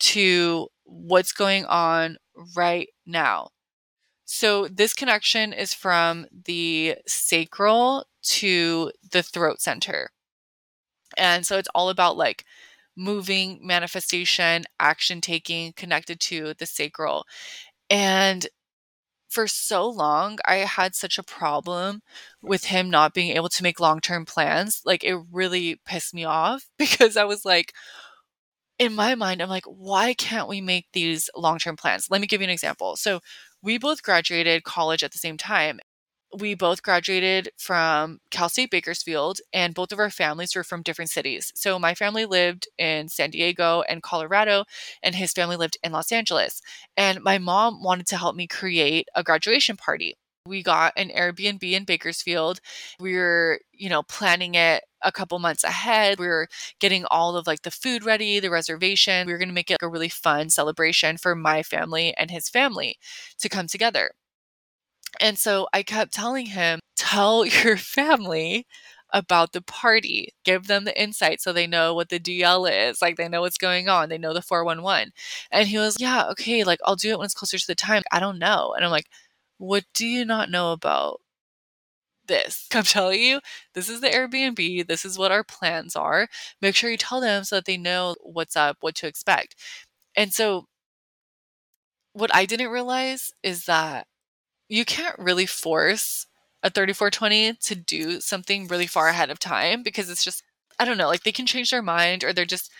to 0.00 0.68
what's 0.84 1.32
going 1.32 1.64
on 1.64 2.18
right 2.56 2.88
now. 3.06 3.48
So, 4.26 4.68
this 4.68 4.94
connection 4.94 5.52
is 5.52 5.74
from 5.74 6.26
the 6.46 6.96
sacral 7.06 8.06
to 8.24 8.92
the 9.12 9.22
throat 9.22 9.60
center. 9.60 10.10
And 11.16 11.46
so, 11.46 11.58
it's 11.58 11.68
all 11.74 11.88
about 11.90 12.16
like 12.16 12.44
moving, 12.96 13.60
manifestation, 13.62 14.64
action 14.80 15.20
taking 15.20 15.72
connected 15.74 16.20
to 16.20 16.54
the 16.58 16.66
sacral. 16.66 17.26
And 17.90 18.46
for 19.28 19.46
so 19.48 19.88
long, 19.88 20.38
I 20.46 20.56
had 20.58 20.94
such 20.94 21.18
a 21.18 21.22
problem 21.24 22.02
with 22.42 22.66
him 22.66 22.90
not 22.90 23.14
being 23.14 23.36
able 23.36 23.48
to 23.50 23.62
make 23.64 23.80
long 23.80 24.00
term 24.00 24.24
plans. 24.26 24.82
Like, 24.84 25.04
it 25.04 25.16
really 25.32 25.80
pissed 25.86 26.14
me 26.14 26.24
off 26.24 26.66
because 26.78 27.16
I 27.16 27.24
was 27.24 27.44
like, 27.44 27.74
in 28.78 28.94
my 28.94 29.14
mind, 29.14 29.40
I'm 29.40 29.48
like, 29.48 29.64
why 29.66 30.14
can't 30.14 30.48
we 30.48 30.60
make 30.60 30.86
these 30.92 31.30
long 31.36 31.58
term 31.58 31.76
plans? 31.76 32.08
Let 32.10 32.20
me 32.20 32.26
give 32.26 32.40
you 32.40 32.46
an 32.46 32.50
example. 32.50 32.96
So, 32.96 33.20
we 33.62 33.78
both 33.78 34.02
graduated 34.02 34.64
college 34.64 35.02
at 35.04 35.12
the 35.12 35.18
same 35.18 35.36
time. 35.38 35.80
We 36.36 36.54
both 36.54 36.82
graduated 36.82 37.50
from 37.56 38.18
Cal 38.32 38.48
State 38.48 38.72
Bakersfield, 38.72 39.38
and 39.52 39.72
both 39.72 39.92
of 39.92 40.00
our 40.00 40.10
families 40.10 40.56
were 40.56 40.64
from 40.64 40.82
different 40.82 41.12
cities. 41.12 41.52
So, 41.54 41.78
my 41.78 41.94
family 41.94 42.24
lived 42.24 42.66
in 42.76 43.08
San 43.08 43.30
Diego 43.30 43.82
and 43.88 44.02
Colorado, 44.02 44.64
and 45.00 45.14
his 45.14 45.32
family 45.32 45.56
lived 45.56 45.78
in 45.84 45.92
Los 45.92 46.10
Angeles. 46.10 46.60
And 46.96 47.22
my 47.22 47.38
mom 47.38 47.84
wanted 47.84 48.08
to 48.08 48.16
help 48.16 48.34
me 48.34 48.48
create 48.48 49.06
a 49.14 49.22
graduation 49.22 49.76
party. 49.76 50.16
We 50.46 50.62
got 50.62 50.92
an 50.96 51.10
Airbnb 51.10 51.62
in 51.62 51.84
Bakersfield. 51.84 52.60
We 52.98 53.16
were, 53.16 53.60
you 53.72 53.88
know, 53.88 54.02
planning 54.02 54.56
it 54.56 54.84
a 55.02 55.12
couple 55.12 55.38
months 55.38 55.62
ahead. 55.62 56.18
We 56.18 56.26
were 56.26 56.48
getting 56.80 57.04
all 57.10 57.36
of 57.36 57.46
like 57.46 57.62
the 57.62 57.70
food 57.70 58.04
ready, 58.04 58.40
the 58.40 58.50
reservation. 58.50 59.26
We 59.26 59.32
were 59.32 59.38
going 59.38 59.48
to 59.48 59.54
make 59.54 59.70
it 59.70 59.74
like 59.74 59.82
a 59.82 59.88
really 59.88 60.08
fun 60.08 60.50
celebration 60.50 61.16
for 61.16 61.34
my 61.34 61.62
family 61.62 62.12
and 62.18 62.30
his 62.30 62.48
family 62.48 62.98
to 63.38 63.48
come 63.48 63.68
together. 63.68 64.10
And 65.20 65.38
so 65.38 65.68
I 65.72 65.82
kept 65.82 66.12
telling 66.12 66.46
him, 66.46 66.80
tell 66.96 67.44
your 67.64 67.76
family 67.76 68.66
about 69.12 69.52
the 69.52 69.62
party. 69.62 70.30
Give 70.44 70.66
them 70.66 70.84
the 70.84 71.00
insight 71.00 71.40
so 71.40 71.52
they 71.52 71.66
know 71.66 71.94
what 71.94 72.08
the 72.08 72.18
DL 72.18 72.66
is. 72.66 73.00
Like 73.00 73.16
they 73.16 73.28
know 73.28 73.42
what's 73.42 73.58
going 73.58 73.88
on. 73.88 74.08
They 74.08 74.18
know 74.18 74.34
the 74.34 74.42
411. 74.42 75.12
And 75.50 75.68
he 75.68 75.78
was, 75.78 75.96
yeah, 76.00 76.26
okay, 76.30 76.64
like 76.64 76.80
I'll 76.84 76.96
do 76.96 77.10
it 77.10 77.18
when 77.18 77.26
it's 77.26 77.34
closer 77.34 77.58
to 77.58 77.66
the 77.66 77.74
time. 77.76 78.02
I 78.12 78.20
don't 78.20 78.38
know. 78.38 78.74
And 78.74 78.84
I'm 78.84 78.90
like, 78.90 79.08
what 79.58 79.84
do 79.94 80.06
you 80.06 80.24
not 80.24 80.50
know 80.50 80.72
about 80.72 81.20
this? 82.26 82.68
I'm 82.74 82.84
telling 82.84 83.20
you, 83.22 83.40
this 83.74 83.88
is 83.88 84.00
the 84.00 84.08
Airbnb. 84.08 84.86
This 84.86 85.04
is 85.04 85.18
what 85.18 85.32
our 85.32 85.44
plans 85.44 85.96
are. 85.96 86.28
Make 86.60 86.74
sure 86.76 86.90
you 86.90 86.96
tell 86.96 87.20
them 87.20 87.44
so 87.44 87.56
that 87.56 87.64
they 87.66 87.76
know 87.76 88.16
what's 88.22 88.56
up, 88.56 88.78
what 88.80 88.94
to 88.96 89.06
expect. 89.06 89.54
And 90.16 90.32
so, 90.32 90.66
what 92.12 92.34
I 92.34 92.46
didn't 92.46 92.70
realize 92.70 93.32
is 93.42 93.64
that 93.66 94.06
you 94.68 94.84
can't 94.84 95.18
really 95.18 95.46
force 95.46 96.26
a 96.62 96.70
3420 96.70 97.54
to 97.54 97.74
do 97.74 98.20
something 98.20 98.66
really 98.66 98.86
far 98.86 99.08
ahead 99.08 99.30
of 99.30 99.38
time 99.38 99.82
because 99.82 100.08
it's 100.08 100.24
just, 100.24 100.42
I 100.78 100.84
don't 100.84 100.98
know, 100.98 101.08
like 101.08 101.22
they 101.22 101.32
can 101.32 101.46
change 101.46 101.70
their 101.70 101.82
mind 101.82 102.24
or 102.24 102.32
they're 102.32 102.44
just, 102.44 102.70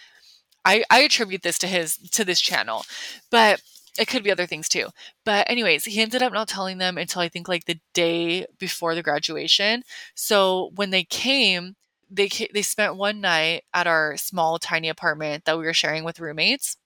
I, 0.64 0.85
I 0.91 1.01
attribute 1.01 1.43
this 1.43 1.59
to 1.59 1.66
his, 1.66 1.99
to 2.12 2.24
this 2.24 2.41
channel. 2.41 2.85
But 3.30 3.61
it 3.99 4.09
could 4.09 4.24
be 4.24 4.30
other 4.30 4.47
things 4.47 4.68
too. 4.68 4.89
But 5.24 5.49
anyways, 5.49 5.85
he 5.85 6.01
ended 6.01 6.22
up 6.22 6.32
not 6.32 6.49
telling 6.49 6.78
them 6.78 6.99
until 6.99 7.22
I 7.22 7.28
think 7.28 7.49
like 7.49 7.66
the 7.66 7.78
day 7.93 8.47
before 8.59 8.95
the 8.95 9.03
graduation. 9.03 9.82
So 10.14 10.72
when 10.74 10.91
they 10.91 11.05
came, 11.05 11.76
they 12.11 12.28
they 12.53 12.62
spent 12.62 12.97
one 12.97 13.20
night 13.20 13.64
at 13.72 13.87
our 13.87 14.16
small 14.16 14.59
tiny 14.59 14.89
apartment 14.89 15.45
that 15.45 15.59
we 15.59 15.64
were 15.64 15.72
sharing 15.72 16.05
with 16.05 16.20
roommates. 16.20 16.76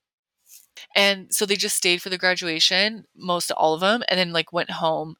And 0.94 1.32
so 1.32 1.46
they 1.46 1.56
just 1.56 1.76
stayed 1.76 2.02
for 2.02 2.10
the 2.10 2.18
graduation, 2.18 3.04
most 3.16 3.50
all 3.50 3.74
of 3.74 3.80
them, 3.80 4.02
and 4.08 4.18
then 4.18 4.32
like 4.32 4.52
went 4.52 4.70
home 4.70 5.16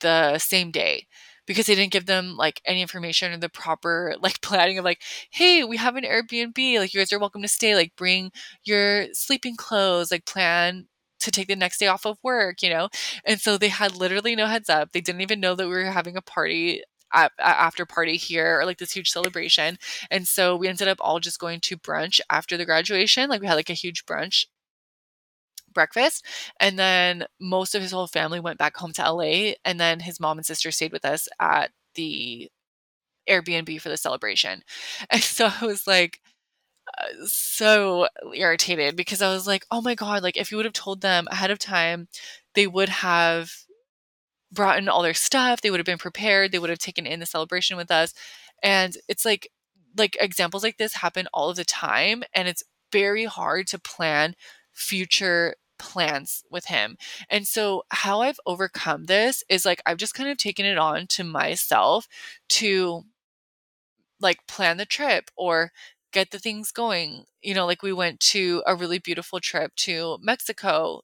the 0.00 0.38
same 0.38 0.70
day 0.70 1.06
because 1.46 1.66
they 1.66 1.74
didn't 1.74 1.92
give 1.92 2.06
them 2.06 2.36
like 2.36 2.60
any 2.66 2.82
information 2.82 3.32
or 3.32 3.38
the 3.38 3.48
proper 3.48 4.14
like 4.22 4.40
planning 4.40 4.78
of 4.78 4.84
like, 4.84 5.02
hey, 5.30 5.64
we 5.64 5.76
have 5.78 5.96
an 5.96 6.04
Airbnb, 6.04 6.78
like 6.78 6.94
you 6.94 7.00
guys 7.00 7.12
are 7.12 7.18
welcome 7.18 7.42
to 7.42 7.48
stay, 7.48 7.74
like 7.74 7.96
bring 7.96 8.30
your 8.64 9.06
sleeping 9.12 9.56
clothes, 9.56 10.10
like 10.10 10.26
plan 10.26 10.86
to 11.20 11.30
take 11.32 11.48
the 11.48 11.56
next 11.56 11.78
day 11.78 11.88
off 11.88 12.06
of 12.06 12.18
work, 12.22 12.62
you 12.62 12.70
know? 12.70 12.88
And 13.24 13.40
so 13.40 13.58
they 13.58 13.68
had 13.68 13.96
literally 13.96 14.36
no 14.36 14.46
heads 14.46 14.68
up. 14.68 14.92
They 14.92 15.00
didn't 15.00 15.22
even 15.22 15.40
know 15.40 15.56
that 15.56 15.66
we 15.66 15.74
were 15.74 15.84
having 15.84 16.16
a 16.16 16.22
party 16.22 16.82
after 17.12 17.86
party 17.86 18.16
here 18.16 18.60
or 18.60 18.66
like 18.66 18.78
this 18.78 18.92
huge 18.92 19.10
celebration. 19.10 19.78
And 20.10 20.28
so 20.28 20.54
we 20.54 20.68
ended 20.68 20.88
up 20.88 20.98
all 21.00 21.20
just 21.20 21.40
going 21.40 21.60
to 21.60 21.76
brunch 21.76 22.20
after 22.30 22.56
the 22.56 22.66
graduation. 22.66 23.30
Like 23.30 23.40
we 23.40 23.46
had 23.46 23.54
like 23.54 23.70
a 23.70 23.74
huge 23.74 24.04
brunch 24.04 24.46
breakfast 25.78 26.24
and 26.58 26.76
then 26.76 27.24
most 27.40 27.76
of 27.76 27.82
his 27.82 27.92
whole 27.92 28.08
family 28.08 28.40
went 28.40 28.58
back 28.58 28.76
home 28.76 28.92
to 28.92 29.12
LA 29.12 29.52
and 29.64 29.78
then 29.78 30.00
his 30.00 30.18
mom 30.18 30.38
and 30.38 30.44
sister 30.44 30.72
stayed 30.72 30.92
with 30.92 31.04
us 31.04 31.28
at 31.38 31.70
the 31.94 32.50
Airbnb 33.30 33.80
for 33.80 33.88
the 33.88 33.96
celebration. 33.96 34.62
And 35.10 35.22
so 35.22 35.50
I 35.60 35.66
was 35.66 35.86
like 35.86 36.20
uh, 36.98 37.26
so 37.26 38.08
irritated 38.34 38.96
because 38.96 39.22
I 39.22 39.32
was 39.32 39.46
like, 39.46 39.64
oh 39.70 39.80
my 39.80 39.94
God, 39.94 40.22
like 40.24 40.36
if 40.36 40.50
you 40.50 40.56
would 40.56 40.66
have 40.66 40.72
told 40.72 41.00
them 41.00 41.28
ahead 41.30 41.52
of 41.52 41.60
time, 41.60 42.08
they 42.54 42.66
would 42.66 42.88
have 42.88 43.52
brought 44.50 44.78
in 44.78 44.88
all 44.88 45.02
their 45.02 45.14
stuff, 45.14 45.60
they 45.60 45.70
would 45.70 45.78
have 45.78 45.86
been 45.86 45.98
prepared, 45.98 46.50
they 46.50 46.58
would 46.58 46.70
have 46.70 46.78
taken 46.78 47.06
in 47.06 47.20
the 47.20 47.26
celebration 47.26 47.76
with 47.76 47.90
us. 47.90 48.14
And 48.62 48.96
it's 49.06 49.24
like, 49.24 49.48
like 49.96 50.16
examples 50.20 50.64
like 50.64 50.78
this 50.78 50.94
happen 50.94 51.28
all 51.32 51.50
of 51.50 51.56
the 51.56 51.64
time. 51.64 52.24
And 52.34 52.48
it's 52.48 52.64
very 52.90 53.26
hard 53.26 53.66
to 53.68 53.78
plan 53.78 54.34
future 54.72 55.54
plans 55.78 56.44
with 56.50 56.66
him. 56.66 56.96
And 57.30 57.46
so, 57.46 57.84
how 57.90 58.20
I've 58.20 58.40
overcome 58.46 59.06
this 59.06 59.42
is 59.48 59.64
like, 59.64 59.82
I've 59.86 59.96
just 59.98 60.14
kind 60.14 60.30
of 60.30 60.36
taken 60.38 60.66
it 60.66 60.78
on 60.78 61.06
to 61.08 61.24
myself 61.24 62.08
to 62.50 63.04
like 64.20 64.46
plan 64.46 64.76
the 64.76 64.86
trip 64.86 65.30
or 65.36 65.72
get 66.12 66.30
the 66.30 66.38
things 66.38 66.72
going. 66.72 67.24
You 67.42 67.54
know, 67.54 67.66
like 67.66 67.82
we 67.82 67.92
went 67.92 68.20
to 68.20 68.62
a 68.66 68.74
really 68.74 68.98
beautiful 68.98 69.40
trip 69.40 69.74
to 69.76 70.18
Mexico 70.20 71.02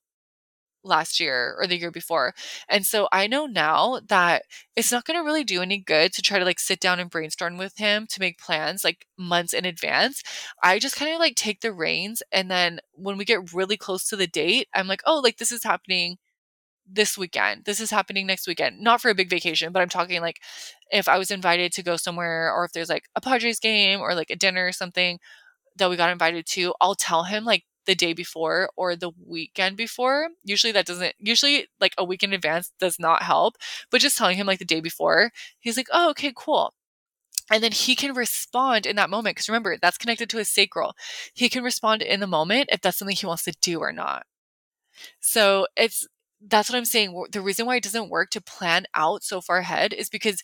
last 0.84 1.18
year 1.18 1.56
or 1.58 1.66
the 1.66 1.78
year 1.78 1.90
before. 1.90 2.34
And 2.68 2.84
so 2.86 3.08
I 3.12 3.26
know 3.26 3.46
now 3.46 4.00
that 4.08 4.42
it's 4.76 4.92
not 4.92 5.04
going 5.04 5.18
to 5.18 5.24
really 5.24 5.44
do 5.44 5.62
any 5.62 5.78
good 5.78 6.12
to 6.14 6.22
try 6.22 6.38
to 6.38 6.44
like 6.44 6.60
sit 6.60 6.80
down 6.80 7.00
and 7.00 7.10
brainstorm 7.10 7.56
with 7.56 7.76
him 7.78 8.06
to 8.10 8.20
make 8.20 8.38
plans 8.38 8.84
like 8.84 9.06
months 9.18 9.52
in 9.52 9.64
advance. 9.64 10.22
I 10.62 10.78
just 10.78 10.96
kind 10.96 11.12
of 11.12 11.20
like 11.20 11.36
take 11.36 11.60
the 11.60 11.72
reins 11.72 12.22
and 12.32 12.50
then 12.50 12.80
when 12.92 13.16
we 13.16 13.24
get 13.24 13.52
really 13.54 13.76
close 13.76 14.08
to 14.08 14.16
the 14.16 14.26
date, 14.26 14.68
I'm 14.74 14.86
like, 14.88 15.02
"Oh, 15.06 15.20
like 15.20 15.38
this 15.38 15.52
is 15.52 15.64
happening 15.64 16.18
this 16.86 17.16
weekend. 17.16 17.64
This 17.64 17.80
is 17.80 17.90
happening 17.90 18.26
next 18.26 18.46
weekend. 18.46 18.80
Not 18.80 19.00
for 19.00 19.10
a 19.10 19.14
big 19.14 19.30
vacation, 19.30 19.72
but 19.72 19.80
I'm 19.82 19.88
talking 19.88 20.20
like 20.20 20.40
if 20.90 21.08
I 21.08 21.18
was 21.18 21.30
invited 21.30 21.72
to 21.72 21.82
go 21.82 21.96
somewhere 21.96 22.52
or 22.52 22.64
if 22.64 22.72
there's 22.72 22.88
like 22.90 23.04
a 23.16 23.20
Padres 23.20 23.58
game 23.58 24.00
or 24.00 24.14
like 24.14 24.30
a 24.30 24.36
dinner 24.36 24.66
or 24.66 24.72
something 24.72 25.18
that 25.76 25.90
we 25.90 25.96
got 25.96 26.10
invited 26.10 26.46
to, 26.46 26.74
I'll 26.80 26.94
tell 26.94 27.24
him 27.24 27.44
like 27.44 27.64
the 27.86 27.94
day 27.94 28.12
before 28.12 28.70
or 28.76 28.96
the 28.96 29.10
weekend 29.26 29.76
before. 29.76 30.28
Usually 30.44 30.72
that 30.72 30.86
doesn't 30.86 31.14
usually 31.18 31.68
like 31.80 31.94
a 31.98 32.04
week 32.04 32.22
in 32.22 32.32
advance 32.32 32.72
does 32.80 32.98
not 32.98 33.22
help, 33.22 33.56
but 33.90 34.00
just 34.00 34.16
telling 34.18 34.36
him 34.36 34.46
like 34.46 34.58
the 34.60 34.64
day 34.64 34.80
before, 34.80 35.30
he's 35.60 35.76
like, 35.76 35.88
"Oh, 35.92 36.10
okay, 36.10 36.32
cool." 36.36 36.74
And 37.50 37.62
then 37.62 37.72
he 37.72 37.94
can 37.96 38.14
respond 38.14 38.86
in 38.86 38.96
that 38.96 39.10
moment 39.10 39.36
because 39.36 39.48
remember, 39.48 39.76
that's 39.80 39.98
connected 39.98 40.30
to 40.30 40.38
his 40.38 40.48
sacral. 40.50 40.94
He 41.34 41.48
can 41.48 41.64
respond 41.64 42.02
in 42.02 42.20
the 42.20 42.26
moment 42.26 42.70
if 42.72 42.80
that's 42.82 42.98
something 42.98 43.16
he 43.16 43.26
wants 43.26 43.44
to 43.44 43.52
do 43.60 43.80
or 43.80 43.92
not. 43.92 44.26
So, 45.20 45.66
it's 45.76 46.06
that's 46.46 46.68
what 46.70 46.76
I'm 46.76 46.84
saying. 46.84 47.26
The 47.32 47.40
reason 47.40 47.66
why 47.66 47.76
it 47.76 47.82
doesn't 47.84 48.10
work 48.10 48.30
to 48.30 48.40
plan 48.42 48.86
out 48.94 49.22
so 49.24 49.40
far 49.40 49.58
ahead 49.58 49.92
is 49.94 50.10
because 50.10 50.42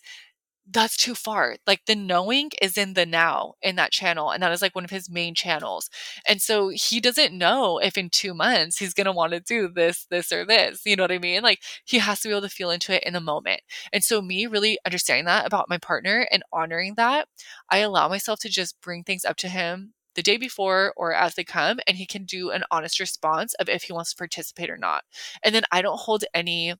that's 0.69 0.95
too 0.95 1.15
far. 1.15 1.57
Like 1.65 1.85
the 1.85 1.95
knowing 1.95 2.51
is 2.61 2.77
in 2.77 2.93
the 2.93 3.05
now 3.05 3.53
in 3.61 3.75
that 3.77 3.91
channel. 3.91 4.31
And 4.31 4.41
that 4.43 4.51
is 4.51 4.61
like 4.61 4.75
one 4.75 4.83
of 4.83 4.89
his 4.89 5.09
main 5.09 5.35
channels. 5.35 5.89
And 6.27 6.41
so 6.41 6.69
he 6.69 6.99
doesn't 6.99 7.37
know 7.37 7.79
if 7.79 7.97
in 7.97 8.09
two 8.09 8.33
months 8.33 8.77
he's 8.77 8.93
going 8.93 9.05
to 9.05 9.11
want 9.11 9.33
to 9.33 9.39
do 9.39 9.67
this, 9.67 10.05
this, 10.09 10.31
or 10.31 10.45
this. 10.45 10.81
You 10.85 10.95
know 10.95 11.03
what 11.03 11.11
I 11.11 11.17
mean? 11.17 11.41
Like 11.41 11.61
he 11.85 11.99
has 11.99 12.21
to 12.21 12.27
be 12.27 12.31
able 12.31 12.41
to 12.41 12.49
feel 12.49 12.71
into 12.71 12.95
it 12.95 13.03
in 13.03 13.13
the 13.13 13.19
moment. 13.19 13.61
And 13.91 14.03
so, 14.03 14.21
me 14.21 14.45
really 14.45 14.77
understanding 14.85 15.25
that 15.25 15.45
about 15.45 15.69
my 15.69 15.77
partner 15.77 16.27
and 16.31 16.43
honoring 16.53 16.95
that, 16.95 17.27
I 17.69 17.79
allow 17.79 18.07
myself 18.07 18.39
to 18.41 18.49
just 18.49 18.79
bring 18.81 19.03
things 19.03 19.25
up 19.25 19.37
to 19.37 19.49
him 19.49 19.93
the 20.15 20.21
day 20.21 20.37
before 20.37 20.93
or 20.97 21.13
as 21.13 21.35
they 21.35 21.43
come 21.43 21.79
and 21.87 21.97
he 21.97 22.05
can 22.05 22.25
do 22.25 22.51
an 22.51 22.63
honest 22.69 22.99
response 22.99 23.53
of 23.55 23.69
if 23.69 23.83
he 23.83 23.93
wants 23.93 24.11
to 24.11 24.17
participate 24.17 24.69
or 24.69 24.77
not. 24.77 25.03
And 25.43 25.55
then 25.55 25.63
I 25.71 25.81
don't 25.81 25.99
hold 25.99 26.23
any 26.33 26.75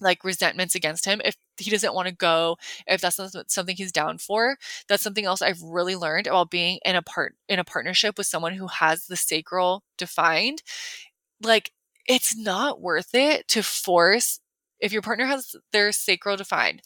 like 0.00 0.24
resentments 0.24 0.74
against 0.74 1.04
him 1.04 1.20
if 1.24 1.36
he 1.58 1.70
doesn't 1.70 1.94
want 1.94 2.08
to 2.08 2.14
go 2.14 2.56
if 2.86 3.00
that's 3.00 3.18
not 3.18 3.50
something 3.50 3.76
he's 3.76 3.92
down 3.92 4.18
for 4.18 4.56
that's 4.88 5.02
something 5.02 5.24
else 5.24 5.42
i've 5.42 5.62
really 5.62 5.96
learned 5.96 6.26
about 6.26 6.50
being 6.50 6.78
in 6.84 6.96
a 6.96 7.02
part 7.02 7.34
in 7.48 7.58
a 7.58 7.64
partnership 7.64 8.16
with 8.18 8.26
someone 8.26 8.54
who 8.54 8.66
has 8.66 9.06
the 9.06 9.16
sacral 9.16 9.82
defined 9.98 10.62
like 11.42 11.72
it's 12.06 12.36
not 12.36 12.80
worth 12.80 13.14
it 13.14 13.46
to 13.48 13.62
force 13.62 14.40
if 14.80 14.92
your 14.92 15.02
partner 15.02 15.26
has 15.26 15.54
their 15.72 15.92
sacral 15.92 16.36
defined 16.36 16.82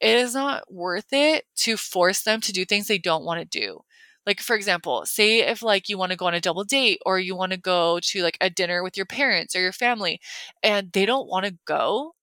it 0.00 0.16
is 0.18 0.34
not 0.34 0.72
worth 0.72 1.12
it 1.12 1.44
to 1.56 1.76
force 1.76 2.22
them 2.22 2.40
to 2.42 2.52
do 2.52 2.64
things 2.64 2.86
they 2.88 2.98
don't 2.98 3.24
want 3.24 3.40
to 3.40 3.60
do. 3.60 3.80
Like 4.26 4.40
for 4.40 4.56
example 4.56 5.06
say 5.06 5.40
if 5.40 5.62
like 5.62 5.88
you 5.88 5.98
want 5.98 6.12
to 6.12 6.16
go 6.18 6.26
on 6.26 6.34
a 6.34 6.40
double 6.40 6.64
date 6.64 7.00
or 7.06 7.18
you 7.18 7.34
want 7.36 7.52
to 7.52 7.58
go 7.58 7.98
to 8.00 8.22
like 8.22 8.36
a 8.40 8.50
dinner 8.50 8.82
with 8.82 8.96
your 8.96 9.06
parents 9.06 9.56
or 9.56 9.60
your 9.60 9.72
family 9.72 10.20
and 10.62 10.92
they 10.92 11.06
don't 11.06 11.28
want 11.28 11.46
to 11.46 11.56
go 11.66 12.14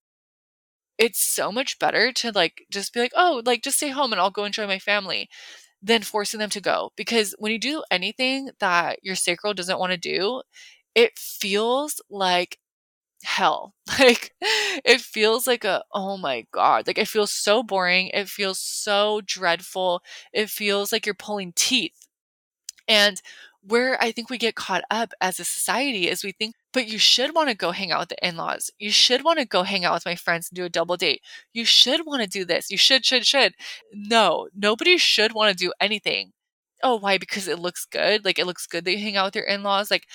it's 0.97 1.19
so 1.21 1.51
much 1.51 1.79
better 1.79 2.11
to 2.11 2.31
like 2.31 2.65
just 2.71 2.93
be 2.93 2.99
like 2.99 3.11
oh 3.15 3.41
like 3.45 3.63
just 3.63 3.77
stay 3.77 3.89
home 3.89 4.11
and 4.13 4.21
i'll 4.21 4.31
go 4.31 4.45
enjoy 4.45 4.67
my 4.67 4.79
family 4.79 5.29
than 5.81 6.01
forcing 6.01 6.39
them 6.39 6.49
to 6.49 6.61
go 6.61 6.91
because 6.97 7.35
when 7.39 7.51
you 7.51 7.59
do 7.59 7.83
anything 7.91 8.49
that 8.59 8.99
your 9.03 9.15
sacral 9.15 9.53
doesn't 9.53 9.79
want 9.79 9.91
to 9.91 9.97
do 9.97 10.41
it 10.95 11.17
feels 11.17 12.01
like 12.09 12.57
hell. 13.23 13.73
Like 13.99 14.31
it 14.85 15.01
feels 15.01 15.47
like 15.47 15.63
a 15.65 15.83
oh 15.93 16.17
my 16.17 16.45
god. 16.51 16.87
Like 16.87 16.97
it 16.97 17.07
feels 17.07 17.31
so 17.31 17.63
boring. 17.63 18.09
It 18.09 18.29
feels 18.29 18.59
so 18.59 19.21
dreadful. 19.25 20.01
It 20.33 20.49
feels 20.49 20.91
like 20.91 21.05
you're 21.05 21.15
pulling 21.15 21.53
teeth. 21.55 22.07
And 22.87 23.21
where 23.67 24.01
I 24.01 24.11
think 24.11 24.29
we 24.29 24.37
get 24.37 24.55
caught 24.55 24.83
up 24.91 25.13
as 25.21 25.39
a 25.39 25.45
society 25.45 26.07
is 26.09 26.23
we 26.23 26.31
think 26.31 26.55
but 26.73 26.87
you 26.87 26.97
should 26.99 27.33
want 27.33 27.47
to 27.49 27.55
go 27.55 27.71
hang 27.71 27.91
out 27.91 28.01
with 28.01 28.09
the 28.09 28.27
in-laws. 28.27 28.69
You 28.79 28.91
should 28.91 29.23
want 29.23 29.39
to 29.39 29.45
go 29.45 29.63
hang 29.63 29.85
out 29.85 29.93
with 29.93 30.05
my 30.05 30.15
friends 30.15 30.49
and 30.49 30.55
do 30.57 30.65
a 30.65 30.69
double 30.69 30.97
date. 30.97 31.21
You 31.53 31.63
should 31.65 32.05
want 32.05 32.21
to 32.21 32.27
do 32.27 32.43
this. 32.45 32.69
You 32.69 32.77
should 32.77 33.05
should 33.05 33.25
should. 33.25 33.53
No, 33.93 34.49
nobody 34.55 34.97
should 34.97 35.33
want 35.33 35.51
to 35.51 35.57
do 35.57 35.71
anything. 35.79 36.33
Oh, 36.83 36.97
why? 36.97 37.17
Because 37.17 37.47
it 37.47 37.59
looks 37.59 37.85
good. 37.85 38.25
Like 38.25 38.37
it 38.39 38.45
looks 38.45 38.67
good 38.67 38.85
that 38.85 38.91
you 38.91 38.99
hang 38.99 39.15
out 39.17 39.25
with 39.27 39.35
your 39.35 39.45
in-laws. 39.45 39.89
Like 39.89 40.05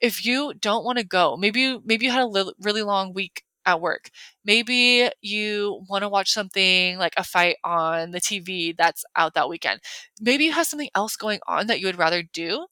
if 0.00 0.24
you 0.26 0.54
don't 0.60 0.84
want 0.84 0.98
to 0.98 1.04
go, 1.04 1.36
maybe 1.36 1.60
you, 1.60 1.82
maybe 1.84 2.06
you 2.06 2.12
had 2.12 2.22
a 2.22 2.26
li- 2.26 2.52
really 2.60 2.82
long 2.82 3.12
week 3.12 3.42
at 3.64 3.80
work. 3.80 4.10
Maybe 4.44 5.08
you 5.20 5.84
want 5.88 6.02
to 6.02 6.08
watch 6.08 6.30
something 6.32 6.98
like 6.98 7.14
a 7.16 7.24
fight 7.24 7.56
on 7.64 8.10
the 8.10 8.20
TV 8.20 8.72
that's 8.76 9.04
out 9.16 9.34
that 9.34 9.48
weekend. 9.48 9.80
Maybe 10.20 10.44
you 10.44 10.52
have 10.52 10.66
something 10.66 10.90
else 10.94 11.16
going 11.16 11.40
on 11.46 11.68
that 11.68 11.80
you 11.80 11.86
would 11.86 11.98
rather 11.98 12.22
do. 12.22 12.66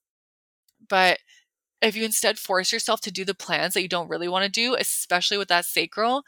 But 0.90 1.20
if 1.82 1.96
you 1.96 2.04
instead 2.04 2.38
force 2.38 2.72
yourself 2.72 3.00
to 3.02 3.12
do 3.12 3.24
the 3.24 3.34
plans 3.34 3.74
that 3.74 3.82
you 3.82 3.88
don't 3.88 4.08
really 4.10 4.28
want 4.28 4.44
to 4.44 4.50
do, 4.50 4.76
especially 4.76 5.38
with 5.38 5.48
that 5.48 5.64
sacral, 5.66 6.24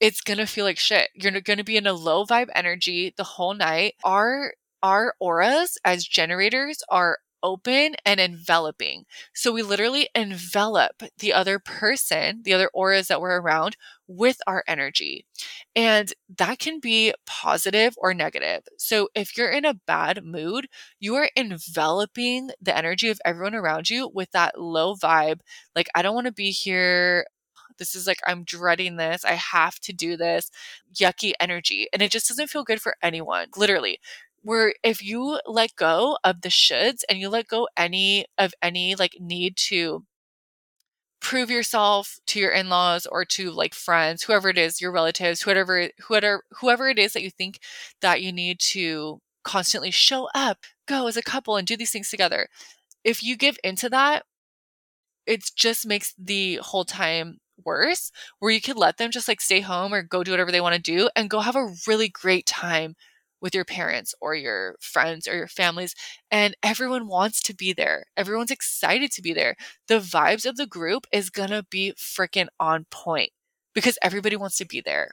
it's 0.00 0.20
going 0.20 0.38
to 0.38 0.46
feel 0.46 0.64
like 0.64 0.78
shit. 0.78 1.10
You're 1.14 1.40
going 1.40 1.58
to 1.58 1.64
be 1.64 1.76
in 1.76 1.86
a 1.86 1.92
low 1.92 2.24
vibe 2.26 2.48
energy 2.54 3.14
the 3.16 3.24
whole 3.24 3.54
night. 3.54 3.94
Our 4.04 4.54
our 4.82 5.14
auras 5.20 5.78
as 5.84 6.04
generators 6.06 6.78
are 6.90 7.18
open 7.46 7.94
and 8.04 8.18
enveloping. 8.18 9.04
So 9.32 9.52
we 9.52 9.62
literally 9.62 10.08
envelop 10.16 11.04
the 11.20 11.32
other 11.32 11.60
person, 11.60 12.42
the 12.42 12.52
other 12.52 12.68
auras 12.74 13.06
that 13.06 13.20
we're 13.20 13.40
around 13.40 13.76
with 14.08 14.38
our 14.48 14.64
energy. 14.66 15.24
And 15.76 16.12
that 16.36 16.58
can 16.58 16.80
be 16.80 17.14
positive 17.24 17.94
or 17.98 18.12
negative. 18.12 18.64
So 18.76 19.08
if 19.14 19.36
you're 19.36 19.50
in 19.50 19.64
a 19.64 19.74
bad 19.86 20.24
mood, 20.24 20.66
you 20.98 21.14
are 21.14 21.30
enveloping 21.36 22.50
the 22.60 22.76
energy 22.76 23.10
of 23.10 23.20
everyone 23.24 23.54
around 23.54 23.88
you 23.88 24.10
with 24.12 24.32
that 24.32 24.60
low 24.60 24.96
vibe. 24.96 25.38
Like, 25.76 25.88
I 25.94 26.02
don't 26.02 26.14
want 26.16 26.26
to 26.26 26.32
be 26.32 26.50
here. 26.50 27.26
This 27.78 27.94
is 27.94 28.06
like, 28.06 28.20
I'm 28.26 28.42
dreading 28.42 28.96
this. 28.96 29.24
I 29.24 29.34
have 29.34 29.78
to 29.80 29.92
do 29.92 30.16
this. 30.16 30.50
Yucky 30.94 31.32
energy. 31.38 31.88
And 31.92 32.02
it 32.02 32.10
just 32.10 32.28
doesn't 32.28 32.48
feel 32.48 32.64
good 32.64 32.80
for 32.80 32.96
anyone. 33.02 33.48
Literally, 33.56 33.98
where 34.46 34.74
if 34.84 35.02
you 35.02 35.40
let 35.44 35.74
go 35.76 36.16
of 36.24 36.42
the 36.42 36.48
shoulds 36.48 37.02
and 37.08 37.18
you 37.18 37.28
let 37.28 37.48
go 37.48 37.68
any 37.76 38.26
of 38.38 38.54
any 38.62 38.94
like 38.94 39.16
need 39.20 39.56
to 39.56 40.04
prove 41.20 41.50
yourself 41.50 42.18
to 42.26 42.38
your 42.38 42.50
in-laws 42.52 43.06
or 43.06 43.24
to 43.24 43.50
like 43.50 43.74
friends 43.74 44.22
whoever 44.22 44.48
it 44.48 44.58
is 44.58 44.80
your 44.80 44.92
relatives 44.92 45.42
whoever 45.42 45.88
whoever 46.06 46.42
whoever 46.60 46.88
it 46.88 46.98
is 46.98 47.12
that 47.14 47.22
you 47.22 47.30
think 47.30 47.58
that 48.00 48.22
you 48.22 48.30
need 48.32 48.60
to 48.60 49.20
constantly 49.42 49.90
show 49.90 50.28
up 50.34 50.58
go 50.86 51.06
as 51.06 51.16
a 51.16 51.22
couple 51.22 51.56
and 51.56 51.66
do 51.66 51.76
these 51.76 51.90
things 51.90 52.10
together 52.10 52.48
if 53.04 53.22
you 53.22 53.36
give 53.36 53.58
into 53.64 53.88
that 53.88 54.24
it 55.26 55.50
just 55.56 55.86
makes 55.86 56.14
the 56.18 56.56
whole 56.62 56.84
time 56.84 57.38
worse 57.64 58.10
where 58.38 58.50
you 58.50 58.60
could 58.60 58.76
let 58.76 58.98
them 58.98 59.10
just 59.10 59.28
like 59.28 59.40
stay 59.40 59.60
home 59.60 59.92
or 59.92 60.02
go 60.02 60.22
do 60.22 60.30
whatever 60.30 60.52
they 60.52 60.60
want 60.60 60.74
to 60.74 60.80
do 60.80 61.08
and 61.16 61.30
go 61.30 61.40
have 61.40 61.56
a 61.56 61.72
really 61.86 62.08
great 62.08 62.46
time 62.46 62.94
with 63.40 63.54
your 63.54 63.64
parents 63.64 64.14
or 64.20 64.34
your 64.34 64.76
friends 64.80 65.26
or 65.28 65.36
your 65.36 65.48
families 65.48 65.94
and 66.30 66.56
everyone 66.62 67.06
wants 67.06 67.40
to 67.42 67.54
be 67.54 67.72
there. 67.72 68.04
Everyone's 68.16 68.50
excited 68.50 69.10
to 69.12 69.22
be 69.22 69.32
there. 69.32 69.56
The 69.88 69.98
vibes 70.00 70.46
of 70.46 70.56
the 70.56 70.66
group 70.66 71.06
is 71.12 71.30
going 71.30 71.50
to 71.50 71.64
be 71.70 71.92
freaking 71.96 72.48
on 72.58 72.86
point 72.90 73.30
because 73.74 73.98
everybody 74.02 74.36
wants 74.36 74.56
to 74.58 74.64
be 74.66 74.80
there. 74.80 75.12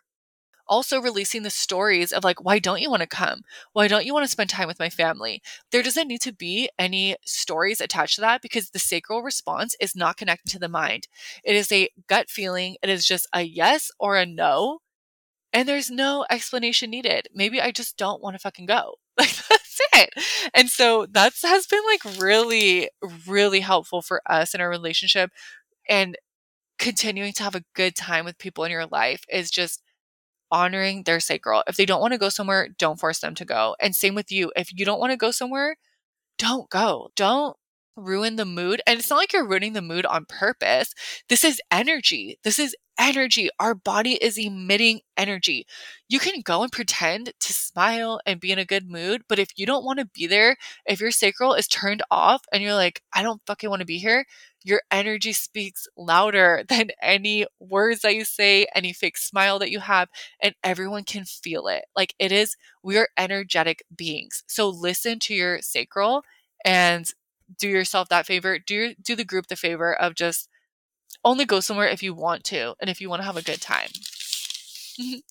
Also, 0.65 1.01
releasing 1.01 1.43
the 1.43 1.49
stories 1.49 2.13
of 2.13 2.23
like, 2.23 2.43
why 2.43 2.57
don't 2.57 2.81
you 2.81 2.89
want 2.89 3.01
to 3.01 3.07
come? 3.07 3.41
Why 3.73 3.87
don't 3.89 4.05
you 4.05 4.13
want 4.13 4.23
to 4.25 4.31
spend 4.31 4.49
time 4.49 4.67
with 4.67 4.79
my 4.79 4.89
family? 4.89 5.41
There 5.71 5.83
doesn't 5.83 6.07
need 6.07 6.21
to 6.21 6.31
be 6.33 6.69
any 6.79 7.17
stories 7.25 7.81
attached 7.81 8.15
to 8.15 8.21
that 8.21 8.41
because 8.41 8.69
the 8.69 8.79
sacral 8.79 9.21
response 9.21 9.75
is 9.81 9.95
not 9.95 10.15
connected 10.15 10.49
to 10.51 10.59
the 10.59 10.69
mind. 10.69 11.07
It 11.43 11.55
is 11.55 11.71
a 11.71 11.89
gut 12.07 12.29
feeling. 12.29 12.77
It 12.81 12.89
is 12.89 13.05
just 13.05 13.27
a 13.33 13.41
yes 13.41 13.91
or 13.99 14.15
a 14.15 14.25
no 14.25 14.79
and 15.53 15.67
there's 15.67 15.91
no 15.91 16.25
explanation 16.29 16.89
needed. 16.89 17.27
Maybe 17.33 17.61
I 17.61 17.71
just 17.71 17.97
don't 17.97 18.21
want 18.21 18.35
to 18.35 18.39
fucking 18.39 18.65
go. 18.65 18.95
Like 19.19 19.29
that's 19.29 19.79
it. 19.93 20.09
And 20.55 20.69
so 20.69 21.05
that's 21.09 21.43
has 21.43 21.67
been 21.67 21.83
like 21.85 22.19
really, 22.19 22.89
really 23.27 23.59
helpful 23.59 24.01
for 24.01 24.21
us 24.25 24.55
in 24.55 24.61
our 24.61 24.69
relationship 24.69 25.31
and 25.89 26.17
continuing 26.79 27.33
to 27.33 27.43
have 27.43 27.55
a 27.55 27.63
good 27.75 27.95
time 27.95 28.25
with 28.25 28.37
people 28.37 28.63
in 28.65 28.71
your 28.71 28.87
life 28.87 29.23
is 29.29 29.51
just 29.51 29.81
honoring 30.51 31.03
their 31.03 31.19
sacral. 31.19 31.63
If 31.67 31.77
they 31.77 31.85
don't 31.85 32.01
want 32.01 32.13
to 32.13 32.19
go 32.19 32.29
somewhere, 32.29 32.69
don't 32.77 32.99
force 32.99 33.19
them 33.19 33.35
to 33.35 33.45
go. 33.45 33.75
And 33.79 33.95
same 33.95 34.15
with 34.15 34.31
you. 34.31 34.51
If 34.55 34.71
you 34.77 34.85
don't 34.85 34.99
want 34.99 35.11
to 35.11 35.17
go 35.17 35.31
somewhere, 35.31 35.75
don't 36.37 36.69
go. 36.69 37.09
Don't 37.15 37.57
ruin 37.95 38.35
the 38.35 38.45
mood. 38.45 38.81
And 38.87 38.99
it's 38.99 39.09
not 39.09 39.17
like 39.17 39.33
you're 39.33 39.47
ruining 39.47 39.73
the 39.73 39.81
mood 39.81 40.05
on 40.05 40.25
purpose. 40.25 40.93
This 41.29 41.43
is 41.43 41.61
energy. 41.71 42.39
This 42.43 42.59
is 42.59 42.75
energy. 42.99 43.49
Our 43.59 43.75
body 43.75 44.13
is 44.13 44.37
emitting 44.37 45.01
energy. 45.17 45.65
You 46.09 46.19
can 46.19 46.41
go 46.41 46.63
and 46.63 46.71
pretend 46.71 47.33
to 47.39 47.53
smile 47.53 48.19
and 48.25 48.39
be 48.39 48.51
in 48.51 48.59
a 48.59 48.65
good 48.65 48.89
mood, 48.89 49.23
but 49.27 49.39
if 49.39 49.49
you 49.55 49.65
don't 49.65 49.85
want 49.85 49.99
to 49.99 50.05
be 50.05 50.27
there, 50.27 50.57
if 50.85 50.99
your 50.99 51.11
sacral 51.11 51.53
is 51.53 51.67
turned 51.67 52.03
off 52.11 52.43
and 52.51 52.61
you're 52.61 52.73
like, 52.73 53.01
I 53.13 53.23
don't 53.23 53.41
fucking 53.47 53.69
want 53.69 53.79
to 53.79 53.85
be 53.85 53.97
here, 53.97 54.25
your 54.63 54.81
energy 54.91 55.33
speaks 55.33 55.87
louder 55.97 56.63
than 56.69 56.89
any 57.01 57.45
words 57.59 58.01
that 58.01 58.15
you 58.15 58.25
say, 58.25 58.67
any 58.75 58.93
fake 58.93 59.17
smile 59.17 59.59
that 59.59 59.71
you 59.71 59.79
have, 59.79 60.09
and 60.41 60.55
everyone 60.63 61.03
can 61.03 61.25
feel 61.25 61.67
it. 61.67 61.85
Like 61.95 62.13
it 62.19 62.31
is, 62.31 62.55
we 62.83 62.97
are 62.97 63.09
energetic 63.17 63.83
beings. 63.95 64.43
So 64.47 64.69
listen 64.69 65.19
to 65.19 65.33
your 65.33 65.61
sacral 65.61 66.23
and 66.65 67.11
do 67.57 67.67
yourself 67.67 68.09
that 68.09 68.25
favor. 68.25 68.59
Do 68.59 68.93
do 69.01 69.15
the 69.15 69.25
group 69.25 69.47
the 69.47 69.55
favor 69.55 69.93
of 69.93 70.15
just 70.15 70.49
only 71.23 71.45
go 71.45 71.59
somewhere 71.59 71.87
if 71.87 72.03
you 72.03 72.13
want 72.13 72.43
to 72.45 72.75
and 72.79 72.89
if 72.89 72.99
you 73.01 73.09
want 73.09 73.21
to 73.21 73.25
have 73.25 73.37
a 73.37 73.41
good 73.41 73.61
time. 73.61 73.89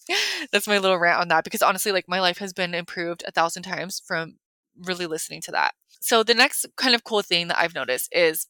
That's 0.53 0.67
my 0.67 0.79
little 0.79 0.99
rant 0.99 1.21
on 1.21 1.29
that 1.29 1.45
because 1.45 1.63
honestly, 1.63 1.93
like 1.93 2.09
my 2.09 2.21
life 2.21 2.39
has 2.39 2.53
been 2.53 2.75
improved 2.75 3.23
a 3.27 3.33
thousand 3.33 3.63
times 3.63 4.03
from 4.05 4.37
really 4.77 5.07
listening 5.07 5.41
to 5.43 5.51
that. 5.53 5.73
So 6.01 6.23
the 6.23 6.35
next 6.35 6.67
kind 6.77 6.95
of 6.95 7.05
cool 7.05 7.23
thing 7.23 7.49
that 7.49 7.59
I've 7.59 7.75
noticed 7.75 8.09
is 8.13 8.47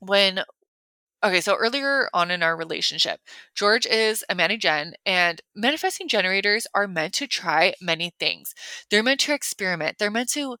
when 0.00 0.42
okay, 1.24 1.40
so 1.40 1.56
earlier 1.56 2.08
on 2.14 2.30
in 2.30 2.42
our 2.42 2.56
relationship, 2.56 3.20
Jorge 3.58 3.88
is 3.90 4.24
a 4.28 4.34
Manny 4.34 4.56
Gen, 4.56 4.94
and 5.04 5.40
manifesting 5.54 6.08
generators 6.08 6.66
are 6.74 6.86
meant 6.86 7.14
to 7.14 7.26
try 7.26 7.74
many 7.80 8.12
things. 8.20 8.54
They're 8.90 9.02
meant 9.02 9.20
to 9.20 9.34
experiment. 9.34 9.96
They're 9.98 10.10
meant 10.10 10.30
to 10.30 10.56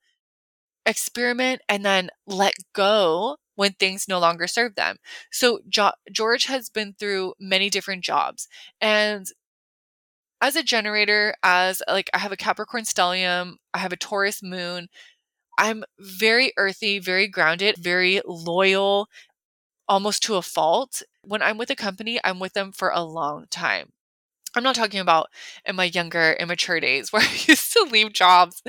experiment 0.86 1.62
and 1.68 1.84
then 1.84 2.10
let 2.26 2.54
go 2.72 3.36
when 3.56 3.72
things 3.74 4.06
no 4.08 4.18
longer 4.18 4.46
serve 4.46 4.74
them. 4.76 4.96
So 5.32 5.60
jo- 5.68 5.92
Jorge 6.16 6.46
has 6.48 6.68
been 6.70 6.94
through 6.98 7.34
many 7.40 7.70
different 7.70 8.04
jobs 8.04 8.48
and 8.80 9.26
as 10.40 10.56
a 10.56 10.62
generator 10.62 11.34
as 11.42 11.82
like 11.88 12.10
I 12.12 12.18
have 12.18 12.32
a 12.32 12.36
Capricorn 12.36 12.84
stellium, 12.84 13.54
I 13.74 13.78
have 13.78 13.92
a 13.92 13.96
Taurus 13.96 14.42
moon. 14.42 14.88
I'm 15.58 15.84
very 16.00 16.52
earthy, 16.58 16.98
very 17.00 17.28
grounded, 17.28 17.76
very 17.78 18.20
loyal, 18.26 19.08
almost 19.88 20.22
to 20.24 20.36
a 20.36 20.42
fault. 20.42 21.02
When 21.22 21.42
I'm 21.42 21.58
with 21.58 21.70
a 21.70 21.76
company, 21.76 22.20
I'm 22.24 22.40
with 22.40 22.54
them 22.54 22.72
for 22.72 22.90
a 22.90 23.02
long 23.02 23.46
time. 23.50 23.92
I'm 24.56 24.62
not 24.62 24.74
talking 24.74 25.00
about 25.00 25.28
in 25.66 25.76
my 25.76 25.84
younger, 25.84 26.32
immature 26.32 26.80
days 26.80 27.12
where 27.12 27.22
I 27.22 27.32
used 27.46 27.72
to 27.74 27.86
leave 27.90 28.12
jobs 28.14 28.62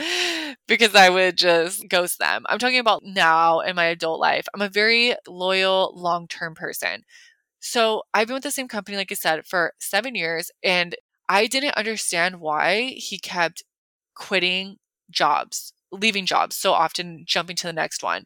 because 0.68 0.94
I 0.94 1.10
would 1.10 1.38
just 1.38 1.88
ghost 1.88 2.20
them. 2.20 2.46
I'm 2.48 2.60
talking 2.60 2.80
about 2.80 3.04
now 3.04 3.62
in 3.62 3.76
my 3.76 3.86
adult 3.86 4.20
life. 4.20 4.46
I'm 4.54 4.62
a 4.62 4.70
very 4.70 5.16
loyal, 5.28 5.94
long 5.96 6.28
term 6.28 6.54
person. 6.56 7.04
So 7.60 8.04
I've 8.14 8.28
been 8.28 8.36
with 8.36 8.44
the 8.44 8.52
same 8.52 8.68
company, 8.68 8.98
like 8.98 9.12
I 9.12 9.16
said, 9.16 9.48
for 9.48 9.74
seven 9.80 10.14
years, 10.14 10.52
and 10.62 10.96
I 11.28 11.48
didn't 11.48 11.76
understand 11.76 12.40
why 12.40 12.94
he 12.98 13.18
kept 13.18 13.64
quitting 14.16 14.78
jobs, 15.10 15.74
leaving 15.92 16.26
jobs 16.26 16.56
so 16.56 16.74
often, 16.74 17.24
jumping 17.26 17.56
to 17.58 17.68
the 17.68 17.74
next 17.74 18.04
one. 18.04 18.26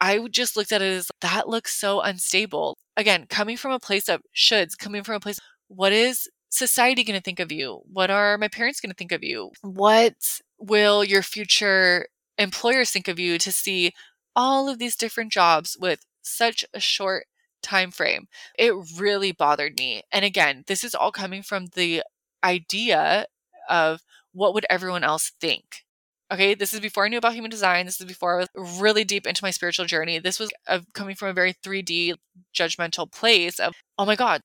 I 0.00 0.26
just 0.30 0.56
looked 0.56 0.72
at 0.72 0.82
it 0.82 0.96
as 0.96 1.10
that 1.20 1.48
looks 1.48 1.74
so 1.74 2.00
unstable. 2.00 2.78
Again, 2.96 3.26
coming 3.28 3.56
from 3.56 3.72
a 3.72 3.78
place 3.78 4.08
of 4.08 4.22
shoulds, 4.34 4.78
coming 4.78 5.02
from 5.02 5.16
a 5.16 5.20
place 5.20 5.38
what 5.70 5.92
is 5.92 6.28
society 6.48 7.04
going 7.04 7.18
to 7.18 7.22
think 7.22 7.38
of 7.38 7.52
you? 7.52 7.80
What 7.90 8.10
are 8.10 8.36
my 8.36 8.48
parents 8.48 8.80
going 8.80 8.90
to 8.90 8.96
think 8.96 9.12
of 9.12 9.22
you? 9.22 9.52
What 9.62 10.40
will 10.58 11.04
your 11.04 11.22
future 11.22 12.08
employers 12.38 12.90
think 12.90 13.06
of 13.06 13.18
you 13.18 13.38
to 13.38 13.52
see 13.52 13.92
all 14.34 14.68
of 14.68 14.78
these 14.78 14.96
different 14.96 15.32
jobs 15.32 15.76
with 15.80 16.04
such 16.22 16.64
a 16.74 16.80
short 16.80 17.26
time 17.62 17.92
frame? 17.92 18.26
It 18.58 18.74
really 18.98 19.30
bothered 19.30 19.78
me. 19.78 20.02
And 20.10 20.24
again, 20.24 20.64
this 20.66 20.82
is 20.82 20.94
all 20.94 21.12
coming 21.12 21.42
from 21.42 21.66
the 21.74 22.02
idea 22.42 23.26
of 23.68 24.02
what 24.32 24.54
would 24.54 24.66
everyone 24.68 25.04
else 25.04 25.30
think? 25.40 25.84
Okay, 26.32 26.54
this 26.54 26.72
is 26.72 26.80
before 26.80 27.04
I 27.04 27.08
knew 27.08 27.18
about 27.18 27.34
human 27.34 27.50
design. 27.50 27.86
This 27.86 28.00
is 28.00 28.06
before 28.06 28.36
I 28.40 28.46
was 28.54 28.80
really 28.80 29.02
deep 29.04 29.26
into 29.26 29.44
my 29.44 29.50
spiritual 29.50 29.86
journey. 29.86 30.18
This 30.18 30.38
was 30.38 30.50
uh, 30.68 30.80
coming 30.94 31.16
from 31.16 31.28
a 31.28 31.32
very 31.32 31.54
3D 31.54 32.14
judgmental 32.54 33.10
place 33.10 33.58
of, 33.58 33.74
oh 33.98 34.04
my 34.04 34.14
God, 34.14 34.40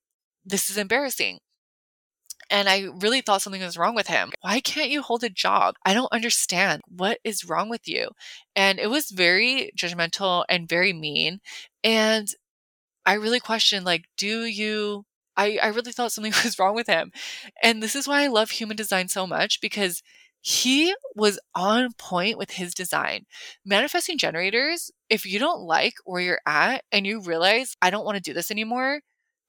this 0.46 0.70
is 0.70 0.78
embarrassing. 0.78 1.40
And 2.48 2.68
I 2.68 2.88
really 3.00 3.20
thought 3.20 3.42
something 3.42 3.60
was 3.60 3.76
wrong 3.76 3.96
with 3.96 4.06
him. 4.06 4.30
Why 4.40 4.60
can't 4.60 4.90
you 4.90 5.02
hold 5.02 5.24
a 5.24 5.28
job? 5.28 5.74
I 5.84 5.94
don't 5.94 6.12
understand. 6.12 6.82
What 6.86 7.18
is 7.24 7.44
wrong 7.44 7.68
with 7.68 7.88
you? 7.88 8.10
And 8.54 8.78
it 8.78 8.88
was 8.88 9.10
very 9.10 9.72
judgmental 9.76 10.44
and 10.48 10.68
very 10.68 10.92
mean. 10.92 11.40
And 11.82 12.28
I 13.04 13.14
really 13.14 13.40
questioned, 13.40 13.84
like, 13.84 14.04
do 14.16 14.44
you 14.44 15.04
I, 15.36 15.58
I 15.62 15.66
really 15.68 15.92
thought 15.92 16.12
something 16.12 16.32
was 16.44 16.58
wrong 16.58 16.74
with 16.74 16.86
him. 16.86 17.12
And 17.62 17.82
this 17.82 17.94
is 17.94 18.08
why 18.08 18.22
I 18.22 18.28
love 18.28 18.50
human 18.50 18.76
design 18.76 19.08
so 19.08 19.26
much 19.26 19.60
because 19.60 20.02
he 20.40 20.94
was 21.14 21.38
on 21.54 21.92
point 21.98 22.38
with 22.38 22.52
his 22.52 22.72
design. 22.72 23.26
Manifesting 23.64 24.16
generators, 24.16 24.90
if 25.10 25.26
you 25.26 25.38
don't 25.38 25.60
like 25.60 25.94
where 26.04 26.22
you're 26.22 26.40
at 26.46 26.84
and 26.92 27.06
you 27.06 27.20
realize, 27.20 27.76
I 27.82 27.90
don't 27.90 28.04
want 28.04 28.16
to 28.16 28.22
do 28.22 28.32
this 28.32 28.50
anymore, 28.50 29.00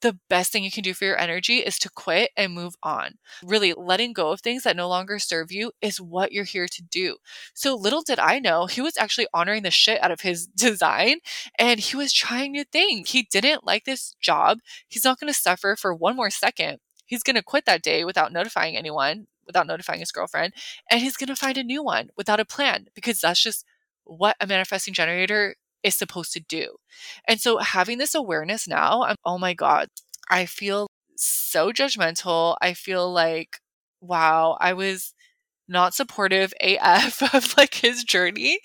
the 0.01 0.17
best 0.29 0.51
thing 0.51 0.63
you 0.63 0.71
can 0.71 0.83
do 0.83 0.93
for 0.93 1.05
your 1.05 1.19
energy 1.19 1.57
is 1.57 1.79
to 1.79 1.89
quit 1.89 2.31
and 2.37 2.53
move 2.53 2.75
on. 2.83 3.15
Really, 3.43 3.73
letting 3.73 4.13
go 4.13 4.31
of 4.31 4.41
things 4.41 4.63
that 4.63 4.75
no 4.75 4.87
longer 4.87 5.19
serve 5.19 5.51
you 5.51 5.71
is 5.81 5.99
what 5.99 6.31
you're 6.31 6.43
here 6.43 6.67
to 6.67 6.83
do. 6.83 7.17
So 7.53 7.75
little 7.75 8.03
did 8.03 8.19
I 8.19 8.39
know, 8.39 8.67
he 8.67 8.81
was 8.81 8.97
actually 8.97 9.27
honoring 9.33 9.63
the 9.63 9.71
shit 9.71 10.01
out 10.03 10.11
of 10.11 10.21
his 10.21 10.47
design 10.55 11.17
and 11.57 11.79
he 11.79 11.95
was 11.95 12.13
trying 12.13 12.51
new 12.51 12.63
things. 12.63 13.11
He 13.11 13.23
didn't 13.23 13.65
like 13.65 13.85
this 13.85 14.15
job. 14.21 14.59
He's 14.87 15.03
not 15.03 15.19
going 15.19 15.31
to 15.31 15.39
suffer 15.39 15.75
for 15.75 15.93
one 15.93 16.15
more 16.15 16.29
second. 16.29 16.79
He's 17.05 17.23
going 17.23 17.35
to 17.35 17.43
quit 17.43 17.65
that 17.65 17.81
day 17.81 18.03
without 18.03 18.33
notifying 18.33 18.75
anyone, 18.75 19.27
without 19.45 19.65
notifying 19.65 20.01
his 20.01 20.11
girlfriend, 20.11 20.53
and 20.91 21.01
he's 21.01 21.15
going 21.15 21.27
to 21.29 21.35
find 21.35 21.57
a 21.57 21.63
new 21.63 21.81
one 21.81 22.09
without 22.17 22.39
a 22.39 22.45
plan 22.45 22.87
because 22.93 23.21
that's 23.21 23.41
just 23.41 23.65
what 24.03 24.35
a 24.39 24.47
manifesting 24.47 24.93
generator 24.93 25.55
is 25.83 25.95
supposed 25.95 26.33
to 26.33 26.39
do. 26.39 26.77
And 27.27 27.39
so 27.39 27.57
having 27.57 27.97
this 27.97 28.15
awareness 28.15 28.67
now, 28.67 29.03
I'm, 29.03 29.15
oh 29.25 29.37
my 29.37 29.53
God, 29.53 29.87
I 30.29 30.45
feel 30.45 30.87
so 31.15 31.71
judgmental. 31.71 32.55
I 32.61 32.73
feel 32.73 33.11
like, 33.11 33.59
wow, 34.01 34.57
I 34.59 34.73
was 34.73 35.13
not 35.67 35.93
supportive 35.93 36.53
AF 36.61 37.21
of 37.33 37.55
like 37.57 37.75
his 37.75 38.03
journey. 38.03 38.59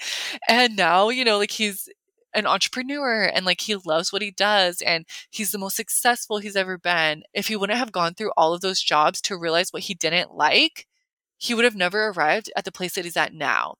And 0.49 0.77
now, 0.77 1.09
you 1.09 1.25
know, 1.25 1.39
like 1.39 1.51
he's 1.51 1.89
an 2.35 2.47
entrepreneur 2.47 3.25
and 3.25 3.45
like 3.45 3.61
he 3.61 3.77
loves 3.77 4.13
what 4.13 4.23
he 4.23 4.31
does 4.31 4.81
and 4.81 5.05
he's 5.31 5.53
the 5.53 5.59
most 5.59 5.77
successful 5.77 6.39
he's 6.39 6.57
ever 6.57 6.79
been. 6.79 7.23
If 7.35 7.49
he 7.49 7.57
wouldn't 7.57 7.79
have 7.79 7.93
gone 7.93 8.15
through 8.15 8.33
all 8.37 8.55
of 8.55 8.61
those 8.61 8.81
jobs 8.81 9.21
to 9.23 9.37
realize 9.37 9.71
what 9.71 9.83
he 9.83 9.95
didn't 9.95 10.35
like, 10.35 10.87
he 11.39 11.55
would 11.55 11.65
have 11.65 11.77
never 11.77 12.09
arrived 12.09 12.51
at 12.57 12.65
the 12.65 12.73
place 12.73 12.95
that 12.95 13.05
he's 13.05 13.17
at 13.17 13.35
now. 13.35 13.75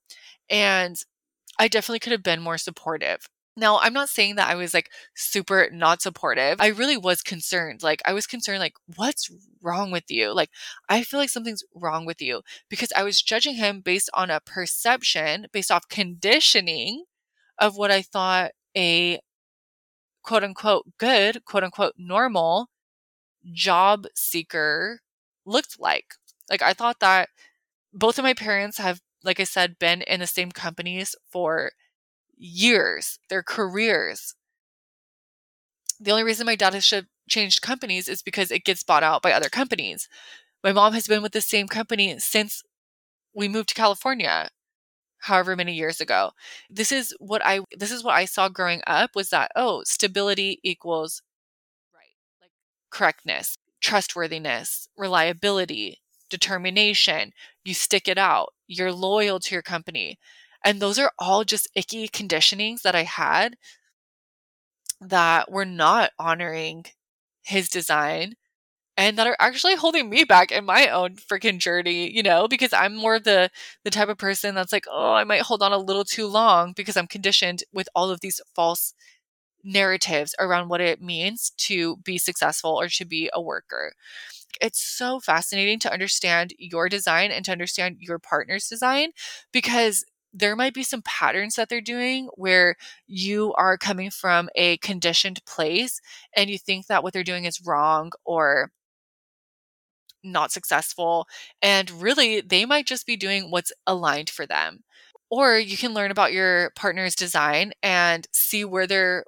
And 0.51 0.97
I 1.59 1.69
definitely 1.69 2.01
could 2.01 2.13
have 2.13 2.23
been 2.23 2.43
more 2.43 2.59
supportive. 2.59 3.27
Now, 3.57 3.79
I'm 3.81 3.93
not 3.93 4.09
saying 4.09 4.37
that 4.37 4.49
I 4.49 4.55
was 4.55 4.73
like 4.73 4.91
super 5.15 5.69
not 5.73 6.01
supportive. 6.01 6.59
I 6.61 6.69
really 6.69 6.97
was 6.97 7.23
concerned. 7.23 7.83
Like, 7.83 8.01
I 8.07 8.15
was 8.15 8.27
concerned, 8.27 8.61
like, 8.61 8.75
what's 8.97 9.31
wrong 9.63 9.91
with 9.91 10.05
you? 10.11 10.33
Like, 10.33 10.51
I 10.89 11.03
feel 11.03 11.21
like 11.21 11.29
something's 11.29 11.65
wrong 11.75 12.07
with 12.07 12.23
you 12.23 12.43
because 12.71 12.93
I 12.97 13.03
was 13.03 13.21
judging 13.21 13.57
him 13.57 13.81
based 13.83 14.09
on 14.15 14.31
a 14.31 14.41
perception, 14.41 15.47
based 15.53 15.71
off 15.71 15.89
conditioning 15.91 17.05
of 17.59 17.77
what 17.77 17.91
I 17.91 18.03
thought 18.03 18.53
a 18.77 19.21
quote 20.23 20.45
unquote 20.45 20.87
good, 20.99 21.45
quote 21.45 21.65
unquote 21.65 21.95
normal 21.99 22.69
job 23.53 24.07
seeker 24.15 25.01
looked 25.47 25.79
like. 25.81 26.15
Like, 26.51 26.63
I 26.63 26.73
thought 26.75 27.01
that 27.01 27.29
both 27.93 28.19
of 28.19 28.25
my 28.25 28.35
parents 28.35 28.79
have 28.79 29.01
like 29.25 29.41
I 29.41 29.45
said, 29.45 29.79
been 29.79 30.03
in 30.03 30.21
the 30.21 30.27
same 30.27 30.53
companies 30.53 31.15
for 31.31 31.73
years, 32.37 33.19
their 33.29 33.43
careers. 33.43 34.35
The 36.01 36.11
only 36.11 36.25
reason 36.25 36.47
my 36.47 36.57
dad 36.57 36.75
has 36.75 36.93
changed 37.29 37.63
companies 37.63 38.09
is 38.09 38.23
because 38.23 38.51
it 38.51 38.65
gets 38.65 38.83
bought 38.83 39.03
out 39.03 39.23
by 39.23 39.33
other 39.33 39.49
companies. 39.49 40.09
My 40.65 40.73
mom 40.73 40.93
has 40.95 41.07
been 41.07 41.23
with 41.23 41.33
the 41.33 41.41
same 41.41 41.69
company 41.69 42.19
since 42.19 42.63
we 43.35 43.49
moved 43.49 43.71
to 43.71 43.75
California 43.75 44.51
however 45.23 45.55
many 45.55 45.73
years 45.73 46.01
ago. 46.01 46.33
This 46.69 46.93
is 46.93 47.15
what 47.19 47.43
I 47.45 47.61
this 47.77 47.91
is 47.93 48.05
what 48.05 48.15
I 48.15 48.25
saw 48.25 48.49
growing 48.49 48.83
up 48.87 49.13
was 49.15 49.31
that 49.31 49.53
oh, 49.57 49.83
stability 49.85 50.61
equals 50.63 51.23
right, 51.95 52.17
like 52.41 52.51
correctness, 52.91 53.57
trustworthiness, 53.81 54.89
reliability, 54.97 56.02
determination, 56.33 57.33
you 57.65 57.75
stick 57.75 58.09
it 58.09 58.19
out, 58.19 58.55
you're 58.69 58.93
loyal 58.93 59.41
to 59.41 59.55
your 59.57 59.63
company. 59.63 60.19
And 60.65 60.81
those 60.83 60.99
are 60.99 61.13
all 61.21 61.45
just 61.45 61.69
icky 61.77 62.09
conditionings 62.09 62.83
that 62.83 62.97
I 62.97 63.05
had 63.05 63.57
that 65.01 65.51
were 65.51 65.65
not 65.65 66.11
honoring 66.19 66.85
his 67.43 67.69
design 67.69 68.35
and 68.97 69.19
that 69.19 69.27
are 69.27 69.37
actually 69.41 69.77
holding 69.77 70.11
me 70.11 70.25
back 70.25 70.53
in 70.53 70.65
my 70.67 70.89
own 70.89 71.17
freaking 71.17 71.59
journey, 71.59 72.11
you 72.15 72.23
know, 72.23 72.49
because 72.49 72.73
I'm 72.73 72.95
more 72.97 73.19
the 73.21 73.51
the 73.85 73.91
type 73.91 74.09
of 74.09 74.19
person 74.19 74.55
that's 74.55 74.73
like, 74.73 74.87
"Oh, 74.91 75.13
I 75.15 75.25
might 75.25 75.43
hold 75.43 75.63
on 75.63 75.73
a 75.73 75.79
little 75.79 76.05
too 76.05 76.27
long 76.29 76.73
because 76.75 76.97
I'm 76.97 77.09
conditioned 77.09 77.65
with 77.73 77.89
all 77.95 78.11
of 78.11 78.21
these 78.21 78.41
false 78.55 78.95
narratives 79.65 80.35
around 80.41 80.69
what 80.69 80.81
it 80.83 81.03
means 81.03 81.53
to 81.59 81.97
be 81.99 82.19
successful 82.19 82.73
or 82.81 82.89
to 82.91 83.05
be 83.07 83.31
a 83.35 83.41
worker." 83.43 83.95
It's 84.61 84.81
so 84.81 85.21
fascinating 85.21 85.79
to 85.81 85.93
understand 85.93 86.53
your 86.59 86.89
design 86.89 87.31
and 87.31 87.45
to 87.45 87.53
understand 87.53 87.97
your 88.01 88.19
partner's 88.19 88.69
design 88.69 89.11
because 89.53 90.05
there 90.33 90.57
might 90.57 90.75
be 90.75 90.83
some 90.83 91.03
patterns 91.03 91.57
that 91.57 91.69
they're 91.69 91.81
doing 91.81 92.29
where 92.37 92.77
you 93.07 93.53
are 93.55 93.77
coming 93.77 94.11
from 94.11 94.49
a 94.55 94.79
conditioned 94.79 95.45
place 95.45 96.01
and 96.35 96.49
you 96.49 96.59
think 96.59 96.87
that 96.87 97.03
what 97.03 97.13
they're 97.13 97.23
doing 97.25 97.45
is 97.45 97.61
wrong 97.67 98.13
or 98.25 98.71
not 100.25 100.53
successful. 100.53 101.27
And 101.61 101.91
really, 101.91 102.41
they 102.41 102.65
might 102.65 102.87
just 102.87 103.07
be 103.07 103.17
doing 103.17 103.51
what's 103.51 103.73
aligned 103.87 104.31
for 104.31 104.47
them. 104.47 104.85
Or 105.31 105.59
you 105.59 105.77
can 105.77 105.95
learn 105.95 106.11
about 106.11 106.33
your 106.33 106.71
partner's 106.77 107.15
design 107.15 107.73
and 107.83 108.27
see 108.33 108.65
where 108.65 108.87
they're 108.87 109.25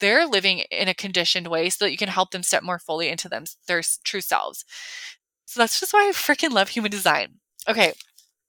they're 0.00 0.26
living 0.26 0.60
in 0.70 0.88
a 0.88 0.94
conditioned 0.94 1.48
way 1.48 1.70
so 1.70 1.84
that 1.84 1.90
you 1.90 1.96
can 1.96 2.08
help 2.08 2.30
them 2.30 2.42
step 2.42 2.62
more 2.62 2.78
fully 2.78 3.08
into 3.08 3.28
them 3.28 3.44
their 3.66 3.82
true 4.04 4.20
selves. 4.20 4.64
So 5.46 5.60
that's 5.60 5.78
just 5.80 5.92
why 5.92 6.08
I 6.08 6.12
freaking 6.12 6.52
love 6.52 6.70
human 6.70 6.90
design. 6.90 7.40
Okay, 7.68 7.92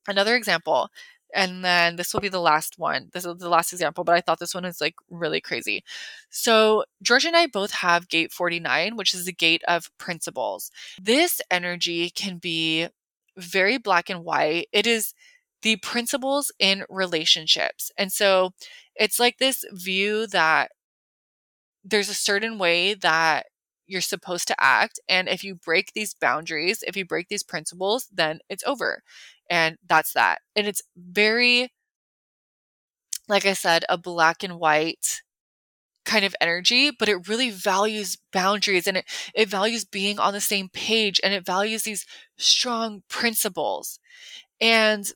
another 0.08 0.36
example 0.36 0.90
and 1.36 1.66
then 1.66 1.98
this 1.98 2.14
will 2.14 2.22
be 2.22 2.30
the 2.30 2.40
last 2.40 2.80
one. 2.80 3.10
This 3.14 3.26
is 3.26 3.38
the 3.38 3.50
last 3.50 3.74
example, 3.74 4.06
but 4.06 4.16
I 4.16 4.22
thought 4.22 4.40
this 4.40 4.56
one 4.56 4.66
is 4.66 4.80
like 4.80 4.96
really 5.10 5.42
crazy. 5.42 5.84
So, 6.30 6.86
Jorge 7.06 7.28
and 7.28 7.36
I 7.36 7.48
both 7.48 7.72
have 7.72 8.08
gate 8.08 8.32
49, 8.32 8.96
which 8.96 9.14
is 9.14 9.26
the 9.26 9.34
gate 9.34 9.62
of 9.68 9.92
principles. 9.98 10.72
This 11.00 11.42
energy 11.52 12.10
can 12.10 12.38
be 12.38 12.88
very 13.38 13.78
black 13.78 14.10
and 14.10 14.24
white. 14.24 14.68
It 14.72 14.88
is 14.88 15.14
the 15.62 15.76
principles 15.78 16.52
in 16.58 16.86
relationships. 16.90 17.92
And 17.98 18.12
so, 18.12 18.54
it's 18.96 19.20
like 19.20 19.38
this 19.38 19.66
view 19.74 20.28
that 20.28 20.72
there's 21.86 22.10
a 22.10 22.16
certain 22.16 22.60
way 22.60 22.96
that 22.96 23.48
you're 23.88 24.02
supposed 24.02 24.48
to 24.50 24.56
act. 24.60 25.00
And 25.10 25.30
if 25.30 25.44
you 25.46 25.56
break 25.56 25.94
these 25.94 26.16
boundaries, 26.16 26.84
if 26.88 26.98
you 26.98 27.06
break 27.06 27.30
these 27.30 27.44
principles, 27.44 28.10
then 28.14 28.40
it's 28.50 28.66
over. 28.66 29.04
And 29.50 29.78
that's 29.88 30.14
that. 30.14 30.40
And 30.56 30.68
it's 30.68 30.84
very, 30.98 31.72
like 33.28 33.46
I 33.46 33.54
said, 33.54 33.86
a 33.90 33.98
black 33.98 34.44
and 34.44 34.60
white 34.60 35.22
kind 36.06 36.26
of 36.26 36.36
energy, 36.42 36.92
but 36.92 37.10
it 37.10 37.28
really 37.28 37.50
values 37.52 38.18
boundaries 38.34 38.88
and 38.88 38.98
it, 38.98 39.06
it 39.36 39.50
values 39.50 39.86
being 39.86 40.20
on 40.20 40.34
the 40.34 40.42
same 40.42 40.70
page 40.70 41.22
and 41.24 41.34
it 41.34 41.46
values 41.46 41.84
these 41.84 42.06
strong 42.38 43.04
principles. 43.10 44.00
And 44.62 45.12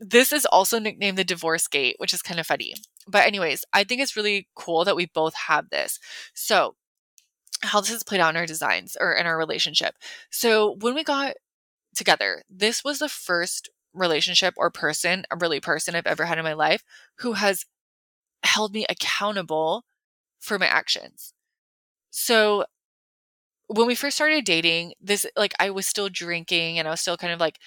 this 0.00 0.32
is 0.32 0.46
also 0.46 0.78
nicknamed 0.78 1.18
the 1.18 1.24
divorce 1.24 1.68
gate, 1.68 1.96
which 1.98 2.14
is 2.14 2.22
kind 2.22 2.40
of 2.40 2.46
funny. 2.46 2.74
But, 3.08 3.26
anyways, 3.26 3.64
I 3.72 3.84
think 3.84 4.00
it's 4.00 4.16
really 4.16 4.48
cool 4.54 4.84
that 4.84 4.96
we 4.96 5.06
both 5.06 5.34
have 5.34 5.70
this. 5.70 5.98
So, 6.34 6.76
how 7.62 7.80
this 7.80 7.90
has 7.90 8.04
played 8.04 8.20
out 8.20 8.30
in 8.30 8.36
our 8.38 8.46
designs 8.46 8.96
or 9.00 9.12
in 9.14 9.26
our 9.26 9.38
relationship. 9.38 9.94
So, 10.30 10.76
when 10.80 10.94
we 10.94 11.04
got 11.04 11.34
together. 11.94 12.42
This 12.50 12.84
was 12.84 13.00
the 13.00 13.08
first 13.08 13.70
relationship 13.94 14.54
or 14.56 14.70
person, 14.70 15.24
a 15.30 15.36
really 15.36 15.60
person 15.60 15.94
I've 15.94 16.06
ever 16.06 16.26
had 16.26 16.38
in 16.38 16.44
my 16.44 16.52
life 16.54 16.84
who 17.18 17.34
has 17.34 17.64
held 18.44 18.72
me 18.74 18.86
accountable 18.88 19.84
for 20.40 20.58
my 20.58 20.66
actions. 20.66 21.34
So 22.10 22.64
when 23.68 23.86
we 23.86 23.94
first 23.94 24.16
started 24.16 24.44
dating, 24.44 24.94
this 25.00 25.26
like 25.36 25.54
I 25.60 25.70
was 25.70 25.86
still 25.86 26.08
drinking 26.08 26.78
and 26.78 26.88
I 26.88 26.90
was 26.90 27.00
still 27.00 27.16
kind 27.16 27.32
of 27.32 27.38
like 27.40 27.58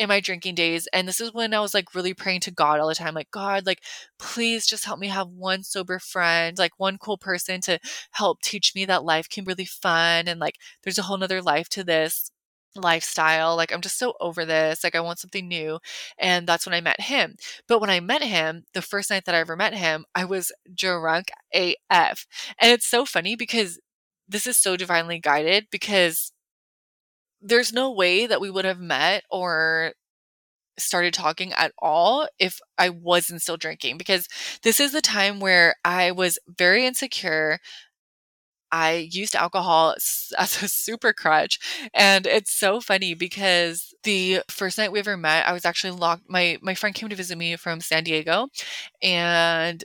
in 0.00 0.08
my 0.08 0.18
drinking 0.18 0.54
days 0.54 0.88
and 0.92 1.06
this 1.06 1.20
is 1.20 1.32
when 1.34 1.54
I 1.54 1.60
was 1.60 1.74
like 1.74 1.94
really 1.94 2.14
praying 2.14 2.40
to 2.40 2.50
God 2.50 2.80
all 2.80 2.88
the 2.88 2.94
time 2.94 3.14
like 3.14 3.30
God 3.30 3.66
like 3.66 3.82
please 4.18 4.66
just 4.66 4.86
help 4.86 4.98
me 4.98 5.08
have 5.08 5.28
one 5.28 5.62
sober 5.62 5.98
friend 5.98 6.56
like 6.58 6.72
one 6.78 6.98
cool 6.98 7.18
person 7.18 7.60
to 7.62 7.78
help 8.12 8.40
teach 8.42 8.74
me 8.74 8.86
that 8.86 9.04
life 9.04 9.28
can 9.28 9.44
be 9.44 9.50
really 9.50 9.66
fun 9.66 10.26
and 10.26 10.40
like 10.40 10.56
there's 10.82 10.98
a 10.98 11.02
whole 11.02 11.18
nother 11.18 11.42
life 11.42 11.68
to 11.70 11.84
this 11.84 12.30
lifestyle. 12.76 13.56
Like, 13.56 13.72
I'm 13.72 13.80
just 13.80 13.98
so 13.98 14.14
over 14.20 14.44
this. 14.44 14.84
Like, 14.84 14.94
I 14.94 15.00
want 15.00 15.18
something 15.18 15.48
new. 15.48 15.78
And 16.18 16.46
that's 16.46 16.66
when 16.66 16.74
I 16.74 16.80
met 16.80 17.00
him. 17.00 17.36
But 17.68 17.80
when 17.80 17.90
I 17.90 18.00
met 18.00 18.22
him, 18.22 18.64
the 18.74 18.82
first 18.82 19.10
night 19.10 19.24
that 19.26 19.34
I 19.34 19.38
ever 19.38 19.56
met 19.56 19.74
him, 19.74 20.04
I 20.14 20.24
was 20.24 20.52
drunk 20.74 21.30
AF. 21.52 22.26
And 22.60 22.70
it's 22.72 22.86
so 22.86 23.04
funny 23.04 23.36
because 23.36 23.80
this 24.28 24.46
is 24.46 24.56
so 24.56 24.76
divinely 24.76 25.18
guided 25.18 25.66
because 25.70 26.32
there's 27.40 27.72
no 27.72 27.90
way 27.90 28.26
that 28.26 28.40
we 28.40 28.50
would 28.50 28.64
have 28.64 28.80
met 28.80 29.24
or 29.30 29.92
started 30.78 31.14
talking 31.14 31.52
at 31.52 31.72
all 31.78 32.28
if 32.38 32.58
I 32.78 32.88
wasn't 32.90 33.42
still 33.42 33.56
drinking 33.56 33.98
because 33.98 34.26
this 34.62 34.80
is 34.80 34.92
the 34.92 35.02
time 35.02 35.40
where 35.40 35.76
I 35.84 36.12
was 36.12 36.38
very 36.48 36.86
insecure. 36.86 37.58
I 38.72 39.08
used 39.10 39.34
alcohol 39.34 39.94
as 40.38 40.62
a 40.62 40.68
super 40.68 41.12
crutch. 41.12 41.58
And 41.94 42.26
it's 42.26 42.52
so 42.52 42.80
funny 42.80 43.14
because 43.14 43.94
the 44.04 44.42
first 44.48 44.78
night 44.78 44.92
we 44.92 45.00
ever 45.00 45.16
met, 45.16 45.46
I 45.46 45.52
was 45.52 45.64
actually 45.64 45.92
locked. 45.92 46.24
My, 46.28 46.58
my 46.62 46.74
friend 46.74 46.94
came 46.94 47.08
to 47.08 47.16
visit 47.16 47.36
me 47.36 47.56
from 47.56 47.80
San 47.80 48.04
Diego 48.04 48.48
and 49.02 49.84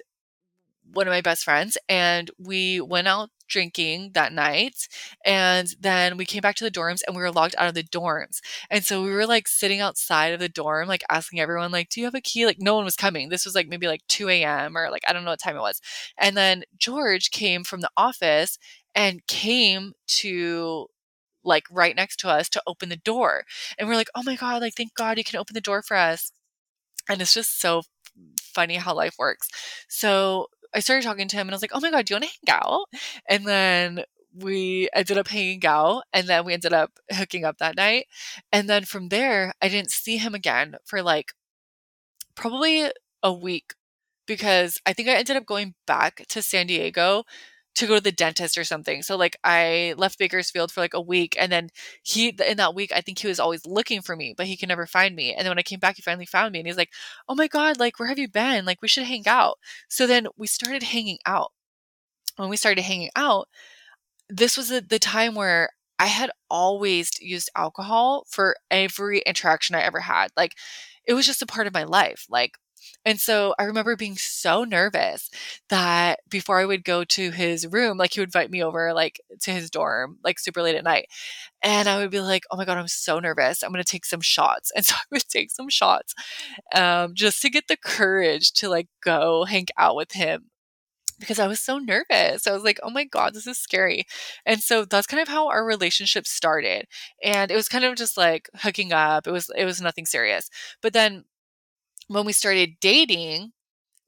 one 0.93 1.07
of 1.07 1.11
my 1.11 1.21
best 1.21 1.43
friends, 1.43 1.77
and 1.89 2.31
we 2.39 2.81
went 2.81 3.07
out 3.07 3.29
drinking 3.47 4.11
that 4.13 4.33
night. 4.33 4.87
And 5.25 5.73
then 5.79 6.17
we 6.17 6.25
came 6.25 6.41
back 6.41 6.55
to 6.55 6.63
the 6.63 6.71
dorms 6.71 7.01
and 7.05 7.15
we 7.15 7.21
were 7.21 7.31
locked 7.31 7.55
out 7.57 7.67
of 7.67 7.73
the 7.75 7.83
dorms. 7.83 8.39
And 8.69 8.83
so 8.83 9.03
we 9.03 9.11
were 9.11 9.27
like 9.27 9.47
sitting 9.47 9.81
outside 9.81 10.33
of 10.33 10.39
the 10.39 10.49
dorm, 10.49 10.87
like 10.87 11.03
asking 11.09 11.39
everyone, 11.39 11.71
like, 11.71 11.89
do 11.89 11.99
you 11.99 12.05
have 12.05 12.15
a 12.15 12.21
key? 12.21 12.45
Like 12.45 12.57
no 12.59 12.75
one 12.75 12.85
was 12.85 12.95
coming. 12.95 13.29
This 13.29 13.45
was 13.45 13.55
like 13.55 13.67
maybe 13.67 13.87
like 13.87 14.01
2 14.07 14.29
a.m. 14.29 14.77
or 14.77 14.89
like 14.89 15.03
I 15.07 15.13
don't 15.13 15.25
know 15.25 15.31
what 15.31 15.39
time 15.39 15.55
it 15.57 15.61
was. 15.61 15.81
And 16.17 16.35
then 16.35 16.63
Jorge 16.83 17.19
came 17.31 17.63
from 17.63 17.81
the 17.81 17.91
office 17.97 18.57
and 18.93 19.25
came 19.27 19.93
to 20.07 20.87
like 21.43 21.65
right 21.71 21.95
next 21.95 22.17
to 22.17 22.29
us 22.29 22.49
to 22.49 22.63
open 22.67 22.89
the 22.89 22.97
door. 22.97 23.43
And 23.77 23.87
we're 23.87 23.95
like, 23.95 24.09
oh 24.15 24.23
my 24.23 24.35
God, 24.35 24.61
like 24.61 24.73
thank 24.75 24.93
God 24.95 25.17
you 25.17 25.23
can 25.23 25.39
open 25.39 25.53
the 25.53 25.61
door 25.61 25.81
for 25.83 25.97
us. 25.97 26.31
And 27.09 27.21
it's 27.21 27.33
just 27.33 27.59
so 27.61 27.83
funny 28.41 28.75
how 28.75 28.93
life 28.95 29.15
works. 29.19 29.49
So 29.89 30.47
I 30.75 30.79
started 30.79 31.03
talking 31.03 31.27
to 31.27 31.35
him 31.35 31.47
and 31.47 31.51
I 31.51 31.55
was 31.55 31.61
like, 31.61 31.71
oh 31.73 31.79
my 31.79 31.91
God, 31.91 32.05
do 32.05 32.13
you 32.13 32.19
want 32.19 32.25
to 32.25 32.51
hang 32.51 32.59
out? 32.61 32.85
And 33.29 33.45
then 33.47 34.03
we 34.35 34.89
ended 34.93 35.17
up 35.17 35.29
hanging 35.29 35.65
out 35.65 36.03
and 36.13 36.27
then 36.27 36.45
we 36.45 36.53
ended 36.53 36.73
up 36.73 36.91
hooking 37.11 37.45
up 37.45 37.57
that 37.59 37.77
night. 37.77 38.07
And 38.51 38.69
then 38.69 38.83
from 38.85 39.09
there, 39.09 39.53
I 39.61 39.69
didn't 39.69 39.91
see 39.91 40.17
him 40.17 40.35
again 40.35 40.75
for 40.85 41.01
like 41.01 41.33
probably 42.35 42.89
a 43.23 43.33
week 43.33 43.73
because 44.27 44.79
I 44.85 44.93
think 44.93 45.07
I 45.07 45.13
ended 45.15 45.37
up 45.37 45.45
going 45.45 45.75
back 45.87 46.25
to 46.29 46.41
San 46.41 46.67
Diego 46.67 47.23
to 47.75 47.87
go 47.87 47.95
to 47.95 48.01
the 48.01 48.11
dentist 48.11 48.57
or 48.57 48.63
something. 48.63 49.03
So 49.03 49.17
like 49.17 49.37
I 49.43 49.93
left 49.97 50.17
Bakersfield 50.19 50.71
for 50.71 50.81
like 50.81 50.93
a 50.93 51.01
week 51.01 51.35
and 51.39 51.51
then 51.51 51.69
he 52.03 52.29
in 52.29 52.57
that 52.57 52.75
week 52.75 52.91
I 52.95 53.01
think 53.01 53.19
he 53.19 53.27
was 53.27 53.39
always 53.39 53.65
looking 53.65 54.01
for 54.01 54.15
me, 54.15 54.33
but 54.35 54.47
he 54.47 54.57
could 54.57 54.69
never 54.69 54.87
find 54.87 55.15
me. 55.15 55.33
And 55.33 55.45
then 55.45 55.51
when 55.51 55.59
I 55.59 55.63
came 55.63 55.79
back 55.79 55.95
he 55.97 56.01
finally 56.01 56.25
found 56.25 56.53
me 56.53 56.59
and 56.59 56.67
he's 56.67 56.77
like, 56.77 56.91
"Oh 57.29 57.35
my 57.35 57.47
god, 57.47 57.77
like 57.79 57.99
where 57.99 58.09
have 58.09 58.19
you 58.19 58.29
been? 58.29 58.65
Like 58.65 58.81
we 58.81 58.87
should 58.87 59.05
hang 59.05 59.23
out." 59.27 59.57
So 59.89 60.07
then 60.07 60.27
we 60.37 60.47
started 60.47 60.83
hanging 60.83 61.19
out. 61.25 61.51
When 62.37 62.49
we 62.49 62.57
started 62.57 62.81
hanging 62.83 63.11
out, 63.15 63.47
this 64.29 64.57
was 64.57 64.69
the, 64.69 64.81
the 64.81 64.99
time 64.99 65.35
where 65.35 65.69
I 65.99 66.07
had 66.07 66.31
always 66.49 67.09
used 67.21 67.49
alcohol 67.55 68.25
for 68.29 68.55
every 68.71 69.19
interaction 69.21 69.75
I 69.75 69.81
ever 69.81 70.01
had. 70.01 70.29
Like 70.37 70.53
it 71.05 71.13
was 71.13 71.25
just 71.25 71.41
a 71.41 71.45
part 71.47 71.67
of 71.67 71.73
my 71.73 71.83
life. 71.83 72.25
Like 72.29 72.57
and 73.05 73.19
so 73.19 73.53
I 73.59 73.65
remember 73.65 73.95
being 73.95 74.17
so 74.17 74.63
nervous 74.63 75.29
that 75.69 76.19
before 76.29 76.59
I 76.59 76.65
would 76.65 76.83
go 76.83 77.03
to 77.03 77.31
his 77.31 77.67
room, 77.67 77.97
like 77.97 78.13
he 78.13 78.19
would 78.19 78.29
invite 78.29 78.49
me 78.49 78.63
over 78.63 78.93
like 78.93 79.21
to 79.41 79.51
his 79.51 79.69
dorm, 79.69 80.17
like 80.23 80.39
super 80.39 80.61
late 80.63 80.75
at 80.75 80.83
night. 80.83 81.07
And 81.63 81.87
I 81.89 81.97
would 81.99 82.11
be 82.11 82.21
like, 82.21 82.43
oh 82.51 82.57
my 82.57 82.65
God, 82.65 82.77
I'm 82.77 82.87
so 82.87 83.19
nervous. 83.19 83.63
I'm 83.63 83.71
going 83.71 83.83
to 83.83 83.89
take 83.91 84.05
some 84.05 84.21
shots. 84.21 84.71
And 84.75 84.85
so 84.85 84.95
I 84.95 85.03
would 85.11 85.27
take 85.29 85.51
some 85.51 85.69
shots 85.69 86.13
um, 86.73 87.13
just 87.15 87.41
to 87.43 87.49
get 87.49 87.67
the 87.67 87.77
courage 87.77 88.53
to 88.53 88.69
like 88.69 88.87
go 89.03 89.45
hang 89.45 89.67
out 89.77 89.95
with 89.95 90.13
him 90.13 90.45
because 91.19 91.39
I 91.39 91.47
was 91.47 91.59
so 91.61 91.77
nervous. 91.77 92.45
I 92.47 92.51
was 92.51 92.63
like, 92.63 92.79
oh 92.83 92.89
my 92.89 93.05
God, 93.05 93.33
this 93.33 93.47
is 93.47 93.57
scary. 93.57 94.05
And 94.45 94.61
so 94.61 94.85
that's 94.85 95.07
kind 95.07 95.21
of 95.21 95.29
how 95.29 95.47
our 95.47 95.65
relationship 95.65 96.27
started. 96.27 96.87
And 97.23 97.51
it 97.51 97.55
was 97.55 97.69
kind 97.69 97.85
of 97.85 97.95
just 97.95 98.17
like 98.17 98.49
hooking 98.55 98.91
up. 98.93 99.27
It 99.27 99.31
was 99.31 99.49
it 99.55 99.65
was 99.65 99.81
nothing 99.81 100.05
serious. 100.05 100.49
But 100.81 100.93
then 100.93 101.23
when 102.07 102.25
we 102.25 102.33
started 102.33 102.79
dating, 102.79 103.51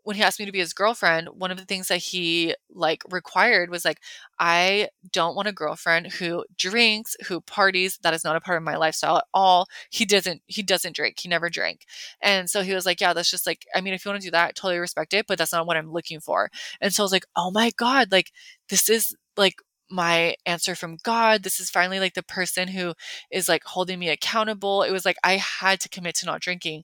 when 0.03 0.15
he 0.15 0.23
asked 0.23 0.39
me 0.39 0.45
to 0.45 0.53
be 0.53 0.59
his 0.59 0.71
girlfriend, 0.71 1.27
one 1.33 1.51
of 1.51 1.57
the 1.57 1.65
things 1.65 1.89
that 1.89 1.97
he 1.97 2.55
like 2.69 3.03
required 3.11 3.69
was 3.69 3.83
like, 3.83 3.99
I 4.39 4.87
don't 5.11 5.35
want 5.35 5.49
a 5.49 5.53
girlfriend 5.53 6.13
who 6.13 6.45
drinks, 6.57 7.17
who 7.27 7.41
parties. 7.41 7.99
That 8.03 8.13
is 8.13 8.23
not 8.23 8.37
a 8.37 8.39
part 8.39 8.55
of 8.55 8.63
my 8.63 8.77
lifestyle 8.77 9.17
at 9.17 9.25
all. 9.33 9.67
He 9.89 10.05
doesn't, 10.05 10.43
he 10.45 10.63
doesn't 10.63 10.95
drink. 10.95 11.19
He 11.19 11.27
never 11.27 11.49
drank. 11.49 11.85
And 12.21 12.49
so 12.49 12.61
he 12.61 12.73
was 12.73 12.85
like, 12.85 13.01
yeah, 13.01 13.11
that's 13.11 13.29
just 13.29 13.45
like, 13.45 13.65
I 13.75 13.81
mean, 13.81 13.93
if 13.93 14.05
you 14.05 14.09
want 14.09 14.21
to 14.21 14.27
do 14.27 14.31
that, 14.31 14.55
totally 14.55 14.79
respect 14.79 15.13
it, 15.13 15.27
but 15.27 15.37
that's 15.37 15.51
not 15.51 15.67
what 15.67 15.75
I'm 15.75 15.91
looking 15.91 16.21
for. 16.21 16.49
And 16.79 16.93
so 16.93 17.03
I 17.03 17.05
was 17.05 17.11
like, 17.11 17.25
oh 17.35 17.51
my 17.51 17.71
God, 17.75 18.09
like 18.09 18.31
this 18.69 18.87
is 18.87 19.13
like 19.35 19.55
my 19.89 20.35
answer 20.45 20.75
from 20.75 20.99
God. 21.03 21.43
This 21.43 21.59
is 21.59 21.69
finally 21.69 21.99
like 21.99 22.13
the 22.13 22.23
person 22.23 22.69
who 22.69 22.93
is 23.29 23.49
like 23.49 23.65
holding 23.65 23.99
me 23.99 24.07
accountable. 24.07 24.83
It 24.83 24.91
was 24.91 25.03
like 25.03 25.17
I 25.21 25.33
had 25.33 25.81
to 25.81 25.89
commit 25.89 26.15
to 26.15 26.25
not 26.25 26.39
drinking 26.39 26.83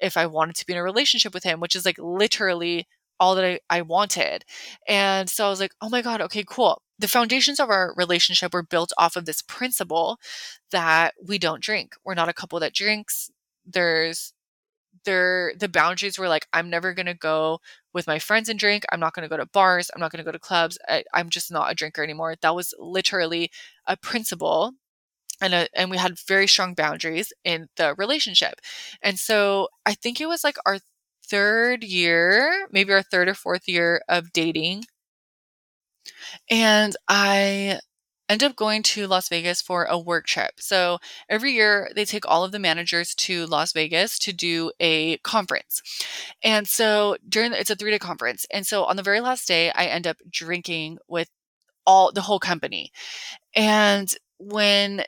if 0.00 0.16
I 0.16 0.26
wanted 0.26 0.56
to 0.56 0.66
be 0.66 0.72
in 0.72 0.78
a 0.78 0.82
relationship 0.82 1.34
with 1.34 1.44
him, 1.44 1.60
which 1.60 1.76
is 1.76 1.84
like 1.84 1.98
literally 1.98 2.86
all 3.18 3.34
that 3.34 3.44
I, 3.44 3.60
I 3.70 3.82
wanted. 3.82 4.44
And 4.86 5.28
so 5.28 5.46
I 5.46 5.50
was 5.50 5.60
like, 5.60 5.72
oh 5.80 5.88
my 5.88 6.02
God, 6.02 6.20
okay, 6.20 6.44
cool. 6.46 6.82
The 6.98 7.08
foundations 7.08 7.60
of 7.60 7.70
our 7.70 7.94
relationship 7.96 8.52
were 8.52 8.62
built 8.62 8.92
off 8.98 9.16
of 9.16 9.24
this 9.26 9.42
principle 9.42 10.18
that 10.70 11.14
we 11.26 11.38
don't 11.38 11.62
drink. 11.62 11.94
We're 12.04 12.14
not 12.14 12.28
a 12.28 12.34
couple 12.34 12.60
that 12.60 12.74
drinks. 12.74 13.30
There's 13.64 14.32
there 15.04 15.52
the 15.58 15.68
boundaries 15.68 16.18
were 16.18 16.28
like 16.28 16.46
i'm 16.52 16.68
never 16.68 16.92
to 17.06 17.14
go 17.14 17.60
with 17.94 18.06
my 18.06 18.18
friends 18.18 18.48
and 18.48 18.58
drink 18.58 18.84
i'm 18.92 19.00
not 19.00 19.14
to 19.14 19.28
go 19.28 19.36
to 19.36 19.46
bars 19.46 19.90
i'm 19.94 20.00
not 20.00 20.10
to 20.18 20.24
go 20.24 20.32
to 20.32 20.38
clubs 20.38 20.78
I, 20.88 21.04
i'm 21.14 21.30
just 21.30 21.50
not 21.50 21.70
a 21.70 21.74
drinker 21.74 22.02
anymore 22.02 22.34
that 22.42 22.54
was 22.54 22.74
literally 22.78 23.50
a 23.86 23.96
principle 23.96 24.72
and 25.40 25.54
a, 25.54 25.68
and 25.74 25.90
we 25.90 25.96
had 25.96 26.18
very 26.26 26.46
strong 26.46 26.74
boundaries 26.74 27.32
in 27.44 27.68
the 27.76 27.94
relationship 27.96 28.54
and 29.02 29.18
so 29.18 29.68
i 29.84 29.94
think 29.94 30.20
it 30.20 30.28
was 30.28 30.44
like 30.44 30.56
our 30.66 30.78
third 31.28 31.82
year 31.82 32.66
maybe 32.70 32.92
our 32.92 33.02
third 33.02 33.28
or 33.28 33.34
fourth 33.34 33.68
year 33.68 34.00
of 34.08 34.32
dating 34.32 34.84
and 36.50 36.96
i 37.08 37.78
end 38.28 38.42
up 38.42 38.56
going 38.56 38.82
to 38.82 39.06
Las 39.06 39.28
Vegas 39.28 39.60
for 39.60 39.84
a 39.84 39.98
work 39.98 40.26
trip. 40.26 40.52
So 40.58 40.98
every 41.28 41.52
year 41.52 41.90
they 41.94 42.04
take 42.04 42.26
all 42.26 42.44
of 42.44 42.52
the 42.52 42.58
managers 42.58 43.14
to 43.16 43.46
Las 43.46 43.72
Vegas 43.72 44.18
to 44.20 44.32
do 44.32 44.72
a 44.80 45.18
conference. 45.18 45.80
And 46.42 46.66
so 46.66 47.16
during 47.28 47.52
the, 47.52 47.60
it's 47.60 47.70
a 47.70 47.76
3-day 47.76 47.98
conference. 47.98 48.46
And 48.52 48.66
so 48.66 48.84
on 48.84 48.96
the 48.96 49.02
very 49.02 49.20
last 49.20 49.46
day 49.46 49.70
I 49.70 49.86
end 49.86 50.06
up 50.06 50.16
drinking 50.28 50.98
with 51.08 51.28
all 51.86 52.10
the 52.12 52.22
whole 52.22 52.40
company. 52.40 52.90
And 53.54 54.12
when 54.38 55.04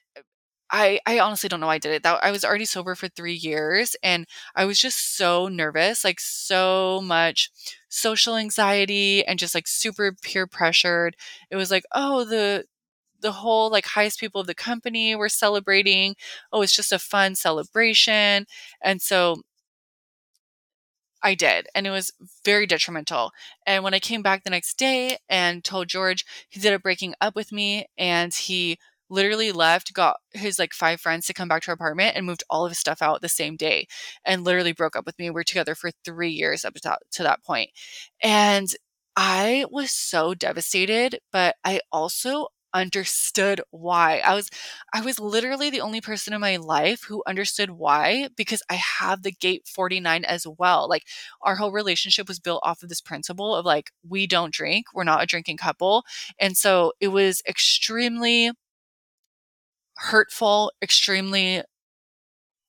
I, 0.70 1.00
I 1.06 1.18
honestly 1.20 1.48
don't 1.48 1.60
know 1.60 1.66
why 1.68 1.76
I 1.76 1.78
did 1.78 1.92
it. 1.92 2.02
That 2.02 2.22
I 2.22 2.30
was 2.30 2.44
already 2.44 2.66
sober 2.66 2.94
for 2.94 3.08
three 3.08 3.34
years 3.34 3.96
and 4.02 4.26
I 4.54 4.66
was 4.66 4.78
just 4.80 5.16
so 5.16 5.48
nervous, 5.48 6.04
like 6.04 6.20
so 6.20 7.00
much 7.02 7.50
social 7.88 8.36
anxiety 8.36 9.24
and 9.26 9.38
just 9.38 9.54
like 9.54 9.66
super 9.66 10.12
peer 10.22 10.46
pressured. 10.46 11.16
It 11.50 11.56
was 11.56 11.70
like, 11.70 11.84
oh, 11.94 12.24
the 12.24 12.64
the 13.20 13.32
whole 13.32 13.70
like 13.70 13.86
highest 13.86 14.20
people 14.20 14.40
of 14.42 14.46
the 14.48 14.54
company 14.54 15.14
were 15.16 15.28
celebrating. 15.30 16.16
Oh, 16.52 16.62
it's 16.62 16.76
just 16.76 16.92
a 16.92 16.98
fun 16.98 17.34
celebration. 17.36 18.46
And 18.82 19.02
so 19.02 19.42
I 21.22 21.34
did. 21.34 21.66
And 21.74 21.86
it 21.86 21.90
was 21.90 22.12
very 22.44 22.66
detrimental. 22.66 23.32
And 23.66 23.82
when 23.82 23.94
I 23.94 23.98
came 23.98 24.22
back 24.22 24.44
the 24.44 24.50
next 24.50 24.78
day 24.78 25.18
and 25.28 25.64
told 25.64 25.90
Jorge, 25.92 26.22
he 26.48 26.58
ended 26.60 26.74
up 26.74 26.82
breaking 26.82 27.14
up 27.20 27.34
with 27.34 27.50
me 27.50 27.86
and 27.98 28.32
he 28.32 28.78
literally 29.10 29.52
left, 29.52 29.92
got 29.92 30.16
his 30.32 30.58
like 30.58 30.72
five 30.72 31.00
friends 31.00 31.26
to 31.26 31.34
come 31.34 31.48
back 31.48 31.62
to 31.62 31.70
our 31.70 31.74
apartment 31.74 32.16
and 32.16 32.26
moved 32.26 32.44
all 32.50 32.64
of 32.64 32.70
his 32.70 32.78
stuff 32.78 33.02
out 33.02 33.20
the 33.20 33.28
same 33.28 33.56
day 33.56 33.86
and 34.24 34.44
literally 34.44 34.72
broke 34.72 34.96
up 34.96 35.06
with 35.06 35.18
me. 35.18 35.30
We 35.30 35.34
we're 35.34 35.42
together 35.44 35.74
for 35.74 35.90
three 36.04 36.30
years 36.30 36.64
up 36.64 36.74
to 36.74 36.80
that, 36.84 36.98
to 37.12 37.22
that 37.22 37.44
point. 37.44 37.70
And 38.22 38.68
I 39.16 39.64
was 39.70 39.90
so 39.90 40.34
devastated, 40.34 41.18
but 41.32 41.56
I 41.64 41.80
also 41.92 42.48
understood 42.74 43.60
why. 43.70 44.18
I 44.18 44.34
was 44.34 44.48
I 44.92 45.00
was 45.00 45.18
literally 45.18 45.70
the 45.70 45.80
only 45.80 46.00
person 46.00 46.32
in 46.34 46.40
my 46.40 46.56
life 46.56 47.02
who 47.08 47.22
understood 47.26 47.70
why 47.70 48.28
because 48.36 48.62
I 48.70 48.74
have 48.74 49.22
the 49.22 49.32
gate 49.32 49.66
49 49.66 50.24
as 50.24 50.46
well. 50.46 50.88
Like 50.88 51.04
our 51.42 51.56
whole 51.56 51.72
relationship 51.72 52.28
was 52.28 52.40
built 52.40 52.60
off 52.62 52.82
of 52.82 52.88
this 52.88 53.00
principle 53.00 53.54
of 53.54 53.64
like 53.64 53.90
we 54.08 54.26
don't 54.26 54.52
drink, 54.52 54.86
we're 54.94 55.04
not 55.04 55.22
a 55.22 55.26
drinking 55.26 55.56
couple. 55.56 56.04
And 56.38 56.56
so 56.56 56.92
it 57.00 57.08
was 57.08 57.42
extremely 57.48 58.52
hurtful, 59.98 60.72
extremely 60.82 61.62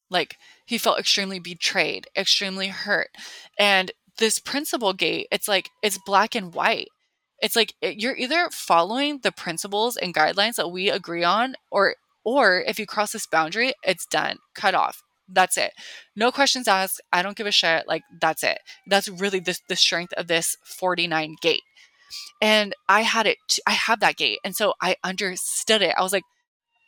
like 0.10 0.38
he 0.66 0.78
felt 0.78 1.00
extremely 1.00 1.40
betrayed, 1.40 2.08
extremely 2.18 2.68
hurt. 2.68 3.10
And 3.58 3.92
this 4.18 4.40
principle 4.40 4.94
gate, 4.94 5.28
it's 5.32 5.48
like 5.48 5.70
it's 5.82 6.00
black 6.06 6.36
and 6.36 6.54
white. 6.54 6.90
It's 7.42 7.56
like 7.56 7.74
eh, 7.82 7.94
you're 7.98 8.18
either 8.18 8.50
following 8.52 9.20
the 9.24 9.32
principles 9.32 9.98
and 9.98 10.14
guidelines 10.14 10.56
that 10.56 10.70
we 10.70 10.90
agree 10.90 11.24
on 11.24 11.56
or 11.72 11.96
or 12.24 12.62
if 12.62 12.78
you 12.80 12.86
cross 12.86 13.14
this 13.14 13.26
boundary 13.28 13.74
it's 13.84 14.06
done 14.06 14.38
cut 14.56 14.76
off. 14.76 15.02
That's 15.32 15.58
it. 15.58 15.74
No 16.16 16.32
questions 16.32 16.68
asked. 16.68 17.02
I 17.14 17.22
don't 17.22 17.38
give 17.38 17.48
a 17.48 17.52
shit. 17.52 17.88
Like 17.88 18.02
that's 18.20 18.44
it. 18.44 18.60
That's 18.88 19.08
really 19.08 19.40
the, 19.40 19.58
the 19.70 19.76
strength 19.76 20.14
of 20.14 20.28
this 20.28 20.58
49 20.66 21.36
gate. 21.42 21.62
And 22.42 22.74
i 22.88 23.02
had 23.02 23.28
it 23.28 23.38
i 23.68 23.72
have 23.72 24.00
that 24.02 24.18
gate. 24.18 24.40
And 24.44 24.56
so 24.56 24.74
i 24.82 24.96
understood 25.04 25.82
it. 25.82 25.94
I 25.98 26.02
was 26.02 26.14
like 26.14 26.24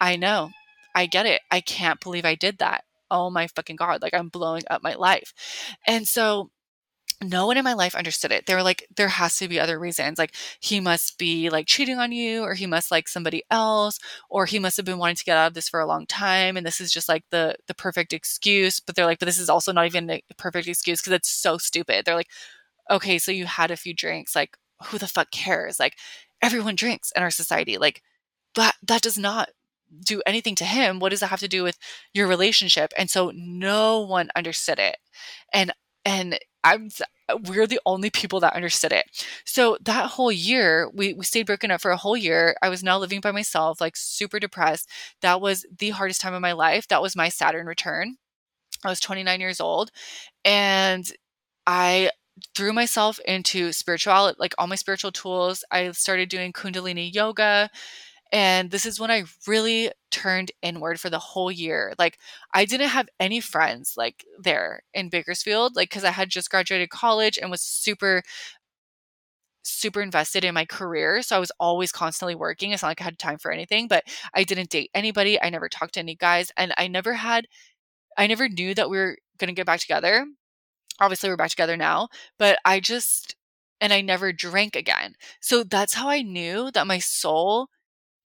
i 0.01 0.17
know 0.17 0.51
i 0.95 1.05
get 1.05 1.25
it 1.25 1.41
i 1.51 1.61
can't 1.61 2.01
believe 2.01 2.25
i 2.25 2.35
did 2.35 2.57
that 2.57 2.83
oh 3.09 3.29
my 3.29 3.47
fucking 3.47 3.77
god 3.77 4.01
like 4.01 4.13
i'm 4.13 4.29
blowing 4.29 4.63
up 4.69 4.83
my 4.83 4.95
life 4.95 5.33
and 5.87 6.07
so 6.07 6.49
no 7.23 7.45
one 7.45 7.57
in 7.57 7.63
my 7.63 7.73
life 7.73 7.93
understood 7.95 8.31
it. 8.31 8.45
They 8.45 8.55
were 8.55 8.63
like, 8.63 8.87
there 8.95 9.07
has 9.07 9.37
to 9.37 9.47
be 9.47 9.59
other 9.59 9.79
reasons. 9.79 10.17
Like, 10.17 10.33
he 10.59 10.79
must 10.79 11.17
be 11.19 11.49
like 11.49 11.67
cheating 11.67 11.99
on 11.99 12.11
you, 12.11 12.41
or 12.41 12.55
he 12.55 12.65
must 12.65 12.91
like 12.91 13.07
somebody 13.07 13.43
else, 13.51 13.99
or 14.29 14.45
he 14.45 14.59
must 14.59 14.77
have 14.77 14.85
been 14.85 14.97
wanting 14.97 15.17
to 15.17 15.23
get 15.23 15.37
out 15.37 15.47
of 15.49 15.53
this 15.53 15.69
for 15.69 15.79
a 15.79 15.85
long 15.85 16.05
time. 16.07 16.57
And 16.57 16.65
this 16.65 16.81
is 16.81 16.91
just 16.91 17.07
like 17.07 17.23
the 17.29 17.55
the 17.67 17.75
perfect 17.75 18.13
excuse. 18.13 18.79
But 18.79 18.95
they're 18.95 19.05
like, 19.05 19.19
but 19.19 19.27
this 19.27 19.39
is 19.39 19.49
also 19.49 19.71
not 19.71 19.85
even 19.85 20.09
a 20.09 20.21
perfect 20.37 20.67
excuse 20.67 21.01
because 21.01 21.13
it's 21.13 21.29
so 21.29 21.57
stupid. 21.57 22.05
They're 22.05 22.15
like, 22.15 22.29
okay, 22.89 23.19
so 23.19 23.31
you 23.31 23.45
had 23.45 23.71
a 23.71 23.77
few 23.77 23.93
drinks. 23.93 24.35
Like, 24.35 24.57
who 24.85 24.97
the 24.97 25.07
fuck 25.07 25.31
cares? 25.31 25.79
Like, 25.79 25.97
everyone 26.41 26.75
drinks 26.75 27.11
in 27.15 27.23
our 27.23 27.31
society. 27.31 27.77
Like, 27.77 28.01
that 28.55 28.75
that 28.83 29.01
does 29.01 29.17
not 29.17 29.49
do 30.05 30.21
anything 30.25 30.55
to 30.55 30.65
him. 30.65 30.99
What 30.99 31.09
does 31.09 31.19
that 31.21 31.27
have 31.27 31.39
to 31.41 31.47
do 31.47 31.63
with 31.63 31.77
your 32.13 32.27
relationship? 32.27 32.93
And 32.97 33.09
so 33.09 33.31
no 33.35 34.01
one 34.01 34.29
understood 34.35 34.79
it. 34.79 34.97
And 35.53 35.73
and 36.05 36.39
I'm 36.63 36.89
we're 37.47 37.67
the 37.67 37.79
only 37.85 38.09
people 38.09 38.39
that 38.41 38.53
understood 38.53 38.91
it. 38.91 39.05
So 39.45 39.77
that 39.83 40.11
whole 40.11 40.31
year, 40.31 40.89
we, 40.93 41.13
we 41.13 41.23
stayed 41.23 41.45
broken 41.45 41.71
up 41.71 41.81
for 41.81 41.91
a 41.91 41.97
whole 41.97 42.17
year. 42.17 42.55
I 42.61 42.69
was 42.69 42.83
now 42.83 42.97
living 42.97 43.21
by 43.21 43.31
myself, 43.31 43.79
like 43.79 43.95
super 43.95 44.39
depressed. 44.39 44.89
That 45.21 45.39
was 45.41 45.65
the 45.77 45.91
hardest 45.91 46.21
time 46.21 46.33
of 46.33 46.41
my 46.41 46.51
life. 46.51 46.87
That 46.89 47.01
was 47.01 47.15
my 47.15 47.29
Saturn 47.29 47.67
return. 47.67 48.17
I 48.83 48.89
was 48.89 48.99
29 48.99 49.39
years 49.39 49.61
old 49.61 49.91
and 50.43 51.05
I 51.67 52.11
threw 52.55 52.73
myself 52.73 53.19
into 53.25 53.71
spirituality, 53.71 54.37
like 54.39 54.53
all 54.57 54.67
my 54.67 54.75
spiritual 54.75 55.11
tools. 55.11 55.63
I 55.71 55.91
started 55.91 56.29
doing 56.29 56.53
kundalini 56.53 57.13
yoga 57.13 57.69
and 58.31 58.71
this 58.71 58.85
is 58.85 58.99
when 58.99 59.11
I 59.11 59.23
really 59.47 59.91
turned 60.09 60.51
inward 60.61 60.99
for 60.99 61.09
the 61.09 61.19
whole 61.19 61.51
year. 61.51 61.93
Like 61.99 62.17
I 62.53 62.65
didn't 62.65 62.89
have 62.89 63.09
any 63.19 63.39
friends 63.41 63.95
like 63.97 64.25
there 64.39 64.83
in 64.93 65.09
Bakersfield, 65.09 65.75
like 65.75 65.89
because 65.89 66.03
I 66.03 66.11
had 66.11 66.29
just 66.29 66.49
graduated 66.49 66.89
college 66.89 67.37
and 67.37 67.51
was 67.51 67.61
super 67.61 68.23
super 69.63 70.01
invested 70.01 70.43
in 70.43 70.53
my 70.53 70.65
career. 70.65 71.21
So 71.21 71.35
I 71.35 71.39
was 71.39 71.51
always 71.59 71.91
constantly 71.91 72.35
working. 72.35 72.71
It's 72.71 72.81
not 72.81 72.89
like 72.89 73.01
I 73.01 73.05
had 73.05 73.19
time 73.19 73.37
for 73.37 73.51
anything, 73.51 73.87
but 73.87 74.03
I 74.33 74.43
didn't 74.43 74.69
date 74.69 74.89
anybody. 74.93 75.41
I 75.41 75.49
never 75.49 75.69
talked 75.69 75.95
to 75.95 75.99
any 75.99 76.15
guys. 76.15 76.51
And 76.57 76.73
I 76.77 76.87
never 76.87 77.13
had, 77.13 77.47
I 78.17 78.27
never 78.27 78.49
knew 78.49 78.73
that 78.75 78.89
we 78.89 78.97
were 78.97 79.17
going 79.37 79.49
to 79.49 79.53
get 79.53 79.65
back 79.65 79.79
together. 79.79 80.25
Obviously, 80.99 81.29
we're 81.29 81.37
back 81.37 81.49
together 81.49 81.77
now, 81.77 82.09
but 82.37 82.59
I 82.65 82.79
just, 82.79 83.35
and 83.79 83.93
I 83.93 84.01
never 84.01 84.31
drank 84.31 84.75
again. 84.75 85.15
So 85.39 85.63
that's 85.63 85.95
how 85.95 86.09
I 86.09 86.21
knew 86.21 86.71
that 86.71 86.87
my 86.87 86.99
soul 86.99 87.69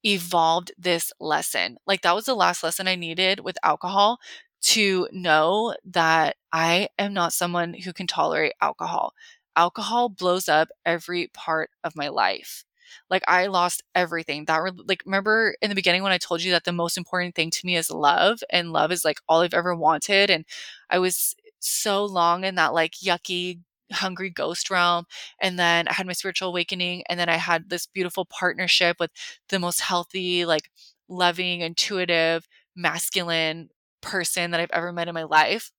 evolved 0.07 0.73
this 0.79 1.13
lesson. 1.21 1.79
Like 1.87 2.03
that 2.03 2.15
was 2.15 2.27
the 2.27 2.35
last 2.37 2.63
lesson 2.63 2.89
I 2.89 2.95
needed 2.97 3.41
with 3.41 3.59
alcohol 3.65 4.19
to 4.63 5.09
know 5.13 5.75
that 5.85 6.37
I 6.53 6.89
am 6.99 7.13
not 7.15 7.33
someone 7.33 7.75
who 7.75 7.93
can 7.93 8.07
tolerate 8.07 8.55
alcohol. 8.61 9.15
Alcohol 9.57 10.09
blows 10.09 10.49
up 10.49 10.69
every 10.85 11.29
part 11.35 11.71
of 11.85 11.97
my 11.97 12.09
life. 12.09 12.65
Like 13.11 13.23
I 13.29 13.47
lost 13.47 13.83
everything. 13.95 14.45
That 14.47 14.61
were 14.61 14.73
like 14.87 15.03
remember 15.05 15.57
in 15.61 15.69
the 15.71 15.75
beginning 15.75 16.03
when 16.03 16.13
I 16.13 16.19
told 16.19 16.43
you 16.43 16.53
that 16.53 16.65
the 16.65 16.73
most 16.73 16.97
important 16.97 17.35
thing 17.35 17.51
to 17.51 17.67
me 17.67 17.77
is 17.77 17.91
love 17.91 18.41
and 18.51 18.73
love 18.73 18.93
is 18.93 19.05
like 19.05 19.21
all 19.29 19.41
I've 19.43 19.55
ever 19.55 19.75
wanted 19.75 20.31
and 20.31 20.45
I 20.91 20.99
was 20.99 21.35
so 21.59 22.05
long 22.05 22.45
in 22.45 22.55
that 22.57 22.75
like 22.75 22.93
yucky 23.03 23.61
hungry 23.93 24.31
ghost 24.31 24.71
realm 24.71 25.05
and 25.41 25.59
then 25.59 25.87
i 25.89 25.93
had 25.93 26.07
my 26.07 26.13
spiritual 26.13 26.49
awakening 26.49 27.03
and 27.09 27.21
then 27.21 27.29
i 27.29 27.37
had 27.37 27.69
this 27.71 27.87
beautiful 27.87 28.25
partnership 28.25 28.97
with 28.99 29.11
the 29.49 29.59
most 29.59 29.81
healthy 29.81 30.45
like 30.45 30.71
loving 31.09 31.61
intuitive 31.61 32.49
masculine 32.75 33.69
person 34.01 34.51
that 34.51 34.61
i've 34.61 34.71
ever 34.73 34.93
met 34.93 35.09
in 35.09 35.15
my 35.15 35.23
life. 35.25 35.71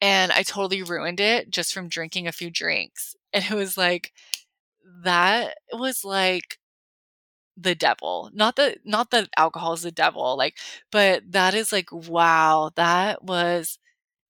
And 0.00 0.32
i 0.32 0.42
totally 0.42 0.82
ruined 0.82 1.20
it 1.20 1.50
just 1.50 1.72
from 1.74 1.88
drinking 1.88 2.26
a 2.26 2.32
few 2.32 2.50
drinks. 2.50 3.16
And 3.32 3.44
it 3.44 3.52
was 3.54 3.76
like 3.76 4.12
that 5.04 5.56
was 5.72 6.04
like 6.04 6.58
the 7.56 7.74
devil. 7.74 8.30
Not 8.34 8.56
that 8.56 8.78
not 8.86 9.10
that 9.12 9.28
alcohol 9.36 9.74
is 9.74 9.82
the 9.82 9.92
devil 9.92 10.36
like 10.36 10.56
but 10.92 11.22
that 11.32 11.54
is 11.54 11.72
like 11.72 11.90
wow 11.92 12.70
that 12.76 13.24
was 13.24 13.79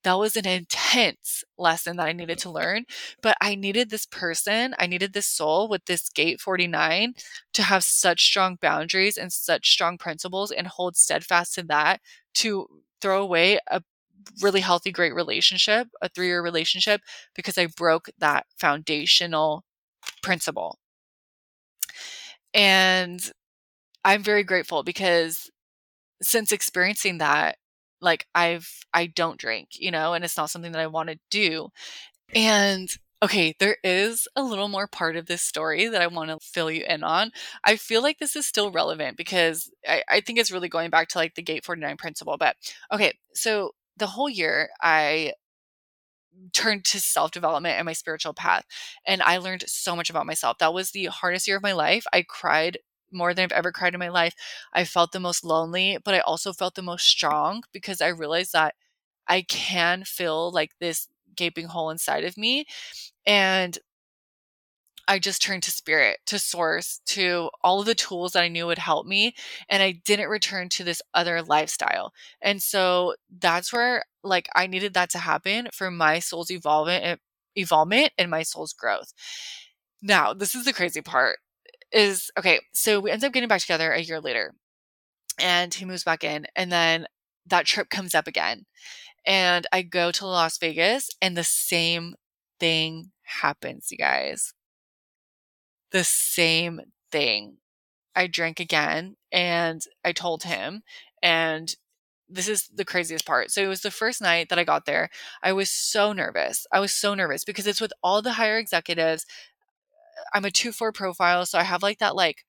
that 0.04 0.14
was 0.18 0.36
an 0.36 0.46
intense 0.46 1.44
lesson 1.58 1.96
that 1.96 2.06
I 2.08 2.12
needed 2.12 2.38
to 2.38 2.50
learn. 2.50 2.84
But 3.22 3.36
I 3.40 3.54
needed 3.54 3.90
this 3.90 4.06
person, 4.06 4.74
I 4.78 4.86
needed 4.86 5.12
this 5.12 5.26
soul 5.26 5.68
with 5.68 5.84
this 5.86 6.08
gate 6.08 6.40
49 6.40 7.14
to 7.54 7.62
have 7.62 7.84
such 7.84 8.24
strong 8.24 8.56
boundaries 8.60 9.16
and 9.18 9.32
such 9.32 9.70
strong 9.70 9.98
principles 9.98 10.50
and 10.50 10.66
hold 10.66 10.96
steadfast 10.96 11.54
to 11.54 11.62
that 11.64 12.00
to 12.34 12.66
throw 13.02 13.22
away 13.22 13.58
a 13.70 13.82
really 14.42 14.60
healthy, 14.60 14.92
great 14.92 15.14
relationship, 15.14 15.88
a 16.02 16.08
three 16.08 16.26
year 16.28 16.42
relationship, 16.42 17.00
because 17.34 17.58
I 17.58 17.66
broke 17.66 18.08
that 18.18 18.46
foundational 18.58 19.64
principle. 20.22 20.78
And 22.54 23.20
I'm 24.04 24.22
very 24.22 24.44
grateful 24.44 24.82
because 24.82 25.50
since 26.22 26.52
experiencing 26.52 27.18
that, 27.20 27.58
like 28.00 28.26
I've 28.34 28.68
I 28.94 29.06
don't 29.06 29.38
drink, 29.38 29.70
you 29.72 29.90
know, 29.90 30.14
and 30.14 30.24
it's 30.24 30.36
not 30.36 30.50
something 30.50 30.72
that 30.72 30.80
I 30.80 30.86
want 30.86 31.10
to 31.10 31.18
do. 31.30 31.68
And 32.34 32.90
okay, 33.22 33.54
there 33.58 33.76
is 33.84 34.26
a 34.36 34.42
little 34.42 34.68
more 34.68 34.86
part 34.86 35.16
of 35.16 35.26
this 35.26 35.42
story 35.42 35.88
that 35.88 36.00
I 36.02 36.06
want 36.06 36.30
to 36.30 36.38
fill 36.40 36.70
you 36.70 36.84
in 36.88 37.04
on. 37.04 37.32
I 37.64 37.76
feel 37.76 38.02
like 38.02 38.18
this 38.18 38.36
is 38.36 38.46
still 38.46 38.70
relevant 38.70 39.16
because 39.16 39.70
I, 39.86 40.02
I 40.08 40.20
think 40.20 40.38
it's 40.38 40.50
really 40.52 40.68
going 40.68 40.90
back 40.90 41.08
to 41.08 41.18
like 41.18 41.34
the 41.34 41.42
gate 41.42 41.64
49 41.64 41.96
principle. 41.98 42.36
But 42.38 42.56
okay, 42.92 43.12
so 43.34 43.72
the 43.96 44.06
whole 44.06 44.30
year 44.30 44.70
I 44.82 45.34
turned 46.52 46.84
to 46.86 47.00
self 47.00 47.30
development 47.30 47.76
and 47.76 47.86
my 47.86 47.92
spiritual 47.92 48.34
path. 48.34 48.64
And 49.06 49.22
I 49.22 49.38
learned 49.38 49.64
so 49.66 49.94
much 49.96 50.10
about 50.10 50.26
myself. 50.26 50.58
That 50.58 50.74
was 50.74 50.90
the 50.90 51.06
hardest 51.06 51.46
year 51.46 51.56
of 51.56 51.62
my 51.62 51.72
life. 51.72 52.04
I 52.12 52.22
cried 52.22 52.78
more 53.12 53.34
than 53.34 53.44
I've 53.44 53.52
ever 53.52 53.72
cried 53.72 53.94
in 53.94 54.00
my 54.00 54.08
life. 54.08 54.34
I 54.72 54.84
felt 54.84 55.12
the 55.12 55.20
most 55.20 55.44
lonely, 55.44 55.98
but 56.04 56.14
I 56.14 56.20
also 56.20 56.52
felt 56.52 56.74
the 56.74 56.82
most 56.82 57.06
strong 57.06 57.62
because 57.72 58.00
I 58.00 58.08
realized 58.08 58.52
that 58.52 58.74
I 59.28 59.42
can 59.42 60.04
fill 60.04 60.50
like 60.52 60.72
this 60.80 61.08
gaping 61.36 61.66
hole 61.66 61.90
inside 61.90 62.24
of 62.24 62.36
me. 62.36 62.66
And 63.26 63.78
I 65.08 65.18
just 65.18 65.42
turned 65.42 65.64
to 65.64 65.72
spirit, 65.72 66.18
to 66.26 66.38
source, 66.38 67.00
to 67.06 67.50
all 67.64 67.80
of 67.80 67.86
the 67.86 67.96
tools 67.96 68.32
that 68.32 68.44
I 68.44 68.48
knew 68.48 68.66
would 68.66 68.78
help 68.78 69.06
me. 69.06 69.34
And 69.68 69.82
I 69.82 70.00
didn't 70.04 70.28
return 70.28 70.68
to 70.70 70.84
this 70.84 71.02
other 71.14 71.42
lifestyle. 71.42 72.12
And 72.40 72.62
so 72.62 73.14
that's 73.40 73.72
where 73.72 74.04
like 74.22 74.48
I 74.54 74.66
needed 74.68 74.94
that 74.94 75.10
to 75.10 75.18
happen 75.18 75.68
for 75.72 75.90
my 75.90 76.18
soul's 76.20 76.50
evolvement 76.50 77.20
evolvement 77.56 78.12
and 78.18 78.30
my 78.30 78.42
soul's 78.44 78.72
growth. 78.72 79.12
Now, 80.02 80.32
this 80.32 80.54
is 80.54 80.64
the 80.64 80.72
crazy 80.72 81.02
part 81.02 81.38
is 81.92 82.30
okay, 82.38 82.60
so 82.72 83.00
we 83.00 83.10
end 83.10 83.24
up 83.24 83.32
getting 83.32 83.48
back 83.48 83.60
together 83.60 83.92
a 83.92 84.00
year 84.00 84.20
later. 84.20 84.54
And 85.38 85.72
he 85.72 85.84
moves 85.84 86.04
back 86.04 86.22
in 86.22 86.46
and 86.54 86.70
then 86.70 87.06
that 87.46 87.66
trip 87.66 87.90
comes 87.90 88.14
up 88.14 88.26
again. 88.26 88.66
And 89.26 89.66
I 89.72 89.82
go 89.82 90.10
to 90.12 90.26
Las 90.26 90.58
Vegas 90.58 91.10
and 91.20 91.36
the 91.36 91.44
same 91.44 92.14
thing 92.58 93.12
happens, 93.22 93.88
you 93.90 93.98
guys. 93.98 94.52
The 95.92 96.04
same 96.04 96.80
thing. 97.10 97.56
I 98.14 98.26
drank 98.26 98.60
again 98.60 99.16
and 99.32 99.82
I 100.04 100.12
told 100.12 100.42
him 100.42 100.82
and 101.22 101.74
this 102.30 102.48
is 102.48 102.68
the 102.68 102.84
craziest 102.84 103.26
part. 103.26 103.50
So 103.50 103.62
it 103.62 103.66
was 103.66 103.80
the 103.80 103.90
first 103.90 104.22
night 104.22 104.48
that 104.48 104.58
I 104.58 104.64
got 104.64 104.86
there. 104.86 105.10
I 105.42 105.52
was 105.52 105.70
so 105.70 106.12
nervous. 106.12 106.66
I 106.72 106.80
was 106.80 106.92
so 106.94 107.14
nervous 107.14 107.44
because 107.44 107.66
it's 107.66 107.80
with 107.80 107.92
all 108.02 108.22
the 108.22 108.32
higher 108.32 108.58
executives. 108.58 109.26
I'm 110.34 110.44
a 110.44 110.50
2-4 110.50 110.92
profile, 110.94 111.46
so 111.46 111.58
I 111.58 111.62
have 111.64 111.82
like 111.82 111.98
that 111.98 112.16
like 112.16 112.44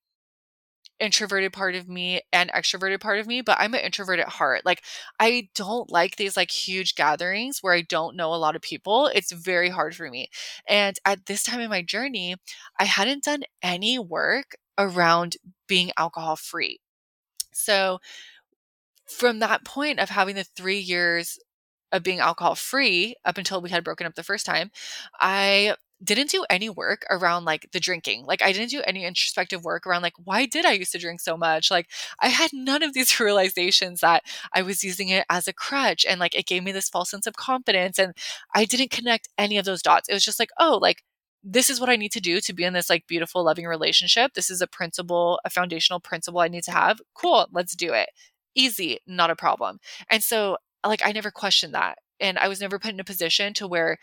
introverted 1.02 1.52
part 1.52 1.76
of 1.76 1.90
me 1.90 2.22
and 2.32 2.52
extroverted 2.52 3.02
part 3.02 3.20
of 3.20 3.28
me, 3.28 3.42
but 3.42 3.58
I'm 3.60 3.74
an 3.74 3.82
introvert 3.82 4.20
at 4.20 4.30
heart. 4.30 4.62
Like 4.66 4.84
I 5.20 5.50
don't 5.56 5.92
like 5.92 6.16
these 6.16 6.38
like 6.38 6.52
huge 6.52 6.96
gatherings 6.96 7.60
where 7.62 7.74
I 7.74 7.82
don't 7.82 8.16
know 8.16 8.34
a 8.34 8.36
lot 8.36 8.56
of 8.56 8.62
people. 8.62 9.08
It's 9.08 9.32
very 9.32 9.70
hard 9.70 9.96
for 9.96 10.10
me. 10.10 10.30
And 10.68 10.98
at 11.04 11.26
this 11.26 11.44
time 11.44 11.60
in 11.60 11.70
my 11.70 11.82
journey, 11.82 12.36
I 12.80 12.86
hadn't 12.86 13.24
done 13.24 13.44
any 13.64 13.98
work 14.00 14.56
around 14.78 15.38
being 15.68 15.92
alcohol 15.98 16.36
free. 16.36 16.80
So 17.52 18.00
from 19.08 19.40
that 19.40 19.66
point 19.66 20.00
of 20.00 20.10
having 20.10 20.36
the 20.36 20.44
three 20.44 20.80
years 20.80 21.40
of 21.92 22.04
being 22.04 22.20
alcohol 22.20 22.56
free 22.56 23.16
up 23.26 23.38
until 23.38 23.62
we 23.62 23.70
had 23.70 23.84
broken 23.84 24.08
up 24.08 24.16
the 24.16 24.24
first 24.24 24.46
time, 24.46 24.72
I 25.20 25.76
didn't 26.04 26.30
do 26.30 26.46
any 26.50 26.70
work 26.70 27.06
around 27.10 27.46
like 27.46 27.68
the 27.72 27.80
drinking. 27.80 28.26
Like 28.26 28.42
I 28.42 28.52
didn't 28.52 28.70
do 28.70 28.82
any 28.86 29.06
introspective 29.06 29.64
work 29.64 29.86
around 29.86 30.02
like 30.02 30.14
why 30.24 30.46
did 30.46 30.66
I 30.66 30.74
used 30.74 30.92
to 30.94 30.98
drink 30.98 31.22
so 31.22 31.38
much? 31.38 31.72
Like 31.72 31.90
I 32.20 32.30
had 32.30 32.52
none 32.54 32.84
of 32.84 32.94
these 32.94 33.20
realizations 33.20 34.02
that 34.02 34.24
I 34.54 34.62
was 34.62 34.84
using 34.84 35.10
it 35.10 35.26
as 35.30 35.48
a 35.48 35.54
crutch 35.54 36.06
and 36.08 36.20
like 36.20 36.36
it 36.36 36.48
gave 36.48 36.64
me 36.64 36.72
this 36.72 36.90
false 36.90 37.12
sense 37.12 37.28
of 37.28 37.36
confidence 37.36 38.00
and 38.00 38.14
I 38.56 38.66
didn't 38.66 38.92
connect 38.92 39.30
any 39.38 39.58
of 39.58 39.66
those 39.66 39.82
dots. 39.82 40.10
It 40.10 40.14
was 40.14 40.26
just 40.26 40.40
like, 40.40 40.50
oh, 40.60 40.80
like 40.82 41.04
this 41.44 41.70
is 41.70 41.80
what 41.80 41.90
I 41.90 41.96
need 41.96 42.12
to 42.12 42.22
do 42.22 42.40
to 42.42 42.54
be 42.54 42.64
in 42.64 42.74
this 42.74 42.90
like 42.90 43.08
beautiful 43.08 43.44
loving 43.44 43.66
relationship. 43.66 44.34
This 44.34 44.50
is 44.50 44.62
a 44.62 44.68
principle, 44.68 45.40
a 45.46 45.50
foundational 45.50 46.00
principle 46.00 46.42
I 46.42 46.48
need 46.48 46.64
to 46.66 46.72
have. 46.72 47.02
Cool, 47.16 47.48
let's 47.52 47.76
do 47.76 47.94
it 47.94 48.10
easy, 48.56 49.00
not 49.08 49.30
a 49.32 49.36
problem. 49.36 49.80
And 50.10 50.24
so, 50.24 50.58
like, 50.86 51.02
I 51.06 51.12
never 51.12 51.32
questioned 51.32 51.74
that. 51.74 51.98
And 52.20 52.38
I 52.38 52.48
was 52.48 52.62
never 52.62 52.80
put 52.80 52.92
in 52.94 53.00
a 53.00 53.04
position 53.04 53.54
to 53.56 53.68
where 53.68 53.98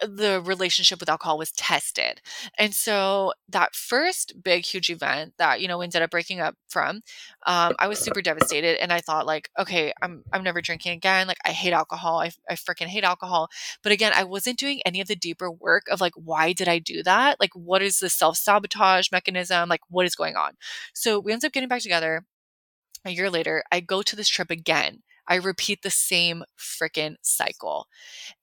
the 0.00 0.42
relationship 0.44 1.00
with 1.00 1.08
alcohol 1.08 1.38
was 1.38 1.52
tested. 1.52 2.20
And 2.58 2.74
so 2.74 3.32
that 3.48 3.74
first 3.74 4.42
big, 4.42 4.64
huge 4.64 4.90
event 4.90 5.34
that, 5.38 5.60
you 5.60 5.68
know, 5.68 5.78
we 5.78 5.84
ended 5.84 6.02
up 6.02 6.10
breaking 6.10 6.40
up 6.40 6.56
from, 6.68 7.02
um, 7.46 7.74
I 7.78 7.88
was 7.88 7.98
super 7.98 8.22
devastated. 8.22 8.80
And 8.80 8.92
I 8.92 9.00
thought 9.00 9.26
like, 9.26 9.50
okay, 9.58 9.92
I'm, 10.02 10.24
I'm 10.32 10.42
never 10.42 10.60
drinking 10.60 10.92
again. 10.92 11.26
Like 11.26 11.38
I 11.44 11.50
hate 11.50 11.72
alcohol. 11.72 12.20
I, 12.20 12.30
I 12.48 12.54
freaking 12.54 12.86
hate 12.86 13.04
alcohol. 13.04 13.48
But 13.82 13.92
again, 13.92 14.12
I 14.14 14.24
wasn't 14.24 14.58
doing 14.58 14.80
any 14.84 15.00
of 15.00 15.08
the 15.08 15.16
deeper 15.16 15.50
work 15.50 15.84
of 15.90 16.00
like, 16.00 16.14
why 16.16 16.52
did 16.52 16.68
I 16.68 16.78
do 16.78 17.02
that? 17.02 17.38
Like, 17.40 17.54
what 17.54 17.82
is 17.82 17.98
the 17.98 18.10
self 18.10 18.36
sabotage 18.36 19.10
mechanism? 19.12 19.68
Like, 19.68 19.82
what 19.88 20.06
is 20.06 20.14
going 20.14 20.36
on? 20.36 20.52
So 20.94 21.18
we 21.18 21.32
ended 21.32 21.48
up 21.48 21.52
getting 21.52 21.68
back 21.68 21.82
together 21.82 22.24
a 23.06 23.10
year 23.10 23.30
later, 23.30 23.62
I 23.70 23.80
go 23.80 24.02
to 24.02 24.16
this 24.16 24.28
trip 24.28 24.50
again. 24.50 25.02
I 25.28 25.36
repeat 25.36 25.82
the 25.82 25.90
same 25.90 26.44
freaking 26.58 27.16
cycle. 27.22 27.88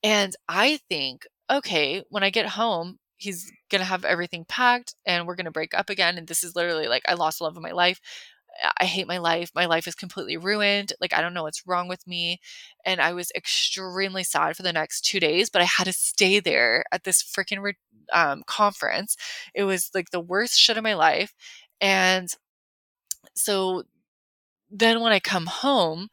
And 0.03 0.35
I 0.47 0.79
think, 0.89 1.25
okay, 1.49 2.03
when 2.09 2.23
I 2.23 2.29
get 2.29 2.47
home, 2.47 2.99
he's 3.17 3.51
going 3.69 3.79
to 3.79 3.85
have 3.85 4.03
everything 4.03 4.45
packed 4.45 4.95
and 5.05 5.25
we're 5.25 5.35
going 5.35 5.45
to 5.45 5.51
break 5.51 5.73
up 5.73 5.89
again. 5.89 6.17
And 6.17 6.27
this 6.27 6.43
is 6.43 6.55
literally 6.55 6.87
like, 6.87 7.03
I 7.07 7.13
lost 7.13 7.39
the 7.39 7.45
love 7.45 7.55
of 7.55 7.63
my 7.63 7.71
life. 7.71 8.01
I 8.79 8.85
hate 8.85 9.07
my 9.07 9.17
life. 9.17 9.49
My 9.55 9.65
life 9.65 9.87
is 9.87 9.95
completely 9.95 10.37
ruined. 10.37 10.93
Like, 11.01 11.13
I 11.13 11.21
don't 11.21 11.33
know 11.33 11.43
what's 11.43 11.65
wrong 11.65 11.87
with 11.87 12.05
me. 12.05 12.39
And 12.85 13.01
I 13.01 13.13
was 13.13 13.31
extremely 13.35 14.23
sad 14.23 14.55
for 14.55 14.61
the 14.61 14.73
next 14.73 15.01
two 15.01 15.19
days, 15.19 15.49
but 15.49 15.61
I 15.61 15.65
had 15.65 15.85
to 15.85 15.93
stay 15.93 16.39
there 16.39 16.83
at 16.91 17.03
this 17.03 17.23
freaking 17.23 17.61
re- 17.61 17.73
um, 18.11 18.43
conference. 18.45 19.15
It 19.55 19.63
was 19.63 19.89
like 19.95 20.11
the 20.11 20.19
worst 20.19 20.59
shit 20.59 20.77
of 20.77 20.83
my 20.83 20.93
life. 20.93 21.33
And 21.81 22.29
so 23.35 23.83
then 24.69 25.01
when 25.01 25.13
I 25.13 25.19
come 25.19 25.47
home, 25.47 26.09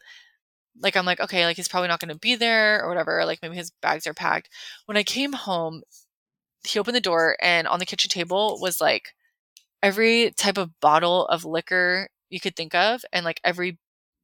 like 0.83 0.97
I'm 0.97 1.07
like, 1.07 1.21
okay, 1.21 1.45
like 1.45 1.57
he's 1.57 1.69
probably 1.69 1.89
not 1.89 2.01
going 2.01 2.13
to 2.13 2.19
be 2.19 2.35
there 2.35 2.83
or 2.83 2.89
whatever. 2.89 3.25
Like 3.25 3.41
maybe 3.43 3.57
his 3.57 3.73
bags 3.83 4.07
are 4.07 4.15
packed. 4.15 4.49
When 4.87 4.97
I 4.97 5.03
came 5.03 5.33
home, 5.33 5.83
he 6.65 6.79
opened 6.79 6.97
the 6.97 7.01
door 7.01 7.37
and 7.41 7.67
on 7.69 7.79
the 7.79 7.87
kitchen 7.87 8.11
table 8.11 8.59
was 8.61 8.81
like 8.81 9.15
every 9.83 10.33
type 10.33 10.59
of 10.59 10.79
bottle 10.81 11.27
of 11.27 11.45
liquor 11.45 12.09
you 12.29 12.41
could 12.41 12.57
think 12.57 12.75
of 12.75 13.05
and 13.13 13.25
like 13.25 13.41
every 13.45 13.79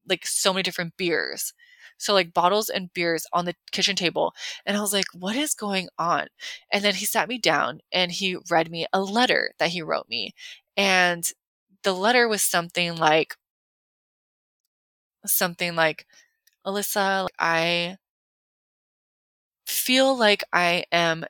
like 0.09 0.27
so 0.27 0.53
many 0.53 0.62
different 0.62 0.97
beers. 0.97 1.53
So 1.99 2.12
like 2.12 2.35
bottles 2.35 2.69
and 2.69 2.93
beers 2.93 3.27
on 3.33 3.47
the 3.47 3.55
kitchen 3.73 3.97
table. 3.97 4.35
And 4.66 4.77
I 4.77 4.81
was 4.81 4.93
like, 4.93 5.07
what 5.15 5.37
is 5.37 5.55
going 5.55 5.89
on? 5.99 6.28
And 6.73 6.85
then 6.85 6.95
he 6.95 7.07
sat 7.07 7.28
me 7.28 7.39
down 7.39 7.81
and 7.93 8.12
he 8.12 8.37
read 8.51 8.70
me 8.70 8.87
a 8.93 9.01
letter 9.01 9.53
that 9.59 9.70
he 9.70 9.83
wrote 9.83 10.09
me. 10.09 10.35
And 10.77 11.31
the 11.83 11.95
letter 11.95 12.28
was 12.28 12.43
something 12.43 12.97
like, 12.97 13.35
something 15.24 15.74
like, 15.74 16.07
Ellisa, 16.67 17.29
I 17.39 17.97
feel 19.67 20.17
like 20.17 20.45
I 20.53 20.85
am 20.93 21.25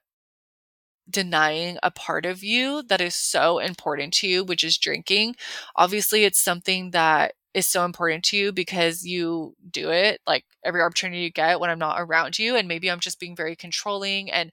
denying 1.08 1.78
a 1.82 1.90
part 1.90 2.26
of 2.26 2.42
you 2.42 2.82
that 2.88 3.00
is 3.00 3.14
so 3.14 3.58
important 3.58 4.12
to 4.14 4.26
you, 4.26 4.42
which 4.44 4.64
is 4.64 4.76
drinking. 4.78 5.36
Obviously, 5.76 6.24
it's 6.24 6.40
something 6.40 6.90
that 6.90 7.34
is 7.54 7.66
so 7.68 7.84
important 7.84 8.24
to 8.24 8.36
you 8.36 8.52
because 8.52 9.04
you 9.04 9.54
do 9.70 9.90
it 9.90 10.20
like 10.26 10.44
every 10.64 10.82
opportunity 10.82 11.22
you 11.22 11.30
get 11.30 11.60
when 11.60 11.70
I'm 11.70 11.78
not 11.78 12.00
around 12.00 12.38
you. 12.38 12.56
And 12.56 12.68
maybe 12.68 12.90
I'm 12.90 13.00
just 13.00 13.20
being 13.20 13.36
very 13.36 13.56
controlling 13.56 14.30
and 14.30 14.50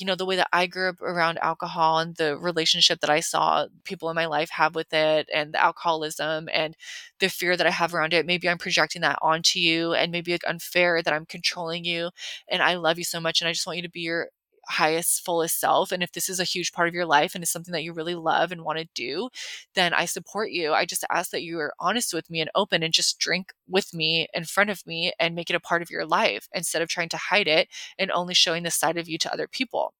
you 0.00 0.06
know, 0.06 0.14
the 0.14 0.26
way 0.26 0.36
that 0.36 0.48
I 0.52 0.66
grew 0.66 0.88
up 0.90 1.00
around 1.02 1.38
alcohol 1.38 1.98
and 1.98 2.14
the 2.16 2.36
relationship 2.38 3.00
that 3.00 3.10
I 3.10 3.20
saw 3.20 3.66
people 3.84 4.08
in 4.10 4.14
my 4.16 4.26
life 4.26 4.50
have 4.50 4.74
with 4.74 4.92
it 4.92 5.28
and 5.32 5.52
the 5.54 5.62
alcoholism 5.62 6.48
and 6.52 6.76
the 7.20 7.28
fear 7.28 7.56
that 7.56 7.66
I 7.66 7.70
have 7.70 7.94
around 7.94 8.12
it. 8.14 8.26
Maybe 8.26 8.48
I'm 8.48 8.58
projecting 8.58 9.02
that 9.02 9.18
onto 9.22 9.58
you 9.58 9.94
and 9.94 10.12
maybe 10.12 10.32
like 10.32 10.44
unfair 10.46 11.02
that 11.02 11.12
I'm 11.14 11.26
controlling 11.26 11.84
you. 11.84 12.10
And 12.48 12.62
I 12.62 12.74
love 12.76 12.98
you 12.98 13.04
so 13.04 13.20
much 13.20 13.40
and 13.40 13.48
I 13.48 13.52
just 13.52 13.66
want 13.66 13.76
you 13.78 13.82
to 13.82 13.90
be 13.90 14.00
your 14.00 14.28
highest, 14.68 15.24
fullest 15.24 15.60
self. 15.60 15.92
And 15.92 16.02
if 16.02 16.12
this 16.12 16.28
is 16.28 16.40
a 16.40 16.44
huge 16.44 16.72
part 16.72 16.88
of 16.88 16.94
your 16.94 17.06
life 17.06 17.34
and 17.34 17.42
is 17.42 17.50
something 17.50 17.72
that 17.72 17.82
you 17.82 17.92
really 17.92 18.14
love 18.14 18.52
and 18.52 18.62
want 18.62 18.78
to 18.78 18.88
do, 18.94 19.28
then 19.74 19.92
I 19.94 20.04
support 20.06 20.50
you. 20.50 20.72
I 20.72 20.84
just 20.84 21.04
ask 21.10 21.30
that 21.30 21.42
you 21.42 21.58
are 21.60 21.74
honest 21.78 22.12
with 22.14 22.30
me 22.30 22.40
and 22.40 22.50
open 22.54 22.82
and 22.82 22.92
just 22.92 23.18
drink 23.18 23.52
with 23.68 23.94
me 23.94 24.28
in 24.34 24.44
front 24.44 24.70
of 24.70 24.86
me 24.86 25.12
and 25.20 25.34
make 25.34 25.50
it 25.50 25.56
a 25.56 25.60
part 25.60 25.82
of 25.82 25.90
your 25.90 26.04
life 26.06 26.48
instead 26.54 26.82
of 26.82 26.88
trying 26.88 27.08
to 27.10 27.16
hide 27.16 27.48
it 27.48 27.68
and 27.98 28.10
only 28.10 28.34
showing 28.34 28.62
this 28.62 28.76
side 28.76 28.96
of 28.96 29.08
you 29.08 29.18
to 29.18 29.32
other 29.32 29.48
people 29.48 29.92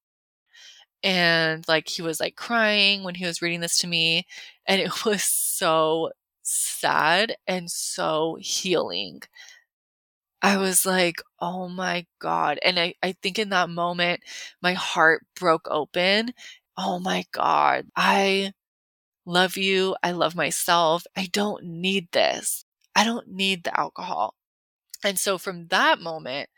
and 1.02 1.66
like 1.68 1.88
he 1.88 2.02
was 2.02 2.20
like 2.20 2.36
crying 2.36 3.04
when 3.04 3.14
he 3.14 3.26
was 3.26 3.42
reading 3.42 3.60
this 3.60 3.78
to 3.78 3.86
me 3.86 4.26
and 4.66 4.80
it 4.80 5.04
was 5.04 5.22
so 5.22 6.10
sad 6.42 7.36
and 7.46 7.70
so 7.70 8.36
healing 8.40 9.20
i 10.46 10.56
was 10.56 10.86
like 10.86 11.20
oh 11.40 11.68
my 11.68 12.06
god 12.20 12.58
and 12.64 12.78
i 12.78 12.94
i 13.02 13.12
think 13.22 13.38
in 13.38 13.50
that 13.50 13.68
moment 13.70 14.20
my 14.62 14.72
heart 14.74 15.24
broke 15.38 15.66
open. 15.70 16.32
Oh 16.78 16.98
my 16.98 17.24
god 17.32 17.86
i 17.96 18.52
love 19.26 19.56
you 19.56 19.96
i 20.02 20.12
love 20.12 20.34
myself 20.36 21.06
i 21.16 21.26
don't 21.32 21.64
need 21.64 22.08
this 22.12 22.64
i 22.96 23.04
don't 23.04 23.28
need 23.28 23.64
the 23.64 23.78
alcohol. 23.78 24.34
And 25.04 25.18
so 25.18 25.38
from 25.38 25.68
that 25.68 26.00
moment 26.00 26.50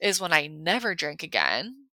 is 0.00 0.20
when 0.20 0.32
i 0.32 0.46
never 0.48 0.94
drank 0.94 1.22
again 1.24 1.87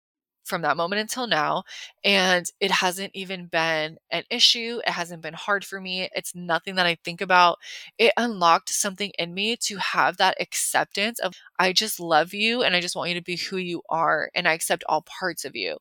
from 0.44 0.62
that 0.64 0.78
moment 0.78 1.00
until 1.02 1.28
now. 1.28 1.64
And 2.04 2.46
it 2.60 2.72
hasn't 2.72 3.12
even 3.14 3.48
been 3.48 3.98
an 4.12 4.24
issue. 4.30 4.80
It 4.86 4.92
hasn't 4.92 5.22
been 5.22 5.34
hard 5.34 5.66
for 5.66 5.80
me. 5.80 6.10
It's 6.16 6.36
nothing 6.36 6.76
that 6.76 6.86
I 6.86 6.98
think 7.04 7.22
about. 7.22 7.60
It 7.98 8.14
unlocked 8.18 8.70
something 8.70 9.12
in 9.18 9.34
me 9.34 9.56
to 9.58 9.78
have 9.78 10.18
that 10.18 10.38
acceptance 10.42 11.20
of, 11.20 11.34
I 11.60 11.74
just 11.74 12.00
love 12.00 12.34
you 12.34 12.64
and 12.64 12.76
I 12.76 12.82
just 12.82 12.96
want 12.96 13.10
you 13.10 13.16
to 13.16 13.22
be 13.22 13.38
who 13.38 13.58
you 13.58 13.82
are. 13.90 14.30
And 14.36 14.48
I 14.48 14.54
accept 14.54 14.84
all 14.88 15.04
parts 15.04 15.46
of 15.46 15.56
you. 15.56 15.78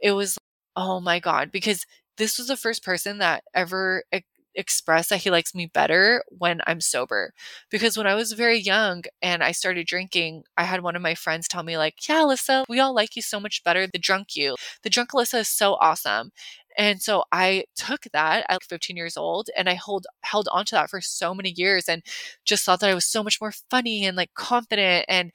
It 0.00 0.12
was, 0.12 0.38
oh 0.76 1.00
my 1.00 1.20
God, 1.20 1.50
because 1.52 1.86
this 2.16 2.38
was 2.38 2.48
the 2.48 2.56
first 2.56 2.84
person 2.84 3.18
that 3.18 3.44
ever 3.54 4.04
eh, 4.12 4.20
express 4.54 5.08
that 5.08 5.18
he 5.18 5.30
likes 5.30 5.54
me 5.54 5.66
better 5.66 6.22
when 6.28 6.60
I'm 6.66 6.80
sober. 6.80 7.32
Because 7.70 7.96
when 7.96 8.06
I 8.06 8.14
was 8.14 8.32
very 8.32 8.58
young 8.58 9.04
and 9.22 9.42
I 9.42 9.52
started 9.52 9.86
drinking, 9.86 10.44
I 10.56 10.64
had 10.64 10.82
one 10.82 10.96
of 10.96 11.02
my 11.02 11.14
friends 11.14 11.48
tell 11.48 11.62
me, 11.62 11.76
like, 11.78 12.08
yeah, 12.08 12.20
Ellisa, 12.20 12.64
we 12.68 12.80
all 12.80 12.94
like 12.94 13.16
you 13.16 13.22
so 13.22 13.40
much 13.40 13.62
better. 13.64 13.86
The 13.86 13.98
drunk 13.98 14.36
you, 14.36 14.56
the 14.82 14.90
drunk 14.90 15.10
Ellisa 15.10 15.40
is 15.40 15.48
so 15.48 15.74
awesome. 15.74 16.30
And 16.78 17.02
so 17.02 17.24
I 17.32 17.64
took 17.76 18.02
that 18.12 18.46
at 18.48 18.62
15 18.64 18.96
years 18.96 19.16
old 19.16 19.50
and 19.56 19.68
I 19.68 19.74
hold 19.74 20.06
held 20.22 20.48
on 20.52 20.64
to 20.66 20.76
that 20.76 20.90
for 20.90 21.00
so 21.00 21.34
many 21.34 21.50
years 21.56 21.88
and 21.88 22.02
just 22.44 22.64
thought 22.64 22.80
that 22.80 22.90
I 22.90 22.94
was 22.94 23.06
so 23.06 23.22
much 23.22 23.40
more 23.40 23.52
funny 23.70 24.04
and 24.06 24.16
like 24.16 24.34
confident 24.34 25.06
and 25.08 25.32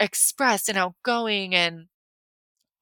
expressed 0.00 0.68
and 0.68 0.78
outgoing 0.78 1.54
and 1.54 1.86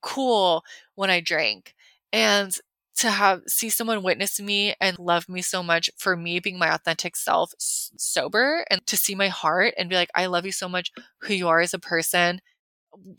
cool 0.03 0.63
when 0.95 1.11
I 1.11 1.21
drank. 1.21 1.75
And 2.13 2.57
to 2.97 3.11
have 3.11 3.43
see 3.47 3.69
someone 3.71 4.03
witness 4.03 4.41
me 4.41 4.75
and 4.81 4.99
love 4.99 5.29
me 5.29 5.43
so 5.43 5.63
much 5.63 5.91
for 5.99 6.17
me 6.17 6.41
being 6.41 6.59
my 6.59 6.75
authentic 6.75 7.17
self 7.17 7.53
sober 7.59 8.65
and 8.71 8.87
to 8.87 8.97
see 8.97 9.15
my 9.15 9.29
heart 9.29 9.75
and 9.79 9.89
be 9.91 9.97
like 9.97 10.11
I 10.15 10.27
love 10.27 10.47
you 10.47 10.53
so 10.53 10.69
much 10.69 10.93
who 11.23 11.35
you 11.35 11.49
are 11.49 11.61
as 11.61 11.75
a 11.75 11.79
person 11.79 12.41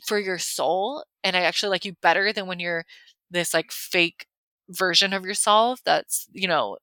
for 0.08 0.20
your 0.20 0.38
soul 0.38 1.04
and 1.24 1.36
I 1.36 1.42
actually 1.42 1.70
like 1.70 1.86
you 1.86 1.94
better 2.02 2.34
than 2.34 2.48
when 2.48 2.60
you're 2.60 2.86
this 3.32 3.54
like 3.54 3.72
fake 3.72 4.26
version 4.70 5.14
of 5.14 5.26
yourself 5.26 5.82
that's 5.86 6.28
you 6.34 6.48
know 6.48 6.78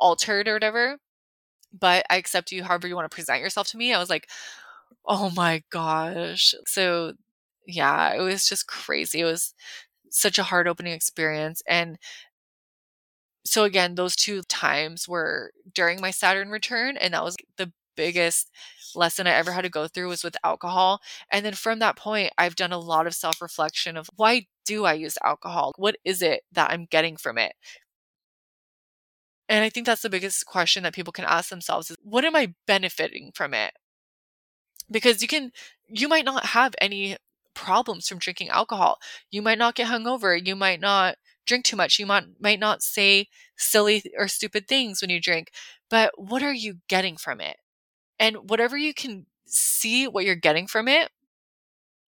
altered 0.00 0.48
or 0.48 0.54
whatever. 0.54 0.98
But 1.78 2.06
I 2.10 2.16
accept 2.16 2.52
you 2.52 2.64
however 2.64 2.88
you 2.88 2.96
want 2.96 3.10
to 3.10 3.14
present 3.14 3.40
yourself 3.42 3.68
to 3.68 3.76
me. 3.78 3.94
I 3.94 3.98
was 3.98 4.10
like 4.10 4.28
oh 5.06 5.30
my 5.36 5.62
gosh. 5.70 6.54
So 6.66 7.14
yeah 7.66 8.14
it 8.14 8.20
was 8.20 8.46
just 8.48 8.66
crazy. 8.68 9.20
It 9.20 9.24
was 9.24 9.54
such 10.14 10.38
a 10.38 10.44
heart 10.44 10.66
opening 10.68 10.92
experience. 10.92 11.62
And 11.66 11.98
so, 13.44 13.64
again, 13.64 13.94
those 13.94 14.16
two 14.16 14.42
times 14.42 15.08
were 15.08 15.52
during 15.74 16.00
my 16.00 16.10
Saturn 16.10 16.50
return. 16.50 16.96
And 16.96 17.12
that 17.14 17.24
was 17.24 17.36
the 17.58 17.72
biggest 17.96 18.50
lesson 18.94 19.26
I 19.26 19.32
ever 19.32 19.52
had 19.52 19.62
to 19.62 19.68
go 19.68 19.88
through 19.88 20.08
was 20.08 20.24
with 20.24 20.36
alcohol. 20.44 21.00
And 21.30 21.44
then 21.44 21.54
from 21.54 21.80
that 21.80 21.96
point, 21.96 22.32
I've 22.38 22.56
done 22.56 22.72
a 22.72 22.78
lot 22.78 23.06
of 23.06 23.14
self 23.14 23.42
reflection 23.42 23.96
of 23.96 24.08
why 24.16 24.46
do 24.64 24.84
I 24.86 24.94
use 24.94 25.18
alcohol? 25.22 25.72
What 25.76 25.96
is 26.04 26.22
it 26.22 26.42
that 26.52 26.70
I'm 26.70 26.86
getting 26.86 27.16
from 27.16 27.38
it? 27.38 27.54
And 29.48 29.62
I 29.64 29.68
think 29.68 29.86
that's 29.86 30.02
the 30.02 30.10
biggest 30.10 30.46
question 30.46 30.82
that 30.84 30.94
people 30.94 31.12
can 31.12 31.24
ask 31.26 31.50
themselves 31.50 31.90
is 31.90 31.96
what 32.02 32.24
am 32.24 32.36
I 32.36 32.54
benefiting 32.66 33.30
from 33.34 33.52
it? 33.54 33.74
Because 34.90 35.22
you 35.22 35.28
can, 35.28 35.52
you 35.88 36.08
might 36.08 36.24
not 36.24 36.46
have 36.46 36.74
any 36.80 37.16
problems 37.54 38.08
from 38.08 38.18
drinking 38.18 38.48
alcohol. 38.48 38.98
You 39.30 39.42
might 39.42 39.58
not 39.58 39.74
get 39.74 39.88
hungover. 39.88 40.38
You 40.44 40.56
might 40.56 40.80
not 40.80 41.16
drink 41.46 41.64
too 41.64 41.76
much. 41.76 41.98
You 41.98 42.06
might, 42.06 42.24
might 42.40 42.60
not 42.60 42.82
say 42.82 43.28
silly 43.56 44.02
or 44.16 44.28
stupid 44.28 44.66
things 44.68 45.00
when 45.00 45.10
you 45.10 45.20
drink. 45.20 45.50
But 45.90 46.12
what 46.16 46.42
are 46.42 46.52
you 46.54 46.76
getting 46.88 47.16
from 47.16 47.40
it? 47.40 47.56
And 48.18 48.48
whatever 48.48 48.76
you 48.76 48.94
can 48.94 49.26
see 49.46 50.06
what 50.08 50.24
you're 50.24 50.34
getting 50.36 50.66
from 50.66 50.88
it, 50.88 51.10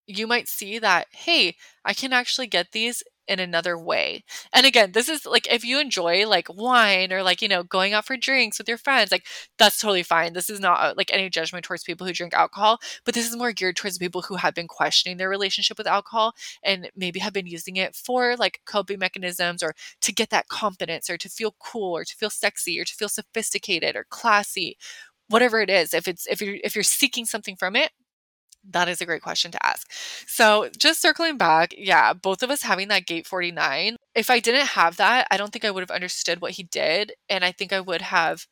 you 0.07 0.27
might 0.27 0.49
see 0.49 0.79
that, 0.79 1.07
hey, 1.13 1.57
I 1.85 1.95
can 1.95 2.13
actually 2.13 2.47
get 2.47 2.73
these 2.73 3.03
in 3.29 3.41
another 3.41 3.79
way. 3.79 4.25
And 4.53 4.67
again, 4.67 4.93
this 4.93 5.09
is 5.09 5.27
like 5.27 5.51
if 5.51 5.65
you 5.65 5.81
enjoy 5.81 6.27
like 6.29 6.49
wine 6.55 7.13
or 7.13 7.23
like, 7.23 7.43
you 7.43 7.49
know, 7.49 7.63
going 7.63 7.93
out 7.93 8.07
for 8.07 8.17
drinks 8.17 8.59
with 8.59 8.69
your 8.69 8.79
friends, 8.79 9.11
like 9.13 9.27
that's 9.59 9.79
totally 9.79 10.03
fine. 10.03 10.33
This 10.33 10.51
is 10.51 10.61
not 10.61 10.81
uh, 10.81 10.95
like 10.97 11.13
any 11.13 11.29
judgment 11.31 11.65
towards 11.65 11.85
people 11.85 12.07
who 12.07 12.13
drink 12.13 12.35
alcohol, 12.35 12.79
but 13.05 13.15
this 13.15 13.29
is 13.29 13.37
more 13.37 13.53
geared 13.53 13.77
towards 13.77 13.99
people 13.99 14.23
who 14.23 14.37
have 14.37 14.55
been 14.55 14.69
questioning 14.69 15.17
their 15.17 15.29
relationship 15.29 15.79
with 15.79 15.87
alcohol 15.87 16.35
and 16.63 16.91
maybe 16.97 17.21
have 17.21 17.33
been 17.33 17.47
using 17.47 17.77
it 17.77 17.95
for 17.95 18.37
like 18.37 18.61
coping 18.67 18.99
mechanisms 18.99 19.63
or 19.63 19.75
to 20.03 20.13
get 20.13 20.31
that 20.31 20.49
confidence 20.49 21.09
or 21.11 21.17
to 21.19 21.29
feel 21.29 21.55
cool 21.59 21.97
or 21.97 22.05
to 22.05 22.17
feel 22.17 22.31
sexy 22.31 22.81
or 22.81 22.85
to 22.85 22.95
feel 22.95 23.09
sophisticated 23.09 23.97
or 23.97 24.07
classy. 24.11 24.77
Whatever 25.29 25.61
it 25.63 25.71
is, 25.71 25.95
if 25.95 26.07
it's 26.07 26.27
if 26.27 26.43
you're 26.43 26.57
if 26.63 26.77
you're 26.77 26.83
seeking 26.83 27.25
something 27.25 27.57
from 27.57 27.77
it, 27.77 27.91
that 28.71 28.89
is 28.89 29.01
a 29.01 29.07
great 29.07 29.23
question 29.23 29.51
to 29.51 29.67
ask. 29.67 29.91
So, 30.27 30.69
just 30.79 31.01
circling 31.03 31.37
back, 31.37 31.75
yeah, 31.77 32.13
both 32.13 32.43
of 32.43 32.51
us 32.51 32.63
having 32.63 32.89
that 32.89 33.07
gate 33.07 33.27
49. 33.27 33.97
If 34.15 34.31
I 34.31 34.41
didn't 34.41 34.69
have 34.69 34.97
that, 34.97 35.27
I 35.31 35.37
don't 35.37 35.53
think 35.53 35.65
I 35.65 35.71
would 35.71 35.83
have 35.83 35.91
understood 35.91 36.41
what 36.41 36.53
he 36.53 36.63
did. 36.65 37.13
And 37.29 37.45
I 37.45 37.53
think 37.53 37.73
I 37.73 37.81
would 37.81 38.03
have 38.03 38.47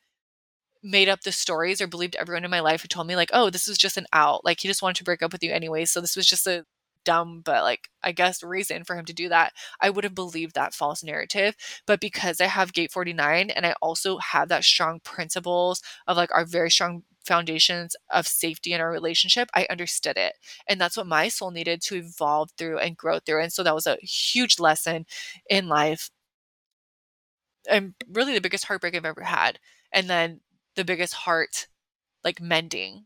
made 0.83 1.09
up 1.09 1.21
the 1.21 1.31
stories 1.31 1.81
or 1.81 1.87
believed 1.87 2.15
everyone 2.17 2.45
in 2.45 2.51
my 2.51 2.59
life 2.59 2.81
who 2.81 2.87
told 2.87 3.07
me, 3.07 3.15
like, 3.15 3.31
oh, 3.33 3.49
this 3.49 3.67
was 3.67 3.77
just 3.77 3.97
an 3.97 4.07
out. 4.13 4.45
Like, 4.45 4.59
he 4.59 4.67
just 4.67 4.81
wanted 4.81 4.97
to 4.97 5.03
break 5.03 5.23
up 5.23 5.31
with 5.31 5.43
you 5.43 5.51
anyway. 5.51 5.85
So, 5.85 6.01
this 6.01 6.15
was 6.15 6.27
just 6.27 6.47
a 6.47 6.65
dumb, 7.05 7.41
but 7.43 7.63
like, 7.63 7.89
I 8.01 8.11
guess, 8.11 8.43
reason 8.43 8.83
for 8.83 8.95
him 8.95 9.05
to 9.05 9.13
do 9.13 9.29
that. 9.29 9.53
I 9.81 9.89
would 9.89 10.03
have 10.03 10.15
believed 10.15 10.55
that 10.55 10.73
false 10.73 11.03
narrative. 11.03 11.55
But 11.85 11.99
because 11.99 12.41
I 12.41 12.45
have 12.45 12.73
gate 12.73 12.91
49 12.91 13.49
and 13.49 13.65
I 13.65 13.73
also 13.81 14.17
have 14.19 14.49
that 14.49 14.63
strong 14.63 14.99
principles 15.03 15.81
of 16.07 16.17
like 16.17 16.33
our 16.33 16.45
very 16.45 16.71
strong 16.71 17.03
foundations 17.25 17.95
of 18.11 18.27
safety 18.27 18.73
in 18.73 18.81
our 18.81 18.91
relationship, 18.91 19.49
I 19.55 19.67
understood 19.69 20.17
it. 20.17 20.33
And 20.67 20.79
that's 20.79 20.97
what 20.97 21.07
my 21.07 21.27
soul 21.29 21.51
needed 21.51 21.81
to 21.83 21.95
evolve 21.95 22.51
through 22.57 22.79
and 22.79 22.97
grow 22.97 23.19
through. 23.19 23.41
And 23.41 23.53
so 23.53 23.63
that 23.63 23.75
was 23.75 23.87
a 23.87 23.97
huge 24.01 24.59
lesson 24.59 25.05
in 25.49 25.67
life. 25.67 26.09
And 27.69 27.93
really 28.09 28.33
the 28.33 28.41
biggest 28.41 28.65
heartbreak 28.65 28.95
I've 28.95 29.05
ever 29.05 29.23
had. 29.23 29.59
And 29.93 30.09
then 30.09 30.41
the 30.75 30.85
biggest 30.85 31.13
heart 31.13 31.67
like 32.23 32.41
mending 32.41 33.05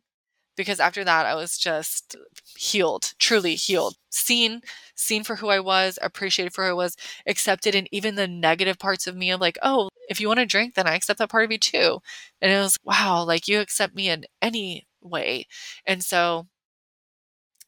because 0.57 0.79
after 0.81 1.03
that 1.05 1.25
I 1.25 1.35
was 1.35 1.57
just 1.57 2.15
healed, 2.57 3.13
truly 3.19 3.55
healed, 3.55 3.95
seen, 4.09 4.61
seen 4.95 5.23
for 5.23 5.37
who 5.37 5.49
I 5.49 5.59
was, 5.61 5.99
appreciated 6.01 6.53
for 6.53 6.65
who 6.65 6.71
I 6.71 6.73
was, 6.73 6.97
accepted, 7.27 7.75
and 7.75 7.87
even 7.91 8.15
the 8.15 8.27
negative 8.27 8.79
parts 8.79 9.07
of 9.07 9.15
me 9.15 9.31
of 9.31 9.41
like, 9.41 9.57
oh, 9.63 9.89
if 10.09 10.19
you 10.21 10.27
want 10.27 10.39
to 10.39 10.45
drink, 10.45 10.75
then 10.75 10.87
I 10.87 10.95
accept 10.95 11.19
that 11.19 11.29
part 11.29 11.45
of 11.45 11.51
you 11.51 11.57
too. 11.59 11.99
And 12.41 12.51
it 12.51 12.57
was 12.59 12.77
wow, 12.83 13.23
like 13.23 13.47
you 13.47 13.59
accept 13.61 13.95
me 13.95 14.09
in 14.09 14.25
any 14.41 14.87
way. 15.01 15.47
And 15.85 16.03
so 16.03 16.47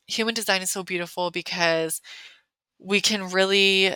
human 0.07 0.33
design 0.33 0.61
is 0.61 0.71
so 0.71 0.83
beautiful 0.83 1.31
because 1.31 2.01
we 2.79 3.01
can 3.01 3.29
really 3.31 3.95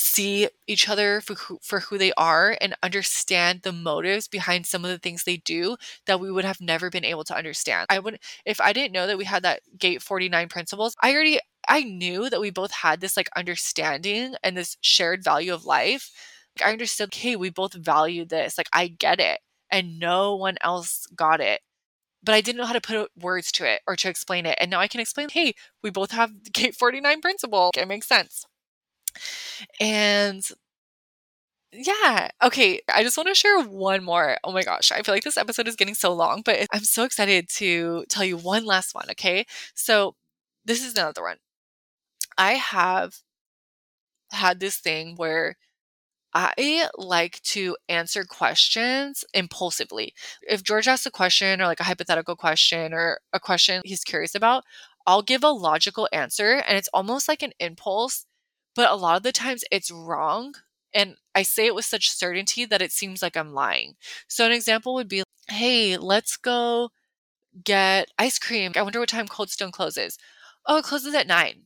see 0.00 0.48
each 0.66 0.88
other 0.88 1.20
for 1.20 1.34
who, 1.34 1.58
for 1.62 1.80
who 1.80 1.98
they 1.98 2.12
are 2.16 2.56
and 2.60 2.74
understand 2.82 3.62
the 3.62 3.72
motives 3.72 4.28
behind 4.28 4.66
some 4.66 4.84
of 4.84 4.90
the 4.90 4.98
things 4.98 5.24
they 5.24 5.36
do 5.38 5.76
that 6.06 6.20
we 6.20 6.30
would 6.32 6.44
have 6.44 6.60
never 6.60 6.90
been 6.90 7.04
able 7.04 7.24
to 7.24 7.36
understand. 7.36 7.86
I 7.90 7.98
would 7.98 8.18
if 8.44 8.60
I 8.60 8.72
didn't 8.72 8.92
know 8.92 9.06
that 9.06 9.18
we 9.18 9.24
had 9.24 9.42
that 9.44 9.60
gate 9.78 10.02
49 10.02 10.48
principles, 10.48 10.96
I 11.02 11.12
already 11.14 11.40
I 11.68 11.82
knew 11.84 12.30
that 12.30 12.40
we 12.40 12.50
both 12.50 12.72
had 12.72 13.00
this 13.00 13.16
like 13.16 13.28
understanding 13.36 14.34
and 14.42 14.56
this 14.56 14.76
shared 14.80 15.22
value 15.24 15.52
of 15.54 15.64
life. 15.66 16.10
Like 16.58 16.68
I 16.68 16.72
understood, 16.72 17.08
okay, 17.08 17.36
we 17.36 17.50
both 17.50 17.74
value 17.74 18.24
this. 18.24 18.58
Like 18.58 18.68
I 18.72 18.88
get 18.88 19.20
it. 19.20 19.40
And 19.70 19.98
no 20.00 20.34
one 20.34 20.56
else 20.62 21.06
got 21.14 21.40
it 21.40 21.60
but 22.22 22.34
I 22.34 22.40
didn't 22.40 22.58
know 22.58 22.66
how 22.66 22.72
to 22.74 22.80
put 22.80 23.10
words 23.16 23.50
to 23.52 23.64
it 23.64 23.82
or 23.86 23.96
to 23.96 24.08
explain 24.08 24.46
it. 24.46 24.58
And 24.60 24.70
now 24.70 24.80
I 24.80 24.88
can 24.88 25.00
explain, 25.00 25.28
hey, 25.30 25.54
we 25.82 25.90
both 25.90 26.10
have 26.12 26.52
gate 26.52 26.74
49 26.76 27.20
principle. 27.20 27.70
It 27.76 27.88
makes 27.88 28.08
sense. 28.08 28.44
And 29.80 30.42
yeah. 31.72 32.28
Okay. 32.42 32.80
I 32.92 33.02
just 33.04 33.16
want 33.16 33.28
to 33.28 33.34
share 33.34 33.60
one 33.62 34.02
more. 34.04 34.36
Oh 34.44 34.52
my 34.52 34.62
gosh. 34.62 34.90
I 34.92 35.02
feel 35.02 35.14
like 35.14 35.22
this 35.24 35.36
episode 35.36 35.68
is 35.68 35.76
getting 35.76 35.94
so 35.94 36.12
long, 36.12 36.42
but 36.44 36.66
I'm 36.72 36.80
so 36.82 37.04
excited 37.04 37.48
to 37.56 38.04
tell 38.08 38.24
you 38.24 38.36
one 38.36 38.64
last 38.64 38.94
one. 38.94 39.06
Okay. 39.12 39.46
So 39.74 40.16
this 40.64 40.84
is 40.84 40.94
another 40.96 41.22
one. 41.22 41.36
I 42.38 42.54
have 42.54 43.14
had 44.32 44.60
this 44.60 44.76
thing 44.78 45.14
where 45.16 45.56
I 46.34 46.88
like 46.98 47.42
to 47.42 47.76
answer 47.88 48.24
questions 48.24 49.24
impulsively. 49.34 50.14
If 50.42 50.62
Jorge 50.68 50.90
asks 50.90 51.06
a 51.06 51.10
question 51.10 51.60
or 51.60 51.66
like 51.66 51.80
a 51.80 51.84
hypothetical 51.84 52.36
question 52.36 52.94
or 52.94 53.20
a 53.32 53.40
question 53.40 53.82
he's 53.84 54.04
curious 54.04 54.34
about, 54.34 54.64
I'll 55.06 55.22
give 55.22 55.44
a 55.44 55.50
logical 55.50 56.08
answer 56.12 56.62
and 56.68 56.78
it's 56.78 56.88
almost 56.94 57.28
like 57.28 57.42
an 57.42 57.52
impulse, 57.60 58.26
but 58.80 58.90
a 58.90 58.94
lot 58.94 59.18
of 59.18 59.22
the 59.22 59.30
times 59.30 59.62
it's 59.70 59.90
wrong. 59.90 60.54
And 60.94 61.16
I 61.34 61.42
say 61.42 61.66
it 61.66 61.74
with 61.74 61.84
such 61.84 62.10
certainty 62.10 62.64
that 62.64 62.80
it 62.80 62.92
seems 62.92 63.20
like 63.20 63.36
I'm 63.36 63.52
lying. 63.52 63.96
So, 64.26 64.46
an 64.46 64.52
example 64.52 64.94
would 64.94 65.08
be 65.08 65.22
hey, 65.48 65.98
let's 65.98 66.38
go 66.38 66.90
get 67.62 68.08
ice 68.18 68.38
cream. 68.38 68.72
I 68.76 68.82
wonder 68.82 69.00
what 69.00 69.10
time 69.10 69.28
Cold 69.28 69.50
Stone 69.50 69.72
closes. 69.72 70.16
Oh, 70.64 70.78
it 70.78 70.84
closes 70.84 71.14
at 71.14 71.26
nine 71.26 71.64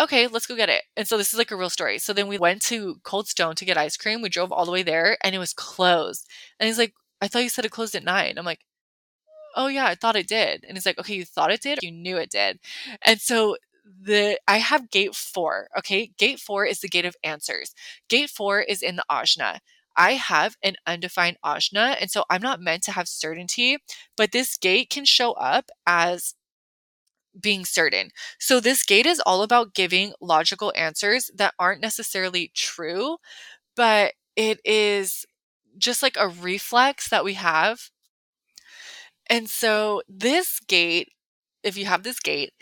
okay, 0.00 0.26
let's 0.28 0.46
go 0.46 0.56
get 0.56 0.70
it. 0.70 0.84
And 0.96 1.06
so 1.06 1.18
this 1.18 1.34
is 1.34 1.38
like 1.38 1.50
a 1.50 1.56
real 1.56 1.68
story. 1.68 1.98
So 1.98 2.14
then 2.14 2.26
we 2.26 2.38
went 2.38 2.62
to 2.62 2.96
Cold 3.04 3.28
Stone 3.28 3.56
to 3.56 3.66
get 3.66 3.76
ice 3.76 3.98
cream. 3.98 4.22
We 4.22 4.30
drove 4.30 4.50
all 4.50 4.64
the 4.64 4.72
way 4.72 4.82
there 4.82 5.18
and 5.22 5.34
it 5.34 5.38
was 5.38 5.52
closed. 5.52 6.26
And 6.58 6.66
he's 6.66 6.78
like, 6.78 6.94
I 7.20 7.28
thought 7.28 7.42
you 7.42 7.50
said 7.50 7.66
it 7.66 7.70
closed 7.70 7.94
at 7.94 8.02
nine. 8.02 8.38
I'm 8.38 8.46
like, 8.46 8.60
oh 9.54 9.66
yeah, 9.66 9.84
I 9.84 9.94
thought 9.94 10.16
it 10.16 10.26
did. 10.26 10.64
And 10.66 10.76
he's 10.76 10.86
like, 10.86 10.98
okay, 10.98 11.14
you 11.14 11.26
thought 11.26 11.52
it 11.52 11.60
did? 11.60 11.80
You 11.82 11.92
knew 11.92 12.16
it 12.16 12.30
did. 12.30 12.60
And 13.04 13.20
so 13.20 13.58
the 14.02 14.38
I 14.48 14.58
have 14.58 14.90
gate 14.90 15.14
four. 15.14 15.68
Okay. 15.78 16.12
Gate 16.18 16.40
four 16.40 16.64
is 16.66 16.80
the 16.80 16.88
gate 16.88 17.04
of 17.04 17.16
answers. 17.24 17.74
Gate 18.08 18.30
four 18.30 18.60
is 18.60 18.82
in 18.82 18.96
the 18.96 19.04
ajna. 19.10 19.58
I 19.96 20.12
have 20.14 20.56
an 20.62 20.76
undefined 20.86 21.38
ajna, 21.44 21.96
and 22.00 22.10
so 22.10 22.24
I'm 22.30 22.42
not 22.42 22.60
meant 22.60 22.82
to 22.84 22.92
have 22.92 23.08
certainty, 23.08 23.78
but 24.16 24.32
this 24.32 24.56
gate 24.56 24.88
can 24.90 25.04
show 25.04 25.32
up 25.32 25.70
as 25.86 26.34
being 27.40 27.64
certain. 27.64 28.10
So 28.38 28.60
this 28.60 28.82
gate 28.84 29.06
is 29.06 29.20
all 29.20 29.42
about 29.42 29.74
giving 29.74 30.12
logical 30.20 30.72
answers 30.76 31.30
that 31.36 31.54
aren't 31.58 31.80
necessarily 31.80 32.50
true, 32.54 33.18
but 33.76 34.14
it 34.36 34.60
is 34.64 35.26
just 35.78 36.02
like 36.02 36.16
a 36.18 36.28
reflex 36.28 37.08
that 37.10 37.24
we 37.24 37.34
have. 37.34 37.90
And 39.28 39.48
so 39.48 40.02
this 40.08 40.60
gate, 40.60 41.08
if 41.62 41.76
you 41.76 41.84
have 41.86 42.02
this 42.02 42.20
gate, 42.20 42.52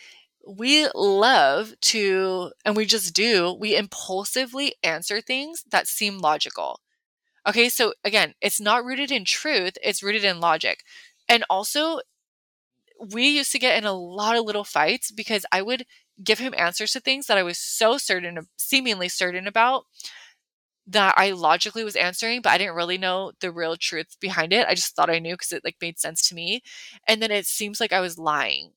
we 0.48 0.88
love 0.94 1.74
to, 1.82 2.52
and 2.64 2.76
we 2.76 2.86
just 2.86 3.14
do, 3.14 3.56
we 3.58 3.76
impulsively 3.76 4.74
answer 4.82 5.20
things 5.20 5.64
that 5.70 5.86
seem 5.86 6.18
logical. 6.18 6.80
Okay, 7.46 7.68
so 7.68 7.94
again, 8.04 8.34
it's 8.40 8.60
not 8.60 8.84
rooted 8.84 9.10
in 9.10 9.24
truth, 9.24 9.74
it's 9.82 10.02
rooted 10.02 10.24
in 10.24 10.40
logic. 10.40 10.84
And 11.28 11.44
also, 11.50 12.00
we 13.12 13.28
used 13.28 13.52
to 13.52 13.58
get 13.58 13.78
in 13.78 13.84
a 13.84 13.92
lot 13.92 14.36
of 14.36 14.44
little 14.44 14.64
fights 14.64 15.10
because 15.10 15.46
I 15.52 15.62
would 15.62 15.86
give 16.22 16.38
him 16.40 16.54
answers 16.56 16.92
to 16.92 17.00
things 17.00 17.26
that 17.26 17.38
I 17.38 17.42
was 17.42 17.58
so 17.58 17.96
certain 17.96 18.38
seemingly 18.56 19.08
certain 19.08 19.46
about 19.46 19.84
that 20.86 21.14
I 21.16 21.32
logically 21.32 21.84
was 21.84 21.96
answering, 21.96 22.40
but 22.40 22.50
I 22.50 22.58
didn't 22.58 22.74
really 22.74 22.98
know 22.98 23.32
the 23.40 23.52
real 23.52 23.76
truth 23.76 24.16
behind 24.20 24.52
it. 24.52 24.66
I 24.66 24.74
just 24.74 24.96
thought 24.96 25.10
I 25.10 25.18
knew 25.18 25.34
because 25.34 25.52
it 25.52 25.64
like 25.64 25.76
made 25.80 25.98
sense 25.98 26.26
to 26.28 26.34
me. 26.34 26.62
And 27.06 27.22
then 27.22 27.30
it 27.30 27.46
seems 27.46 27.78
like 27.78 27.92
I 27.92 28.00
was 28.00 28.18
lying, 28.18 28.72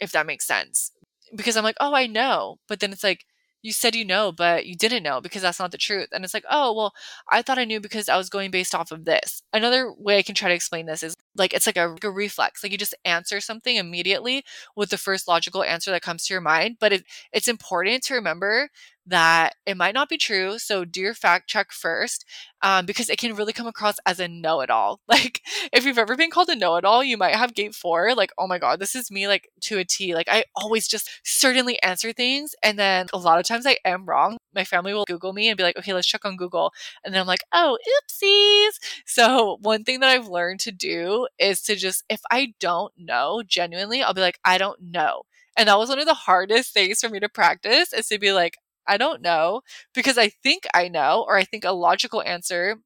if 0.00 0.12
that 0.12 0.26
makes 0.26 0.46
sense. 0.46 0.92
Because 1.34 1.56
I'm 1.56 1.64
like, 1.64 1.76
oh, 1.80 1.94
I 1.94 2.06
know. 2.06 2.58
But 2.68 2.80
then 2.80 2.92
it's 2.92 3.04
like, 3.04 3.24
you 3.64 3.72
said 3.72 3.96
you 3.96 4.04
know, 4.04 4.30
but 4.30 4.66
you 4.66 4.76
didn't 4.76 5.02
know 5.02 5.22
because 5.22 5.40
that's 5.40 5.58
not 5.58 5.72
the 5.72 5.78
truth. 5.78 6.08
And 6.12 6.22
it's 6.22 6.34
like, 6.34 6.44
oh, 6.50 6.74
well, 6.74 6.92
I 7.32 7.40
thought 7.40 7.58
I 7.58 7.64
knew 7.64 7.80
because 7.80 8.10
I 8.10 8.18
was 8.18 8.28
going 8.28 8.50
based 8.50 8.74
off 8.74 8.92
of 8.92 9.06
this. 9.06 9.40
Another 9.54 9.90
way 9.96 10.18
I 10.18 10.22
can 10.22 10.34
try 10.34 10.50
to 10.50 10.54
explain 10.54 10.84
this 10.84 11.02
is 11.02 11.14
like 11.34 11.54
it's 11.54 11.66
like 11.66 11.78
a, 11.78 11.86
like 11.86 12.04
a 12.04 12.10
reflex. 12.10 12.62
Like 12.62 12.72
you 12.72 12.78
just 12.78 12.94
answer 13.06 13.40
something 13.40 13.76
immediately 13.76 14.44
with 14.76 14.90
the 14.90 14.98
first 14.98 15.26
logical 15.26 15.64
answer 15.64 15.90
that 15.92 16.02
comes 16.02 16.26
to 16.26 16.34
your 16.34 16.42
mind. 16.42 16.76
But 16.78 16.92
it, 16.92 17.04
it's 17.32 17.48
important 17.48 18.02
to 18.04 18.14
remember 18.14 18.68
that 19.06 19.54
it 19.66 19.76
might 19.76 19.94
not 19.94 20.08
be 20.08 20.16
true. 20.16 20.58
So 20.58 20.84
do 20.84 21.00
your 21.00 21.14
fact 21.14 21.48
check 21.48 21.72
first 21.72 22.24
um, 22.62 22.86
because 22.86 23.10
it 23.10 23.18
can 23.18 23.34
really 23.34 23.52
come 23.52 23.66
across 23.66 23.96
as 24.06 24.18
a 24.18 24.28
know 24.28 24.60
it 24.60 24.70
all. 24.70 25.00
Like, 25.14 25.42
if 25.72 25.84
you've 25.84 25.98
ever 25.98 26.16
been 26.16 26.30
called 26.30 26.48
a 26.48 26.56
know 26.56 26.74
it 26.74 26.84
all, 26.84 27.04
you 27.04 27.16
might 27.16 27.36
have 27.36 27.54
gate 27.54 27.74
four. 27.74 28.14
Like, 28.16 28.32
oh 28.36 28.48
my 28.48 28.58
God, 28.58 28.80
this 28.80 28.96
is 28.96 29.12
me, 29.12 29.28
like, 29.28 29.48
to 29.62 29.78
a 29.78 29.84
T. 29.84 30.12
Like, 30.12 30.28
I 30.28 30.44
always 30.56 30.88
just 30.88 31.08
certainly 31.22 31.80
answer 31.82 32.12
things. 32.12 32.52
And 32.62 32.76
then 32.76 33.06
a 33.12 33.18
lot 33.18 33.38
of 33.38 33.46
times 33.46 33.64
I 33.64 33.76
am 33.84 34.06
wrong. 34.06 34.38
My 34.54 34.64
family 34.64 34.92
will 34.92 35.04
Google 35.06 35.32
me 35.32 35.48
and 35.48 35.56
be 35.56 35.62
like, 35.62 35.76
okay, 35.78 35.92
let's 35.92 36.08
check 36.08 36.24
on 36.24 36.36
Google. 36.36 36.72
And 37.04 37.14
then 37.14 37.20
I'm 37.20 37.28
like, 37.28 37.44
oh, 37.52 37.78
oopsies. 38.10 38.72
So, 39.06 39.58
one 39.60 39.84
thing 39.84 40.00
that 40.00 40.10
I've 40.10 40.28
learned 40.28 40.60
to 40.60 40.72
do 40.72 41.28
is 41.38 41.62
to 41.62 41.76
just, 41.76 42.02
if 42.08 42.20
I 42.30 42.54
don't 42.58 42.92
know 42.98 43.42
genuinely, 43.46 44.02
I'll 44.02 44.14
be 44.14 44.20
like, 44.20 44.40
I 44.44 44.58
don't 44.58 44.80
know. 44.82 45.22
And 45.56 45.68
that 45.68 45.78
was 45.78 45.88
one 45.88 46.00
of 46.00 46.06
the 46.06 46.14
hardest 46.14 46.74
things 46.74 47.00
for 47.00 47.08
me 47.08 47.20
to 47.20 47.28
practice 47.28 47.92
is 47.92 48.08
to 48.08 48.18
be 48.18 48.32
like, 48.32 48.58
I 48.86 48.96
don't 48.96 49.22
know 49.22 49.62
because 49.94 50.18
I 50.18 50.28
think 50.28 50.64
I 50.74 50.88
know, 50.88 51.24
or 51.26 51.36
I 51.36 51.44
think 51.44 51.64
a 51.64 51.72
logical 51.72 52.22
answer 52.22 52.76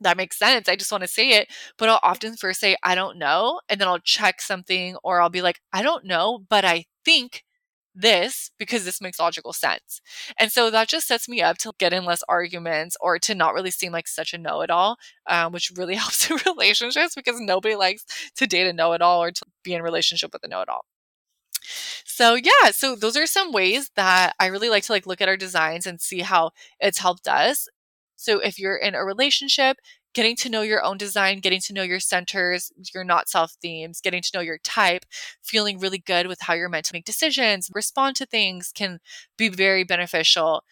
that 0.00 0.16
makes 0.16 0.38
sense. 0.38 0.68
I 0.68 0.76
just 0.76 0.92
want 0.92 1.02
to 1.02 1.08
say 1.08 1.30
it. 1.30 1.48
But 1.76 1.88
I'll 1.88 2.00
often 2.02 2.36
first 2.36 2.60
say, 2.60 2.76
I 2.82 2.94
don't 2.94 3.18
know. 3.18 3.60
And 3.68 3.80
then 3.80 3.88
I'll 3.88 3.98
check 3.98 4.40
something, 4.40 4.96
or 5.02 5.20
I'll 5.20 5.30
be 5.30 5.42
like, 5.42 5.60
I 5.72 5.82
don't 5.82 6.04
know, 6.04 6.44
but 6.48 6.64
I 6.64 6.86
think 7.04 7.44
this 7.94 8.50
because 8.58 8.84
this 8.84 9.00
makes 9.00 9.18
logical 9.18 9.52
sense. 9.52 10.00
And 10.38 10.52
so 10.52 10.70
that 10.70 10.88
just 10.88 11.08
sets 11.08 11.28
me 11.28 11.42
up 11.42 11.58
to 11.58 11.72
get 11.78 11.92
in 11.92 12.04
less 12.04 12.22
arguments 12.28 12.96
or 13.00 13.18
to 13.20 13.34
not 13.34 13.54
really 13.54 13.72
seem 13.72 13.92
like 13.92 14.06
such 14.06 14.32
a 14.32 14.38
know 14.38 14.60
it 14.60 14.70
all, 14.70 14.98
um, 15.28 15.52
which 15.52 15.72
really 15.76 15.94
helps 15.96 16.30
in 16.30 16.38
relationships 16.46 17.14
because 17.14 17.40
nobody 17.40 17.74
likes 17.74 18.04
to 18.36 18.46
date 18.46 18.68
a 18.68 18.72
know 18.72 18.92
it 18.92 19.02
all 19.02 19.22
or 19.22 19.32
to 19.32 19.42
be 19.64 19.74
in 19.74 19.82
relationship 19.82 20.32
with 20.32 20.44
a 20.44 20.48
know 20.48 20.60
it 20.60 20.68
all. 20.68 20.84
So 22.04 22.34
yeah, 22.34 22.70
so 22.72 22.94
those 22.96 23.16
are 23.16 23.26
some 23.26 23.52
ways 23.52 23.90
that 23.96 24.34
I 24.40 24.46
really 24.46 24.68
like 24.70 24.84
to 24.84 24.92
like 24.92 25.06
look 25.06 25.20
at 25.20 25.28
our 25.28 25.36
designs 25.36 25.86
and 25.86 26.00
see 26.00 26.20
how 26.20 26.50
it's 26.80 26.98
helped 26.98 27.28
us. 27.28 27.68
So 28.16 28.38
if 28.40 28.58
you're 28.58 28.76
in 28.76 28.94
a 28.94 29.04
relationship, 29.04 29.76
getting 30.14 30.34
to 30.36 30.48
know 30.48 30.62
your 30.62 30.82
own 30.82 30.96
design, 30.98 31.40
getting 31.40 31.60
to 31.60 31.72
know 31.72 31.82
your 31.82 32.00
centers, 32.00 32.72
your 32.94 33.04
not 33.04 33.28
self 33.28 33.52
themes, 33.62 34.00
getting 34.00 34.22
to 34.22 34.30
know 34.34 34.40
your 34.40 34.58
type, 34.58 35.04
feeling 35.42 35.78
really 35.78 35.98
good 35.98 36.26
with 36.26 36.38
how 36.42 36.54
you're 36.54 36.68
meant 36.68 36.86
to 36.86 36.94
make 36.94 37.04
decisions, 37.04 37.70
respond 37.74 38.16
to 38.16 38.26
things 38.26 38.72
can 38.74 38.98
be 39.36 39.48
very 39.48 39.84
beneficial. 39.84 40.64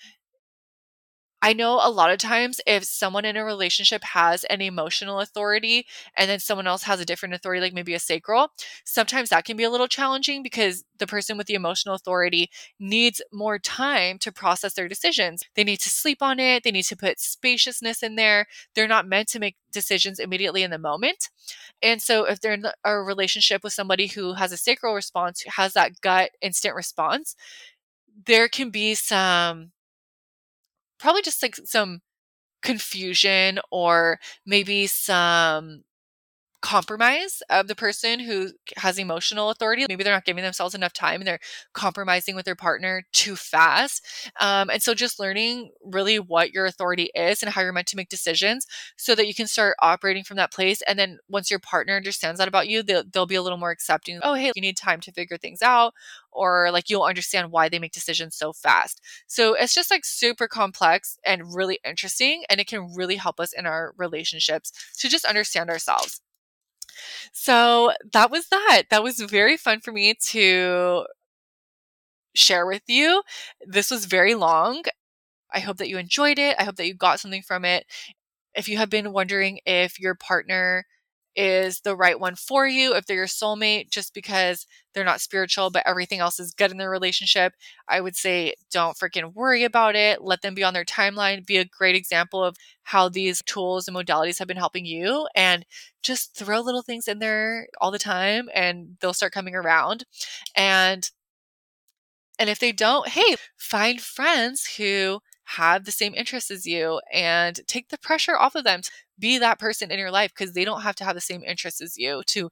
I 1.42 1.52
know 1.52 1.80
a 1.82 1.90
lot 1.90 2.10
of 2.10 2.18
times 2.18 2.60
if 2.66 2.84
someone 2.84 3.24
in 3.24 3.36
a 3.36 3.44
relationship 3.44 4.02
has 4.04 4.44
an 4.44 4.60
emotional 4.60 5.20
authority 5.20 5.86
and 6.16 6.28
then 6.30 6.40
someone 6.40 6.66
else 6.66 6.82
has 6.84 6.98
a 6.98 7.04
different 7.04 7.34
authority, 7.34 7.60
like 7.60 7.74
maybe 7.74 7.94
a 7.94 8.00
sacral, 8.00 8.48
sometimes 8.84 9.28
that 9.28 9.44
can 9.44 9.56
be 9.56 9.62
a 9.64 9.70
little 9.70 9.86
challenging 9.86 10.42
because 10.42 10.84
the 10.98 11.06
person 11.06 11.36
with 11.36 11.46
the 11.46 11.54
emotional 11.54 11.94
authority 11.94 12.50
needs 12.80 13.20
more 13.32 13.58
time 13.58 14.18
to 14.18 14.32
process 14.32 14.74
their 14.74 14.88
decisions. 14.88 15.42
They 15.54 15.64
need 15.64 15.80
to 15.80 15.90
sleep 15.90 16.22
on 16.22 16.40
it, 16.40 16.64
they 16.64 16.72
need 16.72 16.84
to 16.84 16.96
put 16.96 17.20
spaciousness 17.20 18.02
in 18.02 18.16
there. 18.16 18.46
They're 18.74 18.88
not 18.88 19.06
meant 19.06 19.28
to 19.28 19.38
make 19.38 19.56
decisions 19.70 20.18
immediately 20.18 20.62
in 20.62 20.70
the 20.70 20.78
moment. 20.78 21.28
And 21.82 22.00
so 22.00 22.24
if 22.24 22.40
they're 22.40 22.54
in 22.54 22.64
a 22.84 22.98
relationship 22.98 23.62
with 23.62 23.74
somebody 23.74 24.06
who 24.06 24.34
has 24.34 24.52
a 24.52 24.56
sacral 24.56 24.94
response, 24.94 25.42
who 25.42 25.50
has 25.54 25.74
that 25.74 26.00
gut 26.00 26.30
instant 26.40 26.74
response, 26.74 27.36
there 28.26 28.48
can 28.48 28.70
be 28.70 28.94
some 28.94 29.72
probably 30.98 31.22
just 31.22 31.42
like 31.42 31.56
some 31.64 32.00
confusion 32.62 33.58
or 33.70 34.18
maybe 34.46 34.86
some 34.86 35.84
compromise 36.62 37.42
of 37.50 37.68
the 37.68 37.74
person 37.74 38.18
who 38.18 38.50
has 38.76 38.98
emotional 38.98 39.50
authority. 39.50 39.86
Maybe 39.88 40.02
they're 40.02 40.12
not 40.12 40.24
giving 40.24 40.42
themselves 40.42 40.74
enough 40.74 40.92
time 40.92 41.20
and 41.20 41.28
they're 41.28 41.38
compromising 41.74 42.34
with 42.34 42.44
their 42.44 42.56
partner 42.56 43.04
too 43.12 43.36
fast. 43.36 44.04
Um, 44.40 44.70
and 44.70 44.82
so 44.82 44.94
just 44.94 45.20
learning 45.20 45.70
really 45.84 46.18
what 46.18 46.52
your 46.52 46.66
authority 46.66 47.10
is 47.14 47.42
and 47.42 47.52
how 47.52 47.60
you're 47.60 47.72
meant 47.72 47.86
to 47.88 47.96
make 47.96 48.08
decisions 48.08 48.66
so 48.96 49.14
that 49.14 49.26
you 49.26 49.34
can 49.34 49.46
start 49.46 49.76
operating 49.80 50.24
from 50.24 50.38
that 50.38 50.52
place. 50.52 50.82
And 50.82 50.98
then 50.98 51.18
once 51.28 51.50
your 51.50 51.60
partner 51.60 51.94
understands 51.96 52.38
that 52.38 52.48
about 52.48 52.68
you, 52.68 52.82
they'll, 52.82 53.04
they'll 53.12 53.26
be 53.26 53.34
a 53.34 53.42
little 53.42 53.58
more 53.58 53.70
accepting. 53.70 54.18
Oh, 54.22 54.34
hey, 54.34 54.52
you 54.54 54.62
need 54.62 54.76
time 54.76 55.00
to 55.02 55.12
figure 55.12 55.36
things 55.36 55.62
out. 55.62 55.94
Or 56.32 56.70
like 56.70 56.90
you'll 56.90 57.02
understand 57.02 57.50
why 57.50 57.68
they 57.68 57.78
make 57.78 57.92
decisions 57.92 58.36
so 58.36 58.52
fast. 58.52 59.00
So 59.26 59.54
it's 59.54 59.74
just 59.74 59.90
like 59.90 60.04
super 60.04 60.48
complex 60.48 61.18
and 61.24 61.54
really 61.54 61.78
interesting. 61.84 62.44
And 62.50 62.60
it 62.60 62.66
can 62.66 62.94
really 62.94 63.16
help 63.16 63.40
us 63.40 63.52
in 63.52 63.66
our 63.66 63.94
relationships 63.96 64.72
to 64.98 65.08
just 65.08 65.24
understand 65.24 65.70
ourselves. 65.70 66.20
So 67.32 67.92
that 68.12 68.30
was 68.30 68.48
that. 68.48 68.84
That 68.90 69.02
was 69.02 69.20
very 69.20 69.56
fun 69.56 69.80
for 69.80 69.92
me 69.92 70.14
to 70.28 71.06
share 72.34 72.66
with 72.66 72.82
you. 72.86 73.22
This 73.66 73.90
was 73.90 74.04
very 74.06 74.34
long. 74.34 74.82
I 75.52 75.60
hope 75.60 75.78
that 75.78 75.88
you 75.88 75.98
enjoyed 75.98 76.38
it. 76.38 76.56
I 76.58 76.64
hope 76.64 76.76
that 76.76 76.86
you 76.86 76.94
got 76.94 77.20
something 77.20 77.42
from 77.42 77.64
it. 77.64 77.86
If 78.54 78.68
you 78.68 78.78
have 78.78 78.90
been 78.90 79.12
wondering 79.12 79.60
if 79.66 80.00
your 80.00 80.14
partner 80.14 80.86
is 81.36 81.80
the 81.80 81.94
right 81.96 82.18
one 82.18 82.34
for 82.34 82.66
you, 82.66 82.94
if 82.94 83.06
they're 83.06 83.16
your 83.16 83.26
soulmate, 83.26 83.90
just 83.90 84.14
because 84.14 84.66
they're 84.94 85.04
not 85.04 85.20
spiritual, 85.20 85.70
but 85.70 85.82
everything 85.86 86.20
else 86.20 86.40
is 86.40 86.54
good 86.54 86.70
in 86.70 86.78
their 86.78 86.90
relationship, 86.90 87.52
I 87.88 88.00
would 88.00 88.16
say 88.16 88.54
don't 88.72 88.96
freaking 88.96 89.34
worry 89.34 89.62
about 89.64 89.94
it. 89.96 90.22
Let 90.22 90.42
them 90.42 90.54
be 90.54 90.64
on 90.64 90.74
their 90.74 90.84
timeline. 90.84 91.46
Be 91.46 91.58
a 91.58 91.64
great 91.64 91.94
example 91.94 92.42
of 92.42 92.56
how 92.84 93.08
these 93.08 93.42
tools 93.44 93.86
and 93.86 93.96
modalities 93.96 94.38
have 94.38 94.48
been 94.48 94.56
helping 94.56 94.86
you. 94.86 95.28
And 95.34 95.66
just 96.02 96.34
throw 96.36 96.60
little 96.60 96.82
things 96.82 97.08
in 97.08 97.18
there 97.18 97.68
all 97.80 97.90
the 97.90 97.98
time 97.98 98.48
and 98.54 98.96
they'll 99.00 99.12
start 99.12 99.32
coming 99.32 99.54
around. 99.54 100.04
And 100.56 101.10
And 102.38 102.50
if 102.50 102.58
they 102.58 102.72
don't, 102.72 103.08
hey, 103.08 103.36
find 103.56 104.00
friends 104.00 104.74
who 104.76 105.20
have 105.50 105.84
the 105.84 105.92
same 105.92 106.14
interests 106.14 106.50
as 106.50 106.66
you 106.66 107.00
and 107.12 107.60
take 107.66 107.88
the 107.88 107.98
pressure 107.98 108.36
off 108.36 108.54
of 108.54 108.64
them. 108.64 108.80
Be 109.18 109.38
that 109.38 109.58
person 109.58 109.90
in 109.90 109.98
your 109.98 110.10
life 110.10 110.32
because 110.36 110.52
they 110.52 110.64
don't 110.64 110.82
have 110.82 110.96
to 110.96 111.04
have 111.04 111.14
the 111.14 111.20
same 111.20 111.42
interests 111.44 111.80
as 111.80 111.96
you 111.96 112.22
to 112.26 112.50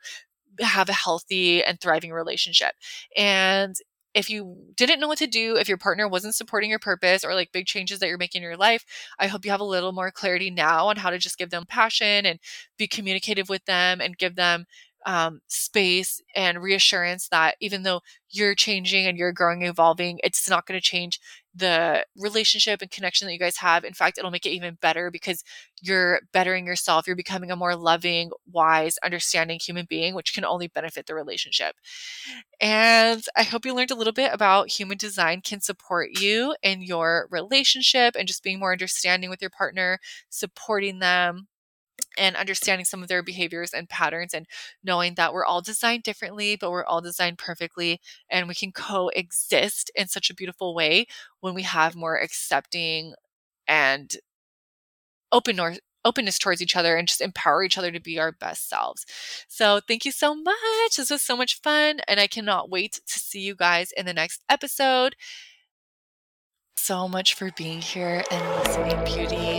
have 0.60 0.88
a 0.88 0.92
healthy 0.92 1.64
and 1.64 1.80
thriving 1.80 2.12
relationship. 2.12 2.72
And 3.16 3.74
if 4.14 4.30
you 4.30 4.56
didn't 4.76 5.00
know 5.00 5.08
what 5.08 5.18
to 5.18 5.26
do, 5.26 5.56
if 5.56 5.68
your 5.68 5.76
partner 5.78 6.08
wasn't 6.08 6.36
supporting 6.36 6.70
your 6.70 6.78
purpose 6.78 7.24
or 7.24 7.34
like 7.34 7.52
big 7.52 7.66
changes 7.66 7.98
that 7.98 8.08
you're 8.08 8.18
making 8.18 8.42
in 8.42 8.48
your 8.48 8.56
life, 8.56 8.84
I 9.18 9.26
hope 9.26 9.44
you 9.44 9.50
have 9.50 9.60
a 9.60 9.64
little 9.64 9.92
more 9.92 10.12
clarity 10.12 10.50
now 10.50 10.86
on 10.88 10.96
how 10.96 11.10
to 11.10 11.18
just 11.18 11.38
give 11.38 11.50
them 11.50 11.66
passion 11.66 12.24
and 12.26 12.38
be 12.78 12.86
communicative 12.86 13.48
with 13.48 13.64
them 13.64 14.00
and 14.00 14.16
give 14.16 14.36
them 14.36 14.66
um, 15.06 15.40
space 15.48 16.20
and 16.34 16.62
reassurance 16.62 17.28
that 17.28 17.56
even 17.60 17.82
though 17.82 18.00
you're 18.30 18.54
changing 18.54 19.06
and 19.06 19.16
you're 19.16 19.32
growing 19.32 19.62
and 19.62 19.70
evolving, 19.70 20.18
it's 20.24 20.48
not 20.48 20.66
going 20.66 20.78
to 20.78 20.84
change 20.84 21.20
the 21.54 22.04
relationship 22.18 22.82
and 22.82 22.90
connection 22.90 23.26
that 23.26 23.32
you 23.32 23.38
guys 23.38 23.58
have. 23.58 23.84
In 23.84 23.92
fact, 23.92 24.18
it'll 24.18 24.30
make 24.30 24.46
it 24.46 24.50
even 24.50 24.76
better 24.80 25.10
because 25.10 25.44
you're 25.80 26.20
bettering 26.32 26.66
yourself. 26.66 27.06
You're 27.06 27.14
becoming 27.14 27.50
a 27.50 27.56
more 27.56 27.76
loving, 27.76 28.30
wise, 28.50 28.98
understanding 29.04 29.60
human 29.60 29.86
being, 29.88 30.14
which 30.14 30.34
can 30.34 30.44
only 30.44 30.66
benefit 30.66 31.06
the 31.06 31.14
relationship. 31.14 31.76
And 32.60 33.22
I 33.36 33.44
hope 33.44 33.64
you 33.64 33.74
learned 33.74 33.92
a 33.92 33.96
little 33.96 34.12
bit 34.12 34.32
about 34.32 34.70
human 34.70 34.98
design 34.98 35.42
can 35.42 35.60
support 35.60 36.18
you 36.18 36.56
in 36.62 36.82
your 36.82 37.28
relationship 37.30 38.16
and 38.18 38.26
just 38.26 38.42
being 38.42 38.58
more 38.58 38.72
understanding 38.72 39.30
with 39.30 39.40
your 39.40 39.50
partner, 39.50 40.00
supporting 40.30 40.98
them 40.98 41.46
and 42.16 42.36
understanding 42.36 42.84
some 42.84 43.02
of 43.02 43.08
their 43.08 43.22
behaviors 43.22 43.72
and 43.72 43.88
patterns 43.88 44.34
and 44.34 44.46
knowing 44.82 45.14
that 45.14 45.32
we're 45.32 45.44
all 45.44 45.60
designed 45.60 46.02
differently 46.02 46.56
but 46.56 46.70
we're 46.70 46.84
all 46.84 47.00
designed 47.00 47.38
perfectly 47.38 48.00
and 48.30 48.48
we 48.48 48.54
can 48.54 48.72
coexist 48.72 49.90
in 49.94 50.06
such 50.08 50.30
a 50.30 50.34
beautiful 50.34 50.74
way 50.74 51.06
when 51.40 51.54
we 51.54 51.62
have 51.62 51.96
more 51.96 52.18
accepting 52.18 53.14
and 53.66 54.16
open 55.32 55.58
or 55.58 55.74
openness 56.04 56.38
towards 56.38 56.60
each 56.62 56.76
other 56.76 56.96
and 56.96 57.08
just 57.08 57.20
empower 57.20 57.64
each 57.64 57.78
other 57.78 57.90
to 57.90 58.00
be 58.00 58.18
our 58.18 58.32
best 58.32 58.68
selves. 58.68 59.06
So, 59.48 59.80
thank 59.86 60.04
you 60.04 60.12
so 60.12 60.34
much. 60.34 60.96
This 60.96 61.10
was 61.10 61.22
so 61.22 61.36
much 61.36 61.60
fun, 61.60 62.00
and 62.06 62.20
I 62.20 62.26
cannot 62.26 62.70
wait 62.70 63.00
to 63.06 63.18
see 63.18 63.40
you 63.40 63.54
guys 63.54 63.92
in 63.92 64.06
the 64.06 64.12
next 64.12 64.42
episode. 64.48 65.16
So 66.76 67.08
much 67.08 67.34
for 67.34 67.50
being 67.56 67.80
here 67.80 68.22
and 68.30 68.50
listening, 68.50 69.04
beauty. 69.04 69.58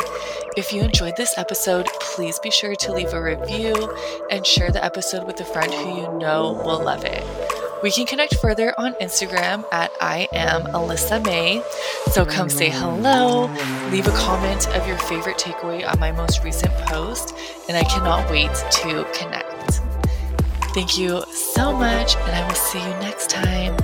If 0.55 0.71
you 0.71 0.83
enjoyed 0.83 1.17
this 1.17 1.37
episode, 1.37 1.85
please 1.99 2.39
be 2.39 2.49
sure 2.49 2.75
to 2.75 2.93
leave 2.93 3.11
a 3.11 3.21
review 3.21 3.93
and 4.31 4.47
share 4.47 4.71
the 4.71 4.83
episode 4.83 5.27
with 5.27 5.37
a 5.41 5.43
friend 5.43 5.69
who 5.73 5.97
you 5.97 6.17
know 6.17 6.53
will 6.65 6.81
love 6.81 7.03
it. 7.03 7.21
We 7.83 7.91
can 7.91 8.05
connect 8.05 8.35
further 8.35 8.73
on 8.79 8.93
Instagram 9.01 9.65
at 9.73 9.91
I 9.99 10.29
am 10.31 10.61
Ellisa 10.67 11.21
Mae. 11.25 11.61
So 12.11 12.25
come 12.25 12.47
say 12.47 12.69
hello, 12.69 13.47
leave 13.91 14.07
a 14.07 14.11
comment 14.11 14.69
of 14.69 14.87
your 14.87 14.97
favorite 14.99 15.37
takeaway 15.37 15.85
on 15.85 15.99
my 15.99 16.13
most 16.13 16.41
recent 16.41 16.71
post, 16.87 17.35
and 17.67 17.75
I 17.75 17.83
cannot 17.83 18.29
wait 18.31 18.53
to 18.53 19.05
connect. 19.13 19.81
Thank 20.73 20.97
you 20.97 21.25
so 21.33 21.73
much, 21.73 22.15
and 22.15 22.31
I 22.31 22.47
will 22.47 22.55
see 22.55 22.79
you 22.79 22.89
next 23.01 23.29
time. 23.29 23.75